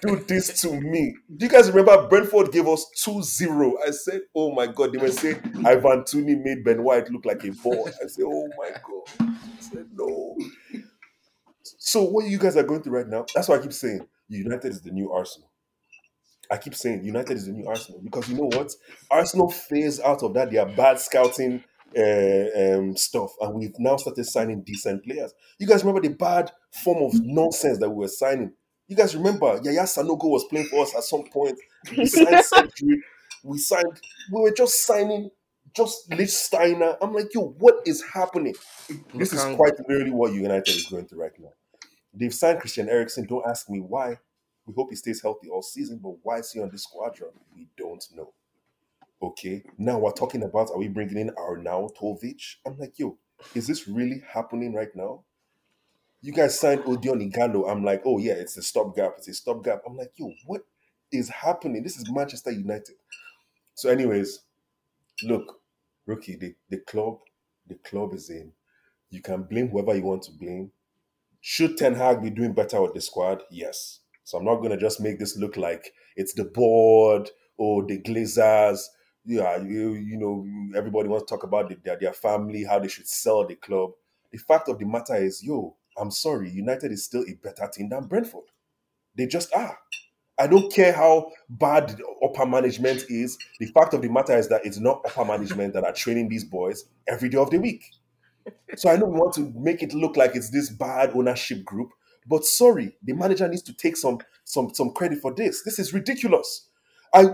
do 0.00 0.24
this 0.26 0.60
to 0.62 0.72
me? 0.80 1.14
Do 1.36 1.46
you 1.46 1.50
guys 1.52 1.70
remember 1.70 2.08
Brentford 2.08 2.52
gave 2.52 2.66
us 2.68 2.86
2-0? 3.06 3.74
I 3.86 3.90
said, 3.90 4.22
oh 4.34 4.52
my 4.52 4.66
God. 4.66 4.92
They 4.92 4.98
were 4.98 5.10
saying 5.10 5.42
Ivan 5.64 6.04
Toney 6.04 6.36
made 6.36 6.64
Ben 6.64 6.82
White 6.82 7.10
look 7.10 7.24
like 7.26 7.44
a 7.44 7.50
ball. 7.50 7.90
I 8.02 8.06
said, 8.06 8.24
oh 8.26 8.48
my 8.58 8.70
God. 8.70 9.28
I 9.40 9.60
said, 9.60 9.86
no. 9.94 10.36
So 11.78 12.04
what 12.04 12.26
you 12.26 12.38
guys 12.38 12.56
are 12.56 12.62
going 12.62 12.82
through 12.82 12.98
right 12.98 13.08
now, 13.08 13.26
that's 13.34 13.48
why 13.48 13.56
I 13.56 13.60
keep 13.62 13.72
saying 13.72 14.06
United 14.28 14.70
is 14.70 14.80
the 14.80 14.90
new 14.90 15.12
Arsenal. 15.12 15.50
I 16.50 16.58
keep 16.58 16.74
saying 16.74 17.04
United 17.04 17.36
is 17.36 17.46
the 17.46 17.52
new 17.52 17.66
Arsenal 17.66 18.00
because 18.02 18.28
you 18.28 18.36
know 18.36 18.50
what? 18.56 18.70
Arsenal 19.10 19.50
phased 19.50 20.00
out 20.02 20.22
of 20.22 20.34
that 20.34 20.50
their 20.50 20.66
bad 20.66 21.00
scouting 21.00 21.64
uh, 21.96 22.76
um, 22.76 22.96
stuff, 22.96 23.30
and 23.40 23.54
we've 23.54 23.74
now 23.78 23.96
started 23.96 24.24
signing 24.24 24.62
decent 24.62 25.04
players. 25.04 25.32
You 25.58 25.66
guys 25.66 25.84
remember 25.84 26.06
the 26.06 26.14
bad 26.14 26.50
form 26.82 27.02
of 27.04 27.20
nonsense 27.24 27.78
that 27.78 27.88
we 27.88 27.96
were 27.96 28.08
signing? 28.08 28.52
You 28.88 28.96
guys 28.96 29.16
remember 29.16 29.58
Yaya 29.62 29.82
Sanogo 29.82 30.24
was 30.30 30.44
playing 30.44 30.66
for 30.66 30.82
us 30.82 30.94
at 30.94 31.04
some 31.04 31.24
point. 31.32 31.58
We 31.96 32.06
signed 32.06 32.44
Surgery. 32.44 33.02
We 33.42 33.58
signed. 33.58 34.00
We 34.32 34.42
were 34.42 34.52
just 34.52 34.84
signing 34.84 35.30
just 35.74 36.10
Lichtsteiner. 36.10 36.96
I'm 37.00 37.12
like, 37.14 37.32
yo, 37.34 37.54
what 37.58 37.76
is 37.86 38.02
happening? 38.02 38.54
This 39.14 39.32
is 39.32 39.42
quite 39.56 39.72
literally 39.88 40.10
what 40.10 40.32
United 40.32 40.68
is 40.68 40.86
going 40.86 41.06
through 41.06 41.22
right 41.22 41.32
now. 41.38 41.50
They've 42.14 42.34
signed 42.34 42.60
Christian 42.60 42.88
Eriksen. 42.88 43.26
Don't 43.26 43.46
ask 43.46 43.68
me 43.68 43.80
why. 43.80 44.18
We 44.66 44.74
hope 44.74 44.90
he 44.90 44.96
stays 44.96 45.20
healthy 45.20 45.48
all 45.48 45.62
season, 45.62 46.00
but 46.02 46.14
why 46.22 46.38
is 46.38 46.52
he 46.52 46.60
on 46.60 46.70
the 46.70 46.78
squadron? 46.78 47.30
We 47.54 47.68
don't 47.76 48.04
know. 48.14 48.32
Okay, 49.22 49.64
now 49.78 49.98
we're 49.98 50.12
talking 50.12 50.42
about 50.42 50.70
are 50.70 50.78
we 50.78 50.88
bringing 50.88 51.18
in 51.18 51.30
our 51.38 51.56
now 51.56 51.88
Arnautovic? 51.88 52.56
I'm 52.66 52.78
like, 52.78 52.98
yo, 52.98 53.18
is 53.54 53.66
this 53.66 53.88
really 53.88 54.22
happening 54.28 54.74
right 54.74 54.94
now? 54.94 55.24
You 56.22 56.32
guys 56.32 56.58
signed 56.58 56.84
Odion 56.84 57.30
Ighalo. 57.32 57.70
I'm 57.70 57.84
like, 57.84 58.02
oh 58.06 58.18
yeah, 58.18 58.34
it's 58.34 58.56
a 58.56 58.62
stopgap. 58.62 59.14
It's 59.18 59.28
a 59.28 59.34
stopgap. 59.34 59.82
I'm 59.86 59.96
like, 59.96 60.12
yo, 60.16 60.32
what 60.46 60.62
is 61.12 61.28
happening? 61.28 61.82
This 61.82 61.96
is 61.96 62.10
Manchester 62.10 62.50
United. 62.50 62.96
So, 63.74 63.90
anyways, 63.90 64.40
look, 65.24 65.60
rookie, 66.06 66.36
the, 66.36 66.54
the 66.70 66.78
club, 66.78 67.18
the 67.68 67.76
club 67.76 68.14
is 68.14 68.30
in. 68.30 68.52
You 69.10 69.22
can 69.22 69.44
blame 69.44 69.68
whoever 69.68 69.94
you 69.94 70.02
want 70.02 70.22
to 70.24 70.32
blame. 70.32 70.70
Should 71.46 71.76
Ten 71.76 71.94
Hag 71.94 72.22
be 72.22 72.30
doing 72.30 72.54
better 72.54 72.80
with 72.80 72.94
the 72.94 73.02
squad? 73.02 73.42
Yes. 73.50 74.00
So 74.24 74.38
I'm 74.38 74.46
not 74.46 74.62
gonna 74.62 74.78
just 74.78 75.00
make 75.00 75.18
this 75.18 75.36
look 75.36 75.58
like 75.58 75.92
it's 76.16 76.32
the 76.32 76.44
board 76.44 77.28
or 77.58 77.84
the 77.84 78.00
Glazers 78.00 78.80
yeah, 79.24 79.56
you, 79.56 79.94
you 79.94 80.18
know, 80.18 80.46
everybody 80.76 81.08
wants 81.08 81.24
to 81.24 81.34
talk 81.34 81.44
about 81.44 81.68
the, 81.68 81.76
their, 81.84 81.98
their 81.98 82.12
family, 82.12 82.64
how 82.64 82.78
they 82.78 82.88
should 82.88 83.08
sell 83.08 83.46
the 83.46 83.54
club. 83.54 83.92
The 84.32 84.38
fact 84.38 84.68
of 84.68 84.78
the 84.78 84.84
matter 84.84 85.16
is, 85.16 85.42
yo, 85.42 85.76
I'm 85.96 86.10
sorry, 86.10 86.50
United 86.50 86.92
is 86.92 87.04
still 87.04 87.24
a 87.26 87.34
better 87.34 87.70
team 87.72 87.88
than 87.88 88.04
Brentford. 88.06 88.44
They 89.16 89.26
just 89.26 89.54
are. 89.54 89.78
I 90.38 90.48
don't 90.48 90.72
care 90.72 90.92
how 90.92 91.30
bad 91.48 91.98
upper 92.22 92.44
management 92.44 93.04
is. 93.08 93.38
The 93.60 93.66
fact 93.66 93.94
of 93.94 94.02
the 94.02 94.08
matter 94.08 94.36
is 94.36 94.48
that 94.48 94.66
it's 94.66 94.80
not 94.80 95.00
upper 95.06 95.24
management 95.24 95.72
that 95.74 95.84
are 95.84 95.92
training 95.92 96.28
these 96.28 96.44
boys 96.44 96.84
every 97.08 97.28
day 97.28 97.38
of 97.38 97.50
the 97.50 97.58
week. 97.58 97.84
So 98.76 98.90
I 98.90 98.96
know 98.96 99.06
we 99.06 99.18
want 99.18 99.34
to 99.34 99.52
make 99.56 99.82
it 99.82 99.94
look 99.94 100.16
like 100.16 100.34
it's 100.34 100.50
this 100.50 100.70
bad 100.70 101.12
ownership 101.14 101.64
group, 101.64 101.90
but 102.26 102.44
sorry, 102.44 102.96
the 103.02 103.12
manager 103.12 103.48
needs 103.48 103.62
to 103.62 103.72
take 103.72 103.96
some 103.96 104.18
some 104.44 104.72
some 104.74 104.90
credit 104.92 105.20
for 105.20 105.32
this. 105.34 105.62
This 105.62 105.78
is 105.78 105.94
ridiculous. 105.94 106.68
I 107.12 107.26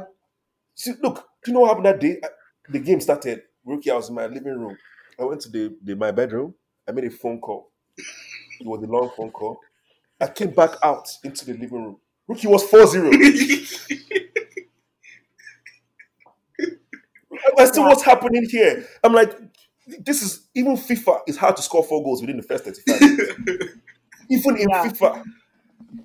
see, 0.75 0.93
look, 1.03 1.27
do 1.45 1.51
you 1.51 1.55
know 1.55 1.61
what 1.61 1.69
happened 1.69 1.87
that 1.87 2.01
day? 2.01 2.21
The 2.69 2.79
game 2.79 3.01
started. 3.01 3.43
Rookie, 3.65 3.91
I 3.91 3.97
was 3.97 4.09
in 4.09 4.15
my 4.15 4.27
living 4.27 4.59
room. 4.59 4.77
I 5.19 5.25
went 5.25 5.41
to 5.43 5.51
the, 5.51 5.77
the 5.83 5.95
my 5.97 6.11
bedroom. 6.11 6.55
I 6.89 6.93
made 6.93 7.05
a 7.05 7.11
phone 7.11 7.41
call. 7.41 7.71
It 8.61 8.67
was 8.67 8.83
a 8.83 8.87
long 8.87 9.11
phone 9.17 9.31
call. 9.31 9.59
I 10.21 10.29
came 10.29 10.51
back 10.51 10.73
out 10.83 11.09
into 11.25 11.45
the 11.47 11.53
living 11.55 11.85
room. 11.85 11.97
Rookie 12.29 12.47
was 12.49 12.63
4 12.65 12.87
0. 12.87 13.11
I 17.59 17.65
still 17.67 17.85
what's 17.85 18.03
happening 18.03 18.47
here. 18.49 18.87
I'm 19.03 19.13
like, 19.13 19.37
this 20.01 20.23
is 20.23 20.49
even 20.55 20.77
FIFA 20.77 21.21
is 21.27 21.37
hard 21.37 21.57
to 21.57 21.63
score 21.63 21.85
four 21.85 22.03
goals 22.03 22.21
within 22.21 22.37
the 22.37 22.43
first 22.43 22.65
35 22.65 23.01
minutes. 23.01 23.33
even 24.31 24.57
in 24.57 24.69
yeah. 24.69 24.89
FIFA. 24.89 25.25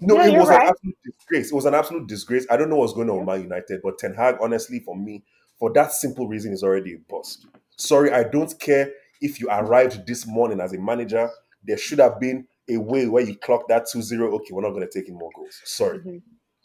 No, 0.02 0.20
it 0.20 0.38
was 0.38 0.49
right. 0.49 0.62
an 0.62 0.68
absolute 0.70 0.98
disgrace. 1.03 1.52
It 1.52 1.56
was 1.56 1.66
an 1.66 1.76
absolute 1.76 2.07
disgrace. 2.07 2.48
I 2.49 2.57
don't 2.57 2.70
know 2.70 2.78
what's 2.78 2.94
going 2.94 3.10
on 3.10 3.18
with 3.18 3.28
Man 3.28 3.44
United, 3.44 3.82
but 3.84 3.98
Ten 3.99 4.14
Hag, 4.14 4.38
honestly, 4.41 4.80
for 4.80 4.95
me, 4.95 5.24
for 5.60 5.72
that 5.74 5.91
simple 5.91 6.28
reason, 6.28 6.52
is 6.52 6.64
already 6.64 6.94
a 6.94 6.98
bust. 7.10 7.45
Sorry, 7.78 8.12
I 8.12 8.24
don't 8.24 8.57
care 8.60 8.91
if 9.22 9.40
you 9.40 9.48
arrived 9.49 10.07
this 10.07 10.26
morning 10.26 10.60
as 10.60 10.74
a 10.74 10.80
manager. 10.80 11.30
There 11.64 11.78
should 11.78 11.99
have 11.99 12.20
been 12.20 12.48
a 12.70 12.78
way 12.78 13.07
where 13.07 13.24
you 13.24 13.36
clock 13.36 13.68
that 13.68 13.86
2-0. 13.94 14.22
Okay, 14.34 14.48
we're 14.52 14.62
not 14.62 14.72
going 14.72 14.88
to 14.88 14.99
take 14.99 15.07
in 15.07 15.16
more 15.16 15.30
goals. 15.36 15.62
Sorry. 15.64 15.99
Mm-hmm. 15.99 16.18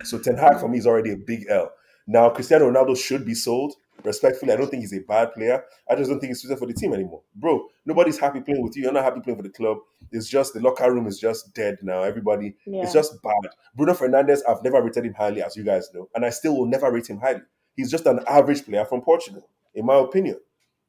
So 0.05 0.19
Ten 0.19 0.37
Hag 0.37 0.59
for 0.59 0.69
me 0.69 0.79
is 0.79 0.87
already 0.87 1.13
a 1.13 1.17
big 1.17 1.47
L. 1.51 1.71
Now 2.07 2.31
Cristiano 2.31 2.71
Ronaldo 2.71 2.97
should 2.97 3.25
be 3.25 3.35
sold. 3.35 3.75
Respectfully, 4.05 4.53
I 4.53 4.57
don't 4.57 4.71
think 4.71 4.83
he's 4.83 4.93
a 4.93 5.01
bad 5.01 5.33
player. 5.33 5.65
I 5.89 5.95
just 5.95 6.11
don't 6.11 6.21
think 6.21 6.31
he's 6.31 6.43
suited 6.43 6.59
for 6.59 6.67
the 6.67 6.73
team 6.75 6.93
anymore. 6.93 7.23
Bro, 7.35 7.67
nobody's 7.87 8.19
happy 8.19 8.41
playing 8.41 8.63
with 8.63 8.77
you. 8.77 8.85
You're 8.85 8.93
not 8.93 9.05
happy 9.05 9.21
playing 9.21 9.37
for 9.37 9.43
the 9.43 9.51
club. 9.51 9.79
It's 10.11 10.29
just 10.29 10.55
the 10.55 10.61
locker 10.61 10.93
room 10.93 11.07
is 11.07 11.19
just 11.19 11.55
dead 11.55 11.79
now. 11.83 12.03
Everybody, 12.03 12.57
yeah. 12.67 12.83
it's 12.83 12.93
just 12.93 13.21
bad. 13.23 13.51
Bruno 13.75 13.95
Fernandes, 13.95 14.41
I've 14.49 14.63
never 14.63 14.83
rated 14.83 15.07
him 15.07 15.15
highly, 15.15 15.43
as 15.43 15.57
you 15.57 15.65
guys 15.65 15.91
know, 15.95 16.09
and 16.15 16.25
I 16.25 16.31
still 16.31 16.57
will 16.57 16.67
never 16.67 16.91
rate 16.91 17.09
him 17.09 17.19
highly. 17.19 17.43
He's 17.77 17.91
just 17.91 18.07
an 18.07 18.21
average 18.27 18.65
player 18.65 18.85
from 18.85 19.03
Portugal, 19.03 19.49
in 19.75 19.87
my 19.87 19.97
opinion. 19.97 20.37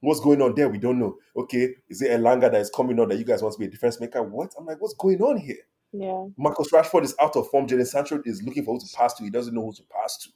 What's 0.01 0.19
going 0.19 0.41
on 0.41 0.55
there? 0.55 0.67
We 0.67 0.79
don't 0.79 0.97
know. 0.99 1.17
Okay, 1.35 1.75
is 1.88 2.01
it 2.01 2.09
Elanga 2.11 2.51
that 2.51 2.55
is 2.55 2.71
coming 2.71 2.99
on 2.99 3.09
that 3.09 3.19
you 3.19 3.23
guys 3.23 3.43
want 3.43 3.53
to 3.53 3.59
be 3.59 3.65
a 3.65 3.69
defense 3.69 3.99
maker? 3.99 4.23
What? 4.23 4.53
I'm 4.57 4.65
like, 4.65 4.81
what's 4.81 4.95
going 4.95 5.21
on 5.21 5.38
here? 5.38 5.57
Yeah. 5.93 6.25
Marcus 6.38 6.71
Rashford 6.71 7.03
is 7.03 7.15
out 7.19 7.35
of 7.35 7.49
form. 7.49 7.67
Jadon 7.67 7.85
Sancho 7.85 8.21
is 8.25 8.41
looking 8.41 8.63
for 8.63 8.73
who 8.73 8.79
to 8.79 8.95
pass 8.95 9.13
to. 9.15 9.23
He 9.23 9.29
doesn't 9.29 9.53
know 9.53 9.65
who 9.65 9.73
to 9.73 9.83
pass 9.83 10.17
to. 10.17 10.29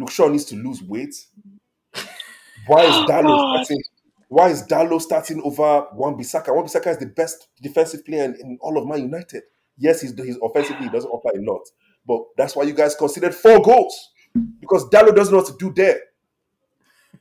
Luke 0.00 0.10
Shaw 0.10 0.28
needs 0.28 0.44
to 0.46 0.56
lose 0.56 0.82
weight. 0.82 1.14
Why 2.66 2.84
is 2.84 2.94
Dalot 3.08 3.64
starting? 3.64 3.82
Why 4.28 4.48
is 4.48 4.62
Dalot 4.66 5.02
starting 5.02 5.42
over 5.42 5.88
Wan 5.92 6.14
Bissaka? 6.14 6.54
Wan 6.54 6.64
Bissaka 6.64 6.88
is 6.88 6.98
the 6.98 7.06
best 7.06 7.48
defensive 7.60 8.04
player 8.04 8.24
in, 8.24 8.34
in 8.36 8.58
all 8.60 8.78
of 8.78 8.86
Man 8.86 9.02
United. 9.02 9.42
Yes, 9.76 10.00
he's, 10.00 10.14
he's 10.14 10.38
offensively 10.42 10.86
he 10.86 10.92
doesn't 10.92 11.10
offer 11.10 11.36
a 11.36 11.42
lot, 11.42 11.62
but 12.06 12.22
that's 12.36 12.54
why 12.54 12.64
you 12.64 12.72
guys 12.72 12.94
considered 12.94 13.34
four 13.34 13.60
goals 13.60 14.10
because 14.60 14.88
Dalot 14.90 15.16
doesn't 15.16 15.32
know 15.32 15.40
what 15.42 15.48
to 15.48 15.56
do 15.58 15.72
there. 15.74 16.00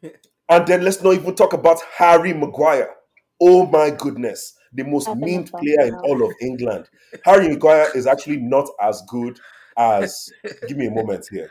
and 0.49 0.67
then 0.67 0.83
let's 0.83 1.01
not 1.01 1.13
even 1.13 1.35
talk 1.35 1.53
about 1.53 1.79
Harry 1.97 2.33
Maguire. 2.33 2.95
Oh 3.41 3.65
my 3.65 3.89
goodness, 3.89 4.55
the 4.73 4.83
most 4.83 5.07
memed 5.07 5.49
player 5.49 5.87
in 5.87 5.95
all 5.95 6.23
of 6.23 6.33
England. 6.41 6.87
Harry 7.23 7.47
Maguire 7.49 7.87
is 7.95 8.05
actually 8.05 8.37
not 8.37 8.67
as 8.81 9.01
good 9.07 9.39
as. 9.77 10.29
give 10.67 10.77
me 10.77 10.87
a 10.87 10.91
moment 10.91 11.25
here. 11.31 11.49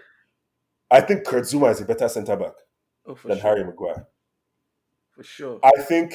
I 0.90 1.00
think 1.00 1.26
Kurt 1.26 1.44
Zouma 1.44 1.70
is 1.70 1.80
a 1.80 1.84
better 1.84 2.08
centre 2.08 2.36
back 2.36 2.54
oh, 3.06 3.14
than 3.24 3.38
sure. 3.38 3.42
Harry 3.42 3.64
Maguire. 3.64 4.06
For 5.10 5.22
sure. 5.22 5.60
I 5.62 5.82
think 5.82 6.14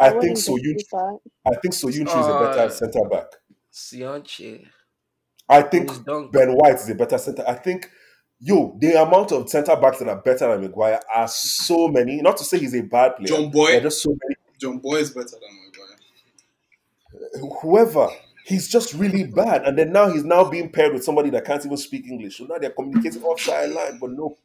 I, 0.00 0.08
I 0.08 0.20
think 0.20 0.38
Soyuncu 0.38 1.18
I 1.46 1.54
think 1.56 1.74
Soyuncu 1.74 2.14
uh, 2.14 2.20
is 2.20 2.26
a 2.26 2.38
better 2.38 2.60
uh, 2.60 2.68
centre 2.70 3.08
back. 3.10 3.26
Söyüncü. 3.72 4.66
I 5.48 5.62
think 5.62 5.90
Ben 6.32 6.52
White 6.52 6.76
is 6.76 6.88
a 6.90 6.94
better 6.94 7.18
centre. 7.18 7.44
I 7.46 7.54
think 7.54 7.90
yo, 8.40 8.76
the 8.80 9.02
amount 9.02 9.32
of 9.32 9.48
centre 9.48 9.76
backs 9.76 9.98
that 9.98 10.08
are 10.08 10.20
better 10.20 10.48
than 10.48 10.62
Maguire 10.62 11.00
are 11.14 11.28
so 11.28 11.88
many. 11.88 12.22
Not 12.22 12.36
to 12.38 12.44
say 12.44 12.58
he's 12.58 12.74
a 12.74 12.82
bad 12.82 13.16
player. 13.16 13.28
John 13.28 13.50
Boy. 13.50 13.80
just 13.80 14.02
so 14.02 14.10
many. 14.10 14.36
John 14.58 14.78
Boy 14.78 14.96
is 14.96 15.10
better 15.10 15.26
than 15.26 15.40
Maguire. 17.40 17.50
whoever. 17.60 18.08
He's 18.44 18.68
just 18.68 18.92
really 18.92 19.24
bad. 19.24 19.62
And 19.62 19.78
then 19.78 19.90
now 19.90 20.10
he's 20.10 20.22
now 20.22 20.44
being 20.44 20.70
paired 20.70 20.92
with 20.92 21.02
somebody 21.02 21.30
that 21.30 21.46
can't 21.46 21.64
even 21.64 21.78
speak 21.78 22.06
English. 22.06 22.36
So 22.38 22.44
now 22.44 22.58
they're 22.58 22.70
communicating 22.70 23.22
off 23.22 23.40
sideline, 23.40 23.98
but 23.98 24.10
no. 24.10 24.36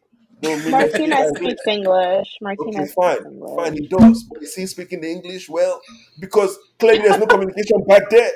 no 0.42 0.70
Martinez 0.70 1.32
speaks 1.36 1.68
English. 1.68 2.38
Martinez 2.42 2.76
okay, 2.76 2.92
fine, 2.96 3.34
English. 3.34 3.56
fine, 3.58 3.74
he 3.74 3.88
does. 3.90 4.24
But 4.24 4.44
is 4.44 4.56
he 4.56 4.66
speaking 4.68 5.02
the 5.02 5.12
English 5.12 5.50
well? 5.50 5.82
Because 6.18 6.58
clearly 6.80 7.00
there's 7.00 7.20
no 7.20 7.26
communication 7.34 7.84
back 7.86 8.10
there. 8.10 8.32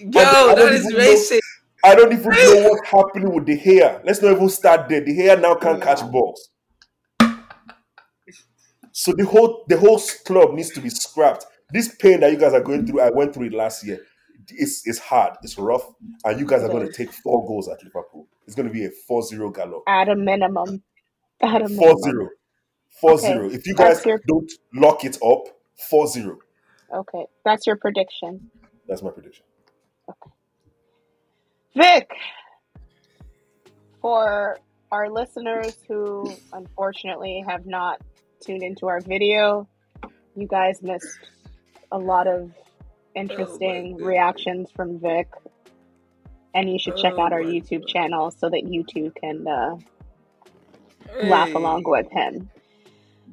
Yo, 0.00 0.10
that 0.10 0.72
is 0.72 0.92
racist. 0.92 1.38
I 1.84 1.94
don't 1.94 2.12
even 2.12 2.30
know 2.30 2.70
what's 2.70 2.88
happening 2.88 3.32
with 3.32 3.46
the 3.46 3.56
hair. 3.56 4.00
Let's 4.04 4.20
not 4.20 4.32
even 4.32 4.48
start 4.48 4.88
there. 4.88 5.02
The 5.02 5.14
hair 5.14 5.36
now 5.36 5.54
can't 5.54 5.80
catch 5.80 6.00
mm. 6.00 6.10
balls. 6.10 6.50
So 8.90 9.12
the 9.12 9.24
whole 9.24 9.64
the 9.68 9.78
whole 9.78 10.00
club 10.24 10.54
needs 10.54 10.70
to 10.70 10.80
be 10.80 10.90
scrapped. 10.90 11.46
This 11.70 11.94
pain 11.94 12.20
that 12.20 12.32
you 12.32 12.38
guys 12.38 12.54
are 12.54 12.62
going 12.62 12.86
through, 12.86 13.00
I 13.00 13.10
went 13.10 13.34
through 13.34 13.46
it 13.46 13.54
last 13.54 13.84
year. 13.84 14.00
It's 14.48 14.86
it's 14.86 14.98
hard, 14.98 15.34
it's 15.42 15.58
rough, 15.58 15.86
and 16.24 16.40
you 16.40 16.46
guys 16.46 16.62
are 16.62 16.68
going 16.68 16.86
to 16.86 16.92
take 16.92 17.12
four 17.12 17.46
goals 17.46 17.68
at 17.68 17.82
Liverpool. 17.84 18.26
It's 18.46 18.54
going 18.54 18.66
to 18.66 18.72
be 18.72 18.86
a 18.86 18.90
4-0 19.10 19.54
gallop. 19.54 19.82
At 19.86 20.08
a 20.08 20.16
minimum. 20.16 20.82
At 21.42 21.60
a 21.60 21.66
4-0. 21.66 21.68
Minimum. 21.68 22.28
4-0. 23.02 23.54
If 23.54 23.66
you 23.66 23.74
guys 23.74 24.04
your... 24.06 24.20
don't 24.26 24.50
lock 24.74 25.04
it 25.04 25.16
up, 25.22 25.48
4-0. 25.92 26.36
Okay. 26.94 27.26
That's 27.44 27.66
your 27.66 27.76
prediction. 27.76 28.50
That's 28.88 29.02
my 29.02 29.10
prediction. 29.10 29.44
Okay. 30.08 30.30
Vic, 31.76 32.10
for 34.00 34.58
our 34.90 35.10
listeners 35.10 35.76
who 35.86 36.32
unfortunately 36.54 37.44
have 37.46 37.66
not 37.66 38.00
tuned 38.40 38.62
into 38.62 38.86
our 38.86 39.00
video, 39.00 39.68
you 40.34 40.46
guys 40.46 40.80
missed 40.82 41.18
a 41.90 41.98
lot 41.98 42.26
of 42.26 42.52
interesting 43.14 43.98
oh 44.00 44.04
reactions 44.04 44.70
from 44.74 44.98
Vic. 44.98 45.28
And 46.54 46.70
you 46.70 46.78
should 46.78 46.96
check 46.96 47.14
oh 47.16 47.22
out 47.22 47.32
our 47.32 47.42
YouTube 47.42 47.82
God. 47.82 47.88
channel 47.88 48.30
so 48.30 48.48
that 48.48 48.64
you 48.66 48.84
too 48.84 49.12
can 49.20 49.46
uh, 49.46 49.76
hey. 51.20 51.28
laugh 51.28 51.54
along 51.54 51.84
with 51.84 52.10
him. 52.10 52.50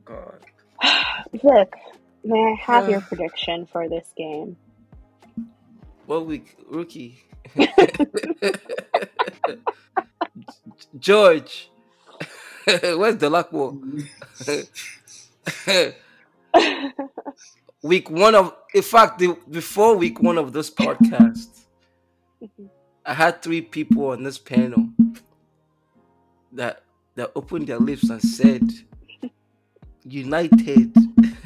God. 0.04 0.40
Vic, 1.32 1.74
may 2.24 2.40
I 2.40 2.56
have 2.62 2.88
uh, 2.88 2.92
your 2.92 3.02
prediction 3.02 3.66
for 3.66 3.90
this 3.90 4.14
game? 4.16 4.58
What 6.06 6.26
week, 6.28 6.56
rookie? 6.70 7.24
George, 11.00 11.70
where's 12.66 13.18
the 13.18 13.30
luck 13.30 13.52
wall? 13.52 13.80
week 17.86 18.10
one 18.10 18.34
of, 18.34 18.56
in 18.74 18.82
fact, 18.82 19.20
the, 19.20 19.38
before 19.50 19.96
week 19.96 20.20
one 20.22 20.38
of 20.38 20.52
this 20.52 20.72
podcast, 20.72 21.48
I 23.06 23.14
had 23.14 23.42
three 23.44 23.62
people 23.62 24.08
on 24.08 24.24
this 24.24 24.38
panel 24.40 24.90
that 26.52 26.82
that 27.14 27.32
opened 27.36 27.68
their 27.68 27.78
lips 27.78 28.10
and 28.10 28.22
said, 28.22 28.64
"United." 30.04 30.94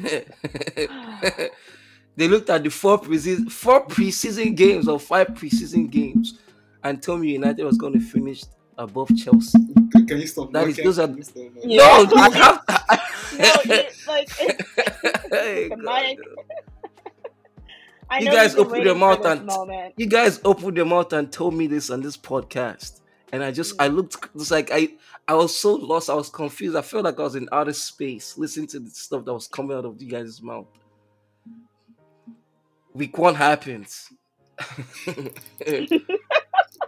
they 2.16 2.28
looked 2.28 2.48
at 2.48 2.64
the 2.64 2.70
four 2.70 2.98
preseason 2.98 3.50
four 3.50 3.86
preseason 3.86 4.56
games 4.56 4.88
or 4.88 4.98
five 4.98 5.28
preseason 5.28 5.90
games 5.90 6.38
and 6.82 7.02
told 7.02 7.20
me 7.20 7.32
United 7.32 7.64
was 7.64 7.76
going 7.76 7.92
to 7.92 8.00
finish 8.00 8.44
above 8.78 9.10
Chelsea. 9.16 9.58
Can 9.92 10.18
you 10.18 10.26
stop? 10.26 10.50
That 10.52 10.68
is, 10.68 10.76
those 10.78 10.98
are 10.98 11.06
no, 11.06 12.06
I 12.16 12.30
have. 12.88 13.00
No, 13.38 13.54
like 14.06 14.30
hey, 15.30 15.70
you 18.20 18.30
guys 18.30 18.54
opened 18.56 18.84
your 18.84 18.94
mouth 18.94 19.24
and 19.24 19.46
moment. 19.46 19.94
you 19.96 20.06
guys 20.06 20.40
opened 20.44 20.76
your 20.76 20.86
mouth 20.86 21.12
and 21.12 21.32
told 21.32 21.54
me 21.54 21.66
this 21.66 21.90
on 21.90 22.00
this 22.00 22.16
podcast, 22.16 23.00
and 23.32 23.42
I 23.44 23.50
just 23.50 23.76
mm. 23.76 23.84
I 23.84 23.88
looked 23.88 24.28
it's 24.34 24.50
like 24.50 24.70
I 24.72 24.90
I 25.28 25.34
was 25.34 25.56
so 25.56 25.74
lost, 25.74 26.10
I 26.10 26.14
was 26.14 26.28
confused. 26.28 26.76
I 26.76 26.82
felt 26.82 27.04
like 27.04 27.18
I 27.18 27.22
was 27.22 27.36
in 27.36 27.48
outer 27.52 27.72
space 27.72 28.36
listening 28.36 28.66
to 28.68 28.80
the 28.80 28.90
stuff 28.90 29.24
that 29.24 29.32
was 29.32 29.46
coming 29.46 29.76
out 29.76 29.84
of 29.84 30.00
you 30.02 30.08
guys' 30.08 30.42
mouth. 30.42 30.66
Week 32.92 33.16
one 33.16 33.36
happens. 33.36 34.12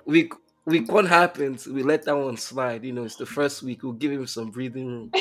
week 0.04 0.34
week 0.64 0.90
one 0.90 1.06
happens. 1.06 1.66
We 1.66 1.82
let 1.82 2.04
that 2.04 2.16
one 2.16 2.36
slide. 2.36 2.84
You 2.84 2.92
know, 2.92 3.04
it's 3.04 3.16
the 3.16 3.26
first 3.26 3.62
week. 3.62 3.82
We'll 3.82 3.92
give 3.92 4.12
him 4.12 4.26
some 4.26 4.50
breathing 4.50 4.86
room. 4.86 5.12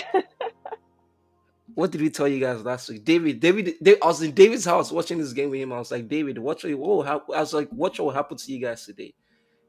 What 1.76 1.92
did 1.92 2.02
we 2.02 2.10
tell 2.10 2.28
you 2.28 2.40
guys 2.40 2.64
last 2.64 2.90
week? 2.90 3.04
David, 3.04 3.40
David, 3.40 3.76
David, 3.82 4.02
I 4.02 4.08
was 4.08 4.22
in 4.22 4.32
David's 4.32 4.66
house 4.66 4.92
watching 4.92 5.18
this 5.18 5.34
game 5.34 5.50
with 5.50 5.60
him. 5.60 5.74
I 5.74 5.80
was 5.80 5.92
like, 5.92 6.08
David, 6.08 6.38
what 6.38 6.64
will 6.64 7.02
oh, 7.02 7.02
I 7.34 7.40
was 7.40 7.54
like, 7.54 7.70
what 7.70 7.98
will 8.00 8.12
happen 8.12 8.38
to 8.38 8.52
you 8.52 8.60
guys 8.60 8.86
today? 8.86 9.14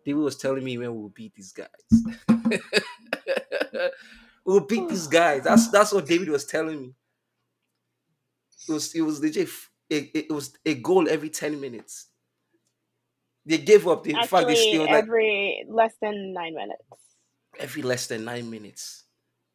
David 0.05 0.21
was 0.21 0.37
telling 0.37 0.65
me 0.65 0.79
when 0.79 0.95
we'll 0.95 1.11
beat 1.11 1.35
these 1.35 1.53
guys. 1.53 1.69
we'll 4.45 4.67
beat 4.67 4.89
these 4.89 5.07
guys. 5.19 5.45
That's 5.45 5.71
that's 5.71 5.93
what 5.93 6.07
David 6.07 6.29
was 6.29 6.45
telling 6.45 6.81
me. 6.81 6.95
It 8.69 8.73
was 8.73 8.95
it 8.95 9.03
was 9.03 9.21
legit 9.21 9.49
it, 9.91 10.11
it 10.15 10.33
was 10.33 10.57
a 10.65 10.75
goal 10.75 11.09
every 11.09 11.29
10 11.29 11.61
minutes. 11.61 12.07
They 13.45 13.59
gave 13.59 13.87
up. 13.89 14.07
In 14.07 14.17
Actually, 14.17 14.29
fact, 14.29 14.49
they 14.49 14.55
still 14.55 14.85
like 14.85 15.05
every 15.05 15.65
less 15.69 15.95
than 16.01 16.33
nine 16.33 16.55
minutes. 16.55 16.83
Every 17.59 17.83
less 17.83 18.07
than 18.07 18.25
nine 18.25 18.49
minutes. 18.49 19.02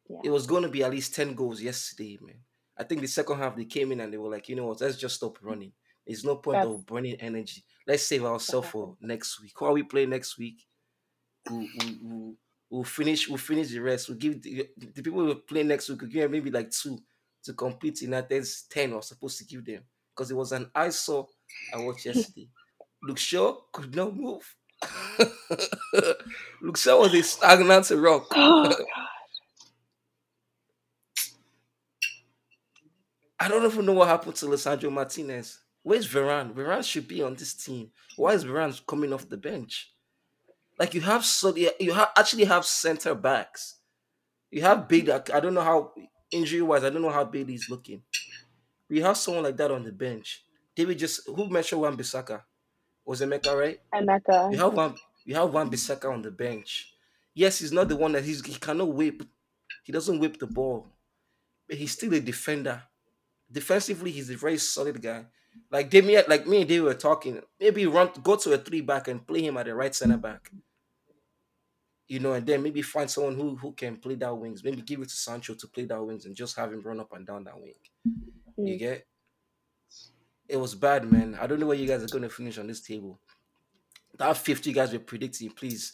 Yeah. 0.08 0.20
It 0.24 0.30
was 0.30 0.46
going 0.46 0.62
to 0.62 0.68
be 0.68 0.82
at 0.82 0.90
least 0.90 1.14
10 1.14 1.34
goals 1.34 1.60
yesterday, 1.60 2.18
man. 2.20 2.36
I 2.76 2.84
think 2.84 3.00
the 3.00 3.08
second 3.08 3.38
half 3.38 3.56
they 3.56 3.64
came 3.64 3.92
in 3.92 4.00
and 4.00 4.12
they 4.12 4.18
were 4.18 4.30
like, 4.30 4.48
you 4.48 4.56
know 4.56 4.66
what, 4.66 4.80
let's 4.80 4.96
just 4.96 5.16
stop 5.16 5.38
running. 5.42 5.72
There's 6.06 6.24
no 6.24 6.36
point 6.36 6.58
That's... 6.58 6.68
of 6.68 6.86
burning 6.86 7.16
energy. 7.16 7.64
Let's 7.86 8.04
save 8.04 8.24
ourselves 8.24 8.68
for 8.68 8.96
next 9.00 9.40
week. 9.42 9.52
Who 9.56 9.66
are 9.66 9.72
we 9.72 9.82
playing 9.82 10.10
next 10.10 10.38
week? 10.38 10.64
We'll, 11.50 11.66
we'll, 12.02 12.34
we'll, 12.70 12.84
finish. 12.84 13.28
We'll 13.28 13.38
finish 13.38 13.70
the 13.70 13.80
rest. 13.80 14.08
We'll 14.08 14.18
give 14.18 14.40
the, 14.42 14.68
the 14.76 15.02
people 15.02 15.20
who 15.20 15.34
play 15.34 15.62
next 15.62 15.88
week. 15.88 16.00
We'll 16.00 16.10
give 16.10 16.30
maybe 16.30 16.50
like 16.50 16.70
two 16.70 16.98
to 17.44 17.52
complete 17.52 18.00
United's 18.02 18.62
ten. 18.70 18.92
We're 18.92 19.02
supposed 19.02 19.38
to 19.38 19.44
give 19.44 19.64
them 19.64 19.82
because 20.14 20.30
it 20.30 20.36
was 20.36 20.52
an 20.52 20.70
eyesore 20.74 21.26
I 21.74 21.78
watched 21.78 22.04
yesterday. 22.06 22.48
Luke 23.02 23.18
Shaw 23.18 23.56
could 23.72 23.94
not 23.94 24.16
move. 24.16 24.54
Luke 26.62 26.76
Shaw 26.76 27.00
was 27.00 27.14
a 27.14 27.22
stagnant 27.22 27.90
rock. 27.90 28.26
Oh, 28.32 28.74
I 33.40 33.48
don't 33.48 33.64
even 33.64 33.86
know 33.86 33.92
what 33.92 34.08
happened 34.08 34.36
to 34.36 34.46
Lisandro 34.46 34.92
Martinez. 34.92 35.60
Where's 35.82 36.08
Varane? 36.08 36.52
Varane 36.52 36.84
should 36.84 37.08
be 37.08 37.22
on 37.22 37.34
this 37.34 37.54
team. 37.54 37.90
Why 38.16 38.32
is 38.32 38.44
Varane 38.44 38.84
coming 38.86 39.12
off 39.12 39.28
the 39.28 39.36
bench? 39.36 39.92
Like 40.78 40.94
you 40.94 41.00
have 41.02 41.24
so 41.24 41.54
you 41.56 41.92
have 41.92 42.10
actually 42.16 42.44
have 42.44 42.64
center 42.64 43.14
backs. 43.14 43.76
You 44.50 44.62
have 44.62 44.88
Bailly. 44.88 45.12
I 45.12 45.40
don't 45.40 45.54
know 45.54 45.62
how 45.62 45.92
injury 46.30 46.62
wise. 46.62 46.84
I 46.84 46.90
don't 46.90 47.02
know 47.02 47.10
how 47.10 47.24
Bailly's 47.24 47.68
looking 47.68 48.02
we 48.88 49.00
have 49.00 49.16
someone 49.16 49.44
like 49.44 49.56
that 49.56 49.70
on 49.70 49.84
the 49.84 49.92
bench. 49.92 50.44
David 50.74 50.98
just 50.98 51.26
who 51.26 51.48
mentioned 51.48 51.80
Wan 51.80 51.96
Bissaka? 51.96 52.42
Was 53.04 53.20
Emeka 53.20 53.58
right? 53.58 53.80
Emeka. 53.94 54.52
You 54.52 54.58
have 54.58 54.74
one. 54.74 54.96
You 55.24 55.34
have 55.34 55.52
Wan 55.52 55.70
Bissaka 55.70 56.10
on 56.10 56.22
the 56.22 56.30
bench. 56.30 56.94
Yes, 57.34 57.58
he's 57.58 57.72
not 57.72 57.88
the 57.88 57.96
one 57.96 58.12
that 58.12 58.24
he's 58.24 58.44
he 58.44 58.54
cannot 58.54 58.92
whip. 58.94 59.22
He 59.84 59.92
doesn't 59.92 60.18
whip 60.18 60.38
the 60.38 60.46
ball, 60.46 60.92
but 61.66 61.78
he's 61.78 61.92
still 61.92 62.12
a 62.14 62.20
defender. 62.20 62.82
Defensively, 63.50 64.10
he's 64.10 64.30
a 64.30 64.36
very 64.36 64.58
solid 64.58 65.00
guy. 65.00 65.24
Like 65.70 65.90
Damien, 65.90 66.24
like 66.28 66.46
me 66.46 66.60
and 66.60 66.68
David 66.68 66.84
were 66.84 66.94
talking. 66.94 67.40
Maybe 67.60 67.86
run 67.86 68.10
go 68.22 68.36
to 68.36 68.52
a 68.52 68.58
three 68.58 68.80
back 68.80 69.08
and 69.08 69.26
play 69.26 69.42
him 69.42 69.56
at 69.56 69.66
the 69.66 69.74
right 69.74 69.94
center 69.94 70.16
back. 70.16 70.50
You 72.06 72.20
know, 72.20 72.32
and 72.32 72.46
then 72.46 72.62
maybe 72.62 72.80
find 72.82 73.10
someone 73.10 73.34
who 73.34 73.56
who 73.56 73.72
can 73.72 73.96
play 73.96 74.14
that 74.16 74.36
wings. 74.36 74.64
Maybe 74.64 74.82
give 74.82 75.00
it 75.00 75.08
to 75.08 75.16
Sancho 75.16 75.54
to 75.54 75.66
play 75.68 75.84
that 75.86 76.02
wings 76.02 76.26
and 76.26 76.36
just 76.36 76.56
have 76.56 76.72
him 76.72 76.82
run 76.82 77.00
up 77.00 77.12
and 77.12 77.26
down 77.26 77.44
that 77.44 77.60
wing. 77.60 77.74
You 78.56 78.74
mm. 78.74 78.78
get? 78.78 79.06
It 80.48 80.56
was 80.56 80.74
bad, 80.74 81.10
man. 81.10 81.36
I 81.40 81.46
don't 81.46 81.60
know 81.60 81.66
where 81.66 81.76
you 81.76 81.86
guys 81.86 82.02
are 82.02 82.08
going 82.08 82.22
to 82.22 82.30
finish 82.30 82.58
on 82.58 82.66
this 82.66 82.80
table. 82.80 83.20
That 84.18 84.36
50 84.36 84.72
guys 84.72 84.92
were 84.92 84.98
predicting, 84.98 85.50
please, 85.50 85.92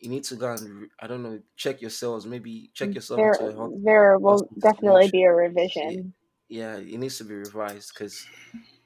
you 0.00 0.10
need 0.10 0.24
to 0.24 0.34
go 0.34 0.52
and, 0.52 0.88
I 1.00 1.06
don't 1.06 1.22
know, 1.22 1.38
check 1.56 1.80
yourselves. 1.80 2.26
Maybe 2.26 2.70
check 2.74 2.88
mm, 2.88 2.96
yourself. 2.96 3.18
There, 3.18 3.50
into 3.50 3.80
there 3.84 4.18
will 4.18 4.48
definitely 4.58 5.10
be 5.12 5.22
a 5.22 5.32
revision. 5.32 6.12
Yeah, 6.54 6.76
it 6.76 7.00
needs 7.00 7.18
to 7.18 7.24
be 7.24 7.34
revised 7.34 7.92
because 7.92 8.24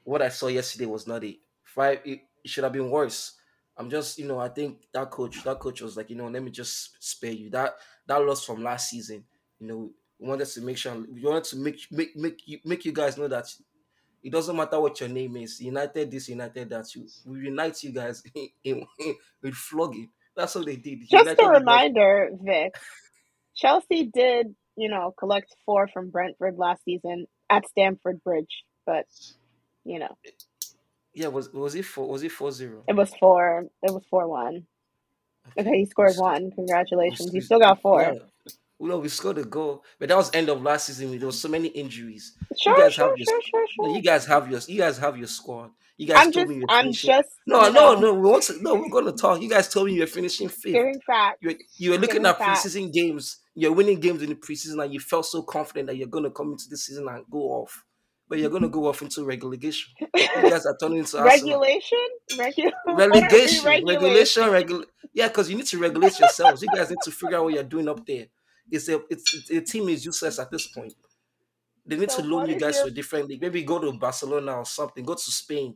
what 0.03 0.23
I 0.23 0.29
saw 0.29 0.47
yesterday 0.47 0.87
was 0.87 1.05
not 1.05 1.23
a 1.23 1.37
five. 1.63 1.99
It, 2.03 2.21
it 2.43 2.49
should 2.49 2.63
have 2.63 2.73
been 2.73 2.89
worse. 2.89 3.35
I'm 3.77 3.91
just, 3.91 4.17
you 4.17 4.25
know, 4.25 4.39
I 4.39 4.49
think 4.49 4.87
that 4.91 5.11
coach, 5.11 5.43
that 5.43 5.59
coach 5.59 5.81
was 5.81 5.95
like, 5.95 6.09
you 6.09 6.15
know, 6.15 6.27
let 6.27 6.41
me 6.41 6.49
just 6.49 6.97
spare 6.99 7.31
you. 7.31 7.51
That 7.51 7.75
that 8.07 8.25
loss 8.25 8.43
from 8.43 8.63
last 8.63 8.89
season, 8.89 9.23
you 9.59 9.67
know, 9.67 9.91
we 10.17 10.27
wanted 10.27 10.47
to 10.47 10.61
make 10.61 10.77
sure 10.77 10.95
we 10.95 11.21
wanted 11.21 11.43
to 11.43 11.57
make 11.57 11.79
make 11.91 12.15
make 12.15 12.41
you 12.47 12.57
make 12.65 12.85
you 12.85 12.91
guys 12.91 13.19
know 13.19 13.27
that 13.27 13.53
it 14.23 14.31
doesn't 14.31 14.55
matter 14.55 14.79
what 14.79 14.99
your 14.99 15.09
name 15.09 15.37
is. 15.37 15.61
United 15.61 16.09
this, 16.09 16.27
United 16.27 16.71
that. 16.71 16.95
You 16.95 17.07
we 17.23 17.41
unite 17.41 17.83
you 17.83 17.91
guys 17.91 18.23
in, 18.33 18.49
in, 18.63 18.87
in, 18.97 19.15
with 19.43 19.53
flogging. 19.53 20.09
That's 20.35 20.55
what 20.55 20.65
they 20.65 20.77
did. 20.77 21.01
Just 21.01 21.11
United 21.11 21.45
a 21.45 21.49
reminder, 21.49 22.31
Vic. 22.41 22.73
Chelsea 23.55 24.09
did, 24.11 24.55
you 24.75 24.89
know, 24.89 25.13
collect 25.19 25.53
four 25.67 25.87
from 25.87 26.09
Brentford 26.09 26.55
last 26.57 26.83
season 26.83 27.27
at 27.49 27.67
Stamford 27.67 28.23
Bridge, 28.23 28.63
but 28.85 29.05
you 29.83 29.99
know. 29.99 30.17
Yeah, 31.13 31.27
was 31.27 31.51
was 31.51 31.75
it 31.75 31.85
four? 31.85 32.07
Was 32.07 32.23
it 32.23 32.31
four 32.31 32.51
zero? 32.51 32.83
It 32.87 32.95
was 32.95 33.13
four. 33.15 33.65
It 33.81 33.93
was 33.93 34.03
four 34.09 34.27
one. 34.27 34.65
Okay, 35.57 35.79
he 35.79 35.85
scored 35.85 36.15
one. 36.17 36.51
Congratulations. 36.51 37.31
He 37.31 37.41
still 37.41 37.59
got 37.59 37.81
four. 37.81 38.01
Yeah. 38.01 38.19
No, 38.81 38.99
we 38.99 39.09
scored 39.09 39.37
a 39.37 39.43
goal, 39.43 39.83
but 39.99 40.07
that 40.07 40.15
was 40.15 40.33
end 40.33 40.47
of 40.47 40.61
last 40.61 40.87
season. 40.87 41.17
There 41.17 41.27
was 41.27 41.39
so 41.39 41.49
many 41.49 41.67
injuries. 41.69 42.37
Sure, 42.57 42.77
you 42.77 42.83
guys 42.83 42.93
sure, 42.93 43.09
have 43.09 43.17
your, 43.17 43.25
sure, 43.25 43.41
sure, 43.41 43.65
sure. 43.75 43.95
You 43.95 44.01
guys 44.01 44.25
have 44.25 44.49
your, 44.49 44.61
you 44.67 44.77
guys 44.77 44.97
have 44.99 45.17
your 45.17 45.27
squad. 45.27 45.71
You 45.97 46.07
guys 46.07 46.17
I'm 46.17 46.31
told 46.31 46.33
just, 46.33 46.47
me 46.47 46.55
you're 46.55 46.65
I'm 46.69 46.83
finishing. 46.83 47.09
just. 47.09 47.29
No, 47.45 47.69
no, 47.69 47.99
no. 47.99 48.13
We 48.13 48.29
want 48.29 48.43
to. 48.43 48.63
No, 48.63 48.75
we're 48.75 48.89
gonna 48.89 49.11
talk. 49.11 49.41
You 49.41 49.49
guys 49.49 49.67
told 49.67 49.87
me 49.87 49.95
you're 49.95 50.07
finishing 50.07 50.47
fifth. 50.47 50.71
Giving 50.71 51.01
facts. 51.05 51.39
You're, 51.41 51.55
you're 51.75 51.97
looking 51.97 52.25
at 52.25 52.39
preseason 52.39 52.93
games. 52.93 53.39
You're 53.59 53.73
winning 53.73 53.99
games 53.99 54.21
in 54.21 54.29
the 54.29 54.35
preseason, 54.35 54.83
and 54.83 54.93
you 54.93 54.99
felt 54.99 55.25
so 55.25 55.41
confident 55.41 55.87
that 55.87 55.97
you're 55.97 56.07
gonna 56.07 56.31
come 56.31 56.51
into 56.51 56.69
the 56.69 56.77
season 56.77 57.07
and 57.07 57.25
go 57.29 57.39
off 57.39 57.85
but 58.29 58.37
you're 58.37 58.51
going 58.51 58.61
to 58.61 58.69
go 58.69 58.87
off 58.87 59.01
into 59.01 59.25
regulation. 59.25 59.91
You 59.99 60.49
guys 60.49 60.65
are 60.65 60.77
turning 60.79 60.99
into 60.99 61.21
regulation, 61.21 61.97
Regu- 62.33 62.71
relegation, 62.87 63.65
regulation, 63.65 64.49
regula- 64.51 64.85
Yeah, 65.11 65.27
because 65.27 65.49
you 65.49 65.57
need 65.57 65.65
to 65.65 65.79
regulate 65.79 66.17
yourselves. 66.19 66.61
You 66.61 66.69
guys 66.73 66.91
need 66.91 66.99
to 67.03 67.11
figure 67.11 67.37
out 67.37 67.45
what 67.45 67.55
you're 67.55 67.63
doing 67.63 67.89
up 67.89 68.05
there. 68.05 68.27
It's 68.71 68.87
a 68.87 69.01
it's, 69.09 69.33
it's 69.33 69.49
a 69.49 69.61
team 69.61 69.89
is 69.89 70.05
useless 70.05 70.37
at 70.37 70.51
this 70.51 70.67
point. 70.67 70.93
They 71.87 71.97
need 71.97 72.11
so 72.11 72.21
to 72.21 72.27
loan 72.27 72.49
you 72.49 72.59
guys 72.59 72.75
your... 72.75 72.85
to 72.85 72.91
a 72.91 72.93
different 72.93 73.27
league. 73.27 73.41
Maybe 73.41 73.63
go 73.63 73.79
to 73.79 73.91
Barcelona 73.93 74.57
or 74.57 74.65
something. 74.65 75.03
Go 75.03 75.15
to 75.15 75.31
Spain. 75.31 75.75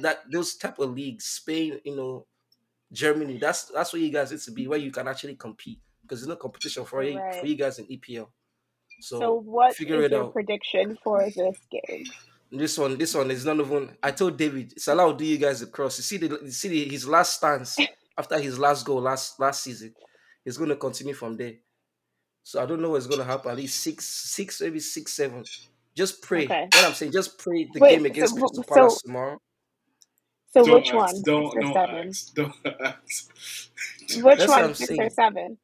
That 0.00 0.20
those 0.32 0.54
type 0.56 0.78
of 0.78 0.94
leagues, 0.94 1.26
Spain, 1.26 1.80
you 1.84 1.96
know, 1.96 2.26
Germany. 2.90 3.36
That's 3.36 3.64
that's 3.64 3.92
where 3.92 4.00
you 4.00 4.10
guys 4.10 4.30
need 4.30 4.40
to 4.40 4.52
be, 4.52 4.66
where 4.66 4.78
you 4.78 4.90
can 4.90 5.06
actually 5.06 5.34
compete. 5.34 5.80
Because 6.10 6.22
there's 6.22 6.28
no 6.28 6.34
competition 6.34 6.84
for 6.84 6.98
right. 6.98 7.12
you 7.12 7.40
for 7.40 7.46
you 7.46 7.54
guys 7.54 7.78
in 7.78 7.86
EPL. 7.86 8.26
So, 9.00 9.20
so 9.20 9.34
what 9.42 9.76
figure 9.76 10.02
is 10.02 10.10
your 10.10 10.24
out. 10.24 10.32
prediction 10.32 10.98
for 11.04 11.22
this 11.24 11.56
game? 11.70 12.04
This 12.50 12.76
one, 12.76 12.98
this 12.98 13.14
one 13.14 13.30
is 13.30 13.44
not 13.44 13.60
even. 13.60 13.96
I 14.02 14.10
told 14.10 14.36
David, 14.36 14.78
Salah 14.80 15.06
will 15.06 15.14
do 15.14 15.24
you 15.24 15.38
guys 15.38 15.62
across. 15.62 15.98
You 15.98 16.02
see 16.02 16.16
the, 16.16 16.40
you 16.42 16.50
see 16.50 16.68
the, 16.68 16.88
his 16.88 17.06
last 17.06 17.34
stance 17.34 17.78
after 18.18 18.40
his 18.40 18.58
last 18.58 18.84
goal 18.84 19.02
last 19.02 19.38
last 19.38 19.62
season. 19.62 19.94
He's 20.44 20.56
going 20.56 20.70
to 20.70 20.76
continue 20.76 21.14
from 21.14 21.36
there. 21.36 21.54
So 22.42 22.60
I 22.60 22.66
don't 22.66 22.82
know 22.82 22.90
what's 22.90 23.06
going 23.06 23.20
to 23.20 23.24
happen. 23.24 23.52
At 23.52 23.56
least 23.56 23.78
six, 23.78 24.04
six, 24.04 24.60
maybe 24.60 24.80
six, 24.80 25.12
seven. 25.12 25.44
Just 25.94 26.22
pray. 26.22 26.46
Okay. 26.46 26.68
What 26.72 26.86
I'm 26.86 26.94
saying, 26.94 27.12
just 27.12 27.38
pray 27.38 27.68
the 27.72 27.78
Wait, 27.78 27.90
game 27.90 28.06
against 28.06 28.34
so, 28.34 28.40
Crystal 28.40 28.64
Palace 28.64 28.94
so, 28.94 29.06
tomorrow. 29.06 29.40
So 30.52 30.64
don't 30.64 30.74
which 30.74 30.88
ask, 30.88 30.96
one? 30.96 31.22
Don't, 31.22 31.52
six 31.52 31.64
or 31.64 31.72
seven? 31.72 32.08
Ask, 32.08 32.34
don't 32.34 32.54
ask. 32.80 33.30
Which 34.24 34.38
That's 34.38 34.48
one? 34.48 34.74
Six 34.74 34.88
saying. 34.88 35.02
or 35.02 35.10
seven? 35.10 35.58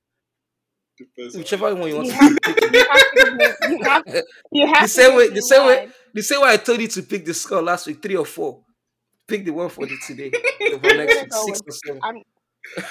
Whichever 1.35 1.75
one 1.75 1.89
you 1.89 1.97
want 1.97 2.07
you 2.07 2.13
to 2.13 2.19
have, 2.19 2.37
pick. 2.43 2.73
You 3.71 3.83
have 3.83 4.05
to, 4.05 4.25
you 4.53 4.67
have, 4.67 4.83
the 4.85 4.89
same 4.89 5.17
way, 5.17 5.29
the 5.29 5.43
same 5.43 5.67
way, 5.67 5.89
the 6.15 6.23
same 6.23 6.41
way 6.41 6.51
I 6.51 6.57
told 6.57 6.81
you 6.81 6.89
to 6.89 7.03
pick 7.03 7.25
the 7.25 7.35
score 7.35 7.63
last 7.63 7.87
week, 7.87 8.03
three 8.03 8.17
or 8.17 8.25
four. 8.25 8.63
Pick 9.29 9.45
the 9.45 9.51
one 9.51 9.69
for 9.69 9.87
the 9.87 9.97
today. 10.07 10.31
The 10.31 10.79
next 10.83 11.15
week, 11.15 11.33
six 11.33 11.61
with, 11.61 11.69
or 11.69 11.73
seven. 11.73 12.01
I'm, 12.03 12.23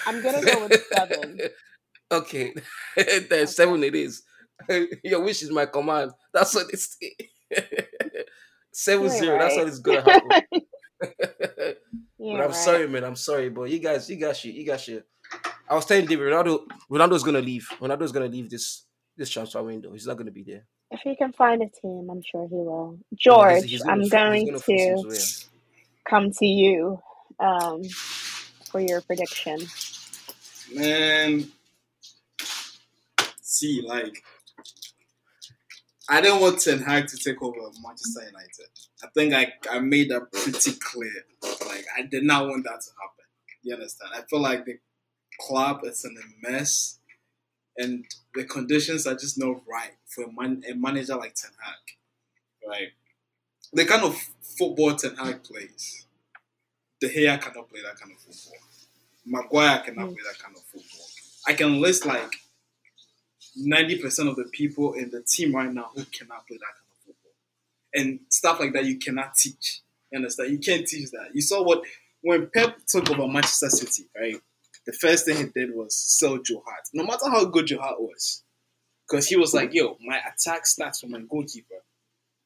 I'm 0.06 0.22
gonna 0.22 0.46
go 0.46 0.68
with 0.68 0.86
seven. 0.94 1.40
okay, 2.12 2.54
then 2.96 3.24
okay. 3.24 3.46
seven 3.46 3.84
it 3.84 3.96
is. 3.96 4.24
Your 5.04 5.24
wish 5.24 5.42
is 5.42 5.52
my 5.52 5.66
command. 5.66 6.12
That's 6.34 6.54
what 6.54 6.68
it's. 6.72 6.98
seven 8.72 9.10
zero. 9.10 9.34
Right. 9.34 9.42
That's 9.42 9.56
what 9.56 9.68
it's 9.68 9.80
gonna 9.80 10.02
happen. 10.02 10.42
but 11.00 11.78
I'm 12.20 12.38
right. 12.38 12.56
sorry, 12.56 12.88
man. 12.88 13.04
I'm 13.04 13.16
sorry, 13.16 13.50
but 13.50 13.70
you 13.70 13.80
guys, 13.80 14.10
you 14.10 14.18
guys 14.18 14.40
should, 14.40 14.54
you 14.54 14.66
guys 14.66 14.82
should 14.82 15.04
I 15.70 15.76
was 15.76 15.86
telling 15.86 16.06
David 16.06 16.32
Ronaldo 16.32 16.62
Ronaldo's 16.90 17.24
gonna 17.24 17.42
leave. 17.42 17.68
Ronaldo's 17.80 18.12
gonna 18.12 18.28
leave 18.28 18.50
this 18.50 18.86
this 19.18 19.30
transfer 19.30 19.64
window. 19.64 19.92
He's 19.94 20.08
not 20.08 20.18
gonna 20.18 20.32
be 20.32 20.44
there. 20.44 20.66
If 20.92 21.02
he 21.02 21.16
can 21.16 21.34
find 21.34 21.62
a 21.62 21.70
team, 21.70 22.10
I'm 22.10 22.22
sure 22.22 22.48
he 22.48 22.56
will. 22.56 23.00
George, 23.16 23.54
yeah, 23.54 23.62
he's, 23.62 23.72
he's 23.72 23.88
I'm 23.88 24.08
going 24.08 24.58
to 24.60 25.20
come 26.08 26.32
to 26.32 26.46
you 26.46 27.00
um, 27.40 27.84
for 28.72 28.80
your 28.80 29.02
prediction. 29.02 29.60
Man, 30.74 31.48
see, 33.42 33.82
like 33.82 34.24
I 36.08 36.22
didn't 36.22 36.42
want 36.42 36.62
Ten 36.62 36.80
Hag 36.80 37.08
to 37.08 37.18
take 37.18 37.42
over 37.42 37.58
Manchester 37.84 38.24
United. 38.26 38.70
I 39.04 39.08
think 39.16 39.34
I, 39.34 39.54
I 39.72 39.80
made 39.80 40.12
that 40.12 40.32
pretty 40.32 40.78
clear. 40.80 41.26
Like 41.68 41.86
I 41.98 42.04
did 42.04 42.24
not 42.24 42.48
want 42.48 42.64
that 42.66 42.80
to 42.82 42.92
happen. 43.02 43.26
You 43.64 43.74
understand? 43.74 44.12
I 44.16 44.22
feel 44.30 44.40
like 44.40 44.66
the 44.66 44.78
club 45.40 45.82
is 45.84 46.06
in 46.06 46.16
a 46.18 46.52
mess, 46.52 47.00
and 47.78 48.06
the 48.34 48.46
conditions 48.46 49.06
are 49.08 49.16
just 49.16 49.38
not 49.38 49.62
right 49.68 49.94
for 50.06 50.26
a, 50.26 50.32
man, 50.32 50.64
a 50.70 50.74
manager 50.74 51.16
like 51.16 51.36
Ten 51.36 51.52
Hag. 51.62 52.70
Right? 52.70 52.90
The 53.74 53.86
kind 53.86 54.04
of 54.04 54.16
football 54.42 54.96
Ten 54.96 55.16
Hag 55.16 55.44
plays, 55.44 56.06
De 57.00 57.08
Gea 57.08 57.40
cannot 57.42 57.70
play 57.70 57.82
that 57.82 58.00
kind 58.00 58.12
of 58.12 58.20
football. 58.20 58.60
Maguire 59.26 59.80
cannot 59.80 60.08
play 60.08 60.24
that 60.26 60.40
kind 60.40 60.56
of 60.56 60.64
football. 60.64 61.08
I 61.48 61.54
can 61.54 61.82
list 61.82 62.06
like 62.06 62.32
90% 63.58 64.30
of 64.30 64.36
the 64.36 64.46
people 64.52 64.94
in 64.94 65.10
the 65.10 65.22
team 65.22 65.56
right 65.56 65.72
now 65.72 65.90
who 65.96 66.04
cannot 66.06 66.48
play 66.48 66.58
that 66.58 66.74
kind 66.76 66.90
of 66.92 66.98
football. 67.06 67.32
And 67.94 68.20
stuff 68.30 68.60
like 68.60 68.74
that 68.74 68.86
you 68.86 68.98
cannot 68.98 69.36
teach. 69.36 69.82
You 70.12 70.18
understand? 70.18 70.52
You 70.52 70.60
can't 70.60 70.88
teach 70.88 71.12
that. 71.12 71.30
You 71.34 71.42
saw 71.42 71.64
what 71.64 71.84
when 72.22 72.50
Pep 72.50 72.78
took 72.88 73.10
over 73.10 73.28
Manchester 73.28 73.70
City, 73.70 74.08
right? 74.20 74.42
The 74.86 74.94
first 74.94 75.26
thing 75.26 75.38
he 75.38 75.46
did 75.46 75.76
was 75.76 75.96
sell 75.96 76.38
Joe 76.38 76.62
Hart. 76.66 76.84
No 76.94 77.04
matter 77.04 77.30
how 77.30 77.46
good 77.46 77.68
Joe 77.68 77.80
Hart 77.80 78.00
was, 78.00 78.44
because 79.08 79.28
he 79.28 79.36
was 79.36 79.54
like, 79.54 79.74
"Yo, 79.74 79.98
my 80.02 80.20
attack 80.20 80.66
starts 80.68 81.02
from 81.02 81.12
my 81.12 81.22
goalkeeper." 81.22 81.82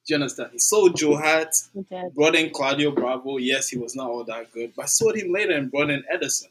Do 0.07 0.13
you 0.13 0.15
understand? 0.15 0.51
He 0.53 0.59
sold 0.59 0.95
Joe 0.95 1.17
Hart, 1.17 1.53
okay. 1.77 2.09
brought 2.15 2.35
in 2.35 2.49
Claudio 2.49 2.91
Bravo. 2.91 3.37
Yes, 3.37 3.67
he 3.69 3.77
was 3.77 3.95
not 3.95 4.09
all 4.09 4.23
that 4.23 4.51
good, 4.51 4.73
but 4.75 4.89
sold 4.89 5.15
him 5.15 5.31
later 5.31 5.53
and 5.53 5.69
brought 5.69 5.89
in 5.89 6.03
Ederson. 6.13 6.47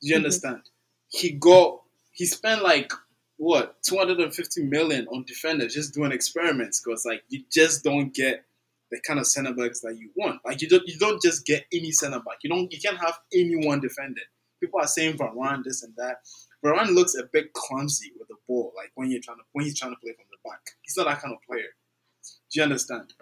Do 0.00 0.08
you 0.08 0.14
mm-hmm. 0.14 0.16
understand? 0.24 0.62
He 1.08 1.30
got 1.30 1.80
he 2.12 2.26
spent 2.26 2.62
like 2.62 2.92
what 3.36 3.82
250 3.84 4.64
million 4.64 5.06
on 5.08 5.24
defenders 5.24 5.74
just 5.74 5.94
doing 5.94 6.12
experiments 6.12 6.82
because 6.84 7.06
like 7.06 7.22
you 7.28 7.42
just 7.50 7.82
don't 7.82 8.12
get 8.12 8.44
the 8.90 9.00
kind 9.00 9.18
of 9.18 9.26
center 9.26 9.54
backs 9.54 9.80
that 9.80 9.96
you 9.96 10.10
want. 10.16 10.40
Like 10.44 10.60
you 10.60 10.68
don't 10.68 10.86
you 10.86 10.98
don't 10.98 11.22
just 11.22 11.46
get 11.46 11.64
any 11.72 11.92
center 11.92 12.18
back. 12.18 12.38
You 12.42 12.50
don't 12.50 12.72
you 12.72 12.80
can't 12.80 12.98
have 12.98 13.18
anyone 13.32 13.80
defended 13.80 14.24
people 14.60 14.80
are 14.80 14.86
saying 14.86 15.16
Varane 15.16 15.64
this 15.64 15.82
and 15.82 15.94
that. 15.96 16.18
Varane 16.64 16.94
looks 16.94 17.14
a 17.14 17.24
bit 17.32 17.52
clumsy 17.54 18.12
with 18.18 18.28
the 18.28 18.36
ball, 18.46 18.72
like 18.76 18.92
when 18.94 19.10
you're 19.10 19.20
trying 19.20 19.38
to 19.38 19.44
when 19.52 19.64
he's 19.64 19.78
trying 19.78 19.92
to 19.92 20.00
play 20.00 20.12
from 20.12 20.26
the 20.30 20.48
back. 20.48 20.60
He's 20.82 20.96
not 20.96 21.06
that 21.06 21.20
kind 21.20 21.34
of 21.34 21.40
player. 21.48 21.70
Do 22.52 22.60
you 22.60 22.62
understand? 22.62 23.14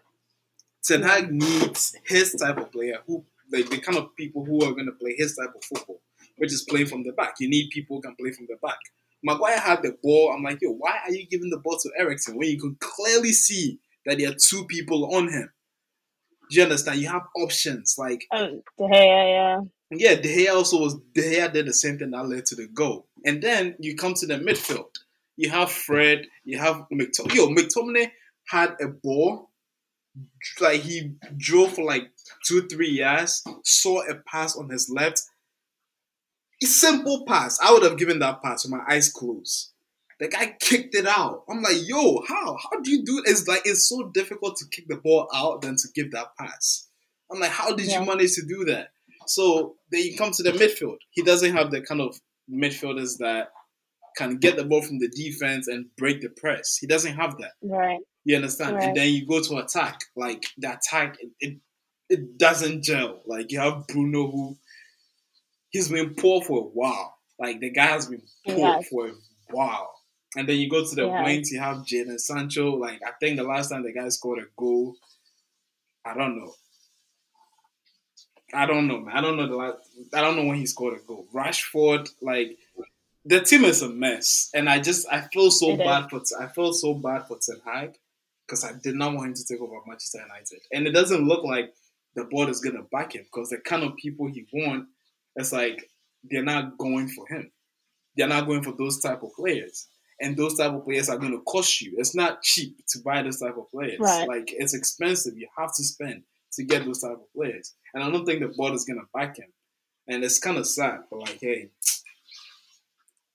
Ten 0.82 1.02
Hag 1.02 1.30
needs 1.30 1.94
his 2.04 2.34
type 2.34 2.56
of 2.58 2.72
player 2.72 2.98
who 3.06 3.24
like 3.52 3.70
the 3.70 3.78
kind 3.78 3.98
of 3.98 4.14
people 4.16 4.44
who 4.44 4.64
are 4.64 4.72
going 4.72 4.86
to 4.86 4.92
play 4.92 5.14
his 5.16 5.36
type 5.36 5.54
of 5.54 5.64
football, 5.64 6.00
which 6.36 6.52
is 6.52 6.62
playing 6.68 6.86
from 6.86 7.04
the 7.04 7.12
back. 7.12 7.34
You 7.38 7.48
need 7.48 7.70
people 7.70 7.96
who 7.96 8.02
can 8.02 8.16
play 8.16 8.32
from 8.32 8.46
the 8.48 8.56
back. 8.62 8.78
Maguire 9.22 9.58
had 9.58 9.82
the 9.82 9.96
ball. 10.02 10.32
I'm 10.34 10.42
like, 10.42 10.60
yo, 10.60 10.72
why 10.72 10.98
are 11.04 11.12
you 11.12 11.26
giving 11.26 11.50
the 11.50 11.58
ball 11.58 11.78
to 11.78 11.90
Eriksen 11.98 12.36
when 12.36 12.48
you 12.48 12.60
can 12.60 12.76
clearly 12.80 13.32
see 13.32 13.80
that 14.06 14.18
there 14.18 14.30
are 14.30 14.34
two 14.34 14.64
people 14.66 15.14
on 15.14 15.28
him? 15.28 15.50
Do 16.50 16.56
you 16.56 16.62
understand? 16.62 17.00
You 17.00 17.08
have 17.08 17.26
options 17.36 17.96
like. 17.98 18.24
Um, 18.30 18.62
yeah, 18.78 18.88
yeah 18.94 19.60
yeah, 19.90 20.14
De 20.16 20.28
Gea 20.28 20.54
also 20.54 20.78
was 20.78 20.96
De 21.14 21.22
Gea 21.22 21.52
did 21.52 21.66
the 21.66 21.72
same 21.72 21.98
thing 21.98 22.10
that 22.10 22.28
led 22.28 22.44
to 22.46 22.54
the 22.54 22.66
goal. 22.66 23.06
And 23.24 23.42
then 23.42 23.76
you 23.78 23.96
come 23.96 24.14
to 24.14 24.26
the 24.26 24.34
midfield. 24.34 24.90
You 25.36 25.50
have 25.50 25.70
Fred, 25.70 26.26
you 26.44 26.58
have 26.58 26.84
McTominay. 26.92 27.34
Yo, 27.34 27.48
McTominay 27.48 28.10
had 28.48 28.76
a 28.80 28.88
ball, 28.88 29.50
like 30.60 30.80
he 30.80 31.12
drove 31.36 31.74
for 31.74 31.84
like 31.84 32.10
two, 32.44 32.66
three 32.68 32.90
years, 32.90 33.42
saw 33.64 34.02
a 34.08 34.16
pass 34.26 34.56
on 34.56 34.68
his 34.68 34.90
left. 34.90 35.22
A 36.62 36.66
simple 36.66 37.24
pass. 37.24 37.58
I 37.62 37.72
would 37.72 37.84
have 37.84 37.98
given 37.98 38.18
that 38.18 38.42
pass 38.42 38.64
with 38.64 38.72
my 38.72 38.82
eyes 38.92 39.10
closed. 39.10 39.70
The 40.18 40.26
guy 40.26 40.56
kicked 40.58 40.96
it 40.96 41.06
out. 41.06 41.44
I'm 41.48 41.62
like, 41.62 41.76
yo, 41.86 42.20
how? 42.26 42.56
How 42.56 42.80
do 42.82 42.90
you 42.90 43.04
do 43.04 43.18
it? 43.18 43.30
It's 43.30 43.46
like 43.46 43.62
it's 43.64 43.88
so 43.88 44.10
difficult 44.12 44.56
to 44.56 44.66
kick 44.68 44.88
the 44.88 44.96
ball 44.96 45.28
out 45.32 45.62
than 45.62 45.76
to 45.76 45.88
give 45.94 46.10
that 46.10 46.36
pass. 46.36 46.88
I'm 47.30 47.38
like, 47.38 47.52
how 47.52 47.74
did 47.76 47.86
yeah. 47.86 48.00
you 48.00 48.06
manage 48.06 48.34
to 48.34 48.42
do 48.44 48.64
that? 48.64 48.88
So 49.28 49.76
then 49.90 50.02
you 50.02 50.16
come 50.16 50.32
to 50.32 50.42
the 50.42 50.52
midfield. 50.52 50.96
He 51.10 51.22
doesn't 51.22 51.56
have 51.56 51.70
the 51.70 51.80
kind 51.80 52.00
of 52.00 52.18
midfielders 52.50 53.18
that 53.18 53.48
can 54.16 54.38
get 54.38 54.56
the 54.56 54.64
ball 54.64 54.82
from 54.82 54.98
the 54.98 55.08
defense 55.08 55.68
and 55.68 55.86
break 55.96 56.20
the 56.20 56.28
press. 56.28 56.76
He 56.76 56.86
doesn't 56.86 57.14
have 57.14 57.36
that. 57.38 57.52
Right. 57.62 58.00
You 58.24 58.36
understand? 58.36 58.76
Right. 58.76 58.88
And 58.88 58.96
then 58.96 59.12
you 59.12 59.26
go 59.26 59.40
to 59.40 59.58
attack. 59.58 60.00
Like 60.16 60.44
the 60.58 60.72
attack, 60.74 61.16
it, 61.20 61.30
it, 61.40 61.58
it 62.08 62.38
doesn't 62.38 62.84
gel. 62.84 63.22
Like 63.26 63.52
you 63.52 63.60
have 63.60 63.86
Bruno 63.86 64.30
who 64.30 64.56
he's 65.70 65.88
been 65.88 66.14
poor 66.14 66.42
for 66.42 66.58
a 66.58 66.64
while. 66.64 67.14
Like 67.38 67.60
the 67.60 67.70
guy 67.70 67.86
has 67.86 68.06
been 68.06 68.22
poor 68.46 68.82
for 68.82 69.08
a 69.08 69.12
while. 69.50 69.94
And 70.36 70.48
then 70.48 70.56
you 70.56 70.68
go 70.68 70.84
to 70.84 70.94
the 70.94 71.06
yes. 71.06 71.24
wings, 71.24 71.50
you 71.52 71.60
have 71.60 71.78
Jaden 71.78 72.20
Sancho. 72.20 72.76
Like 72.76 73.00
I 73.06 73.12
think 73.20 73.38
the 73.38 73.44
last 73.44 73.70
time 73.70 73.82
the 73.82 73.92
guy 73.92 74.08
scored 74.08 74.40
a 74.40 74.46
goal, 74.58 74.94
I 76.04 76.14
don't 76.14 76.36
know. 76.36 76.52
I 78.52 78.66
don't 78.66 78.86
know, 78.86 79.00
man. 79.00 79.16
I 79.16 79.20
don't 79.20 79.36
know 79.36 79.46
the 79.46 79.56
last, 79.56 79.78
I 80.14 80.20
don't 80.20 80.36
know 80.36 80.44
when 80.44 80.56
he 80.56 80.66
scored 80.66 80.98
a 80.98 81.02
goal. 81.06 81.26
Rashford, 81.34 82.08
like 82.22 82.56
the 83.24 83.40
team 83.40 83.64
is 83.64 83.82
a 83.82 83.88
mess, 83.88 84.50
and 84.54 84.68
I 84.68 84.80
just 84.80 85.06
I 85.10 85.20
feel 85.32 85.50
so 85.50 85.72
it 85.72 85.78
bad 85.78 86.12
is. 86.12 86.30
for 86.30 86.42
I 86.42 86.46
feel 86.48 86.72
so 86.72 86.94
bad 86.94 87.26
for 87.26 87.38
Ten 87.38 87.60
Hag 87.64 87.98
because 88.46 88.64
I 88.64 88.72
did 88.82 88.94
not 88.94 89.14
want 89.14 89.28
him 89.28 89.34
to 89.34 89.44
take 89.44 89.60
over 89.60 89.76
Manchester 89.86 90.20
United, 90.20 90.60
and 90.72 90.86
it 90.86 90.92
doesn't 90.92 91.26
look 91.26 91.44
like 91.44 91.74
the 92.14 92.24
board 92.24 92.48
is 92.48 92.60
gonna 92.60 92.82
back 92.90 93.14
him 93.14 93.24
because 93.24 93.50
the 93.50 93.58
kind 93.58 93.82
of 93.82 93.96
people 93.96 94.26
he 94.26 94.46
want, 94.52 94.86
it's 95.36 95.52
like 95.52 95.90
they're 96.24 96.42
not 96.42 96.78
going 96.78 97.08
for 97.08 97.26
him. 97.28 97.50
They're 98.16 98.28
not 98.28 98.46
going 98.46 98.62
for 98.62 98.72
those 98.72 98.98
type 98.98 99.22
of 99.22 99.34
players. 99.34 99.86
And 100.20 100.36
those 100.36 100.56
type 100.56 100.72
of 100.72 100.84
players 100.84 101.08
are 101.08 101.16
going 101.16 101.30
to 101.30 101.42
cost 101.42 101.80
you. 101.80 101.94
It's 101.96 102.12
not 102.12 102.42
cheap 102.42 102.84
to 102.88 102.98
buy 102.98 103.22
those 103.22 103.38
type 103.38 103.56
of 103.56 103.70
players. 103.70 104.00
Right. 104.00 104.26
Like 104.26 104.52
it's 104.52 104.74
expensive. 104.74 105.38
You 105.38 105.46
have 105.56 105.72
to 105.76 105.84
spend 105.84 106.24
to 106.58 106.64
get 106.64 106.84
those 106.84 107.00
type 107.00 107.12
of 107.12 107.32
players. 107.34 107.74
And 107.94 108.02
I 108.04 108.10
don't 108.10 108.26
think 108.26 108.40
the 108.40 108.48
board 108.48 108.74
is 108.74 108.84
going 108.84 109.00
to 109.00 109.06
back 109.14 109.38
him. 109.38 109.48
And 110.06 110.22
it's 110.24 110.38
kind 110.38 110.58
of 110.58 110.66
sad. 110.66 111.00
But 111.10 111.20
like, 111.20 111.38
hey, 111.40 111.70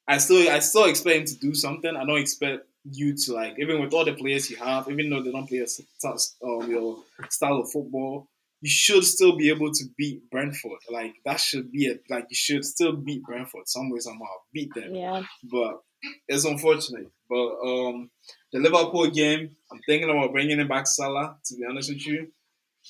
I 0.08 0.18
still 0.18 0.50
I 0.50 0.60
still 0.60 0.86
expect 0.86 1.18
him 1.18 1.26
to 1.26 1.36
do 1.40 1.54
something. 1.54 1.96
I 1.96 2.06
don't 2.06 2.20
expect 2.20 2.64
you 2.84 3.16
to 3.16 3.34
like 3.34 3.56
even 3.60 3.82
with 3.82 3.94
all 3.94 4.06
the 4.06 4.14
players 4.14 4.50
you 4.50 4.58
have, 4.58 4.90
even 4.90 5.10
though 5.10 5.24
they 5.24 5.32
don't 5.32 5.48
play 5.48 5.60
a 5.60 6.08
um, 6.46 6.70
your 6.70 6.98
style 7.30 7.60
of 7.60 7.72
football, 7.72 8.28
you 8.62 8.70
should 8.70 9.04
still 9.04 9.38
be 9.38 9.50
able 9.50 9.72
to 9.72 9.84
beat 9.98 10.30
Brentford. 10.30 10.80
Like 10.92 11.16
that 11.26 11.40
should 11.40 11.72
be 11.72 11.86
it. 11.86 12.04
Like 12.10 12.26
you 12.30 12.36
should 12.36 12.66
still 12.66 12.94
beat 12.94 13.24
Brentford 13.24 13.68
some 13.68 13.90
way 13.90 14.00
somehow. 14.00 14.26
Beat 14.54 14.74
them. 14.74 14.94
Yeah. 14.94 15.24
But 15.44 15.82
it's 16.28 16.46
unfortunate. 16.46 17.10
But 17.30 17.56
um, 17.66 18.10
the 18.52 18.60
Liverpool 18.60 19.10
game, 19.10 19.56
I'm 19.72 19.80
thinking 19.88 20.10
about 20.10 20.34
bringing 20.34 20.60
it 20.60 20.68
back 20.68 20.88
Salah. 20.88 21.38
To 21.46 21.56
be 21.56 21.66
honest 21.70 21.90
with 21.90 22.06
you, 22.06 22.28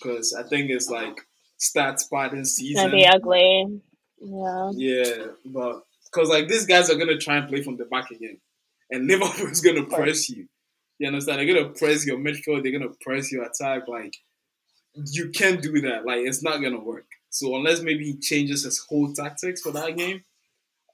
because 0.02 0.34
I 0.34 0.44
think 0.44 0.70
it's 0.70 0.90
like 0.90 1.20
stats 1.60 1.99
spotting 2.02 2.45
season. 2.45 2.72
It's 2.72 2.82
gonna 2.82 2.94
be 2.94 3.07
ugly. 3.07 3.82
Yeah. 4.20 4.72
Yeah, 4.74 5.26
but 5.45 5.84
because 6.06 6.30
like 6.30 6.48
these 6.48 6.65
guys 6.65 6.90
are 6.90 6.95
gonna 6.95 7.18
try 7.18 7.38
and 7.38 7.49
play 7.49 7.61
from 7.61 7.78
the 7.78 7.86
back 7.86 8.11
again, 8.11 8.40
and 8.90 9.07
Liverpool 9.07 9.48
is 9.48 9.61
gonna 9.61 9.86
press 9.86 10.30
you. 10.30 10.48
You 10.99 11.07
understand? 11.07 11.40
They're 11.40 11.53
gonna 11.53 11.74
press 11.74 12.06
your 12.06 12.18
midfield. 12.18 12.64
They're 12.64 12.72
gonna 12.72 12.94
press 13.02 13.32
your 13.32 13.44
attack. 13.44 13.88
Like 13.88 14.15
you 15.11 15.30
can't 15.30 15.61
do 15.61 15.82
that. 15.82 16.06
Like 16.06 16.20
it's 16.20 16.44
not 16.44 16.61
gonna 16.61 16.80
work. 16.80 17.06
So 17.30 17.56
unless 17.56 17.82
maybe 17.82 18.06
he 18.06 18.18
changes 18.20 18.64
his 18.64 18.80
whole 18.88 19.11
tactics 19.11 19.61
for 19.61 19.72
that 19.72 19.98
game 19.98 20.24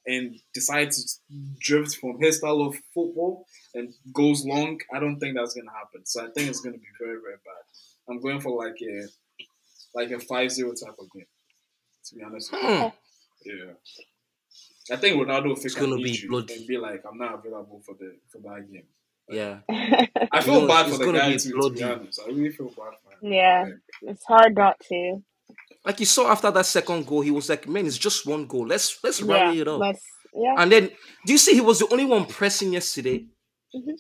and 0.08 0.36
decides 0.54 1.20
to 1.30 1.36
drift 1.60 1.98
from 1.98 2.20
his 2.22 2.38
style 2.38 2.62
of 2.62 2.78
football 2.94 3.46
and 3.74 3.94
goes 4.14 4.46
long, 4.46 4.80
I 4.94 5.00
don't 5.00 5.20
think 5.20 5.36
that's 5.36 5.54
gonna 5.54 5.72
happen. 5.72 6.06
So 6.06 6.24
I 6.24 6.30
think 6.32 6.50
it's 6.50 6.62
gonna 6.62 6.78
be 6.78 6.88
very, 7.00 7.18
very 7.22 7.36
bad. 7.36 7.64
I'm 8.10 8.22
going 8.22 8.40
for 8.40 8.57
like 8.57 8.77
a 8.81 9.07
like 9.95 10.11
a 10.11 10.15
5-0 10.15 10.26
type 10.84 10.95
of 10.99 11.11
game. 11.14 11.26
To 12.06 12.15
be 12.15 12.23
honest. 12.23 12.49
Hmm. 12.53 12.88
Yeah. 13.45 13.73
I 14.91 14.95
think 14.95 15.22
Ronaldo 15.22 15.49
will 15.49 15.56
fix 15.56 15.76
gonna 15.76 15.98
be 15.98 16.26
blood. 16.27 16.49
and 16.49 16.68
be 16.68 16.77
like, 16.77 17.03
I'm 17.10 17.18
not 17.18 17.36
available 17.36 17.81
for 17.86 17.95
the 17.99 18.18
for 18.31 18.40
that 18.40 18.72
game. 18.72 18.88
Yeah. 19.30 19.60
I 20.31 20.41
feel 20.41 20.68
bad 20.68 20.90
for 20.91 20.98
the 20.98 21.11
guy 21.11 21.38
too, 21.38 21.52
to 21.52 21.69
be 21.69 21.84
honest. 21.84 22.19
I 22.23 22.30
really 22.30 22.49
feel 22.49 22.69
bad 22.69 22.94
for 23.03 23.26
him. 23.26 23.34
Yeah. 23.34 23.68
It's 24.02 24.26
hard 24.26 24.56
not 24.56 24.80
to. 24.90 25.23
Like 25.86 25.99
you 25.99 26.06
saw 26.06 26.31
after 26.31 26.49
that 26.52 26.65
second 26.65 27.06
goal, 27.06 27.22
he 27.22 27.31
was 27.31 27.49
like, 27.49 27.68
Man, 27.68 27.86
it's 27.86 27.98
just 27.98 28.26
one 28.26 28.48
goal. 28.48 28.65
Let's 28.65 28.98
let's 29.03 29.22
yeah, 29.22 29.34
rally 29.34 29.60
it 29.60 29.68
up. 29.68 29.80
Let's, 29.80 30.03
yeah. 30.34 30.56
And 30.57 30.72
then 30.72 30.90
do 31.26 31.31
you 31.31 31.38
see 31.38 31.53
he 31.53 31.61
was 31.61 31.80
the 31.80 31.88
only 31.91 32.06
one 32.06 32.26
pressing 32.26 32.73
yesterday? 32.73 33.26
Mm-hmm. 33.76 33.91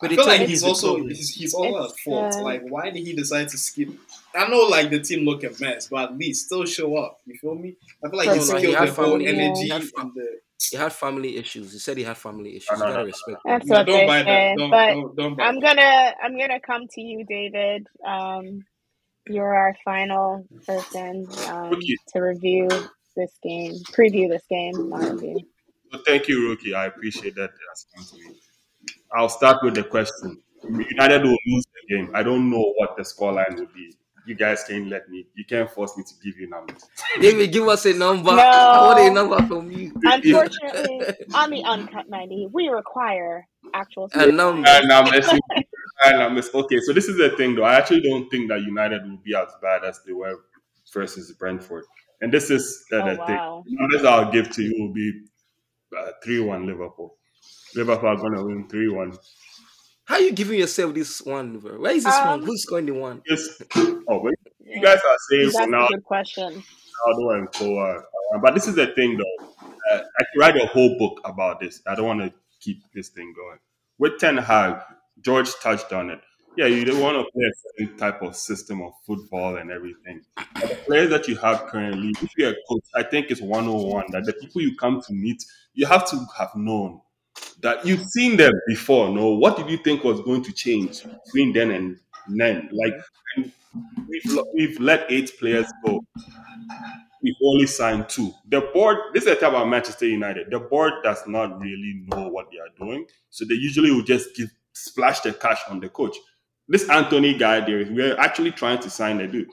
But 0.00 0.12
I 0.12 0.16
feel 0.16 0.26
like 0.26 0.40
he's 0.42 0.62
also 0.62 1.02
he's, 1.02 1.34
he's 1.34 1.54
all 1.54 1.84
at 1.84 1.98
fault. 1.98 2.34
Uh, 2.34 2.42
like, 2.42 2.62
why 2.68 2.90
did 2.90 3.04
he 3.04 3.14
decide 3.14 3.48
to 3.48 3.58
skip? 3.58 3.88
I 4.34 4.48
know, 4.48 4.60
like 4.62 4.90
the 4.90 5.00
team 5.00 5.24
look 5.24 5.42
a 5.42 5.50
mess, 5.60 5.88
but 5.88 6.10
at 6.10 6.18
least 6.18 6.46
still 6.46 6.64
show 6.64 6.96
up. 6.96 7.20
You 7.26 7.36
feel 7.38 7.54
me? 7.54 7.76
I 8.04 8.08
feel 8.08 8.18
like 8.18 8.30
he's 8.32 8.50
killed 8.52 8.76
the 8.76 8.92
whole 8.92 9.14
energy 9.14 9.66
yeah. 9.66 9.80
and 9.98 10.14
the 10.14 10.40
he 10.70 10.76
had 10.76 10.92
family 10.92 11.36
issues. 11.36 11.72
He 11.72 11.78
said 11.78 11.96
he 11.96 12.04
had 12.04 12.16
family 12.16 12.56
issues. 12.56 12.68
You 12.70 12.78
gotta 12.78 13.04
respect. 13.04 13.38
That's 13.44 13.68
what 13.68 13.86
they 13.86 14.06
say. 14.06 14.54
but 14.58 15.42
I'm 15.42 15.60
gonna 15.60 16.14
I'm 16.22 16.36
gonna 16.36 16.60
come 16.60 16.86
to 16.88 17.00
you, 17.00 17.24
David. 17.24 17.86
Um, 18.04 18.64
you're 19.28 19.54
our 19.54 19.76
final 19.84 20.46
person 20.66 21.28
um, 21.48 21.78
to 22.08 22.20
review 22.20 22.68
this 23.14 23.32
game, 23.42 23.74
preview 23.92 24.28
this 24.28 24.44
game, 24.48 24.88
not 24.88 25.12
review. 25.12 25.40
Well, 25.92 26.02
thank 26.04 26.28
you, 26.28 26.48
Rookie. 26.48 26.74
I 26.74 26.86
appreciate 26.86 27.34
that. 27.36 27.50
I'll 29.12 29.28
start 29.28 29.58
with 29.62 29.74
the 29.74 29.84
question. 29.84 30.42
United 30.68 31.22
will 31.22 31.38
lose 31.46 31.64
the 31.66 31.96
game. 31.96 32.10
I 32.14 32.22
don't 32.22 32.50
know 32.50 32.72
what 32.76 32.96
the 32.96 33.02
scoreline 33.02 33.56
will 33.56 33.66
be 33.74 33.92
you 34.28 34.34
guys 34.34 34.62
can't 34.64 34.88
let 34.88 35.08
me. 35.08 35.26
You 35.34 35.44
can't 35.44 35.70
force 35.70 35.96
me 35.96 36.04
to 36.04 36.14
give 36.22 36.38
you 36.38 36.48
numbers. 36.48 36.84
David, 37.20 37.50
give 37.50 37.66
us 37.66 37.86
a 37.86 37.94
number. 37.94 38.30
No. 38.30 38.42
I 38.42 38.86
want 38.86 39.00
a 39.00 39.10
number 39.10 39.46
from 39.46 39.70
you. 39.72 39.92
Unfortunately, 40.04 41.00
on 41.34 41.50
the 41.50 41.64
uncut 41.64 42.08
ninety, 42.08 42.46
we 42.52 42.68
require 42.68 43.48
actual. 43.74 44.08
A 44.12 44.26
number. 44.30 44.68
And 44.68 44.92
I'm 44.92 45.10
messing. 45.10 45.40
and 46.04 46.22
I'm 46.22 46.34
messing. 46.34 46.60
Okay, 46.60 46.78
so 46.80 46.92
this 46.92 47.08
is 47.08 47.16
the 47.16 47.30
thing, 47.30 47.54
though. 47.54 47.64
I 47.64 47.74
actually 47.76 48.02
don't 48.02 48.28
think 48.28 48.50
that 48.50 48.60
United 48.60 49.02
will 49.08 49.18
be 49.24 49.34
as 49.34 49.48
bad 49.62 49.84
as 49.84 50.00
they 50.06 50.12
were 50.12 50.34
versus 50.92 51.32
Brentford. 51.32 51.84
And 52.20 52.32
this 52.32 52.50
is 52.50 52.84
uh, 52.92 52.96
oh, 52.96 53.10
the 53.10 53.16
wow. 53.16 53.26
thing. 53.26 53.74
The 53.76 53.80
numbers 53.80 54.04
I'll 54.04 54.30
give 54.30 54.50
to 54.50 54.62
you 54.62 54.74
will 54.78 54.92
be 54.92 55.12
uh, 55.96 56.10
three 56.22 56.42
uh, 56.42 56.46
one 56.46 56.66
Liverpool. 56.66 57.16
Liverpool 57.78 58.08
are 58.08 58.16
going 58.16 58.34
to 58.34 58.44
win 58.44 58.68
three 58.68 58.88
one. 58.88 59.16
How 60.04 60.16
are 60.16 60.20
you 60.20 60.32
giving 60.32 60.58
yourself 60.58 60.94
this 60.94 61.22
one? 61.22 61.58
Bro? 61.58 61.80
Where 61.80 61.94
is 61.94 62.04
this 62.04 62.14
um, 62.14 62.28
one? 62.28 62.42
Who's 62.42 62.64
going 62.64 62.86
the 62.86 62.94
one? 62.94 63.22
Yes. 63.28 63.46
Oh, 64.10 64.20
wait. 64.22 64.34
You 64.60 64.82
guys 64.82 64.96
are 64.96 65.16
saying 65.30 65.50
That's 65.52 65.70
now. 65.70 65.86
a 65.86 65.88
good 65.90 66.04
question. 66.04 66.62
How 67.04 67.30
and 67.30 67.54
forward? 67.54 68.04
Uh, 68.34 68.38
but 68.38 68.54
this 68.54 68.66
is 68.66 68.74
the 68.74 68.86
thing, 68.88 69.18
though. 69.18 69.46
Uh, 69.92 70.02
I 70.18 70.24
could 70.24 70.40
write 70.40 70.56
a 70.56 70.66
whole 70.66 70.98
book 70.98 71.20
about 71.24 71.60
this. 71.60 71.82
I 71.86 71.94
don't 71.94 72.06
want 72.06 72.20
to 72.20 72.32
keep 72.60 72.82
this 72.94 73.10
thing 73.10 73.34
going. 73.36 73.58
With 73.98 74.18
Ten 74.18 74.38
Hag, 74.38 74.80
George 75.20 75.50
touched 75.62 75.92
on 75.92 76.10
it. 76.10 76.20
Yeah, 76.56 76.66
you 76.66 76.84
don't 76.84 77.00
want 77.00 77.16
to 77.18 77.30
play 77.30 77.44
a 77.44 77.52
certain 77.84 77.96
type 77.98 78.22
of 78.22 78.34
system 78.34 78.82
of 78.82 78.92
football 79.06 79.56
and 79.56 79.70
everything. 79.70 80.22
But 80.54 80.70
the 80.70 80.78
players 80.86 81.10
that 81.10 81.28
you 81.28 81.36
have 81.36 81.66
currently, 81.66 82.14
if 82.20 82.30
you're 82.36 82.50
a 82.50 82.56
coach, 82.68 82.84
I 82.94 83.02
think 83.02 83.30
it's 83.30 83.40
101 83.40 84.06
that 84.10 84.24
the 84.24 84.32
people 84.32 84.62
you 84.62 84.74
come 84.74 85.00
to 85.02 85.12
meet, 85.12 85.44
you 85.74 85.86
have 85.86 86.08
to 86.10 86.26
have 86.36 86.56
known 86.56 87.00
that 87.60 87.84
you've 87.84 88.06
seen 88.06 88.36
them 88.36 88.52
before. 88.66 89.08
No, 89.08 89.30
what 89.30 89.56
did 89.56 89.68
you 89.68 89.78
think 89.78 90.04
was 90.04 90.20
going 90.20 90.42
to 90.44 90.52
change 90.52 91.02
between 91.24 91.52
then 91.52 91.70
and 91.70 91.98
then? 92.28 92.68
Like 92.72 92.94
we've 94.08 94.38
we've 94.54 94.80
let 94.80 95.10
eight 95.10 95.32
players 95.38 95.66
go. 95.84 96.00
We've 97.22 97.34
only 97.44 97.66
signed 97.66 98.08
two. 98.08 98.32
The 98.48 98.60
board. 98.72 98.98
This 99.12 99.24
is 99.24 99.30
a 99.30 99.34
type 99.34 99.50
about 99.50 99.68
Manchester 99.68 100.06
United. 100.06 100.50
The 100.50 100.60
board 100.60 100.92
does 101.02 101.26
not 101.26 101.60
really 101.60 102.04
know 102.06 102.28
what 102.28 102.46
they 102.52 102.58
are 102.58 102.86
doing, 102.86 103.06
so 103.30 103.44
they 103.44 103.54
usually 103.54 103.90
will 103.90 104.04
just 104.04 104.34
give 104.36 104.50
splash 104.72 105.20
the 105.20 105.32
cash 105.32 105.60
on 105.68 105.80
the 105.80 105.88
coach. 105.88 106.16
This 106.68 106.88
Antony 106.88 107.36
guy, 107.36 107.60
there, 107.60 107.86
we're 107.90 108.16
actually 108.18 108.52
trying 108.52 108.78
to 108.80 108.90
sign 108.90 109.20
a 109.20 109.26
dude 109.26 109.48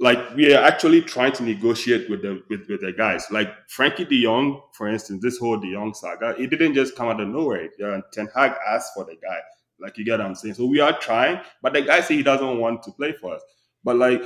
like 0.00 0.34
we 0.34 0.52
are 0.54 0.64
actually 0.64 1.02
trying 1.02 1.32
to 1.32 1.42
negotiate 1.42 2.08
with 2.08 2.22
the 2.22 2.42
with, 2.48 2.66
with 2.68 2.80
the 2.80 2.92
guys. 2.92 3.26
Like 3.30 3.50
Frenkie 3.68 4.08
De 4.08 4.22
Jong, 4.22 4.60
for 4.72 4.88
instance, 4.88 5.22
this 5.22 5.38
whole 5.38 5.60
De 5.60 5.70
Jong 5.72 5.92
saga, 5.92 6.34
it 6.38 6.48
didn't 6.48 6.74
just 6.74 6.96
come 6.96 7.08
out 7.08 7.20
of 7.20 7.28
nowhere. 7.28 7.68
Yeah, 7.78 8.00
Ten 8.12 8.28
Hag 8.34 8.52
asked 8.66 8.94
for 8.94 9.04
the 9.04 9.16
guy. 9.22 9.38
Like 9.78 9.98
you 9.98 10.04
get 10.04 10.18
what 10.18 10.26
I'm 10.26 10.34
saying. 10.34 10.54
So 10.54 10.64
we 10.64 10.80
are 10.80 10.98
trying, 10.98 11.40
but 11.62 11.74
the 11.74 11.82
guy 11.82 12.00
said 12.00 12.14
he 12.14 12.22
doesn't 12.22 12.58
want 12.58 12.82
to 12.84 12.92
play 12.92 13.12
for 13.12 13.34
us. 13.34 13.42
But 13.84 13.96
like, 13.96 14.22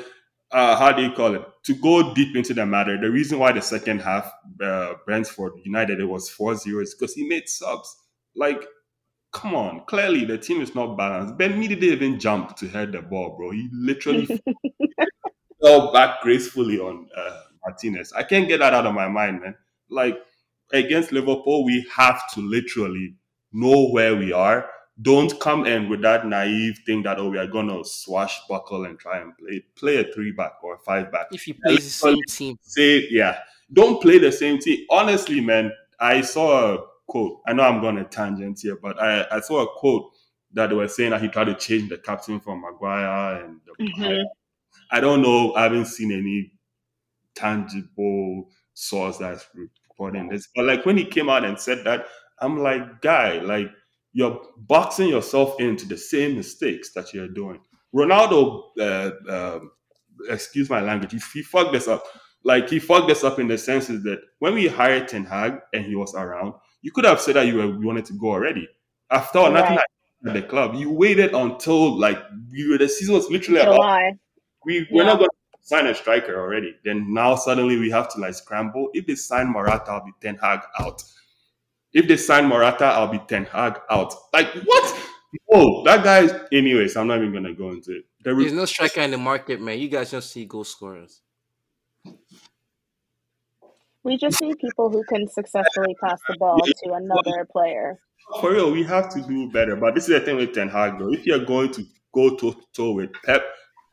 uh, 0.52 0.76
how 0.76 0.92
do 0.92 1.02
you 1.02 1.12
call 1.12 1.34
it? 1.34 1.42
To 1.64 1.74
go 1.74 2.14
deep 2.14 2.36
into 2.36 2.54
the 2.54 2.66
matter, 2.66 3.00
the 3.00 3.10
reason 3.10 3.40
why 3.40 3.50
the 3.52 3.62
second 3.62 4.00
half 4.00 4.32
uh, 4.62 4.94
Brentford 5.04 5.54
United 5.64 6.00
it 6.00 6.04
was 6.04 6.30
4-0 6.30 6.82
is 6.82 6.94
because 6.94 7.14
he 7.14 7.28
made 7.28 7.48
subs. 7.48 7.96
Like 8.36 8.64
come 9.32 9.54
on, 9.54 9.84
clearly 9.86 10.24
the 10.24 10.38
team 10.38 10.62
is 10.62 10.74
not 10.74 10.96
balanced. 10.96 11.36
Ben 11.36 11.58
Mee 11.58 11.66
didn't 11.68 11.84
even 11.84 12.20
jump 12.20 12.56
to 12.56 12.68
head 12.68 12.92
the 12.92 13.02
ball, 13.02 13.36
bro. 13.36 13.50
He 13.50 13.68
literally 13.72 14.28
fell 15.64 15.92
back 15.92 16.20
gracefully 16.22 16.78
on 16.78 17.08
uh, 17.16 17.40
Martinez. 17.64 18.12
I 18.12 18.22
can't 18.22 18.48
get 18.48 18.58
that 18.58 18.74
out 18.74 18.86
of 18.86 18.94
my 18.94 19.08
mind, 19.08 19.40
man. 19.40 19.54
Like 19.88 20.18
against 20.72 21.12
Liverpool, 21.12 21.64
we 21.64 21.86
have 21.94 22.22
to 22.34 22.40
literally 22.40 23.14
know 23.52 23.88
where 23.88 24.16
we 24.16 24.32
are. 24.32 24.68
Don't 25.02 25.38
come 25.40 25.66
in 25.66 25.88
with 25.88 26.02
that 26.02 26.26
naive 26.26 26.78
thing 26.86 27.02
that 27.02 27.18
oh 27.18 27.28
we 27.28 27.38
are 27.38 27.48
gonna 27.48 27.84
swashbuckle 27.84 28.84
and 28.84 28.96
try 28.98 29.18
and 29.18 29.36
play 29.36 29.64
play 29.76 29.96
a 29.96 30.04
three 30.12 30.30
back 30.30 30.52
or 30.62 30.76
a 30.76 30.78
five 30.78 31.10
back. 31.10 31.26
If 31.32 31.48
you 31.48 31.54
play 31.54 31.76
the 31.76 31.82
same 31.82 32.18
team, 32.28 32.56
say 32.60 33.08
yeah, 33.10 33.38
don't 33.72 34.00
play 34.00 34.18
the 34.18 34.30
same 34.30 34.60
team. 34.60 34.86
Honestly, 34.90 35.40
man, 35.40 35.72
I 35.98 36.20
saw 36.20 36.74
a 36.74 36.84
quote. 37.08 37.40
I 37.46 37.54
know 37.54 37.64
I'm 37.64 37.80
going 37.80 37.96
to 37.96 38.04
tangent 38.04 38.60
here, 38.60 38.76
but 38.80 39.02
I, 39.02 39.26
I 39.32 39.40
saw 39.40 39.64
a 39.64 39.78
quote 39.78 40.12
that 40.52 40.68
they 40.68 40.76
were 40.76 40.86
saying 40.86 41.10
that 41.10 41.20
he 41.20 41.28
tried 41.28 41.46
to 41.46 41.54
change 41.54 41.88
the 41.88 41.98
captain 41.98 42.38
from 42.38 42.60
Maguire 42.60 43.44
and 43.44 43.60
the 43.66 43.84
mm-hmm. 43.84 44.22
I 44.90 45.00
don't 45.00 45.22
know. 45.22 45.54
I 45.54 45.64
haven't 45.64 45.86
seen 45.86 46.12
any 46.12 46.52
tangible 47.34 48.48
source 48.74 49.18
that's 49.18 49.46
reporting 49.54 50.28
this. 50.28 50.48
But 50.54 50.66
like 50.66 50.86
when 50.86 50.96
he 50.96 51.04
came 51.04 51.28
out 51.28 51.44
and 51.44 51.58
said 51.58 51.84
that, 51.84 52.06
I'm 52.40 52.58
like, 52.58 53.00
guy, 53.00 53.38
like 53.38 53.70
you're 54.12 54.40
boxing 54.56 55.08
yourself 55.08 55.60
into 55.60 55.86
the 55.86 55.96
same 55.96 56.36
mistakes 56.36 56.92
that 56.94 57.12
you're 57.12 57.28
doing. 57.28 57.60
Ronaldo, 57.94 58.64
uh, 58.78 59.10
uh, 59.30 59.60
excuse 60.28 60.68
my 60.68 60.80
language, 60.80 61.12
he, 61.12 61.20
he 61.32 61.42
fucked 61.42 61.72
this 61.72 61.88
up. 61.88 62.04
Like 62.42 62.68
he 62.68 62.78
fucked 62.78 63.08
this 63.08 63.24
up 63.24 63.38
in 63.38 63.48
the 63.48 63.56
senses 63.56 64.02
that 64.04 64.20
when 64.38 64.54
we 64.54 64.68
hired 64.68 65.08
Ten 65.08 65.24
Hag 65.24 65.60
and 65.72 65.84
he 65.84 65.94
was 65.94 66.14
around, 66.14 66.54
you 66.82 66.92
could 66.92 67.04
have 67.04 67.20
said 67.20 67.36
that 67.36 67.46
you, 67.46 67.56
were, 67.56 67.66
you 67.66 67.86
wanted 67.86 68.04
to 68.06 68.12
go 68.14 68.28
already. 68.28 68.68
After 69.10 69.38
all, 69.38 69.52
right. 69.52 69.54
nothing 69.54 69.78
at 70.26 70.34
the 70.34 70.42
club. 70.42 70.74
You 70.74 70.90
waited 70.90 71.34
until 71.34 71.98
like 71.98 72.18
you, 72.50 72.76
the 72.76 72.88
season 72.88 73.14
was 73.14 73.30
literally 73.30 73.62
July. 73.62 74.12
We 74.64 74.86
we're 74.90 75.02
yeah. 75.02 75.08
not 75.08 75.18
going 75.18 75.28
to 75.30 75.58
sign 75.62 75.86
a 75.86 75.94
striker 75.94 76.38
already. 76.38 76.74
Then 76.84 77.12
now 77.12 77.34
suddenly 77.36 77.76
we 77.78 77.90
have 77.90 78.08
to 78.14 78.20
like 78.20 78.34
scramble. 78.34 78.90
If 78.94 79.06
they 79.06 79.14
sign 79.14 79.48
Morata, 79.48 79.90
I'll 79.90 80.04
be 80.04 80.12
Ten 80.20 80.36
Hag 80.36 80.60
out. 80.78 81.02
If 81.92 82.08
they 82.08 82.16
sign 82.16 82.46
Morata, 82.46 82.84
I'll 82.86 83.08
be 83.08 83.20
Ten 83.28 83.44
Hag 83.44 83.80
out. 83.90 84.14
Like 84.32 84.52
what? 84.64 85.00
Oh, 85.52 85.82
that 85.84 86.04
guy. 86.04 86.28
Anyways, 86.52 86.96
I'm 86.96 87.08
not 87.08 87.18
even 87.18 87.32
gonna 87.32 87.54
go 87.54 87.70
into 87.70 87.96
it. 87.98 88.04
There 88.24 88.34
There's 88.34 88.52
no 88.52 88.64
striker 88.64 89.00
in 89.00 89.10
the 89.10 89.18
market, 89.18 89.60
man. 89.60 89.78
You 89.78 89.88
guys 89.88 90.10
just 90.10 90.30
see 90.30 90.44
goal 90.44 90.64
scorers. 90.64 91.20
We 94.04 94.18
just 94.18 94.40
need 94.42 94.58
people 94.58 94.90
who 94.90 95.02
can 95.04 95.26
successfully 95.28 95.96
pass 96.02 96.20
the 96.28 96.36
ball 96.38 96.60
to 96.60 96.92
another 96.92 97.46
player. 97.50 97.98
For 98.40 98.52
real, 98.52 98.70
we 98.70 98.82
have 98.84 99.08
to 99.14 99.22
do 99.22 99.50
better. 99.50 99.76
But 99.76 99.94
this 99.94 100.04
is 100.08 100.18
the 100.18 100.20
thing 100.20 100.36
with 100.36 100.52
Ten 100.52 100.68
Hag, 100.68 100.98
though. 100.98 101.12
If 101.12 101.24
you're 101.24 101.44
going 101.44 101.72
to 101.72 101.84
go 102.14 102.36
toe 102.36 102.52
to 102.52 102.60
toe 102.74 102.92
with 102.92 103.10
Pep 103.24 103.42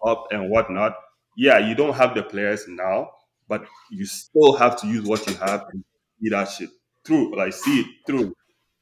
up 0.06 0.28
and 0.32 0.50
whatnot, 0.50 0.96
yeah, 1.38 1.58
you 1.60 1.76
don't 1.76 1.94
have 1.96 2.16
the 2.16 2.24
players 2.24 2.66
now, 2.68 3.12
but 3.48 3.66
you 3.90 4.06
still 4.06 4.56
have 4.58 4.80
to 4.82 4.88
use 4.88 5.06
what 5.06 5.26
you 5.28 5.36
have 5.36 5.66
and 5.72 5.84
see 6.22 6.30
that 6.30 6.50
shit 6.50 6.70
through, 7.06 7.36
like 7.36 7.54
see 7.54 7.82
it 7.82 7.88
through. 8.06 8.34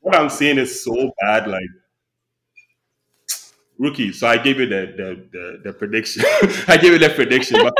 What 0.01 0.15
I'm 0.15 0.29
saying 0.29 0.57
is 0.57 0.83
so 0.83 1.11
bad, 1.21 1.47
like 1.47 1.69
rookie. 3.77 4.11
So 4.11 4.27
I 4.27 4.37
gave 4.37 4.59
you 4.59 4.65
the 4.67 4.93
the 4.97 5.27
the, 5.31 5.61
the 5.65 5.73
prediction. 5.73 6.23
I 6.67 6.77
gave 6.77 6.93
you 6.93 6.99
the 6.99 7.09
prediction, 7.09 7.59
but 7.61 7.73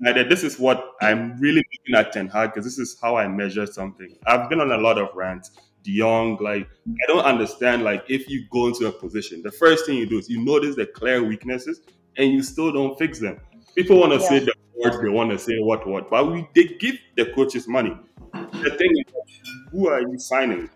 this 0.28 0.42
is 0.44 0.58
what 0.58 0.92
I'm 1.00 1.38
really 1.40 1.64
looking 1.72 1.94
at 1.96 2.12
Ten 2.12 2.28
Hag 2.28 2.50
because 2.50 2.64
this 2.64 2.78
is 2.78 2.98
how 3.00 3.16
I 3.16 3.28
measure 3.28 3.66
something. 3.66 4.16
I've 4.26 4.48
been 4.48 4.60
on 4.60 4.72
a 4.72 4.78
lot 4.78 4.98
of 4.98 5.08
rants. 5.14 5.50
De 5.82 5.96
Jong, 5.98 6.36
like 6.42 6.68
I 6.88 7.06
don't 7.06 7.24
understand. 7.24 7.84
Like 7.84 8.04
if 8.08 8.28
you 8.28 8.44
go 8.50 8.66
into 8.66 8.86
a 8.86 8.92
position, 8.92 9.42
the 9.42 9.50
first 9.50 9.86
thing 9.86 9.96
you 9.96 10.06
do 10.06 10.18
is 10.18 10.28
you 10.28 10.44
notice 10.44 10.76
the 10.76 10.84
clear 10.84 11.22
weaknesses 11.24 11.80
and 12.20 12.32
you 12.32 12.42
still 12.42 12.70
don't 12.70 12.98
fix 12.98 13.18
them. 13.18 13.40
People 13.74 13.98
want 13.98 14.12
to 14.12 14.18
yeah. 14.20 14.28
say 14.28 14.38
the 14.40 14.54
words, 14.76 15.00
they 15.00 15.08
want 15.08 15.30
to 15.30 15.38
say 15.38 15.58
what 15.58 15.86
what, 15.86 16.10
but 16.10 16.30
we 16.30 16.46
they 16.54 16.64
give 16.64 16.96
the 17.16 17.26
coaches 17.32 17.66
money. 17.66 17.96
The 18.32 18.70
thing 18.78 18.90
is, 19.00 19.40
who 19.72 19.88
are 19.88 20.00
you 20.00 20.18
signing? 20.18 20.68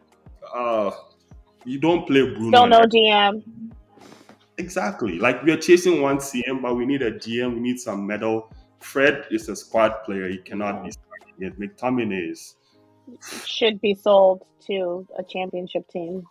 Uh, 0.54 0.90
you 1.64 1.78
don't 1.78 2.06
play 2.06 2.22
Bruno. 2.22 2.50
Don't 2.50 2.70
know 2.70 2.82
GM. 2.82 3.42
Exactly. 4.56 5.18
Like 5.18 5.42
we 5.42 5.52
are 5.52 5.56
chasing 5.56 6.00
one 6.00 6.18
CM, 6.18 6.62
but 6.62 6.74
we 6.74 6.86
need 6.86 7.02
a 7.02 7.12
GM. 7.12 7.54
We 7.54 7.60
need 7.60 7.78
some 7.78 8.06
medal. 8.06 8.50
Fred 8.80 9.26
is 9.30 9.48
a 9.48 9.56
squad 9.56 10.04
player. 10.04 10.28
He 10.28 10.38
cannot 10.38 10.84
be 10.84 10.90
starting 10.92 11.34
it. 11.40 11.58
McTominay 11.58 12.30
is 12.30 12.56
should 13.44 13.80
be 13.80 13.94
sold 13.94 14.46
to 14.66 15.06
a 15.18 15.22
championship 15.22 15.88
team. 15.88 16.24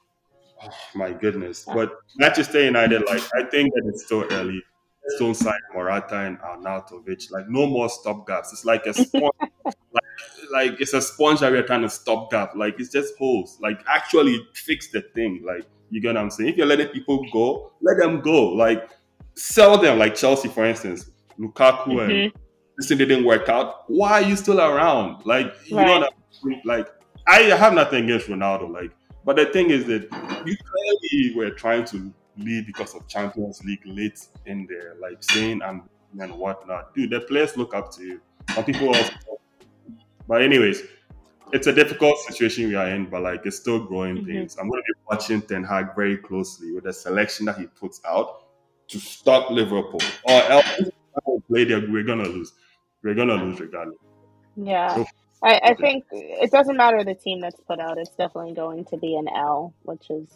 Oh, 0.64 0.70
my 0.96 1.12
goodness. 1.12 1.66
But 1.66 1.94
Manchester 2.18 2.64
United, 2.64 3.06
like 3.06 3.22
I 3.36 3.44
think 3.44 3.74
that 3.74 3.84
it's 3.86 4.06
still 4.06 4.26
early. 4.32 4.64
Let's 5.06 5.20
don't 5.20 5.36
sign 5.36 5.60
Morata 5.74 6.20
and 6.20 6.40
Arnautovic. 6.40 7.32
Like 7.32 7.50
no 7.50 7.68
more 7.68 7.88
stopgaps. 7.88 8.52
It's 8.54 8.66
like 8.66 8.86
a 8.86 8.94
sponge. 8.94 9.32
like, 9.66 10.04
like 10.52 10.82
it's 10.82 10.94
a 10.94 11.02
sponge 11.02 11.42
that 11.42 11.52
we're 11.52 11.64
trying 11.64 11.82
to 11.82 11.90
stop 11.90 12.32
gap. 12.32 12.56
Like 12.56 12.80
it's 12.80 12.90
just 12.90 13.18
holes. 13.18 13.58
Like 13.62 13.84
actually 13.88 14.48
fix 14.54 14.90
the 14.92 15.02
thing. 15.02 15.44
Like 15.46 15.66
you 15.90 16.02
get 16.02 16.16
what 16.16 16.18
I'm 16.18 16.30
saying? 16.30 16.52
If 16.52 16.58
you're 16.58 16.68
letting 16.68 16.88
people 16.88 17.26
go, 17.32 17.72
let 17.82 17.98
them 17.98 18.22
go. 18.22 18.50
Like 18.50 18.90
sell 19.36 19.78
them. 19.78 20.00
Like 20.00 20.16
Chelsea, 20.16 20.48
for 20.48 20.66
instance, 20.66 21.12
Lukaku 21.40 21.88
mm-hmm. 21.88 22.00
and 22.00 22.34
this 22.78 22.88
thing 22.88 22.98
didn't 22.98 23.26
work 23.26 23.50
out. 23.50 23.90
Why 23.90 24.24
are 24.24 24.28
you 24.28 24.36
still 24.36 24.62
around? 24.62 25.26
Like 25.26 25.54
you 25.66 25.78
right. 25.78 26.02
know, 26.44 26.56
like 26.66 26.88
I 27.28 27.42
have 27.42 27.74
nothing 27.74 28.06
against 28.06 28.28
Ronaldo. 28.28 28.72
Like, 28.72 28.92
but 29.26 29.36
the 29.36 29.46
thing 29.46 29.70
is 29.70 29.86
that 29.86 30.04
you 30.46 30.56
clearly 30.56 31.36
were 31.36 31.52
trying 31.52 31.86
to 31.86 32.14
lead 32.38 32.66
because 32.66 32.96
of 32.96 33.08
Champions 33.08 33.64
League 33.64 33.82
late 33.86 34.28
in 34.46 34.68
there, 34.68 34.96
like 35.00 35.24
saying 35.24 35.62
and 35.64 35.82
and 36.20 36.34
whatnot. 36.34 36.94
Dude, 36.94 37.10
the 37.10 37.22
players 37.22 37.58
look 37.58 37.74
up 37.74 37.92
to 37.96 38.04
you. 38.04 38.22
Some 38.54 38.64
people 38.64 38.90
also. 38.90 39.14
But 40.28 40.42
anyways, 40.42 40.84
it's 41.52 41.68
a 41.68 41.74
difficult 41.74 42.18
situation 42.20 42.68
we 42.68 42.76
are 42.76 42.90
in, 42.90 43.10
but 43.10 43.24
like 43.24 43.46
it's 43.46 43.58
still 43.58 43.84
growing 43.86 44.18
mm-hmm. 44.18 44.28
pains. 44.28 44.58
I'm 44.60 44.70
going 44.70 44.82
to 44.82 44.94
be 44.94 45.00
watching 45.10 45.42
Ten 45.42 45.64
Hag 45.64 45.96
very 45.96 46.18
closely 46.18 46.72
with 46.72 46.86
the 46.86 46.94
selection 46.94 47.46
that 47.48 47.58
he 47.58 47.66
puts 47.66 48.02
out 48.08 48.46
to 48.90 49.00
stop 49.00 49.50
Liverpool, 49.50 50.02
or 50.26 50.42
else 50.44 50.80
play 51.54 51.64
there, 51.64 51.82
we're 51.90 52.04
gonna 52.04 52.28
lose. 52.28 52.54
We're 53.04 53.16
gonna 53.16 53.36
lose 53.36 53.60
regardless. 53.60 53.98
Yeah. 54.56 54.96
So, 54.96 55.06
I, 55.44 55.60
I 55.64 55.74
think 55.74 56.06
it 56.12 56.52
doesn't 56.52 56.78
matter 56.78 57.04
the 57.04 57.16
team 57.16 57.42
that's 57.42 57.60
put 57.68 57.80
out. 57.80 57.98
It's 57.98 58.16
definitely 58.16 58.54
going 58.54 58.86
to 58.86 58.98
be 58.98 59.16
an 59.16 59.28
L, 59.28 59.74
which 59.84 60.10
is 60.10 60.30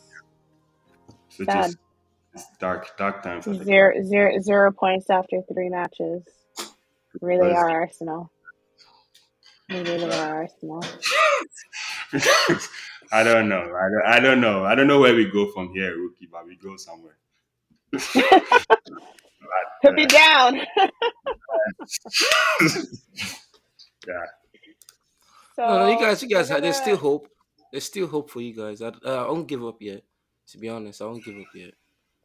which 1.38 1.48
sad. 1.48 1.70
Is 1.70 1.78
dark, 2.60 2.98
dark 2.98 3.24
times. 3.24 3.46
Zero, 3.46 4.04
zero, 4.04 4.40
zero 4.40 4.72
points 4.72 5.10
after 5.10 5.42
three 5.52 5.70
matches. 5.70 6.24
Really 7.22 7.52
are 7.52 7.70
Arsenal. 7.70 8.32
We 9.70 9.82
really 9.82 10.12
are 10.12 10.44
Arsenal. 10.44 10.84
I 13.12 13.24
don't 13.24 13.48
know. 13.50 13.62
I 13.62 13.90
don't, 13.90 14.06
I 14.06 14.20
don't 14.20 14.42
know. 14.42 14.66
I 14.66 14.76
don't 14.76 14.88
know 14.88 15.00
where 15.00 15.16
we 15.16 15.26
go 15.26 15.52
from 15.52 15.72
here, 15.74 15.98
rookie, 15.98 16.28
but 16.32 16.46
we 16.46 16.58
go 16.58 16.76
somewhere. 16.78 17.18
Put 19.84 19.94
me 19.94 20.06
down. 20.06 20.56
yeah. 24.06 24.26
So, 25.56 25.66
no, 25.66 25.80
no, 25.80 25.90
you 25.90 26.00
guys, 26.00 26.22
you 26.22 26.30
guys, 26.30 26.50
there's 26.50 26.78
still 26.78 26.98
hope. 26.98 27.28
There's 27.72 27.86
still 27.86 28.08
hope 28.08 28.30
for 28.30 28.42
you 28.42 28.54
guys. 28.54 28.82
I, 28.82 28.88
uh, 28.88 29.26
I 29.28 29.32
won't 29.32 29.48
give 29.48 29.64
up 29.66 29.82
yet. 29.82 30.04
To 30.50 30.58
be 30.58 30.70
honest, 30.70 31.02
I 31.02 31.06
won't 31.06 31.24
give 31.24 31.38
up 31.38 31.48
yet. 31.56 31.74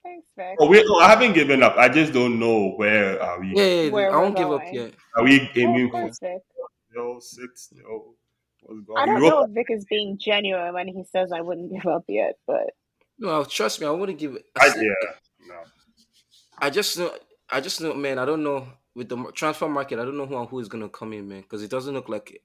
Thanks, 0.02 0.26
Vic. 0.36 0.56
Oh, 0.58 0.68
wait, 0.68 0.84
oh, 0.88 1.00
I 1.00 1.08
haven't 1.08 1.32
given 1.34 1.62
up. 1.62 1.76
I 1.76 1.88
just 1.88 2.12
don't 2.12 2.38
know 2.38 2.70
where 2.70 3.22
are 3.22 3.40
we. 3.40 3.52
Yeah, 3.54 3.64
yeah, 3.64 3.82
yeah 3.82 4.08
I 4.08 4.16
won't 4.16 4.36
give 4.36 4.50
up 4.50 4.62
yet. 4.72 4.94
Are 5.16 5.24
we 5.24 5.48
aiming 5.54 5.90
for 5.90 6.10
yo 6.94 7.20
six? 7.20 7.72
Yo, 7.72 8.14
what's 8.62 8.80
going? 8.82 8.98
I 8.98 9.06
don't 9.06 9.22
know 9.22 9.44
if 9.44 9.50
Vic 9.50 9.66
is 9.70 9.84
being 9.84 10.18
genuine 10.18 10.74
when 10.74 10.88
he 10.88 11.04
says 11.04 11.30
I 11.32 11.40
wouldn't 11.40 11.72
give 11.72 11.86
up 11.86 12.04
yet, 12.08 12.36
but 12.46 12.70
no, 13.18 13.44
trust 13.44 13.80
me, 13.80 13.86
I 13.86 13.90
wouldn't 13.90 14.18
give 14.18 14.34
it. 14.34 14.44
I, 14.60 14.66
yeah, 14.66 15.12
no. 15.46 15.54
I 16.58 16.70
just 16.70 16.98
know. 16.98 17.12
I 17.50 17.60
just 17.60 17.80
know, 17.80 17.94
man. 17.94 18.18
I 18.18 18.24
don't 18.24 18.42
know 18.42 18.66
with 18.94 19.08
the 19.08 19.30
transfer 19.34 19.68
market. 19.68 20.00
I 20.00 20.04
don't 20.04 20.16
know 20.16 20.26
who 20.26 20.44
who 20.46 20.58
is 20.58 20.68
gonna 20.68 20.88
come 20.88 21.12
in, 21.12 21.28
man, 21.28 21.42
because 21.42 21.62
it 21.62 21.70
doesn't 21.70 21.94
look 21.94 22.08
like 22.08 22.42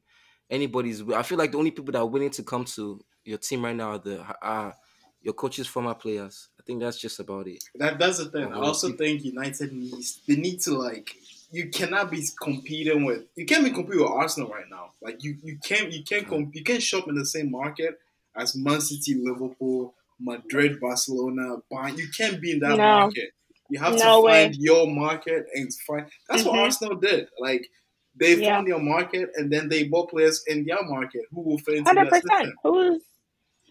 anybody's. 0.50 1.02
I 1.10 1.24
feel 1.24 1.38
like 1.38 1.52
the 1.52 1.58
only 1.58 1.72
people 1.72 1.92
that 1.94 2.00
are 2.00 2.06
willing 2.06 2.30
to 2.32 2.44
come 2.44 2.66
to 2.66 3.04
your 3.26 3.40
team 3.40 3.66
right 3.66 3.76
now 3.76 3.92
are 3.92 4.00
the 4.00 4.24
are 4.42 4.76
your 5.22 5.34
coaches, 5.34 5.68
former 5.68 5.96
players. 5.96 6.50
I 6.68 6.72
think 6.72 6.81
that's 6.81 6.99
just 6.99 7.22
about 7.22 7.48
it. 7.48 7.64
That 7.76 7.98
that's 7.98 8.18
the 8.18 8.26
thing. 8.26 8.52
I 8.52 8.57
also 8.57 8.91
think 8.91 9.23
United 9.23 9.72
needs 9.72 10.19
they 10.27 10.35
need 10.35 10.60
to 10.61 10.72
like 10.72 11.15
you 11.49 11.69
cannot 11.69 12.11
be 12.11 12.22
competing 12.41 13.06
with 13.06 13.23
you 13.38 13.45
can't 13.45 13.64
be 13.64 13.72
competing 13.72 14.02
with 14.02 14.11
Arsenal 14.11 14.49
right 14.49 14.65
now. 14.69 14.91
Like 15.02 15.23
you 15.23 15.38
you 15.41 15.57
can't 15.64 15.94
you 15.94 16.03
can't 16.03 16.27
comp, 16.27 16.53
you 16.53 16.65
can't 16.65 16.84
shop 16.84 17.07
in 17.07 17.15
the 17.15 17.26
same 17.26 17.52
market 17.52 17.98
as 18.35 18.53
Man 18.53 18.81
City, 18.81 19.15
Liverpool, 19.15 19.94
Madrid, 20.19 20.81
Barcelona, 20.81 21.60
Bayern. 21.72 21.98
You 21.98 22.10
can't 22.18 22.41
be 22.41 22.52
in 22.52 22.60
that 22.60 22.72
no. 22.72 22.99
market. 22.99 23.30
You 23.69 23.80
have 23.80 23.94
no 23.94 24.19
to 24.19 24.26
way. 24.26 24.44
find 24.44 24.56
your 24.57 24.88
market 24.88 25.45
and 25.56 25.73
find. 25.73 26.07
That's 26.27 26.41
mm-hmm. 26.41 26.49
what 26.49 26.60
Arsenal 26.60 26.98
did. 26.98 27.30
Like 27.39 27.65
they 28.14 28.35
yeah. 28.35 28.56
found 28.56 28.68
their 28.68 28.80
market 28.80 29.30
and 29.35 29.49
then 29.49 29.69
they 29.69 29.85
bought 29.85 30.10
players 30.10 30.44
in 30.48 30.65
their 30.65 30.84
market 30.84 31.22
who 31.31 31.44
will 31.44 31.60
fit 31.60 31.76
into 31.76 31.89
Hundred 31.89 32.10
percent. 32.10 32.53
Who's 32.61 33.02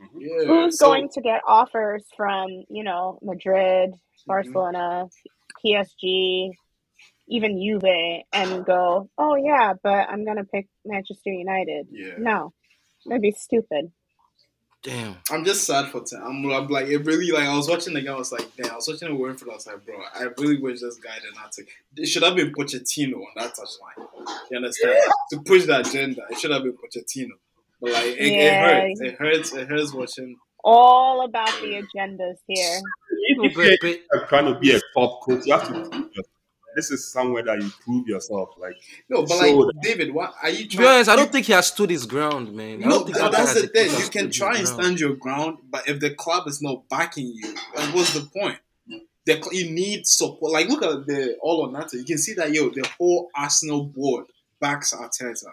mm-hmm. 0.00 0.18
yeah. 0.20 0.46
who's 0.46 0.78
so, 0.78 0.86
going 0.86 1.08
to 1.10 1.20
get 1.20 1.42
offers 1.46 2.04
from 2.16 2.48
you 2.68 2.84
know 2.84 3.18
Madrid, 3.22 3.90
mm-hmm. 3.90 4.26
Barcelona, 4.26 5.08
mm-hmm. 5.08 5.66
PSG, 5.66 6.50
even 7.28 7.60
Juve, 7.60 8.22
and 8.32 8.64
go, 8.66 9.10
oh 9.18 9.36
yeah, 9.36 9.74
but 9.82 10.08
I'm 10.08 10.24
gonna 10.24 10.44
pick 10.44 10.68
Manchester 10.84 11.32
United. 11.32 11.88
Yeah. 11.90 12.14
No, 12.18 12.52
that'd 13.06 13.22
be 13.22 13.32
stupid. 13.32 13.92
Damn. 14.86 15.16
I'm 15.32 15.44
just 15.44 15.66
sad 15.66 15.90
for 15.90 16.02
Ten. 16.02 16.22
I'm, 16.22 16.48
I'm, 16.48 16.68
like, 16.68 16.86
it 16.86 16.98
really, 16.98 17.32
like, 17.32 17.48
I 17.48 17.56
was 17.56 17.68
watching 17.68 17.92
the 17.92 18.00
game, 18.02 18.12
I 18.12 18.18
was 18.18 18.30
like, 18.30 18.46
damn, 18.56 18.70
I 18.70 18.76
was 18.76 18.86
watching 18.86 19.08
the 19.08 19.16
Winford, 19.16 19.48
I 19.48 19.54
was 19.54 19.66
like, 19.66 19.84
bro, 19.84 19.96
I 20.14 20.28
really 20.38 20.60
wish 20.60 20.80
this 20.80 20.94
guy 20.98 21.16
did 21.16 21.34
not 21.34 21.50
take, 21.50 21.68
it 21.96 22.06
should 22.06 22.22
have 22.22 22.36
been 22.36 22.52
Pochettino 22.52 23.16
on 23.16 23.26
that 23.34 23.52
touchline. 23.56 24.06
You 24.48 24.58
understand? 24.58 25.00
to 25.30 25.40
push 25.40 25.66
the 25.66 25.80
agenda, 25.80 26.22
it 26.30 26.38
should 26.38 26.52
have 26.52 26.62
been 26.62 26.74
Pochettino. 26.74 27.32
But, 27.86 27.92
like, 27.92 28.16
it, 28.18 28.32
yeah. 28.32 28.78
it 28.78 28.98
hurts. 28.98 29.00
It 29.00 29.14
hurts. 29.14 29.54
It 29.54 29.68
hurts 29.68 29.94
watching. 29.94 30.36
All 30.64 31.24
about 31.24 31.52
the 31.60 31.80
agendas 31.80 32.38
here. 32.48 32.80
If 33.28 33.54
you're 33.82 34.26
trying 34.26 34.52
to 34.52 34.58
be 34.58 34.74
a 34.74 34.80
pop 34.94 35.22
coach, 35.22 35.46
you 35.46 35.52
have 35.52 35.68
to 35.68 36.10
this 36.74 36.90
is 36.90 37.10
somewhere 37.10 37.42
that 37.44 37.62
you 37.62 37.70
prove 37.84 38.08
yourself. 38.08 38.50
Like 38.58 38.76
no, 39.08 39.22
but 39.22 39.38
like 39.38 39.54
that. 39.54 39.80
David, 39.82 40.12
what 40.12 40.34
are 40.42 40.50
you? 40.50 40.68
Trying, 40.68 40.70
to 40.70 40.76
be 40.78 40.86
honest, 40.86 41.10
I 41.10 41.16
don't 41.16 41.32
think 41.32 41.46
he 41.46 41.52
has 41.52 41.68
stood 41.68 41.90
his 41.90 42.06
ground, 42.06 42.52
man. 42.52 42.80
no, 42.80 43.04
that, 43.04 43.30
that's 43.32 43.54
the 43.54 43.68
thing. 43.68 43.90
You 43.90 44.10
can 44.10 44.30
try 44.30 44.58
and 44.58 44.68
stand 44.68 45.00
your 45.00 45.14
ground, 45.14 45.58
but 45.70 45.88
if 45.88 46.00
the 46.00 46.10
club 46.10 46.48
is 46.48 46.60
not 46.60 46.88
backing 46.88 47.32
you, 47.34 47.54
like 47.76 47.94
what's 47.94 48.12
the 48.12 48.28
point? 48.36 48.58
The, 49.24 49.48
you 49.52 49.70
need 49.70 50.06
support. 50.06 50.52
Like 50.52 50.68
look 50.68 50.82
at 50.82 51.06
the 51.06 51.36
all 51.40 51.66
or 51.66 51.72
nothing. 51.72 52.00
You 52.00 52.06
can 52.06 52.18
see 52.18 52.34
that 52.34 52.52
yo, 52.52 52.68
the 52.68 52.88
whole 52.98 53.30
Arsenal 53.34 53.84
board 53.84 54.26
backs 54.60 54.92
Arteta. 54.92 55.52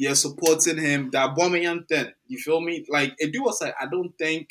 You're 0.00 0.14
supporting 0.14 0.78
him. 0.78 1.10
That 1.10 1.36
Aubameyang 1.36 1.86
thing. 1.86 2.10
You 2.26 2.38
feel 2.38 2.62
me? 2.62 2.86
Like 2.88 3.12
it 3.18 3.34
do 3.34 3.42
was 3.42 3.60
like 3.60 3.74
I 3.78 3.84
don't 3.84 4.16
think 4.16 4.48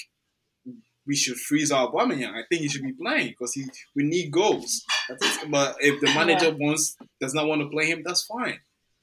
we 1.08 1.16
should 1.16 1.38
freeze 1.38 1.72
our 1.72 1.88
Aubameyang. 1.88 2.34
I 2.34 2.44
think 2.48 2.62
he 2.62 2.68
should 2.70 2.84
be 2.84 2.94
playing 2.94 3.30
because 3.30 3.54
he 3.54 3.66
we 3.96 4.04
need 4.04 4.30
goals. 4.30 4.86
but 5.50 5.76
if 5.80 6.00
the 6.02 6.14
manager 6.14 6.56
wants 6.56 6.96
does 7.20 7.34
not 7.34 7.48
want 7.48 7.62
to 7.62 7.70
play 7.70 7.88
him, 7.88 8.04
that's 8.06 8.26
fine. 8.26 8.60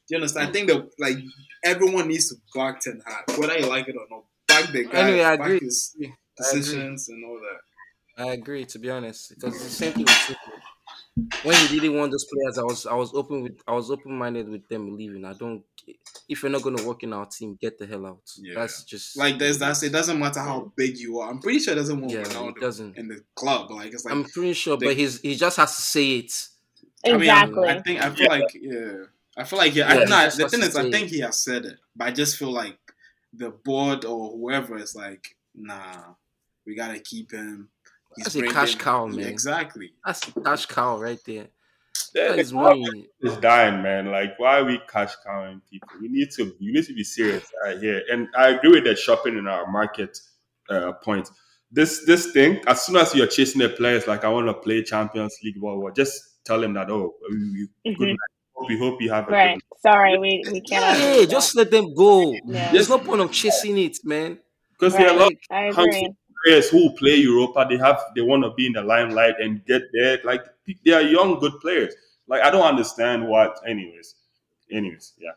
Do 0.06 0.10
you 0.10 0.16
understand? 0.18 0.48
I 0.48 0.52
think 0.52 0.68
that 0.68 0.89
like 1.01 1.16
everyone 1.64 2.06
needs 2.06 2.28
to 2.28 2.36
back 2.55 2.78
Ten 2.78 3.02
Hag, 3.05 3.36
whether 3.36 3.59
you 3.59 3.66
like 3.66 3.89
it 3.89 3.97
or 3.97 4.06
not. 4.09 4.24
Back 4.47 4.70
the 4.70 4.85
guy, 4.85 5.01
anyway, 5.01 5.24
I 5.24 5.36
back 5.36 5.47
agree. 5.47 5.59
his 5.59 5.97
decisions 6.36 7.09
and 7.09 7.24
all 7.24 7.40
that. 7.40 8.24
I 8.24 8.35
agree, 8.35 8.64
to 8.66 8.78
be 8.78 8.89
honest, 8.89 9.31
because 9.31 9.60
the 9.60 9.68
same 9.68 9.93
thing 9.94 10.05
with 10.05 10.36
when 11.43 11.56
he 11.68 11.80
didn't 11.80 11.97
want 11.97 12.10
those 12.12 12.26
players, 12.26 12.59
I 12.59 12.62
was 12.62 12.86
I 12.86 12.94
was 12.94 13.14
open 13.14 13.43
with 13.43 13.62
I 13.66 13.72
was 13.72 13.90
open 13.90 14.16
minded 14.16 14.48
with 14.48 14.68
them 14.68 14.97
leaving. 14.97 15.24
I 15.24 15.32
don't 15.32 15.62
if 16.28 16.43
you're 16.43 16.52
not 16.52 16.62
gonna 16.62 16.86
work 16.86 17.02
in 17.02 17.12
our 17.12 17.26
team, 17.26 17.56
get 17.60 17.78
the 17.78 17.86
hell 17.86 18.06
out. 18.06 18.20
Yeah. 18.36 18.55
That's 18.56 18.84
just 18.84 19.16
like 19.16 19.38
there's 19.38 19.59
that. 19.60 19.82
It 19.82 19.93
doesn't 19.93 20.18
matter 20.18 20.40
how 20.40 20.72
big 20.76 20.98
you 20.98 21.20
are. 21.20 21.30
I'm 21.30 21.40
pretty 21.40 21.60
sure 21.60 21.72
it 21.72 21.76
doesn't 21.76 21.98
want 21.98 22.12
yeah, 22.12 22.22
Ronaldo 22.22 22.56
it 22.56 22.60
doesn't. 22.60 22.98
in 22.98 23.09
the 23.09 23.22
club. 23.34 23.70
Like 23.70 23.93
it's 23.94 24.05
like 24.05 24.12
I'm 24.12 24.24
pretty 24.24 24.52
sure, 24.52 24.76
they, 24.76 24.86
but 24.86 24.97
he's 24.97 25.20
he 25.20 25.34
just 25.36 25.56
has 25.56 25.74
to 25.76 25.82
say 25.82 26.18
it. 26.18 26.48
Exactly. 27.05 27.28
I, 27.30 27.47
mean, 27.47 27.76
I 27.78 27.80
think 27.80 28.05
I 28.05 28.10
feel 28.10 28.28
like 28.28 28.59
yeah. 28.60 29.05
I 29.38 29.44
feel 29.44 29.59
like 29.59 29.74
yeah. 29.74 29.94
yeah 29.94 30.01
I, 30.01 30.05
no, 30.05 30.30
the 30.30 30.48
thing 30.48 30.62
is, 30.62 30.76
I 30.76 30.90
think 30.90 31.09
he 31.09 31.20
has 31.20 31.38
said 31.38 31.64
it, 31.64 31.78
but 31.94 32.09
I 32.09 32.10
just 32.10 32.36
feel 32.36 32.52
like 32.52 32.78
the 33.32 33.51
board 33.51 34.05
or 34.05 34.32
whoever 34.32 34.76
is 34.76 34.94
like, 34.94 35.36
nah, 35.55 36.14
we 36.66 36.74
gotta 36.74 36.98
keep 36.98 37.32
him 37.32 37.68
He's 37.68 37.76
That's 38.18 38.34
a 38.36 38.43
cash 38.48 38.74
cow, 38.76 39.06
man. 39.06 39.26
Exactly. 39.26 39.93
That's 40.05 40.26
a 40.28 40.40
cash 40.40 40.66
cow 40.66 40.98
right 40.98 41.18
there. 41.26 41.48
That 42.14 42.38
is 42.38 42.52
money. 42.52 43.09
It's 43.20 43.36
dying, 43.38 43.82
man. 43.82 44.06
Like, 44.06 44.38
why 44.38 44.60
are 44.60 44.64
we 44.64 44.80
cash 44.90 45.12
cowing 45.24 45.60
people? 45.70 45.88
We 46.01 46.09
need 46.09 46.30
to. 46.32 46.55
You 46.59 46.72
need 46.72 46.84
to 46.86 46.94
be 46.94 47.05
serious 47.05 47.44
right 47.62 47.78
here. 47.78 48.02
And 48.10 48.28
I 48.36 48.51
agree 48.51 48.70
with 48.70 48.84
that 48.84 48.98
shopping 48.98 49.36
in 49.36 49.47
our 49.47 49.70
market 49.70 50.18
uh, 50.68 50.93
point. 50.93 51.30
This 51.70 52.05
this 52.06 52.32
thing, 52.32 52.62
as 52.66 52.82
soon 52.82 52.97
as 52.97 53.14
you're 53.14 53.26
chasing 53.26 53.60
the 53.60 53.68
players, 53.68 54.06
like 54.06 54.24
I 54.24 54.28
want 54.28 54.47
to 54.47 54.55
play 54.55 54.82
Champions 54.82 55.36
League, 55.43 55.56
what, 55.59 55.78
what, 55.78 55.97
just 55.97 56.44
tell 56.44 56.60
them 56.60 56.74
that. 56.74 56.90
Oh, 56.90 57.14
we, 57.28 57.36
mm-hmm. 57.36 57.93
good 57.98 58.09
night. 58.09 58.68
We 58.68 58.78
hope 58.78 59.02
you 59.02 59.10
have 59.10 59.28
a 59.28 59.30
right. 59.30 59.60
Sorry, 59.78 60.18
we 60.18 60.43
we 60.51 60.60
cannot. 60.62 60.98
Yeah, 60.98 61.24
just 61.26 61.55
let 61.56 61.70
them 61.70 61.94
go. 61.94 62.32
Yeah. 62.47 62.72
There's 62.72 62.88
no 62.88 62.98
point 62.98 63.20
of 63.20 63.30
chasing 63.30 63.76
it, 63.78 63.98
man. 64.05 64.38
Because 64.72 64.94
right. 64.94 65.01
there 65.01 65.10
are 65.10 65.16
a 65.16 65.20
lot 65.20 65.32
of 65.32 66.16
players 66.47 66.70
who 66.70 66.94
play 66.94 67.16
Europa, 67.16 67.66
they 67.68 67.77
have 67.77 68.01
they 68.14 68.23
want 68.23 68.44
to 68.44 68.52
be 68.52 68.66
in 68.66 68.73
the 68.73 68.82
limelight 68.82 69.35
and 69.40 69.64
get 69.66 69.82
there. 69.93 70.18
Like 70.24 70.44
they 70.85 70.93
are 70.93 71.02
young, 71.02 71.39
good 71.40 71.59
players. 71.60 71.94
Like 72.28 72.43
I 72.43 72.51
don't 72.51 72.66
understand 72.66 73.27
what. 73.27 73.59
Anyways, 73.66 74.14
anyways, 74.70 75.14
yeah, 75.18 75.32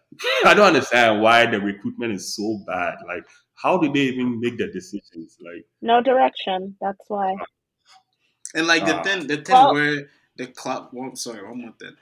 I 0.46 0.54
don't 0.54 0.68
understand 0.68 1.22
why 1.22 1.46
the 1.46 1.60
recruitment 1.60 2.14
is 2.14 2.36
so 2.36 2.60
bad. 2.68 2.96
Like, 3.08 3.26
how 3.56 3.78
did 3.78 3.94
they 3.94 4.02
even 4.02 4.40
make 4.40 4.58
the 4.58 4.68
decisions? 4.68 5.38
Like, 5.42 5.66
no 5.82 6.02
direction. 6.02 6.76
That's 6.80 7.04
why. 7.08 7.36
And 8.56 8.68
like 8.68 8.86
the 8.86 8.98
uh, 8.98 9.04
thing, 9.04 9.28
the 9.28 9.38
thing 9.38 9.56
well, 9.56 9.74
where 9.74 10.10
the 10.38 10.48
club. 10.48 10.90
Well, 10.92 11.16
sorry, 11.16 11.44
one 11.44 11.62
more 11.62 11.74
thing. 11.80 11.96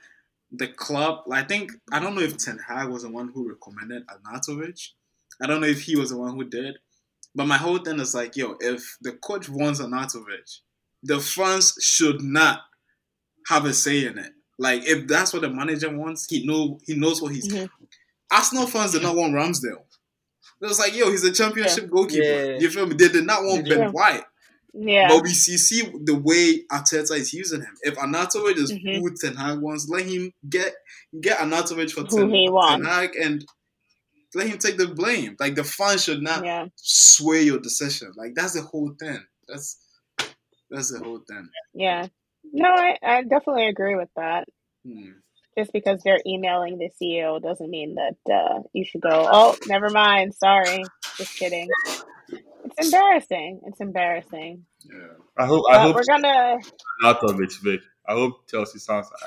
The 0.51 0.67
club, 0.67 1.23
I 1.29 1.43
think 1.43 1.71
I 1.91 1.99
don't 1.99 2.15
know 2.15 2.21
if 2.21 2.37
Ten 2.37 2.57
Hag 2.57 2.89
was 2.89 3.03
the 3.03 3.09
one 3.09 3.31
who 3.33 3.49
recommended 3.49 4.03
Arnautovic. 4.07 4.91
I 5.41 5.47
don't 5.47 5.61
know 5.61 5.67
if 5.67 5.83
he 5.83 5.95
was 5.97 6.09
the 6.09 6.17
one 6.17 6.35
who 6.35 6.45
did, 6.45 6.77
but 7.35 7.47
my 7.47 7.57
whole 7.57 7.77
thing 7.77 7.99
is 7.99 8.15
like, 8.15 8.35
yo, 8.35 8.55
if 8.59 8.97
the 9.01 9.13
coach 9.13 9.49
wants 9.49 9.79
Arnautovic, 9.81 10.59
the 11.03 11.19
fans 11.19 11.75
should 11.79 12.21
not 12.21 12.61
have 13.47 13.65
a 13.65 13.73
say 13.73 14.05
in 14.05 14.17
it. 14.17 14.31
Like 14.59 14.87
if 14.87 15.07
that's 15.07 15.33
what 15.33 15.43
the 15.43 15.49
manager 15.49 15.95
wants, 15.95 16.27
he 16.29 16.45
know 16.45 16.79
he 16.85 16.95
knows 16.95 17.21
what 17.21 17.33
he's. 17.33 17.47
Mm-hmm. 17.47 17.65
Arsenal 18.31 18.67
fans 18.67 18.91
did 18.91 19.03
not 19.03 19.15
want 19.15 19.33
Ramsdale. 19.33 19.83
It 20.59 20.65
was 20.65 20.79
like, 20.79 20.95
yo, 20.95 21.11
he's 21.11 21.23
a 21.23 21.31
championship 21.31 21.83
yeah. 21.83 21.89
goalkeeper. 21.89 22.23
Yeah. 22.23 22.57
You 22.57 22.69
feel 22.69 22.87
me? 22.87 22.95
They 22.95 23.09
did 23.09 23.25
not 23.25 23.43
want 23.43 23.69
Ben 23.69 23.91
White. 23.91 24.23
Yeah. 24.73 25.07
But 25.09 25.23
we 25.23 25.29
see, 25.29 25.57
see 25.57 25.83
the 26.03 26.15
way 26.15 26.63
Arteta 26.71 27.17
is 27.17 27.33
using 27.33 27.61
him. 27.61 27.75
If 27.81 27.95
Arnautovic 27.95 28.57
is 28.57 28.71
mm-hmm. 28.71 29.01
who 29.01 29.15
Ten 29.15 29.35
Hag 29.35 29.59
wants, 29.59 29.87
let 29.89 30.05
him 30.05 30.31
get 30.49 30.73
get 31.19 31.37
Arnautovic 31.37 31.91
for 31.91 32.03
Ten, 32.03 32.29
Ten 32.29 32.83
Hag 32.83 33.15
and 33.15 33.45
let 34.37 34.47
him 34.47 34.59
take 34.59 34.77
the 34.77 34.87
blame. 34.87 35.35
Like 35.39 35.55
the 35.55 35.63
fans 35.63 36.03
should 36.03 36.21
not 36.21 36.45
yeah. 36.45 36.67
sway 36.75 37.41
your 37.41 37.59
decision. 37.59 38.11
Like 38.15 38.33
that's 38.35 38.53
the 38.53 38.61
whole 38.61 38.93
thing. 38.99 39.19
That's 39.47 39.79
that's 40.69 40.91
the 40.91 40.99
whole 41.03 41.21
thing. 41.27 41.49
Yeah. 41.73 42.07
No, 42.53 42.69
I, 42.69 42.97
I 43.03 43.23
definitely 43.23 43.67
agree 43.67 43.95
with 43.95 44.09
that. 44.15 44.45
Hmm. 44.85 45.13
Just 45.57 45.73
because 45.73 46.03
they're 46.03 46.21
emailing 46.25 46.77
the 46.77 46.89
CEO 47.01 47.41
doesn't 47.41 47.69
mean 47.69 47.95
that 47.95 48.17
uh, 48.31 48.59
you 48.73 48.85
should 48.85 49.01
go. 49.01 49.27
Oh, 49.31 49.57
never 49.65 49.89
mind. 49.89 50.35
Sorry. 50.35 50.83
Just 51.17 51.35
kidding. 51.35 51.67
It's 52.29 52.85
embarrassing. 52.85 53.61
It's 53.65 53.81
embarrassing. 53.81 54.65
Yeah. 54.85 55.07
I 55.35 55.47
hope. 55.47 55.65
I 55.71 55.81
hope 55.81 55.95
we're 55.95 56.03
gonna. 56.07 56.57
Not 57.01 57.23
of 57.23 57.41
it, 57.41 57.53
Vic. 57.63 57.79
I 58.07 58.13
hope 58.13 58.47
Chelsea 58.47 58.77
sounds. 58.77 59.09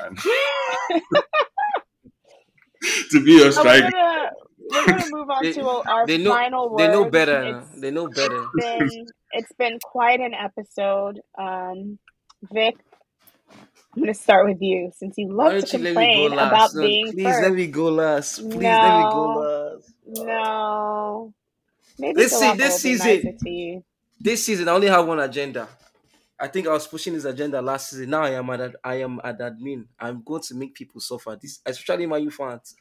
to 3.11 3.25
be 3.25 3.43
a 3.43 3.51
striker 3.51 4.31
we're 4.71 4.87
gonna 4.87 5.05
move 5.11 5.31
on 5.31 5.43
they, 5.43 5.53
to 5.53 5.67
our 5.67 6.07
they 6.07 6.19
know, 6.19 6.31
final 6.31 6.77
They 6.77 6.89
know 6.89 7.11
better. 7.11 7.59
It's, 7.59 7.81
they 7.81 7.91
know 7.91 8.09
better. 8.09 8.47
It's 8.55 8.95
been, 8.95 9.07
it's 9.33 9.53
been 9.53 9.79
quite 9.83 10.21
an 10.21 10.35
episode. 10.35 11.21
Um, 11.39 11.99
Vic, 12.53 12.77
I'm 13.95 14.03
gonna 14.03 14.15
start 14.15 14.49
with 14.49 14.61
you 14.61 14.93
since 14.97 15.19
you 15.19 15.33
love 15.33 15.65
to 15.65 15.79
complain 15.79 16.33
about 16.33 16.71
no, 16.75 16.83
being 16.83 17.13
please 17.13 17.25
first. 17.25 17.43
let 17.43 17.53
me 17.53 17.67
go 17.67 17.89
last. 17.91 18.37
Please 18.37 18.55
no, 18.55 18.61
let 18.61 18.97
me 18.97 19.11
go 19.11 19.77
last. 19.77 19.93
No. 20.07 21.35
Maybe 21.99 22.29
see 22.29 22.55
this 22.55 22.81
season. 22.81 23.83
This 24.19 24.45
season 24.45 24.69
I 24.69 24.73
only 24.73 24.89
have 24.89 25.07
one 25.07 25.21
agenda. 25.21 25.69
I 26.39 26.49
think 26.49 26.67
I 26.67 26.73
was 26.73 26.87
pushing 26.87 27.13
this 27.13 27.27
agenda 27.27 27.61
last 27.61 27.91
season. 27.91 28.11
Now 28.11 28.23
I 28.23 28.31
am 28.31 28.49
at 28.51 28.77
I 28.83 28.95
am 28.97 29.21
at 29.23 29.39
admin. 29.39 29.87
I'm 29.99 30.23
going 30.23 30.43
to 30.43 30.55
make 30.55 30.75
people 30.75 31.01
suffer. 31.01 31.37
This 31.41 31.61
especially 31.67 32.07
my 32.07 32.17
youth 32.17 32.35
fans. 32.35 32.75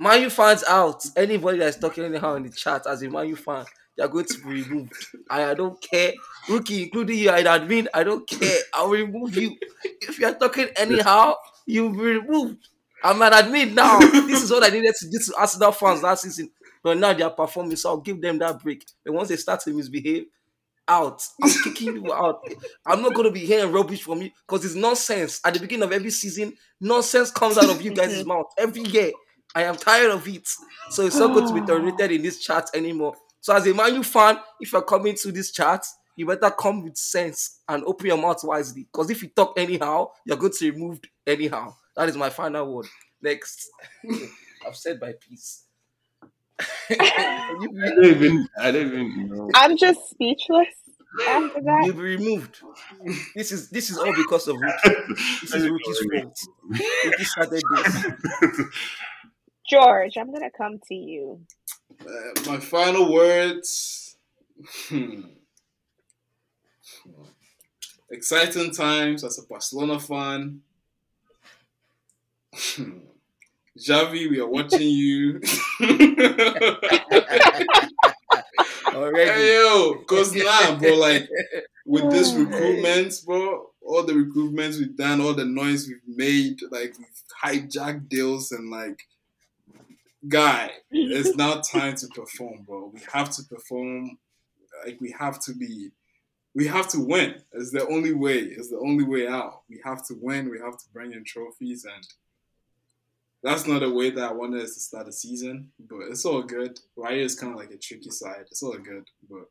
Man 0.00 0.22
U 0.22 0.30
fans 0.30 0.64
out. 0.64 1.04
Anybody 1.14 1.58
that's 1.58 1.76
talking 1.76 2.04
anyhow 2.04 2.34
in 2.34 2.44
the 2.44 2.48
chat 2.48 2.86
as 2.86 3.02
a 3.02 3.10
Man 3.10 3.28
U 3.28 3.36
fan, 3.36 3.66
they 3.96 4.02
are 4.02 4.08
going 4.08 4.24
to 4.24 4.38
be 4.38 4.62
removed. 4.62 4.94
I, 5.28 5.50
I 5.50 5.54
don't 5.54 5.78
care. 5.78 6.14
Rookie, 6.48 6.84
including 6.84 7.18
you, 7.18 7.28
I 7.28 7.42
admin, 7.42 7.86
I 7.92 8.02
don't 8.02 8.26
care. 8.26 8.60
I'll 8.72 8.88
remove 8.88 9.36
you. 9.36 9.56
If 10.00 10.18
you're 10.18 10.32
talking 10.32 10.68
anyhow, 10.76 11.34
you'll 11.66 11.90
be 11.90 11.98
removed. 11.98 12.66
I'm 13.04 13.20
an 13.20 13.32
admin 13.32 13.74
now. 13.74 13.98
this 13.98 14.42
is 14.42 14.50
what 14.50 14.64
I 14.64 14.68
needed 14.70 14.94
to 15.00 15.10
do 15.10 15.18
to 15.18 15.34
Arsenal 15.38 15.72
fans 15.72 16.02
last 16.02 16.22
season. 16.22 16.50
But 16.82 16.96
now 16.96 17.12
they 17.12 17.22
are 17.22 17.30
performing, 17.30 17.76
so 17.76 17.90
I'll 17.90 17.98
give 17.98 18.22
them 18.22 18.38
that 18.38 18.62
break. 18.62 18.86
And 19.04 19.14
once 19.14 19.28
they 19.28 19.36
start 19.36 19.60
to 19.60 19.70
misbehave, 19.70 20.24
out. 20.88 21.22
I'm 21.42 21.50
kicking 21.62 22.04
you 22.04 22.12
out. 22.12 22.42
I'm 22.86 23.02
not 23.02 23.14
going 23.14 23.26
to 23.26 23.30
be 23.30 23.46
hearing 23.46 23.70
rubbish 23.70 24.02
from 24.02 24.22
you 24.22 24.30
because 24.46 24.64
it's 24.64 24.74
nonsense. 24.74 25.40
At 25.44 25.54
the 25.54 25.60
beginning 25.60 25.84
of 25.84 25.92
every 25.92 26.10
season, 26.10 26.54
nonsense 26.80 27.30
comes 27.30 27.58
out 27.58 27.70
of 27.70 27.80
you 27.80 27.92
guys' 27.92 28.24
mouth 28.26 28.46
every 28.58 28.82
year. 28.82 29.12
I 29.54 29.64
am 29.64 29.76
tired 29.76 30.10
of 30.10 30.26
it. 30.28 30.48
So 30.90 31.04
it's 31.06 31.16
not 31.16 31.34
going 31.34 31.46
to 31.48 31.54
be 31.54 31.66
tolerated 31.66 32.12
in 32.12 32.22
this 32.22 32.40
chat 32.40 32.70
anymore. 32.74 33.14
So 33.40 33.54
as 33.54 33.66
a 33.66 33.74
Man 33.74 33.94
U 33.94 34.02
fan, 34.02 34.38
if 34.60 34.72
you're 34.72 34.82
coming 34.82 35.14
to 35.16 35.32
this 35.32 35.50
chat, 35.50 35.84
you 36.16 36.26
better 36.26 36.50
come 36.50 36.84
with 36.84 36.96
sense 36.96 37.60
and 37.68 37.82
open 37.84 38.06
your 38.06 38.18
mouth 38.18 38.42
wisely. 38.44 38.82
Because 38.82 39.10
if 39.10 39.22
you 39.22 39.28
talk 39.28 39.54
anyhow, 39.58 40.10
you're 40.24 40.36
going 40.36 40.52
to 40.52 40.58
be 40.60 40.70
removed 40.70 41.08
anyhow. 41.26 41.74
That 41.96 42.08
is 42.08 42.16
my 42.16 42.30
final 42.30 42.74
word. 42.74 42.86
Next. 43.22 43.68
I've 44.66 44.76
said 44.76 44.98
my 45.00 45.12
piece. 45.12 45.64
I 46.90 47.56
don't 47.68 48.04
even 48.04 48.48
I 48.60 48.70
don't 48.70 48.86
even 48.86 49.28
know. 49.28 49.50
I'm 49.54 49.76
just 49.78 50.10
speechless 50.10 50.68
after 51.26 51.60
that. 51.62 51.84
You'll 51.86 51.94
be 51.96 52.02
removed. 52.02 52.60
This 53.34 53.52
is 53.52 53.70
this 53.70 53.90
is 53.90 53.96
all 53.98 54.14
because 54.14 54.46
of 54.48 54.56
Rookie. 54.60 54.96
This 55.40 55.54
is 55.54 55.68
Rookie's 55.70 55.98
fault. 56.12 56.38
Rookie 57.04 57.24
started 57.24 57.62
this. 57.74 58.06
George, 59.70 60.16
I'm 60.16 60.32
gonna 60.32 60.50
come 60.50 60.80
to 60.88 60.94
you. 60.94 61.40
Uh, 62.00 62.50
my 62.50 62.58
final 62.58 63.12
words. 63.12 64.16
Hmm. 64.88 65.20
Exciting 68.10 68.72
times 68.72 69.22
as 69.22 69.38
a 69.38 69.46
Barcelona 69.46 70.00
fan. 70.00 70.62
Hmm. 72.52 72.98
Xavi, 73.78 74.28
we 74.28 74.40
are 74.40 74.48
watching 74.48 74.80
you. 74.80 75.40
Already. 78.92 79.30
Hey 79.30 79.54
yo, 79.54 79.94
cause 80.08 80.34
now, 80.34 80.76
bro, 80.78 80.96
like 80.96 81.28
with 81.86 82.10
this 82.10 82.32
recruitment, 82.34 83.14
bro, 83.24 83.70
all 83.80 84.02
the 84.02 84.14
recruitments 84.14 84.80
we've 84.80 84.96
done, 84.96 85.20
all 85.20 85.32
the 85.32 85.44
noise 85.44 85.86
we've 85.86 86.16
made, 86.16 86.58
like 86.72 86.92
we've 86.98 87.22
hijacked 87.44 88.08
deals 88.08 88.50
and 88.50 88.68
like 88.68 89.06
guy, 90.28 90.70
it's 90.90 91.36
now 91.36 91.60
time 91.72 91.94
to 91.96 92.06
perform, 92.08 92.62
bro. 92.66 92.90
We 92.92 93.00
have 93.12 93.30
to 93.30 93.42
perform. 93.44 94.18
Like 94.84 95.00
we 95.00 95.14
have 95.18 95.40
to 95.40 95.54
be, 95.54 95.90
we 96.54 96.66
have 96.66 96.88
to 96.88 97.00
win. 97.00 97.36
It's 97.52 97.70
the 97.70 97.86
only 97.88 98.12
way. 98.12 98.38
It's 98.38 98.70
the 98.70 98.78
only 98.78 99.04
way 99.04 99.26
out. 99.26 99.62
We 99.68 99.80
have 99.84 100.06
to 100.06 100.14
win. 100.20 100.50
We 100.50 100.58
have 100.58 100.78
to 100.78 100.84
bring 100.92 101.12
in 101.12 101.24
trophies, 101.24 101.84
and 101.84 102.06
that's 103.42 103.66
not 103.66 103.80
the 103.80 103.90
way 103.90 104.10
that 104.10 104.30
I 104.30 104.32
wanted 104.32 104.62
us 104.62 104.74
to 104.74 104.80
start 104.80 105.06
the 105.06 105.12
season. 105.12 105.70
But 105.78 106.08
it's 106.10 106.24
all 106.24 106.42
good. 106.42 106.78
Right 106.96 107.18
is 107.18 107.38
kind 107.38 107.52
of 107.52 107.58
like 107.58 107.70
a 107.70 107.76
tricky 107.76 108.10
side. 108.10 108.44
It's 108.50 108.62
all 108.62 108.78
good, 108.78 109.04
but 109.28 109.46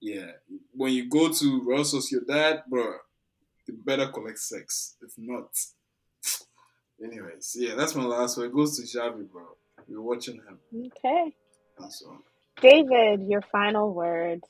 yeah, 0.00 0.32
when 0.72 0.92
you 0.92 1.08
go 1.08 1.32
to 1.32 1.62
Real 1.64 1.80
Sociedad, 1.80 2.66
bro, 2.68 2.92
you 3.66 3.74
better 3.86 4.08
collect 4.08 4.38
six. 4.38 4.96
If 5.00 5.12
not, 5.16 5.48
anyways, 7.02 7.56
yeah, 7.58 7.74
that's 7.74 7.94
my 7.94 8.04
last 8.04 8.36
one. 8.36 8.46
It 8.46 8.52
goes 8.52 8.76
to 8.76 8.82
Xavi, 8.82 9.30
bro. 9.30 9.44
We're 9.88 10.00
watching 10.00 10.36
him. 10.36 10.58
Okay. 10.86 11.34
So. 11.88 12.18
David, 12.60 13.26
your 13.28 13.42
final 13.52 13.92
words. 13.92 14.42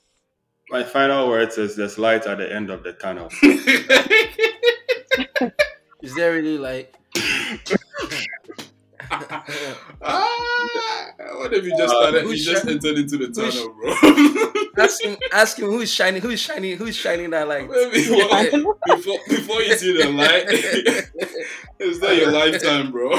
My 0.70 0.82
final 0.82 1.28
words 1.28 1.58
is 1.58 1.76
there's 1.76 1.98
light 1.98 2.26
at 2.26 2.38
the 2.38 2.52
end 2.52 2.70
of 2.70 2.82
the 2.82 2.92
tunnel. 2.94 3.28
is 6.02 6.14
there 6.14 6.32
really 6.32 6.58
like 6.58 6.96
ah, 9.10 9.44
what 11.36 11.52
if 11.52 11.64
you 11.64 11.76
just 11.76 11.94
started? 11.94 12.24
Uh, 12.24 12.28
you 12.28 12.36
just 12.36 12.66
entered 12.66 12.98
into 12.98 13.18
the 13.18 13.28
tunnel, 13.28 13.68
bro. 13.74 14.84
ask 14.84 15.02
him. 15.02 15.16
Ask 15.32 15.58
him 15.58 15.66
who's 15.66 15.92
shining. 15.92 16.22
Who's 16.22 16.40
shining? 16.40 16.76
Who's 16.76 16.96
shining 16.96 17.30
that 17.30 17.46
light? 17.46 17.68
before, 17.68 19.18
before 19.28 19.62
you 19.62 19.76
see 19.76 20.02
the 20.02 20.10
light, 20.10 20.44
it's 21.78 22.00
not 22.00 22.16
your 22.16 22.32
lifetime, 22.32 22.90
bro. 22.90 23.12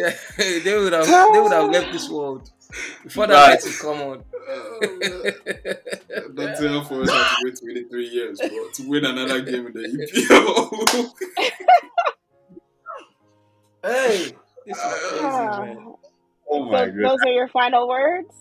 Yeah, 0.00 0.16
they 0.64 0.78
would 0.78 0.92
have. 0.92 1.06
They 1.06 1.40
would 1.40 1.52
have 1.52 1.70
left 1.70 1.92
this 1.92 2.08
world 2.08 2.50
before 3.02 3.26
that 3.26 3.50
light 3.50 3.60
to 3.60 3.70
come 3.80 4.00
on. 4.00 4.24
Don't 6.34 6.56
tell 6.58 6.84
for 6.84 7.02
us 7.02 7.08
to 7.10 7.36
wait 7.44 7.58
23 7.60 8.08
years, 8.08 8.38
bro, 8.38 8.70
to 8.74 8.88
win 8.88 9.04
another 9.04 9.42
game 9.42 9.66
in 9.66 9.72
the 9.72 9.80
EPL. 9.82 11.10
hey. 13.82 14.32
This 14.66 14.76
is 14.76 14.82
crazy, 14.82 15.24
ah. 15.24 15.64
man. 15.64 15.94
Oh 16.50 16.64
my 16.64 16.86
so, 16.86 16.92
god. 16.92 17.02
Those 17.02 17.18
are 17.26 17.32
your 17.32 17.48
final 17.48 17.88
words? 17.88 18.34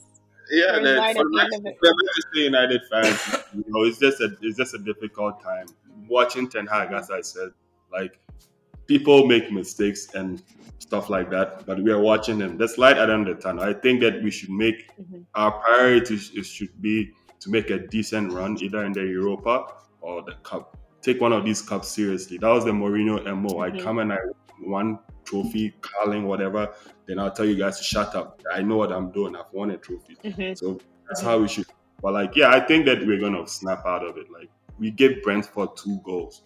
Yeah, 0.52 0.76
for 0.76 0.82
the 0.82 0.96
Manchester 1.32 2.36
United 2.36 2.82
fans, 2.90 3.44
you 3.54 3.64
know, 3.68 3.84
it's 3.84 4.00
just 4.00 4.20
a 4.20 4.36
it's 4.42 4.58
just 4.58 4.74
a 4.74 4.80
difficult 4.80 5.44
time 5.44 5.68
watching 6.08 6.50
Ten 6.50 6.66
Hag. 6.66 6.92
As 6.92 7.12
I 7.12 7.22
said, 7.22 7.50
like 7.92 8.20
people 8.90 9.28
make 9.28 9.52
mistakes 9.52 10.16
and 10.16 10.42
stuff 10.80 11.10
like 11.10 11.30
that, 11.30 11.66
but 11.68 11.82
we 11.82 11.92
are 11.92 12.02
watching 12.02 12.40
them. 12.40 12.58
That's 12.58 12.78
light 12.80 12.98
at 12.98 13.06
the 13.06 13.14
end 13.14 13.28
of 13.30 13.38
the 13.38 13.42
tunnel. 13.44 13.64
I 13.64 13.74
think 13.74 14.02
that 14.02 14.24
we 14.24 14.32
should 14.32 14.50
make 14.50 14.92
mm-hmm. 14.98 15.22
our 15.36 15.52
priority 15.52 16.18
should 16.18 16.82
be 16.82 17.12
to 17.40 17.50
make 17.50 17.70
a 17.70 17.80
decent 17.88 18.34
run, 18.34 18.58
either 18.62 18.84
in 18.84 18.92
the 18.92 19.02
Europa 19.02 19.66
or 20.02 20.24
the 20.24 20.34
Cup. 20.44 20.76
Take 21.02 21.22
one 21.22 21.32
of 21.32 21.46
these 21.46 21.62
cups 21.62 21.88
seriously. 21.90 22.38
That 22.40 22.50
was 22.50 22.66
the 22.66 22.72
Mourinho 22.72 23.24
MO. 23.24 23.50
Mm-hmm. 23.50 23.78
I 23.78 23.80
come 23.80 24.00
and 24.00 24.12
I 24.12 24.18
won 24.62 25.00
trophy, 25.24 25.74
Carling, 25.82 26.24
whatever, 26.26 26.74
then 27.06 27.20
I'll 27.20 27.32
tell 27.32 27.46
you 27.46 27.56
guys 27.56 27.78
to 27.78 27.84
shut 27.84 28.16
up. 28.16 28.42
I 28.52 28.64
know 28.64 28.78
what 28.78 28.92
I'm 28.92 29.12
doing. 29.12 29.36
I've 29.36 29.54
won 29.54 29.70
a 29.72 29.78
trophy. 29.78 30.18
Mm-hmm. 30.24 30.54
So 30.56 30.80
that's 31.08 31.22
how 31.22 31.38
we 31.40 31.48
should. 31.48 31.68
But 32.02 32.14
like, 32.14 32.36
yeah, 32.36 32.50
I 32.50 32.60
think 32.60 32.86
that 32.88 33.06
we're 33.06 33.20
gonna 33.20 33.48
snap 33.48 33.86
out 33.86 34.04
of 34.04 34.18
it. 34.18 34.32
Like 34.32 34.50
we 34.80 34.90
gave 34.90 35.22
Brentford 35.22 35.70
two 35.78 36.02
goals. 36.04 36.44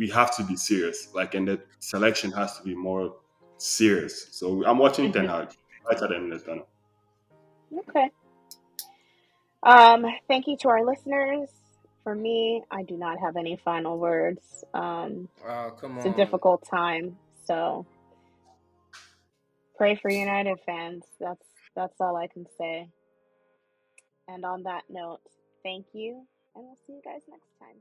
We 0.00 0.08
have 0.10 0.34
to 0.36 0.42
be 0.42 0.56
serious. 0.56 1.14
Like, 1.14 1.34
and 1.34 1.46
the 1.46 1.60
selection 1.78 2.32
has 2.32 2.56
to 2.58 2.64
be 2.64 2.74
more 2.74 3.14
serious. 3.58 4.28
So 4.32 4.64
I'm 4.66 4.78
watching 4.78 5.04
mm-hmm. 5.12 5.26
Ten 5.26 5.28
Hag 5.28 5.48
right 5.86 6.02
at 6.02 6.08
the 6.08 6.16
end 6.16 6.32
of 6.32 6.44
the. 6.44 6.64
Okay. 7.88 8.10
Um, 9.62 10.06
thank 10.26 10.48
you 10.48 10.56
to 10.62 10.68
our 10.68 10.84
listeners. 10.84 11.50
For 12.02 12.14
me, 12.14 12.64
I 12.70 12.82
do 12.82 12.96
not 12.96 13.20
have 13.20 13.36
any 13.36 13.56
final 13.56 13.98
words. 13.98 14.64
Um, 14.74 15.28
wow, 15.46 15.70
come 15.78 15.92
on. 15.92 15.98
It's 15.98 16.06
a 16.06 16.16
difficult 16.16 16.66
time, 16.66 17.18
so 17.46 17.86
Pray 19.80 19.96
for 19.96 20.10
United 20.10 20.60
fans. 20.66 21.04
That's 21.18 21.46
that's 21.74 21.98
all 22.02 22.14
I 22.14 22.26
can 22.26 22.44
say. 22.58 22.86
And 24.28 24.44
on 24.44 24.64
that 24.64 24.82
note, 24.90 25.20
thank 25.62 25.86
you, 25.94 26.26
and 26.54 26.66
we'll 26.66 26.76
see 26.86 26.92
you 26.92 27.00
guys 27.02 27.22
next 27.30 27.48
time. 27.58 27.76